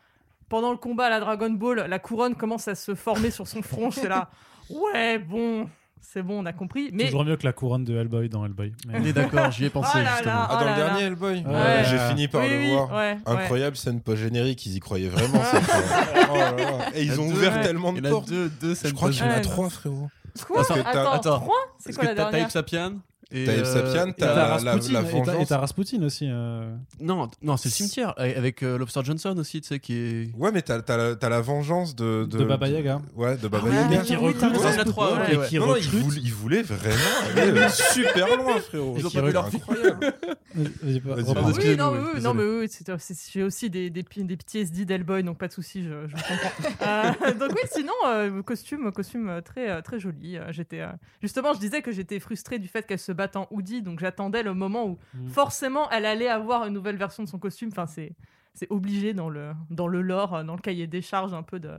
[0.49, 3.61] pendant le combat à la Dragon Ball, la couronne commence à se former sur son
[3.61, 3.91] front.
[3.91, 4.29] C'est là,
[4.69, 5.69] ouais bon,
[6.01, 6.89] c'est bon, on a compris.
[6.93, 8.73] Mais Toujours mieux que la couronne de Hellboy dans Hellboy.
[8.87, 10.33] Mais- On est d'accord, j'y ai pensé Oh là justement.
[10.33, 10.47] là.
[10.49, 11.07] Ah, dans Oh le là dernier là.
[11.07, 11.83] Hellboy Ouais.
[11.89, 12.91] J'ai fini par Oui, le oui, voir.
[12.95, 13.17] ouais.
[13.25, 15.43] Incroyable scène post-générique, ils y croyaient vraiment.
[15.43, 15.79] cette fois.
[16.31, 16.77] Oh là là.
[16.95, 17.61] Et ils ont deux- ouvert ouais.
[17.63, 18.29] tellement de Il y en a portes.
[18.29, 20.09] deux, deux Je crois qu'il y en a trois, frérot.
[20.45, 21.39] Quoi Parce que t'as- Attends, attends.
[21.39, 22.93] trois C'est quoi la dernière Sapian.
[23.31, 25.41] Et, Taïb euh, Sapian, t'as t'as la- Rasputin, la et t'as- vengeance.
[25.41, 26.27] et t'as Rasputin aussi.
[26.29, 26.75] euh.
[26.99, 30.31] Non, non, c'est le cimetière avec euh, Lobster Johnson aussi, tu sais, qui est.
[30.37, 33.01] Ouais, mais t'as t'as la, t'as la vengeance de, De Baba Yaga.
[33.15, 33.89] Ouais, de Baba Ah Yaga.
[33.89, 35.47] mais qui recrute Ouais, t'as et ouais.
[35.47, 35.89] qui Non, recrute.
[35.89, 36.95] voulait, il voulait vraiment
[37.35, 38.95] aller euh, super loin, frérot.
[38.97, 39.49] Incroyable.
[40.55, 41.15] Vas-y, pas-.
[41.15, 42.23] Oui, excusez-nous, non, oui, mais oui, désolé.
[42.23, 45.37] non, mais oui, c'est- c'est- j'ai aussi des, des, pi- des petits SD d'Hellboy, donc
[45.37, 47.33] pas de souci, je, comprends.
[47.39, 50.37] Donc oui, sinon, costume, costume très, très joli.
[50.49, 50.81] J'étais,
[51.21, 54.43] justement, je disais que j'étais frustrée du fait qu'elle se batte en hoodie, donc j'attendais
[54.43, 55.27] le moment où Mm.
[55.27, 57.69] forcément elle allait avoir une nouvelle version de son costume.
[57.73, 58.13] Enfin, c'est,
[58.53, 61.59] c'est obligé dans le, dans le lore, euh, dans le cahier des charges un peu
[61.59, 61.71] de,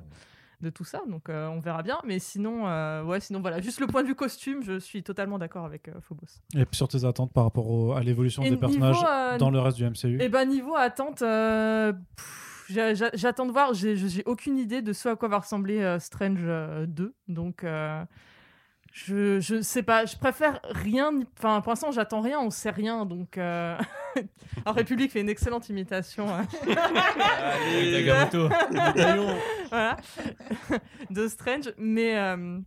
[0.60, 1.00] de tout ça.
[1.08, 1.98] Donc euh, on verra bien.
[2.04, 5.38] Mais sinon, euh, ouais, sinon voilà, juste le point de vue costume, je suis totalement
[5.38, 6.26] d'accord avec euh, Phobos.
[6.54, 9.60] Et puis sur tes attentes par rapport au- à l'évolution des niveau, personnages dans le
[9.60, 10.20] reste du MCU.
[10.20, 11.22] Et ben niveau attente,
[12.68, 13.74] j'attends de voir.
[13.74, 17.14] J'ai aucune idée de ce à quoi va ressembler Strange euh, 2.
[17.28, 17.64] Donc
[19.06, 20.06] je je sais pas.
[20.06, 21.10] Je préfère rien.
[21.38, 22.40] Enfin pour l'instant j'attends rien.
[22.40, 23.04] On sait rien.
[23.06, 23.76] Donc euh...
[24.64, 26.26] alors République fait une excellente imitation.
[26.34, 26.46] hein.
[26.66, 28.48] Avec Nagamoto.
[29.70, 29.96] voilà
[31.10, 32.58] de Strange mais euh,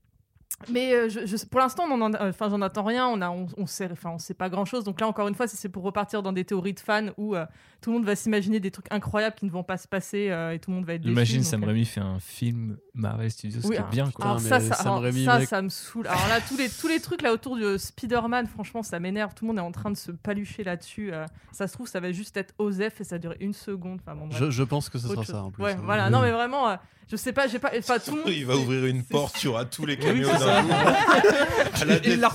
[0.69, 3.07] Mais euh, je, je- pour l'instant, on en enfin, j'en attends rien.
[3.07, 4.83] On a, on, on sait, enfin, on sait pas grand chose.
[4.83, 7.35] Donc là, encore une fois, si c'est pour repartir dans des théories de fans où
[7.35, 7.45] euh,
[7.81, 10.51] tout le monde va s'imaginer des trucs incroyables qui ne vont pas se passer euh,
[10.53, 11.13] et tout le monde va être déçu.
[11.13, 14.25] Imagine Sam Raimi fait un film Marvel Studios, Oui, c'est alors- bien quoi.
[14.25, 15.47] Alors Putain, ça, ça, Sam alors, Raimi, ça, mec.
[15.47, 16.07] ça me saoule.
[16.07, 19.33] Alors là, tous les, tous les trucs là autour de Spider-Man, franchement, ça m'énerve.
[19.33, 21.13] Tout le monde est en train de se palucher là-dessus.
[21.13, 23.99] euh, ça se trouve, ça va juste être Osef et ça dure une seconde.
[24.05, 24.39] Enfin, bon, bref.
[24.39, 25.27] Je, je pense que ce sera chose.
[25.35, 25.63] ça en plus.
[25.63, 25.81] Ouais, hein.
[25.83, 26.05] voilà.
[26.07, 26.11] Oui.
[26.11, 26.75] Non, mais vraiment, euh,
[27.09, 27.71] je sais pas, j'ai pas.
[27.77, 28.29] Enfin, tout le monde.
[28.35, 30.69] Il va ouvrir une porte, il y aura tous les Oui, caméos c'est d'un coup.
[31.81, 32.27] À la Il va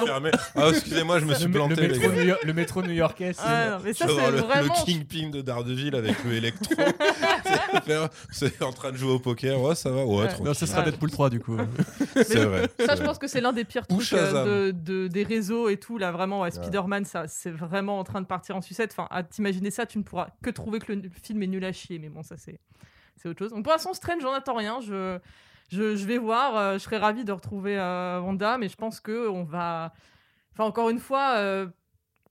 [0.00, 0.30] refermer.
[0.54, 2.14] Ah, excusez-moi, je me suis planté, le métro gars.
[2.14, 3.32] New York- le métro new-yorkais.
[3.38, 4.74] Ah, non, mais ça, c'est vraiment.
[4.78, 6.74] le Kingpin de Daredevil avec le électro.
[8.30, 9.60] C'est en train de jouer au poker.
[9.60, 10.04] Ouais, ça va.
[10.04, 10.28] Ouais, Ouais.
[10.44, 10.86] Non, ce sera Ouais.
[10.90, 11.56] Deadpool 3 du coup.
[12.16, 12.68] C'est vrai.
[12.80, 13.04] Ça, je vrai.
[13.04, 15.98] pense que c'est l'un des pires Ou trucs euh, de, de- des réseaux et tout.
[15.98, 18.92] Là, vraiment, ouais, Spider-Man, ça, c'est vraiment en train de partir en sucette.
[18.92, 21.64] Enfin, à t'imaginer ça, tu ne pourras que trouver que le, le film est nul
[21.64, 21.98] à chier.
[21.98, 22.58] Mais bon, ça, c'est,
[23.16, 23.52] c'est autre chose.
[23.52, 24.80] Donc, pour l'instant, Strange, j'en attends rien.
[24.80, 25.18] Je,
[25.70, 26.56] je, je vais voir.
[26.56, 29.92] euh, je serais ravi de retrouver euh, Wanda, mais je pense que on va.
[30.52, 31.34] Enfin, encore une fois.
[31.36, 31.66] euh,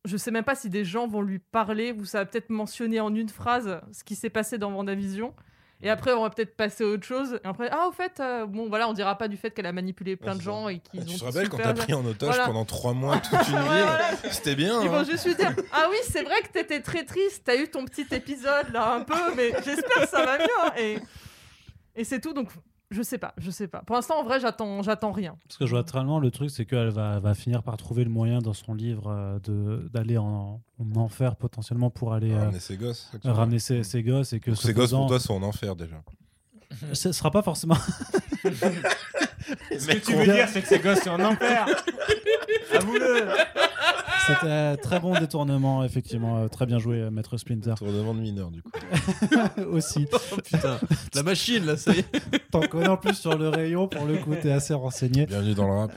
[0.05, 2.99] je sais même pas si des gens vont lui parler, ou ça va peut-être mentionner
[2.99, 5.33] en une phrase ce qui s'est passé dans WandaVision.
[5.81, 7.37] Et après, on va peut-être passer à autre chose.
[7.43, 9.73] Et après, ah, au fait, euh, bon, voilà, on dira pas du fait qu'elle a
[9.73, 12.05] manipulé plein de gens et qu'ils Ah, ont tu te rappelles quand t'as pris en
[12.05, 12.45] otage Voilà.
[12.45, 14.31] pendant trois mois toute une Ouais.
[14.31, 14.81] C'était bien.
[14.81, 14.91] Ils hein.
[14.91, 17.83] vont juste lui dire Ah oui, c'est vrai que t'étais très triste, t'as eu ton
[17.83, 20.79] petit épisode là un peu, mais j'espère que ça va mieux.
[20.81, 20.97] Et,
[21.97, 22.49] et c'est tout, donc
[22.95, 23.79] je sais pas, je sais pas.
[23.85, 25.35] Pour l'instant, en vrai, j'attends, j'attends rien.
[25.47, 27.75] Parce que je vois très loin, le truc, c'est qu'elle va, elle va finir par
[27.77, 32.31] trouver le moyen dans son livre euh, de d'aller en, en enfer potentiellement pour aller
[32.31, 33.11] euh, Ramener ses gosses.
[33.23, 33.61] ramener dire.
[33.61, 36.01] ses, ses gosses et que Ses gosses pour toi sont en enfer déjà.
[36.93, 37.77] ce sera pas forcément.
[39.71, 41.65] Ce que tu veux dire, c'est que ces gosses sont en enfer.
[42.73, 43.27] Avoue-le.
[44.27, 46.39] C'était un très bon détournement, effectivement.
[46.39, 47.73] Euh, Très bien joué, euh, Maître Splinter.
[47.77, 48.71] Tournement de mineur du coup.
[49.71, 50.07] Aussi.
[50.11, 50.79] Oh, putain,
[51.13, 52.49] la machine là, ça y est.
[52.49, 55.25] T'en connais en plus sur le rayon, pour le coup, t'es assez renseigné.
[55.27, 55.91] Bienvenue dans le rap.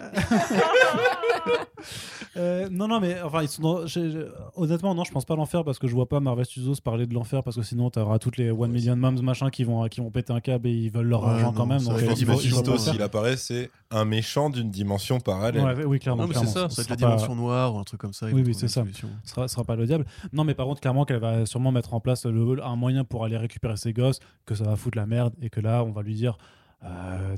[2.37, 4.27] Euh, non, non, mais enfin, ils sont dans- j'ai- j'ai-
[4.57, 7.15] honnêtement, non, je pense pas l'enfer parce que je vois pas Marvel Studios parler de
[7.15, 10.11] l'enfer parce que sinon, t'auras toutes les One Million Moms machin qui vont, qui vont
[10.11, 11.83] péter un câble et ils veulent leur Ouais, argent non, quand même.
[11.83, 15.65] Donc, je euh, Mephisto, s'il apparaît, c'est un méchant d'une dimension parallèle.
[15.65, 16.23] Ouais, oui, clairement.
[16.23, 16.69] Non, mais c'est clairement.
[16.69, 18.27] ça, Ce ça va être sera la pas- dimension noire ou un truc comme ça.
[18.27, 18.83] Oui, oui, c'est ça.
[18.83, 19.09] solution.
[19.25, 20.05] sera, sera pas le diable.
[20.33, 23.25] Non, mais par contre, clairement qu'elle va sûrement mettre en place le- un moyen pour
[23.25, 26.03] aller récupérer ses gosses, que ça va foutre la merde et que là, on va
[26.03, 26.37] lui dire.
[26.85, 27.35] euh,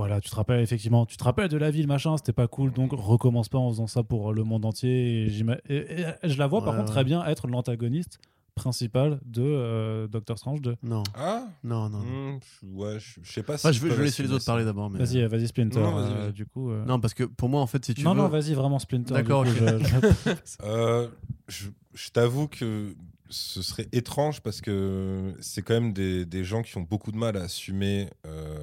[0.00, 2.72] voilà, tu te rappelles effectivement, tu te rappelles de la ville, machin, c'était pas cool,
[2.72, 5.24] donc recommence pas en faisant ça pour le monde entier.
[5.26, 8.18] Et, j'ima- et- et je la vois par Ouais, contre très bien être l'antagoniste
[8.56, 10.76] principal de euh, Doctor Strange 2.
[10.82, 11.44] Non, Ah?
[11.64, 11.98] Non, non.
[12.02, 12.38] non.
[12.40, 13.66] Je- Ouais, je sais pas si.
[13.66, 14.90] Enfin, je, vais, peux je vais laisser les autres parler d'abord.
[14.90, 14.98] Mais...
[14.98, 15.80] Vas-y, vas-y Splinter.
[15.80, 16.32] Non, vas-y, euh, vas-y.
[16.32, 16.70] du coup.
[16.70, 18.18] euh, Non, parce que pour moi, en fait, si tu non, veux.
[18.18, 19.14] non, vas-y, vraiment Splinter.
[19.14, 21.08] D'accord, je- je- Euh,
[21.48, 22.94] je je t'avoue que
[23.30, 27.16] ce serait étrange parce que c'est quand même des, des gens qui ont beaucoup de
[27.16, 28.58] mal à assumer euh,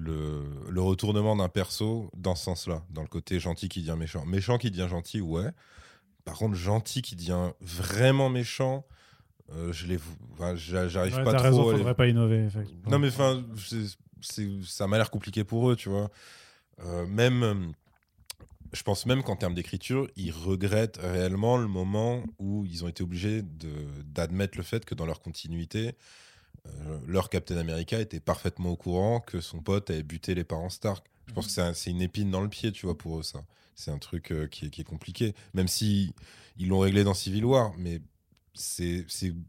[0.00, 4.24] le, le retournement d'un perso dans ce sens-là, dans le côté gentil qui devient méchant.
[4.24, 5.50] Méchant qui devient gentil, ouais.
[6.24, 8.84] Par contre, gentil qui devient vraiment méchant,
[9.52, 9.98] euh, je les,
[10.32, 12.48] enfin, j'a- j'arrive Ouais, pas trop raison, à les- faudrait pas innover.
[12.86, 13.42] Non, mais enfin,
[14.62, 16.10] ça m'a l'air compliqué pour eux, tu vois.
[16.84, 17.72] Euh, même,
[18.72, 23.02] je pense même qu'en termes d'écriture, ils regrettent réellement le moment où ils ont été
[23.02, 25.92] obligés d'admettre le fait que dans leur continuité,
[27.06, 31.06] leur Captain America était parfaitement au courant que son pote avait buté les parents Stark.
[31.26, 33.22] Je pense que c'est un- c'est une épine dans le pied, tu vois, pour eux,
[33.22, 33.44] ça.
[33.76, 35.34] C'est un truc euh, qui, est, qui est compliqué.
[35.54, 36.12] Même si
[36.58, 38.00] ils l'ont réglé dans Civil War, mais
[38.52, 39.06] c'est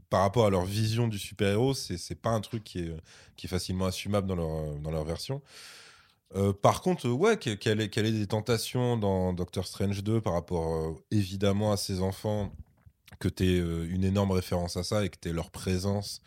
[0.09, 2.93] par rapport à leur vision du super-héros, c'est pas un truc qui est,
[3.35, 5.41] qui est facilement assumable dans leur, euh, dans leur version.
[6.35, 10.03] Euh, par contre, euh, ouais, que- qu'elle ait, qu'elle ait des tentations dans Doctor Strange
[10.03, 12.53] 2 par rapport euh, évidemment à ses enfants,
[13.19, 13.57] que tu
[13.89, 16.21] une énorme référence à ça et que tu leur présence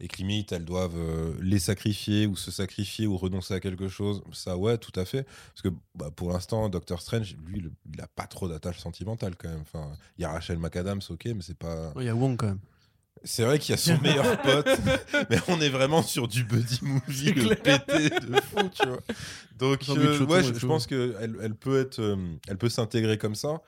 [0.00, 3.88] et que limite elles doivent euh, les sacrifier ou se sacrifier ou renoncer à quelque
[3.88, 5.24] chose, ça ouais, tout à fait.
[5.48, 9.36] Parce que bah, pour l'instant, Doctor Strange, lui, le- il a pas trop d'attache sentimentale
[9.36, 9.62] quand même.
[9.62, 11.92] Enfin, il y a Rachel McAdams, ok, mais c'est pas.
[11.94, 12.60] Ouais, Il y a Wong quand même.
[13.26, 14.68] C'est vrai qu'il y a son meilleur pote,
[15.30, 19.00] mais on est vraiment sur du buddy movie, le pété de fou, tu vois.
[19.56, 22.16] Donc, euh, ouais, je, pense qu'elle elle peut être, euh,
[22.48, 23.62] elle peut s'intégrer comme ça.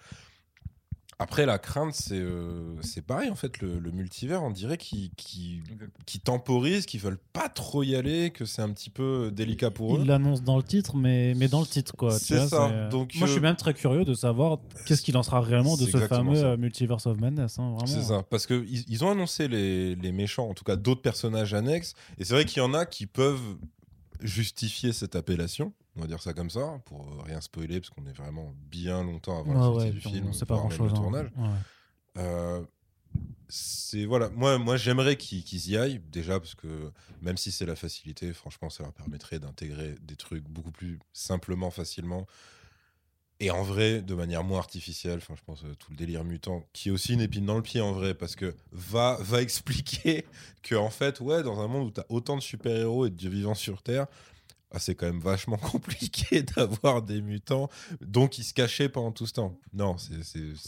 [1.18, 2.74] Après, la crainte, c'est euh,
[3.06, 5.62] pareil, en fait, le, le multivers, on dirait qu'ils qui,
[6.04, 9.96] qui temporisent, qu'ils veulent pas trop y aller, que c'est un petit peu délicat pour
[9.96, 10.00] eux.
[10.02, 12.18] Il l'annonce dans le titre, mais, mais dans le titre, quoi.
[12.18, 12.68] C'est ça.
[12.68, 15.40] c'est- Donc, Moi, je suis euh, même très curieux de savoir qu'est-ce qu'il en sera
[15.40, 16.46] réellement de ce fameux ça.
[16.48, 17.58] euh, Multiverse of Madness.
[17.58, 17.86] hein, vraiment.
[17.86, 21.54] C'est ça, parce qu'ils ils ont annoncé les, les méchants, en tout cas d'autres personnages
[21.54, 23.56] annexes, et c'est vrai qu'il y en a qui peuvent
[24.20, 28.06] justifier cette appellation, on va dire ça comme ça, pour euh, rien spoiler, parce qu'on
[28.06, 30.90] est vraiment bien longtemps avant la Ouais, sortie ouais, du film, pas grand chose.
[30.92, 31.28] le tournage.
[31.36, 31.48] Ouais.
[32.18, 32.62] Euh,
[33.48, 36.90] c'est voilà, moi, moi j'aimerais qu'ils y aillent déjà parce que
[37.22, 41.70] même si c'est la facilité, franchement, ça leur permettrait d'intégrer des trucs beaucoup plus simplement,
[41.70, 42.26] facilement.
[43.38, 46.64] Et en vrai, de manière moins artificielle, enfin, je pense euh, tout le délire mutant,
[46.72, 50.24] qui est aussi une épine dans le pied en vrai, parce que va, va expliquer
[50.62, 53.14] que en fait, ouais, dans un monde où tu as autant de super-héros et de
[53.14, 54.06] dieux vivants sur Terre,
[54.72, 57.68] ah, c'est quand même vachement compliqué d'avoir des mutants,
[58.00, 59.58] donc ils se cachaient pendant tout ce temps.
[59.72, 60.14] Non, c'est,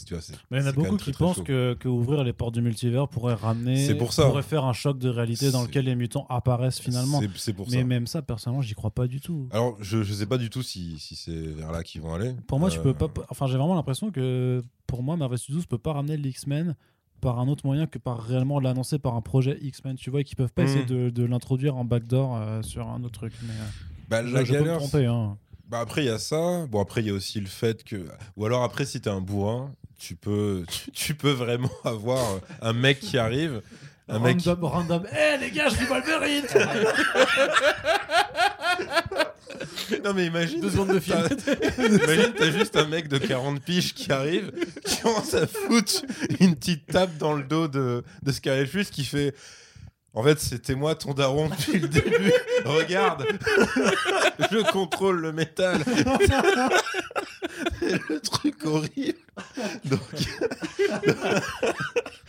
[0.05, 0.23] tu vois.
[0.51, 3.07] Mais il y en a beaucoup qui pensent que, que ouvrir les portes du multivers
[3.09, 3.85] pourrait ramener.
[3.85, 4.25] C'est pour ça.
[4.27, 7.21] Pourrait faire un choc de réalité dans lequel les mutants apparaissent finalement.
[7.35, 7.83] C'est, pour Mais ça.
[7.83, 9.47] même ça, personnellement, j'y crois pas du tout.
[9.51, 12.33] Alors, je, je sais pas du tout si, si c'est vers là qu'ils vont aller.
[12.47, 13.09] Pour moi, tu Euh, peux pas.
[13.29, 16.75] Enfin, j'ai vraiment l'impression que pour moi, Marvel Studios peut pas ramener les X-Men
[17.19, 20.23] par un autre moyen que par réellement l'annoncer par un projet X-Men, tu vois, et
[20.23, 20.65] qu'ils peuvent pas Mm.
[20.65, 23.33] essayer de, de l'introduire en backdoor euh, sur un autre truc.
[23.43, 23.65] Mais, euh,
[24.09, 25.05] Bah, la je galère, tromper.
[25.05, 25.37] Hein.
[25.67, 26.65] Bah après il y a ça.
[26.67, 29.21] Bon après il y a aussi le fait que ou alors après si t'es un
[29.21, 32.19] bourrin, tu peux tu, tu peux vraiment avoir
[32.63, 33.61] un mec qui arrive,
[34.07, 35.03] un mec Random, random.
[35.11, 36.45] Eh les gars, je suis Wolverine
[40.03, 41.17] Non mais imagine Deux secondes de film.
[41.27, 44.51] t'as- Imagine t'as juste un mec de 40 piges qui arrive,
[44.85, 46.01] qui commence à foutre
[46.39, 48.31] une petite tape dans le dos de, de
[48.91, 49.33] qui fait
[50.13, 52.33] en fait, c'était moi ton daron depuis le début.
[52.65, 53.25] Regarde,
[54.51, 55.83] je contrôle le métal.
[57.79, 59.17] C'est le truc horrible.
[59.85, 59.99] Donc,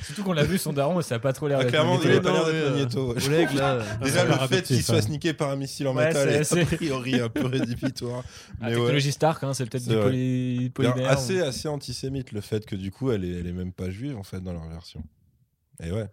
[0.02, 1.98] Surtout qu'on l'a vu son daron et ça a pas trop l'air Ah, d'être clairement,
[2.02, 3.12] il a pas l'air d'être Magneto.
[3.14, 3.26] ouais.
[3.26, 3.78] Oleg, là.
[4.02, 5.02] Déjà, c'est le fait qu'il soit hein.
[5.02, 8.22] sniqué par un missile en Ouais, métal c'est- est a priori un peu rédhibitoire.
[8.26, 8.74] Ah, Mais ouais.
[8.76, 10.70] technologie Stark, hein, c'est peut-être du poly...
[10.70, 11.10] Polymère.
[11.10, 14.16] assez, assez antisémite le fait que du coup, elle est, elle est même pas juive
[14.16, 15.02] en fait dans leur version.
[15.82, 16.06] Et ouais,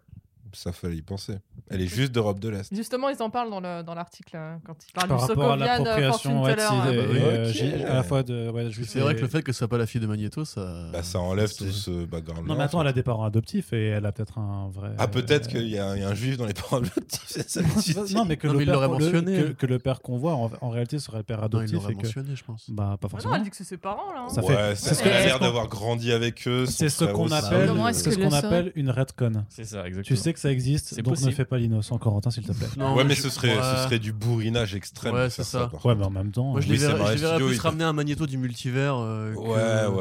[0.54, 1.36] ça fallait y penser.
[1.70, 2.74] Elle est juste d'Europe de l'Est.
[2.76, 5.52] Justement, ils en parlent dans le- dans l'article euh, quand ils parlent Par du rapport
[5.52, 6.86] à Sokovian l'appropriation ouais, hein.
[6.86, 7.18] bah oui.
[7.22, 8.50] euh, à la fois de.
[8.50, 10.90] Ouais, C'est vrai que le fait que ce soit pas la fille de Magneto, ça.
[10.92, 12.48] Bah, ça enlève c'est- tout ce background.
[12.48, 14.92] Non, mais attends, elle a des parents adoptifs et elle a peut-être un vrai.
[14.98, 17.24] Ah, peut-être euh, qu'il y, a il y a un juif dans les parents adoptifs,
[17.28, 19.38] c'est ça que tu dis non, mais que Non, le mais père, l'aurait le- mentionné.
[19.38, 21.74] que, que le père qu'on voit en, en réalité serait le père Non, il adoptif
[21.74, 22.70] l'aurait que mentionné, je pense.
[22.70, 23.36] bah pas Ah non, forcément.
[23.36, 24.26] elle dit que c'est ses parents là.
[24.28, 24.30] hein.
[24.30, 26.66] Ça ouais, fait- c'est ce qu'elle a ce l'air qu'on- d'avoir grandi avec eux.
[26.66, 29.32] C'est ce qu'on appelle, c'est ce qu'on une retcon.
[29.50, 30.04] C'est ça, exactement.
[30.04, 31.32] Tu sais que ça existe, donc ne possible.
[31.34, 32.68] fais pas l'innocent, Corentin, s'il te plaît.
[32.78, 35.14] Non, Ouais, mais je- ce serait, ce serait du bourrinage extrême.
[35.14, 35.70] Ouais, c'est ça.
[35.84, 36.52] Ouais, mais en même temps.
[36.52, 38.38] Moi, je Oui, les verrais, vrai, je les verrais studio, plus ramener un Magneto du
[38.38, 38.96] multivers.
[38.98, 39.46] euh, que- Ouais,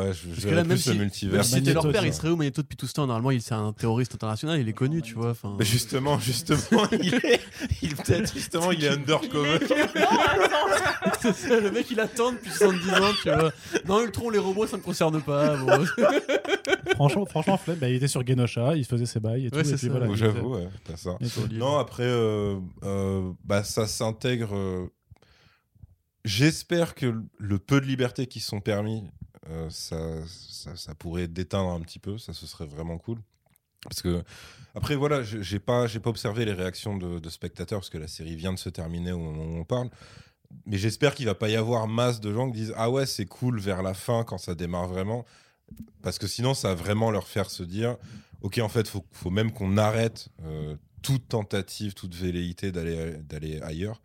[0.07, 1.45] ouais, je Parce que verrais là, même plus si, le même multivers.
[1.45, 3.07] si c'était leur père, il serait où Magneto depuis tout ce temps?
[3.07, 5.35] Normalement, il c'est un terroriste international, il est connu, tu vois.
[5.59, 6.59] Mais justement, justement,
[7.03, 7.41] il est,
[7.83, 9.59] il peut-être justement, il est undercover.
[11.21, 13.53] C'est ça, le mec, il attend depuis 70 ans, tu vois.
[13.87, 15.57] Dans Ultron, les robots, ça me concerne pas.
[16.95, 19.59] franchement, franchement, bah, il était sur Genosha, il faisait ses bails et tout.
[20.35, 21.17] J'avoue, ouais, t'as ça.
[21.59, 24.55] Non, après, euh, euh, bah, ça s'intègre.
[24.57, 24.87] euh,
[26.25, 29.05] J'espère que le peu de liberté qui sont permis,
[29.49, 29.97] euh, ça,
[30.27, 32.19] ça, ça pourrait déteindre un petit peu.
[32.19, 33.21] Ça, ce serait vraiment cool.
[33.85, 34.25] Parce que,
[34.75, 38.09] après, voilà, j'ai pas, j'ai pas observé les réactions de, de spectateurs parce que la
[38.09, 39.89] série vient de se terminer au moment où on parle.
[40.65, 43.27] Mais j'espère qu'il va pas y avoir masse de gens qui disent Ah ouais, c'est
[43.27, 45.25] cool vers la fin quand ça démarre vraiment.
[46.03, 47.97] Parce que sinon, ça va vraiment leur faire se dire
[48.43, 53.61] Ok, en fait, faut, faut même qu'on arrête euh, toute tentative, toute velléité d'aller d'aller
[53.61, 54.03] ailleurs.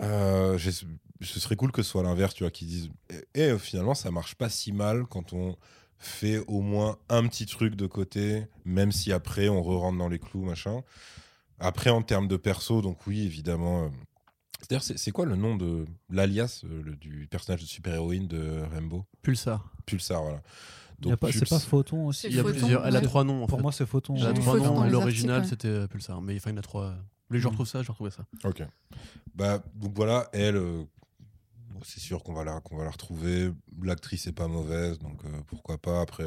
[0.00, 2.90] Euh, ce serait cool que ce soit l'inverse, tu vois, qu'ils disent
[3.34, 5.56] et, et, finalement, ça marche pas si mal quand on
[5.98, 10.18] fait au moins un petit truc de côté, même si après on re-rentre dans les
[10.18, 10.82] clous, machin.
[11.58, 13.84] Après, en termes de perso, donc oui, évidemment.
[13.84, 13.88] euh,
[14.60, 19.06] C'est-à-dire, c'est quoi le nom de l'alias euh, du personnage de super-héroïne de Rainbow?
[19.22, 19.70] Pulsar.
[19.86, 20.42] Pulsar, voilà.
[21.04, 22.86] Il y a pas- C'est pas Photon aussi Il y a Photon, plusieurs.
[22.86, 23.62] Elle a trois noms en Pour fait.
[23.62, 24.14] moi, c'est Photon.
[24.16, 24.84] Elle a J'ai trois dans noms.
[24.84, 26.20] les L'original, c'était euh, Pulsar.
[26.22, 26.94] Mais enfin, il y en a trois.
[27.30, 27.50] Dès que je Mm.
[27.50, 28.24] retrouve ça, je retrouve ça.
[28.44, 28.62] Ok.
[29.34, 30.84] Bah, donc voilà, elle, euh,
[31.84, 33.50] c'est sûr qu'on va, la, qu'on va la retrouver.
[33.82, 36.00] L'actrice est pas mauvaise, donc euh, pourquoi pas.
[36.00, 36.24] Après,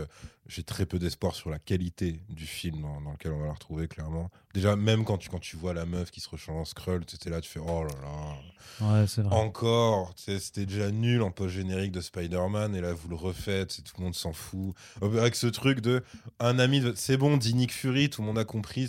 [0.47, 3.53] j'ai très peu d'espoir sur la qualité du film dans, dans lequel on va la
[3.53, 4.29] retrouver, clairement.
[4.53, 7.29] Déjà, même quand tu, quand tu vois la meuf qui se rechange en Skrull, tu
[7.29, 8.88] là, tu fais oh là là.
[9.01, 9.35] Ouais, c'est vrai.
[9.35, 14.03] Encore, c'était déjà nul en post-générique de Spider-Man, et là vous le refaites, tout le
[14.05, 14.73] monde s'en fout.
[15.01, 16.03] Avec ce truc de
[16.39, 18.88] un ami, de- c'est bon, dit Nick Fury, tout le monde a compris.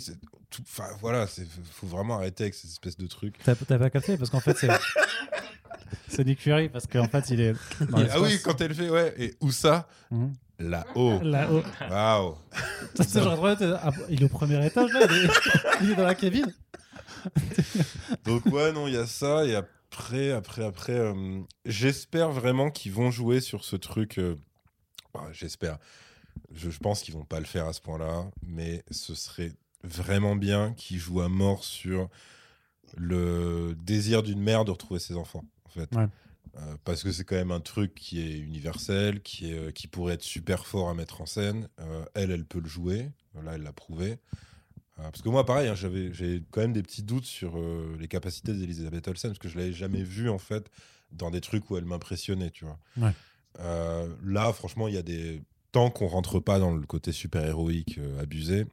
[0.49, 3.35] tout- Enfin voilà, il faut vraiment arrêter avec cette espèce de truc.
[3.43, 4.67] T'as t'as pas capté parce qu'en fait, c'est.
[6.09, 7.53] C'est Nick Fury parce qu'en fait, il est.
[7.89, 10.33] dans ah oui, quand elle fait, ouais, et où ça Mhm.
[10.59, 11.21] Là-haut.
[11.21, 11.63] Là-haut.
[11.89, 12.35] Waouh.
[12.99, 15.29] Sais, genre, ah, il est au premier étage, là, il est,
[15.83, 16.53] il est dans la cabine.
[18.25, 22.91] Donc ouais, non, il y a ça, et après, après, après, euh, j'espère vraiment qu'ils
[22.91, 24.17] vont jouer sur ce truc.
[24.17, 24.35] euh,
[25.13, 25.77] bah, j'espère.
[26.53, 29.53] Je, je pense qu'ils vont pas le faire à ce point-là, mais ce serait
[29.83, 32.09] vraiment bien qu'ils jouent à mort sur
[32.97, 35.43] le désir d'une mère de retrouver ses enfants.
[35.69, 35.95] En fait.
[35.95, 36.07] Ouais.
[36.57, 39.87] Euh, parce que c'est quand même un truc qui est universel, qui, est, euh, qui
[39.87, 41.69] pourrait être super fort à mettre en scène.
[41.79, 43.11] Euh, elle, elle peut le jouer.
[43.43, 44.17] Là, elle l'a prouvé.
[44.97, 47.57] Euh, parce que moi, pareil, hein, j'avais, j'ai quand même des petits doutes sur
[47.99, 50.71] les capacités d'Elisabeth Olsen, parce que je l'avais jamais vue, en fait,
[51.11, 52.79] dans des trucs où elle m'impressionnait, tu vois.
[52.97, 53.13] Ouais.
[54.23, 55.41] Là, franchement, il y a des...
[55.71, 58.65] Tant qu'on rentre pas dans le côté super-héroïque abusé,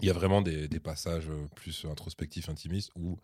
[0.00, 3.18] il y a vraiment des, des passages plus introspectifs, intimistes, où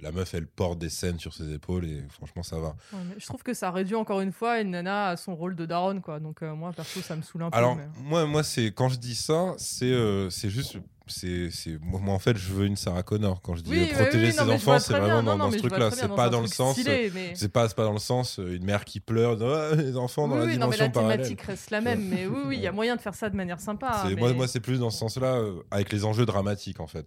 [0.00, 2.68] la meuf, elle porte des scènes sur ses épaules, et franchement, ça va.
[2.92, 5.56] Ouais, mais je trouve que ça réduit encore une fois une nana à son rôle
[5.56, 6.20] de daronne, quoi.
[6.20, 7.56] Donc, euh, moi, perso, ça me saoule un peu.
[7.56, 10.76] Alors, mais- moi, moi c'est quand je dis ça, c'est euh, c'est juste.
[11.08, 13.40] c'est c'est moi, en fait, je veux une Sarah Connor.
[13.40, 15.22] Quand je dis Oui, oui, protéger oui, ses non, enfants, c'est vraiment bien.
[15.22, 15.90] dans, Non, dans ce truc-là.
[15.92, 16.78] C'est pas dans le sens.
[16.84, 20.34] mais- C'est pas, pas dans le sens une mère qui pleure, Ah, les enfants dans
[20.34, 21.16] oui, la oui, non, mais dimension la parallèle.
[21.18, 22.08] thématique reste la même.
[22.08, 24.04] Mais oui, il y a moyen de faire ça de manière sympa.
[24.18, 27.06] Moi, moi c'est plus dans ce sens-là, euh, avec les enjeux dramatiques en fait.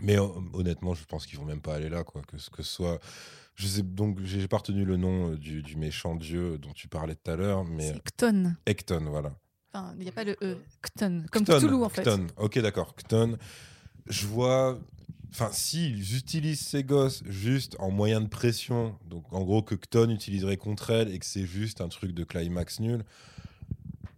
[0.00, 2.22] Mais euh, honnêtement, je pense qu'ils vont même pas aller là, quoi.
[2.22, 3.00] Que, ce- que ce soit.
[3.54, 6.88] Je sais, donc, j'ai pas retenu le nom euh, du, du méchant dieu dont tu
[6.88, 8.54] parlais tout à l'heure, mais C'est Cton.
[8.66, 9.34] Ecton, voilà.
[9.72, 10.58] Enfin, il n'y a pas le E.
[10.82, 11.24] Cton.
[11.32, 12.02] Comme Cton, Cthulhu, en fait.
[12.02, 12.26] Cton.
[12.36, 12.94] Ok, d'accord.
[12.94, 13.38] Cton.
[14.06, 14.78] Je vois.
[15.30, 20.08] Enfin, s'ils utilisent ces gosses juste en moyen de pression, donc en gros que Cton
[20.10, 23.04] utiliserait contre elle et que c'est juste un truc de climax nul,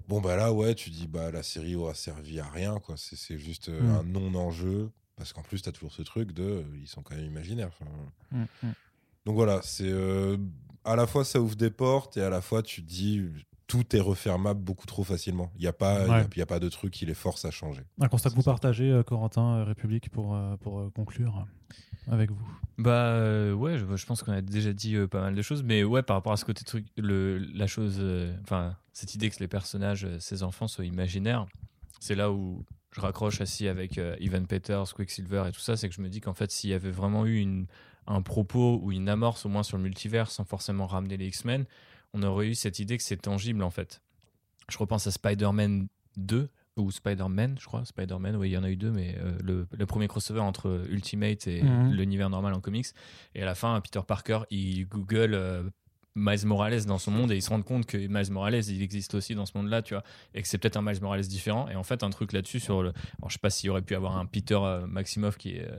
[0.09, 2.94] bon bah là, ouais, tu dis bah la série aura servi à rien, quoi.
[2.96, 3.96] C'est juste euh, Mm.
[3.96, 4.90] un non-enjeu.
[5.18, 6.42] Parce qu'en plus, t'as toujours ce truc de.
[6.42, 7.68] euh, Ils sont quand même imaginaires.
[7.68, 7.90] enfin.
[8.62, 8.68] Mm,
[9.26, 9.90] Donc voilà, c'est.
[9.90, 10.36] euh,
[10.84, 13.26] à la fois, ça ouvre des portes et à la fois, tu te dis.
[13.66, 15.52] Tout est refermable beaucoup trop facilement.
[15.56, 16.26] Il n'y a, pas- il y a- Ouais.
[16.34, 17.82] il y a pas de truc qui les force à changer.
[18.00, 21.46] Un constat que vous partagez, euh, Corentin, République, pour, pour conclure
[22.10, 22.48] avec vous.
[22.78, 25.62] Bah euh, ouais, je, je pense qu'on a déjà dit euh, pas mal de choses,
[25.62, 29.28] mais ouais, par rapport à ce côté truc, le, la chose, euh, enfin cette idée
[29.28, 31.44] que les personnages, ces enfants soient imaginaires,
[32.00, 32.64] c'est là où
[32.98, 36.08] je raccroche assis avec euh, Ivan Peters, Quicksilver et tout ça, c'est que je me
[36.08, 37.66] dis qu'en fait s'il y avait vraiment eu une,
[38.06, 41.64] un propos ou une amorce au moins sur le multivers sans forcément ramener les X-Men,
[42.14, 44.02] on aurait eu cette idée que c'est tangible en fait.
[44.68, 48.70] Je repense à Spider-Man 2 ou Spider-Man, je crois, Spider-Man, oui, il y en a
[48.70, 51.92] eu deux, mais euh, le, le premier crossover entre Ultimate et Mhm.
[51.92, 52.86] l'univers normal en comics.
[53.34, 55.62] Et à la fin, Peter Parker, il google euh,
[56.18, 59.14] Miles Morales dans son monde et il se rend compte que Miles Morales, il existe
[59.14, 60.02] aussi dans ce monde-là, tu vois,
[60.34, 61.68] et que c'est peut-être un Miles Morales différent.
[61.68, 62.90] Et en fait, un truc là-dessus sur le.
[63.18, 65.62] Alors, je sais pas s'il aurait pu avoir un Peter euh, Maximoff qui est.
[65.62, 65.76] euh,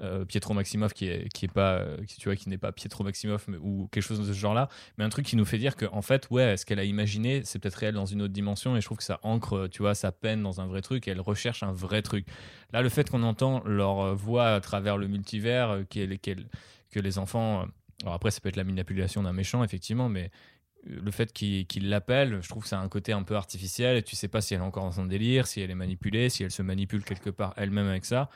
[0.00, 3.02] euh, Pietro Maximoff qui est qui est pas qui, tu vois qui n'est pas Pietro
[3.02, 5.86] Maximoff ou quelque chose de ce genre-là mais un truc qui nous fait dire que
[5.90, 8.80] en fait ouais ce qu'elle a imaginé c'est peut-être réel dans une autre dimension et
[8.80, 11.20] je trouve que ça ancre tu vois sa peine dans un vrai truc et elle
[11.20, 12.26] recherche un vrai truc
[12.72, 16.46] là le fait qu'on entend leur voix à travers le multivers qu'elle- qu'elle-
[16.92, 17.66] que les enfants
[18.02, 20.30] alors après ça peut être la manipulation d'un méchant effectivement mais
[20.88, 23.96] euh, le fait qu'il l'appelle, je trouve que ça a un côté un peu artificiel
[23.96, 26.28] et tu sais pas si elle est encore dans son délire, si elle est manipulée,
[26.28, 28.28] si elle se manipule quelque part elle-même avec ça.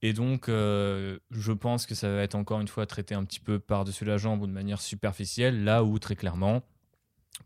[0.00, 3.40] Et donc, euh, je pense que ça va être encore une fois traité un petit
[3.40, 6.62] peu par-dessus la jambe ou de manière superficielle, là où très clairement,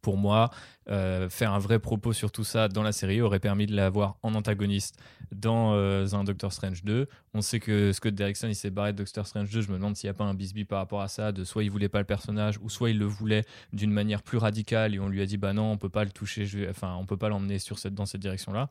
[0.00, 0.50] pour moi,
[0.90, 4.16] euh, faire un vrai propos sur tout ça dans la série aurait permis de l'avoir
[4.22, 4.98] en antagoniste
[5.30, 7.06] dans euh, un Doctor Strange 2.
[7.34, 9.60] On sait que Scott Derrickson il s'est barré de Doctor Strange 2.
[9.60, 11.62] Je me demande s'il n'y a pas un bisbee par rapport à ça, de soit
[11.64, 14.98] il voulait pas le personnage, ou soit il le voulait d'une manière plus radicale et
[15.00, 17.06] on lui a dit bah non, on peut pas le toucher, je vais- enfin on
[17.06, 18.68] peut pas l'emmener sur cette dans cette direction-là.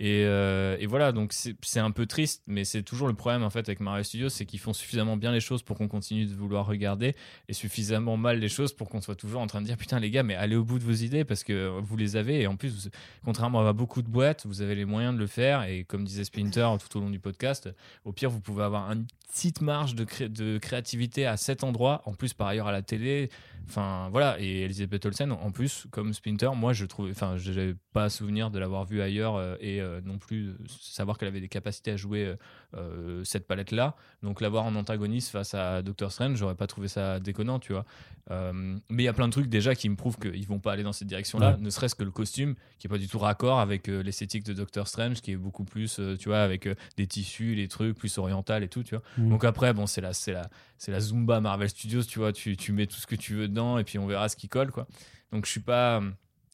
[0.00, 3.50] Et, euh, et voilà, donc c'est un peu triste, mais c'est toujours le problème en
[3.50, 6.34] fait avec Marvel Studios, c'est qu'ils font suffisamment bien les choses pour qu'on continue de
[6.34, 7.16] vouloir regarder,
[7.48, 10.10] et suffisamment mal les choses pour qu'on soit toujours en train de dire putain les
[10.10, 12.54] gars, mais allez au bout de vos idées parce que vous les avez, et en
[12.54, 12.90] plus,
[13.24, 16.24] contrairement à beaucoup de boîtes, vous avez les moyens de le faire, et comme disait
[16.24, 17.68] Splinter tout au long du podcast,
[18.04, 22.02] au pire vous pouvez avoir une petite marge de, cré- de créativité à cet endroit,
[22.06, 23.28] en plus par ailleurs à la télé,
[23.68, 28.08] enfin voilà, et Elisabeth Olsen en plus, comme Splinter, moi je trouve, enfin j'avais pas
[28.08, 31.48] souvenir de l'avoir vu ailleurs euh, et euh, non plus euh, savoir qu'elle avait des
[31.48, 32.34] capacités à jouer
[32.74, 33.94] euh, cette palette-là.
[34.22, 37.84] Donc l'avoir en antagoniste face à Doctor Strange, j'aurais pas trouvé ça déconnant, tu vois.
[38.30, 40.82] Mais il y a plein de trucs déjà qui me prouvent qu'ils vont pas aller
[40.82, 41.56] dans cette direction-là, Ouais.
[41.60, 44.86] ne serait-ce que le costume qui est pas du tout raccord avec l'esthétique de Doctor
[44.86, 46.68] Strange, qui est beaucoup plus, tu vois, avec
[46.98, 49.02] des tissus, les trucs plus oriental et tout, tu vois.
[49.18, 49.28] Mm.
[49.30, 52.56] Donc après, bon, c'est la, c'est la, c'est la Zumba Marvel Studios, tu vois, tu,
[52.56, 54.70] tu mets tout ce que tu veux dedans et puis on verra ce qui colle,
[54.70, 54.86] quoi.
[55.32, 56.02] Donc je suis pas,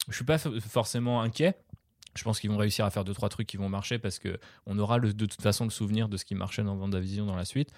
[0.09, 1.57] je suis pas forcément inquiet.
[2.15, 4.39] Je pense qu'ils vont réussir à faire deux trois trucs qui vont marcher parce que
[4.65, 7.35] on aura le- de toute façon le souvenir de ce qui marchait dans WandaVision dans
[7.35, 7.71] la suite.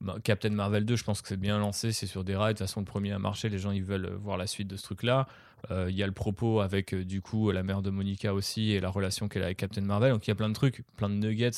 [0.00, 2.54] Bah, Captain Marvel 2, je pense que c'est bien lancé, c'est sur des rails.
[2.54, 4.76] De toute façon, le premier a marché, les gens ils veulent voir la suite de
[4.76, 5.26] ce truc-là.
[5.70, 8.72] Euh, Il y a le propos avec euh, du coup la mère de Monica aussi
[8.72, 10.12] et la relation qu'elle a avec Captain Marvel.
[10.12, 11.50] Donc il y a plein de trucs, plein de nuggets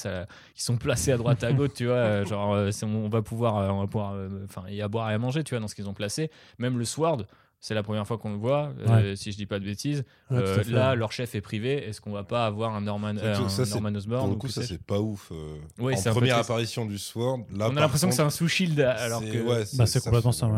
[0.55, 1.95] qui sont placés à droite à gauche, tu vois.
[1.95, 4.15] euh, genre, on va pouvoir, on va pouvoir,
[4.45, 6.31] enfin, y a à boire et à manger, tu vois, dans ce qu'ils ont placé.
[6.59, 7.27] Même le Sword,
[7.61, 10.05] C'est la première fois qu'on le voit, euh, si je dis pas de bêtises.
[10.31, 10.97] Ouais, Euh, là, ouais.
[10.97, 11.89] leur chef est privé.
[11.89, 14.35] Est-ce qu'on va pas avoir un Norman, euh, un ça, c'est- Norman Osborn Pour le
[14.37, 15.31] ou coup, ça c'est pas ouf.
[15.33, 18.37] euh, Ouais, en première apparition du Sword, là, On a l'impression que c'est un contre,
[18.37, 19.39] sous-shield alors c'est- que.
[19.39, 20.49] ouais, Bah, c'est complètement ça.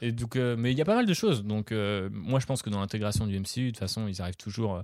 [0.00, 1.44] Et donc, euh, mais il y a pas mal de choses.
[1.44, 4.36] Donc, euh, moi, je pense que dans l'intégration du MCU, de toute façon, ils arrivent
[4.36, 4.82] toujours.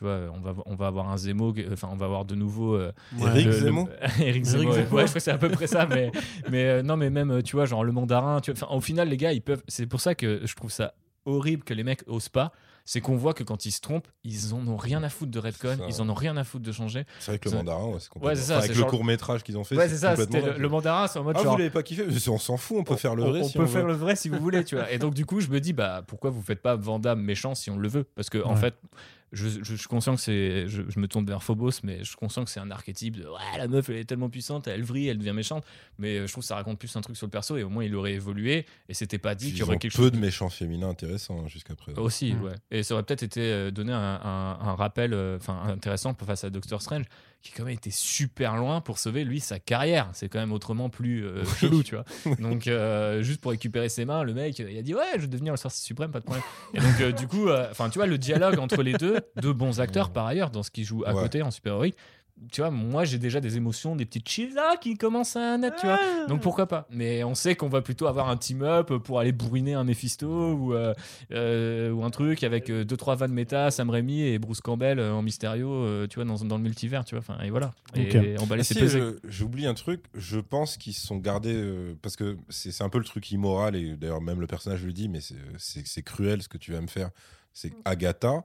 [0.00, 2.74] Tu vois, on va, on va avoir un Zemo, enfin, on va avoir de nouveau.
[2.74, 2.90] euh,
[3.20, 3.88] Eric le- le- Zemmour
[4.20, 4.80] Eric Zemmour, ouais.
[4.80, 5.84] Je crois que c'est à peu près ça.
[5.86, 6.10] Mais,
[6.50, 8.40] mais euh, non, mais même, euh, tu vois, genre le mandarin.
[8.40, 9.62] Tu vois, enfin, au final, les gars, ils peuvent.
[9.68, 10.94] C'est pour ça que je trouve ça
[11.26, 12.50] horrible que les mecs osent pas.
[12.86, 15.38] C'est qu'on voit que quand ils se trompent, ils en ont rien à foutre de
[15.38, 17.04] Redcon, ça, ils en ont rien à foutre de changer.
[17.20, 18.28] C'est vrai que le mandarin, ouais, c'est complètement.
[18.30, 19.76] Ouais, c'est ça, enfin, avec le genre- court métrage qu'ils ont fait.
[19.76, 21.52] Ouais, c'est ça, le, le mandarin, c'est en mode Ah, genre.
[21.52, 23.40] vous l'avez pas kiffé On s'en fout, on peut faire le vrai.
[23.42, 23.88] on, si peut on faire veut.
[23.88, 24.90] le vrai si vous voulez, tu vois.
[24.90, 27.70] Et donc, du coup, je me dis, bah, pourquoi vous faites pas Vandame méchant si
[27.70, 28.04] on le veut?
[28.16, 28.74] Parce que, en fait,
[29.32, 30.68] je, je- je suis conscient que c'est.
[30.68, 33.24] Je, je me tourne vers Phobos, mais je suis conscient que c'est un archétype de.
[33.28, 35.64] Ouais, la meuf, elle est tellement puissante, elle vrille, elle devient méchante.
[35.98, 37.68] Mais euh, je trouve que ça raconte plus un truc sur le perso et au
[37.68, 38.66] moins, il aurait évolué.
[38.88, 40.12] Et c'était pas dit qu'il y aurait quelque peu chose.
[40.12, 42.00] de méchants féminins intéressants hein, jusqu'à présent.
[42.02, 42.42] Aussi, Mm.
[42.42, 42.54] ouais.
[42.70, 46.26] Et ça aurait peut-être été euh, donné un, un- un rappel euh, enfin intéressant pour
[46.26, 47.04] face à Doctor Strange,
[47.42, 50.10] qui quand même était super loin pour sauver lui sa carrière.
[50.12, 52.04] C'est quand même autrement plus euh, chelou, tu vois.
[52.38, 55.26] Donc euh, juste pour récupérer ses mains, le mec il a dit ouais, je vais
[55.26, 56.44] devenir le sorcier suprême, pas de problème.
[56.74, 59.80] Et donc euh, du coup, enfin tu vois le dialogue entre les deux, deux bons
[59.80, 61.22] acteurs par ailleurs dans ce qu'ils jouent à Ouais.
[61.22, 61.96] côté en super héroïque.
[62.50, 65.76] Tu vois, moi j'ai déjà des émotions, des petites chills là qui commencent à naître,
[65.80, 65.98] tu vois.
[66.28, 69.74] Donc pourquoi pas Mais on sait qu'on va plutôt avoir un team-up pour aller bourriner
[69.74, 70.94] un Mephisto ou, euh,
[71.32, 75.22] euh, ou un truc avec 2-3 vannes méta, Sam Raimi et Bruce Campbell euh, en
[75.22, 77.20] Mysterio, euh, tu vois, dans, dans le multivers, tu vois.
[77.28, 77.72] Enfin, et voilà.
[77.96, 78.14] Ok.
[78.14, 82.16] Et emballer Ah, si, J'oublie un truc, je pense qu'ils se sont gardés, euh, parce
[82.16, 85.20] que c'est un peu le truc immoral, et d'ailleurs même le personnage le dit, mais
[85.20, 87.10] c'est- cruel ce que tu vas me faire.
[87.52, 88.44] C'est Agatha,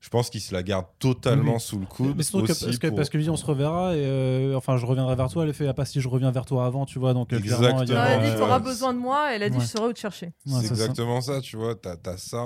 [0.00, 1.60] je pense qu'ils se la gardent totalement Oui.
[1.60, 2.14] sous le coude.
[2.16, 4.86] Mais surtout parce, que, pour- parce que lui, on se reverra et euh, enfin, je
[4.86, 5.44] reviendrai vers toi.
[5.44, 7.12] Elle a fait, ah, pas si je reviens vers toi avant, tu vois.
[7.12, 7.84] Donc, euh, il y Exactement.
[7.84, 9.34] Non, a- elle a dit T'auras besoin de moi.
[9.34, 9.62] Elle a dit Ouais.
[9.62, 10.26] Je saurai où te chercher.
[10.46, 10.72] Ouais, c'est ça.
[10.74, 11.40] exactement ça.
[11.42, 11.74] tu vois.
[11.74, 12.44] T'as as ça,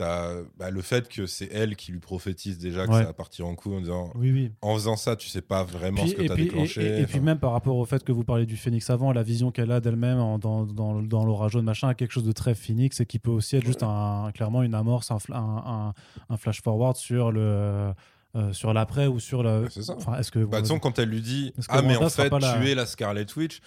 [0.00, 3.00] t'as bah, le fait que c'est elle qui lui prophétise déjà que Ouais.
[3.00, 4.50] ça va partir en couille en disant Oui, oui.
[4.62, 6.82] en faisant ça, tu sais pas vraiment Puis- ce que t'as et- déclenché.
[6.82, 9.22] et- et puis même par rapport au fait que vous parlez du phénix avant, la
[9.22, 13.00] vision qu'elle a d'elle-même dans, dans, dans l'aura jaune, machin, quelque chose de très phoenix
[13.00, 15.18] et qui peut aussi être juste un, clairement une amorce, un,
[16.28, 17.92] un, flash forward sur le
[18.36, 19.68] euh, sur l'après ou sur le.
[19.70, 19.94] Ça.
[19.96, 22.38] Enfin, est-ce que Bah, de façon, quand elle lui dit Ah, mais en fait, pas
[22.38, 23.60] la- tu es la Scarlet Witch.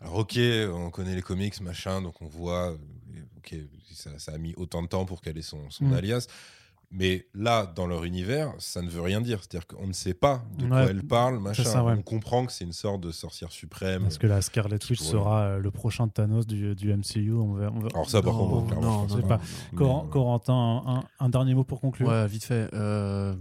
[0.00, 0.38] Alors, ok,
[0.72, 2.74] on connaît les comics, machin, donc on voit.
[3.52, 3.58] Ok,
[3.92, 5.94] ça, ça a mis autant de temps pour qu'elle ait son, son Mm.
[5.94, 6.26] alias.
[6.90, 9.40] Mais là, dans leur univers, ça ne veut rien dire.
[9.40, 11.62] C'est-à-dire qu'on ne sait pas de Ouais, quoi elle parle, machin.
[11.62, 11.92] ça, ouais.
[11.98, 14.06] On comprend que c'est une sorte de sorcière suprême.
[14.06, 17.52] Est-ce que la Scarlet Witch pourrait- sera euh, le prochain Thanos du, du MCU on
[17.52, 19.36] va, on va- Alors, ça, par Non, contre, clairement, non, je non, sais non, pas.
[19.72, 19.76] non.
[19.78, 22.08] Cor- Mais, euh, Corentin, un, un dernier mot pour conclure?
[22.08, 22.70] Ouais, vite fait.
[22.72, 23.34] euh,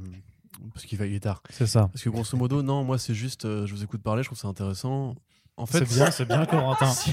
[0.73, 1.41] parce qu'il va, il est tard.
[1.49, 1.87] C'est ça.
[1.87, 4.37] Parce que grosso modo, non, moi c'est juste, euh, je vous écoute parler, je trouve
[4.39, 5.15] ça intéressant.
[5.59, 6.85] En fait, C'est bien, c'est bien, Corentin.
[6.91, 7.11] Si,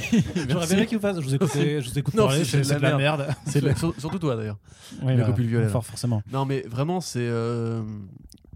[0.49, 1.19] J'aurais bien qu'il vous fasse.
[1.19, 3.27] Je vous écoute, je vous écoute Non, parler, c'est c'est c'est de la merde.
[3.47, 4.59] C'est la- surtout toi d'ailleurs.
[5.03, 6.23] Oui, Le bah, copule violet, fort- forcément.
[6.31, 7.21] Non, mais vraiment, c'est.
[7.21, 7.83] euh,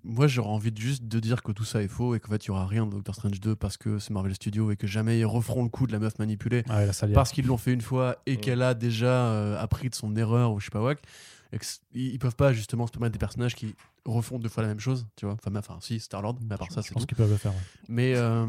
[0.04, 2.44] Moi, j'aurais envie de juste de dire que tout ça est faux et qu'en fait,
[2.44, 4.86] il y aura rien de Doctor Strange 2 parce que c'est Marvel Studios et que
[4.86, 7.72] jamais ils referont le coup de la meuf manipulée Ah ouais, parce qu'ils l'ont fait
[7.72, 10.80] une fois et qu'elle a déjà euh, appris de son erreur ou je sais pas
[11.64, 13.74] c- ils peuvent pas justement se permettre des personnages qui
[14.04, 15.34] refont deux fois la même chose, tu vois.
[15.34, 17.06] Enfin, mais- enfin si, Star-Lord, mais à part ça, je c'est pense tout.
[17.06, 17.52] qu'ils peuvent le faire.
[17.52, 17.58] ouais.
[17.88, 18.14] Mais.
[18.16, 18.46] euh,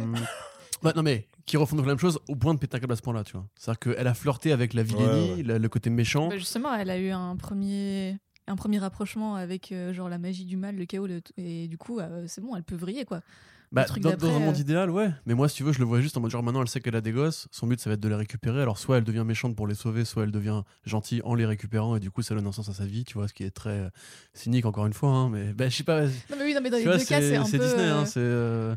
[0.84, 2.94] bah, non, mais qui refont fois la même chose au point de péter un câble
[2.94, 3.46] à ce point-là, tu vois.
[3.58, 5.44] C'est-à-dire qu'elle a flirté avec la vilainie, Ouais, ouais.
[5.44, 6.30] la- le côté méchant.
[6.30, 10.46] Bah, justement, elle a eu un premier, un premier rapprochement avec euh, genre la magie
[10.46, 13.22] du mal, le chaos, le- et du coup, euh, c'est bon, elle peut vriller quoi.
[13.72, 14.60] Bah, truc dans, dans un monde euh.
[14.62, 15.12] idéal, ouais.
[15.28, 16.80] Mais moi, si tu veux, je le vois juste en mode genre maintenant, elle sait
[16.80, 17.48] qu'elle a des gosses.
[17.52, 18.60] Son but, ça va être de les récupérer.
[18.64, 21.96] Alors, soit elle devient méchante pour les sauver, soit elle devient gentille en les récupérant.
[21.96, 23.52] Et du coup, ça donne un sens à sa vie, tu vois, ce qui est
[23.52, 23.90] très euh,
[24.34, 25.12] cynique, encore une fois.
[25.12, 26.06] hein, mais bah, je sais pas.
[26.06, 27.60] Non mais oui, non mais dans les vois, deux cas, c'est un peu.
[27.60, 27.88] Disney.
[27.90, 28.76] hein, c'est, euh,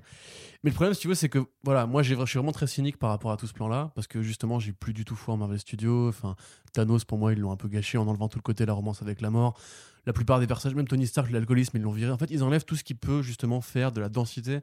[0.64, 2.96] Mais le problème, si tu veux, c'est que voilà, moi, je suis vraiment très cynique
[2.96, 3.90] par rapport à tout ce plan-là.
[3.94, 6.08] Parce que justement, j'ai plus du tout foi en Marvel Studios.
[6.08, 6.36] Enfin,
[6.72, 9.02] Thanos, pour moi, ils l'ont un peu gâché en enlevant tout le côté la romance
[9.02, 9.58] avec la mort.
[10.06, 12.12] La plupart des personnages, même Tony Stark, l'alcoolisme, ils l'ont viré.
[12.12, 14.60] En fait, ils enlèvent tout ce qui peut justement faire de la densité.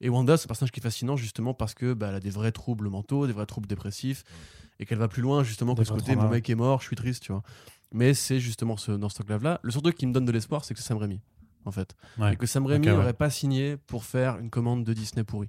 [0.00, 2.30] Et Wanda, c'est un personnage qui est fascinant justement parce que bah, elle a des
[2.30, 4.24] vrais troubles mentaux, des vrais troubles dépressifs,
[4.78, 6.96] et qu'elle va plus loin justement que ce côté mon mec est mort, je suis
[6.96, 7.42] triste, tu vois.
[7.92, 9.60] Mais c'est justement ce, dans ce truc-là.
[9.62, 11.20] Le seul truc qui me donne de l'espoir, c'est que c'est Sam Raimi,
[11.66, 11.94] en fait.
[12.18, 12.32] Ouais.
[12.32, 12.94] Et que Sam Raimi ouais.
[12.96, 15.48] n'aurait pas signé pour faire une commande de Disney pourrie.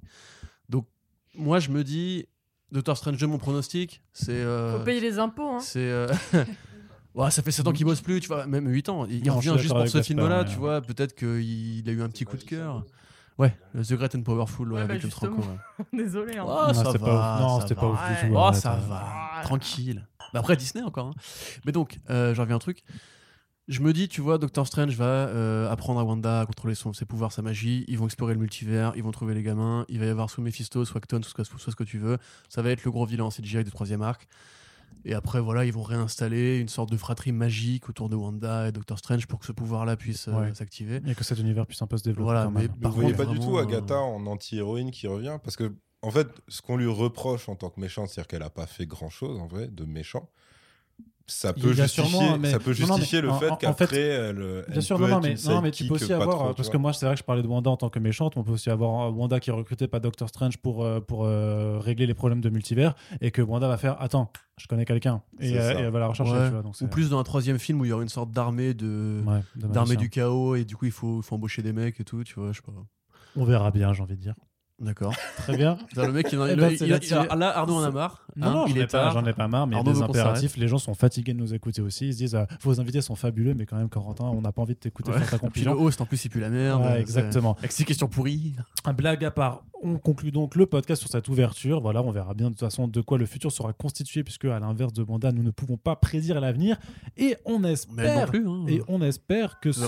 [0.68, 0.86] Donc,
[1.34, 2.26] moi, je me dis,
[2.72, 4.32] Doctor Strange 2, mon pronostic, c'est.
[4.32, 5.48] euh, Faut payer les impôts.
[5.48, 5.60] Hein.
[5.60, 5.78] c'est.
[5.80, 6.08] euh,
[7.14, 9.06] ouais, ça fait 7 ans qu'il bosse plus, tu vois, même 8 ans.
[9.06, 10.80] Il, Non, revient juste pour ce film-là, tu vois.
[10.82, 12.84] Peut-être qu'il a eu un petit coup de cœur.
[13.38, 15.84] Ouais, The Great and Powerful ouais, Ouais, bah, avec le ouais.
[15.92, 16.38] Désolé.
[16.38, 16.44] Hein.
[16.44, 17.38] Oh, Non, ça c'était va, pas.
[17.40, 17.80] Non, ça c'était va.
[17.80, 18.34] pas ouf du tout.
[18.36, 18.88] Oh, ça euh.
[18.88, 20.06] va, tranquille.
[20.34, 21.06] Bah après Disney encore.
[21.06, 21.14] hein.
[21.64, 22.82] Mais donc, euh, j'en reviens à un truc.
[23.68, 26.94] Je me dis, tu vois, Doctor Strange va euh, apprendre à Wanda à contrôler son,
[26.94, 27.84] ses pouvoirs, sa magie.
[27.86, 29.84] Ils vont explorer le multivers, ils vont trouver les gamins.
[29.90, 32.16] Il va y avoir sous Mephisto, soit Acton, soit, soit ce que tu veux.
[32.48, 34.26] Ça va être le gros vilain en CGI du troisième arc.
[35.04, 38.72] Et après, voilà, ils vont réinstaller une sorte de fratrie magique autour de Wanda et
[38.72, 40.54] Doctor Strange pour que ce pouvoir-là puisse euh, Ouais.
[40.54, 41.00] s'activer.
[41.06, 42.24] Et que cet univers puisse un peu se développer.
[42.24, 42.76] Voilà, quand mais même.
[42.76, 45.56] par Vous voyez contre, pas du tout vraiment, Agatha euh, en anti-héroïne qui revient Parce
[45.56, 48.66] que, en fait, ce qu'on lui reproche en tant que méchante, c'est-à-dire qu'elle a pas
[48.66, 50.30] fait grand-chose, en vrai, de méchant.
[51.30, 53.86] Ça peut justifier, sûrement, mais- ça peut non, non, mais justifier le en- fait qu'après,
[53.86, 55.94] fait, elle, elle Bien sûr, peut non, non, être mais, une non, mais tu peux
[55.94, 57.76] aussi avoir, trop, euh, parce que moi c'est vrai que je parlais de Wanda en
[57.76, 60.56] tant que méchante, on peut aussi avoir euh, Wanda qui est recrutée par Doctor Strange
[60.56, 64.32] pour, euh, pour euh, régler les problèmes de multivers et que Wanda va faire Attends,
[64.56, 66.32] je connais quelqu'un et, euh, et elle va la rechercher.
[66.32, 66.46] Ouais.
[66.46, 68.08] tu vois, donc c'est- Ou plus dans un troisième film où il y aura une
[68.08, 71.34] sorte d'armée de Ouais, de d'armée du chaos et du coup il faut, il faut
[71.34, 72.72] embaucher des mecs et tout, tu vois, je sais pas.
[73.36, 74.34] On verra bien, j'ai envie de dire.
[74.80, 75.12] D'accord.
[75.38, 75.76] Très bien.
[75.88, 78.22] Putain, le mec, il en Eh il- ben, il- il- là, Arnaud en a marre.
[78.36, 80.56] Non, hein, non, j'en ai, pas, ai marre, mais il y Arnaud a des impératifs.
[80.56, 82.06] Les gens sont fatigués de nous écouter aussi.
[82.06, 84.62] Ils se disent euh, Vos invités sont fabuleux, mais quand même, Corentin, on n'a pas
[84.62, 85.18] envie de t'écouter Ouais.
[85.20, 86.82] faire ta le host, en plus, il pue la merde.
[86.84, 87.56] Ouais, exactement.
[87.58, 88.54] Avec six questions pourries.
[88.84, 91.80] Un blague à part, on conclut donc le podcast sur cette ouverture.
[91.80, 94.60] Voilà, on verra bien de toute façon de quoi le futur sera constitué, puisque à
[94.60, 96.76] l'inverse de Wanda, nous ne pouvons pas prédire l'avenir.
[97.16, 98.48] Et on Mais elle non espère, plus.
[98.48, 98.64] Hein.
[98.68, 99.84] et on espère que ce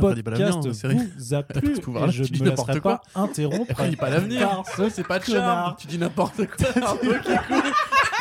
[0.00, 0.98] podcast série.
[1.16, 1.72] vous a plu.
[1.76, 3.72] Et je ne me laisserai pas interrompre.
[4.28, 4.62] L'avenir.
[4.76, 5.44] Ce C'est pas de connard.
[5.66, 5.74] charme.
[5.78, 6.66] Tu dis n'importe quoi.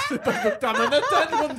[0.10, 1.56] C'est pas le docteur Manhattan.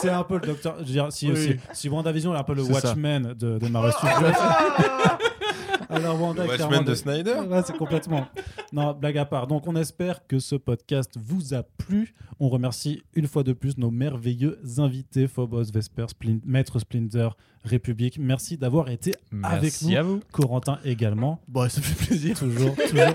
[0.00, 0.74] C'est un peu le docteur.
[0.80, 1.36] Je veux dire, si, Oui.
[1.36, 2.88] si, si WandaVision est un peu le C'est ça.
[2.88, 4.14] Watchmen de, de Marvel Studios.
[5.90, 8.26] Alors Wanda, Le clairement, Watchmen de Snyder Ouais, c'est complètement.
[8.72, 9.46] Non, blague à part.
[9.46, 12.14] Donc, on espère que ce podcast vous a plu.
[12.40, 17.28] On remercie une fois de plus nos merveilleux invités, Phobos, Vesper, Splin- Maître Splinter,
[17.64, 18.18] République.
[18.18, 19.96] Merci d'avoir été avec Merci nous.
[19.98, 20.20] à vous.
[20.32, 21.40] Corentin également.
[21.46, 22.38] Bon, ça fait plaisir.
[22.38, 23.14] Toujours, toujours,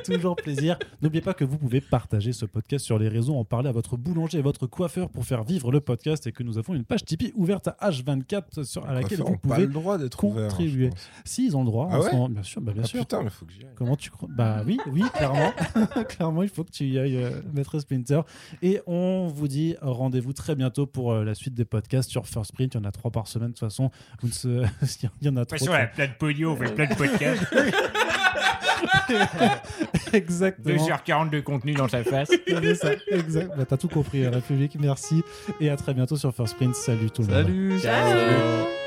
[0.00, 0.78] toujours plaisir.
[1.02, 3.96] N'oubliez pas que vous pouvez partager ce podcast sur les réseaux, en parler à votre
[3.96, 7.04] boulanger et votre coiffeur pour faire vivre le podcast et que nous avons une page
[7.04, 10.86] Tipeee ouverte à H24 sur, à laquelle vous pouvez, le droit d'être ouverts, contribuer.
[10.86, 11.08] je pense.
[11.24, 13.00] s'ils ont le droit, Ah ouais bien sûr, bah, bien Ah sûr.
[13.00, 13.72] putain, mais faut que j'y aille.
[13.74, 15.52] Comment tu crois Bah oui, oui, clairement.
[16.08, 18.20] clairement, il faut que tu y ailles, euh, Maître Splinter.
[18.62, 22.52] Et on vous dit rendez-vous très bientôt pour euh, la suite des podcasts sur First
[22.54, 22.74] Print.
[22.74, 23.48] Il y en a trois par semaine.
[23.48, 23.90] De toute façon,
[24.20, 24.48] vous ne se...
[25.22, 25.56] il y en a trop.
[25.66, 27.42] plein de pognon, on fait plein de podcasts.
[30.12, 30.74] Exactement.
[30.74, 32.30] 2h40 de contenu dans sa face.
[32.46, 33.50] C'est ça, exact.
[33.56, 34.76] Bah, T'as tout compris, euh, République.
[34.78, 35.22] Merci.
[35.60, 36.74] Et à très bientôt sur First Print.
[36.74, 37.44] Salut tout le monde.
[37.44, 37.78] Salut.
[37.78, 38.81] Salut.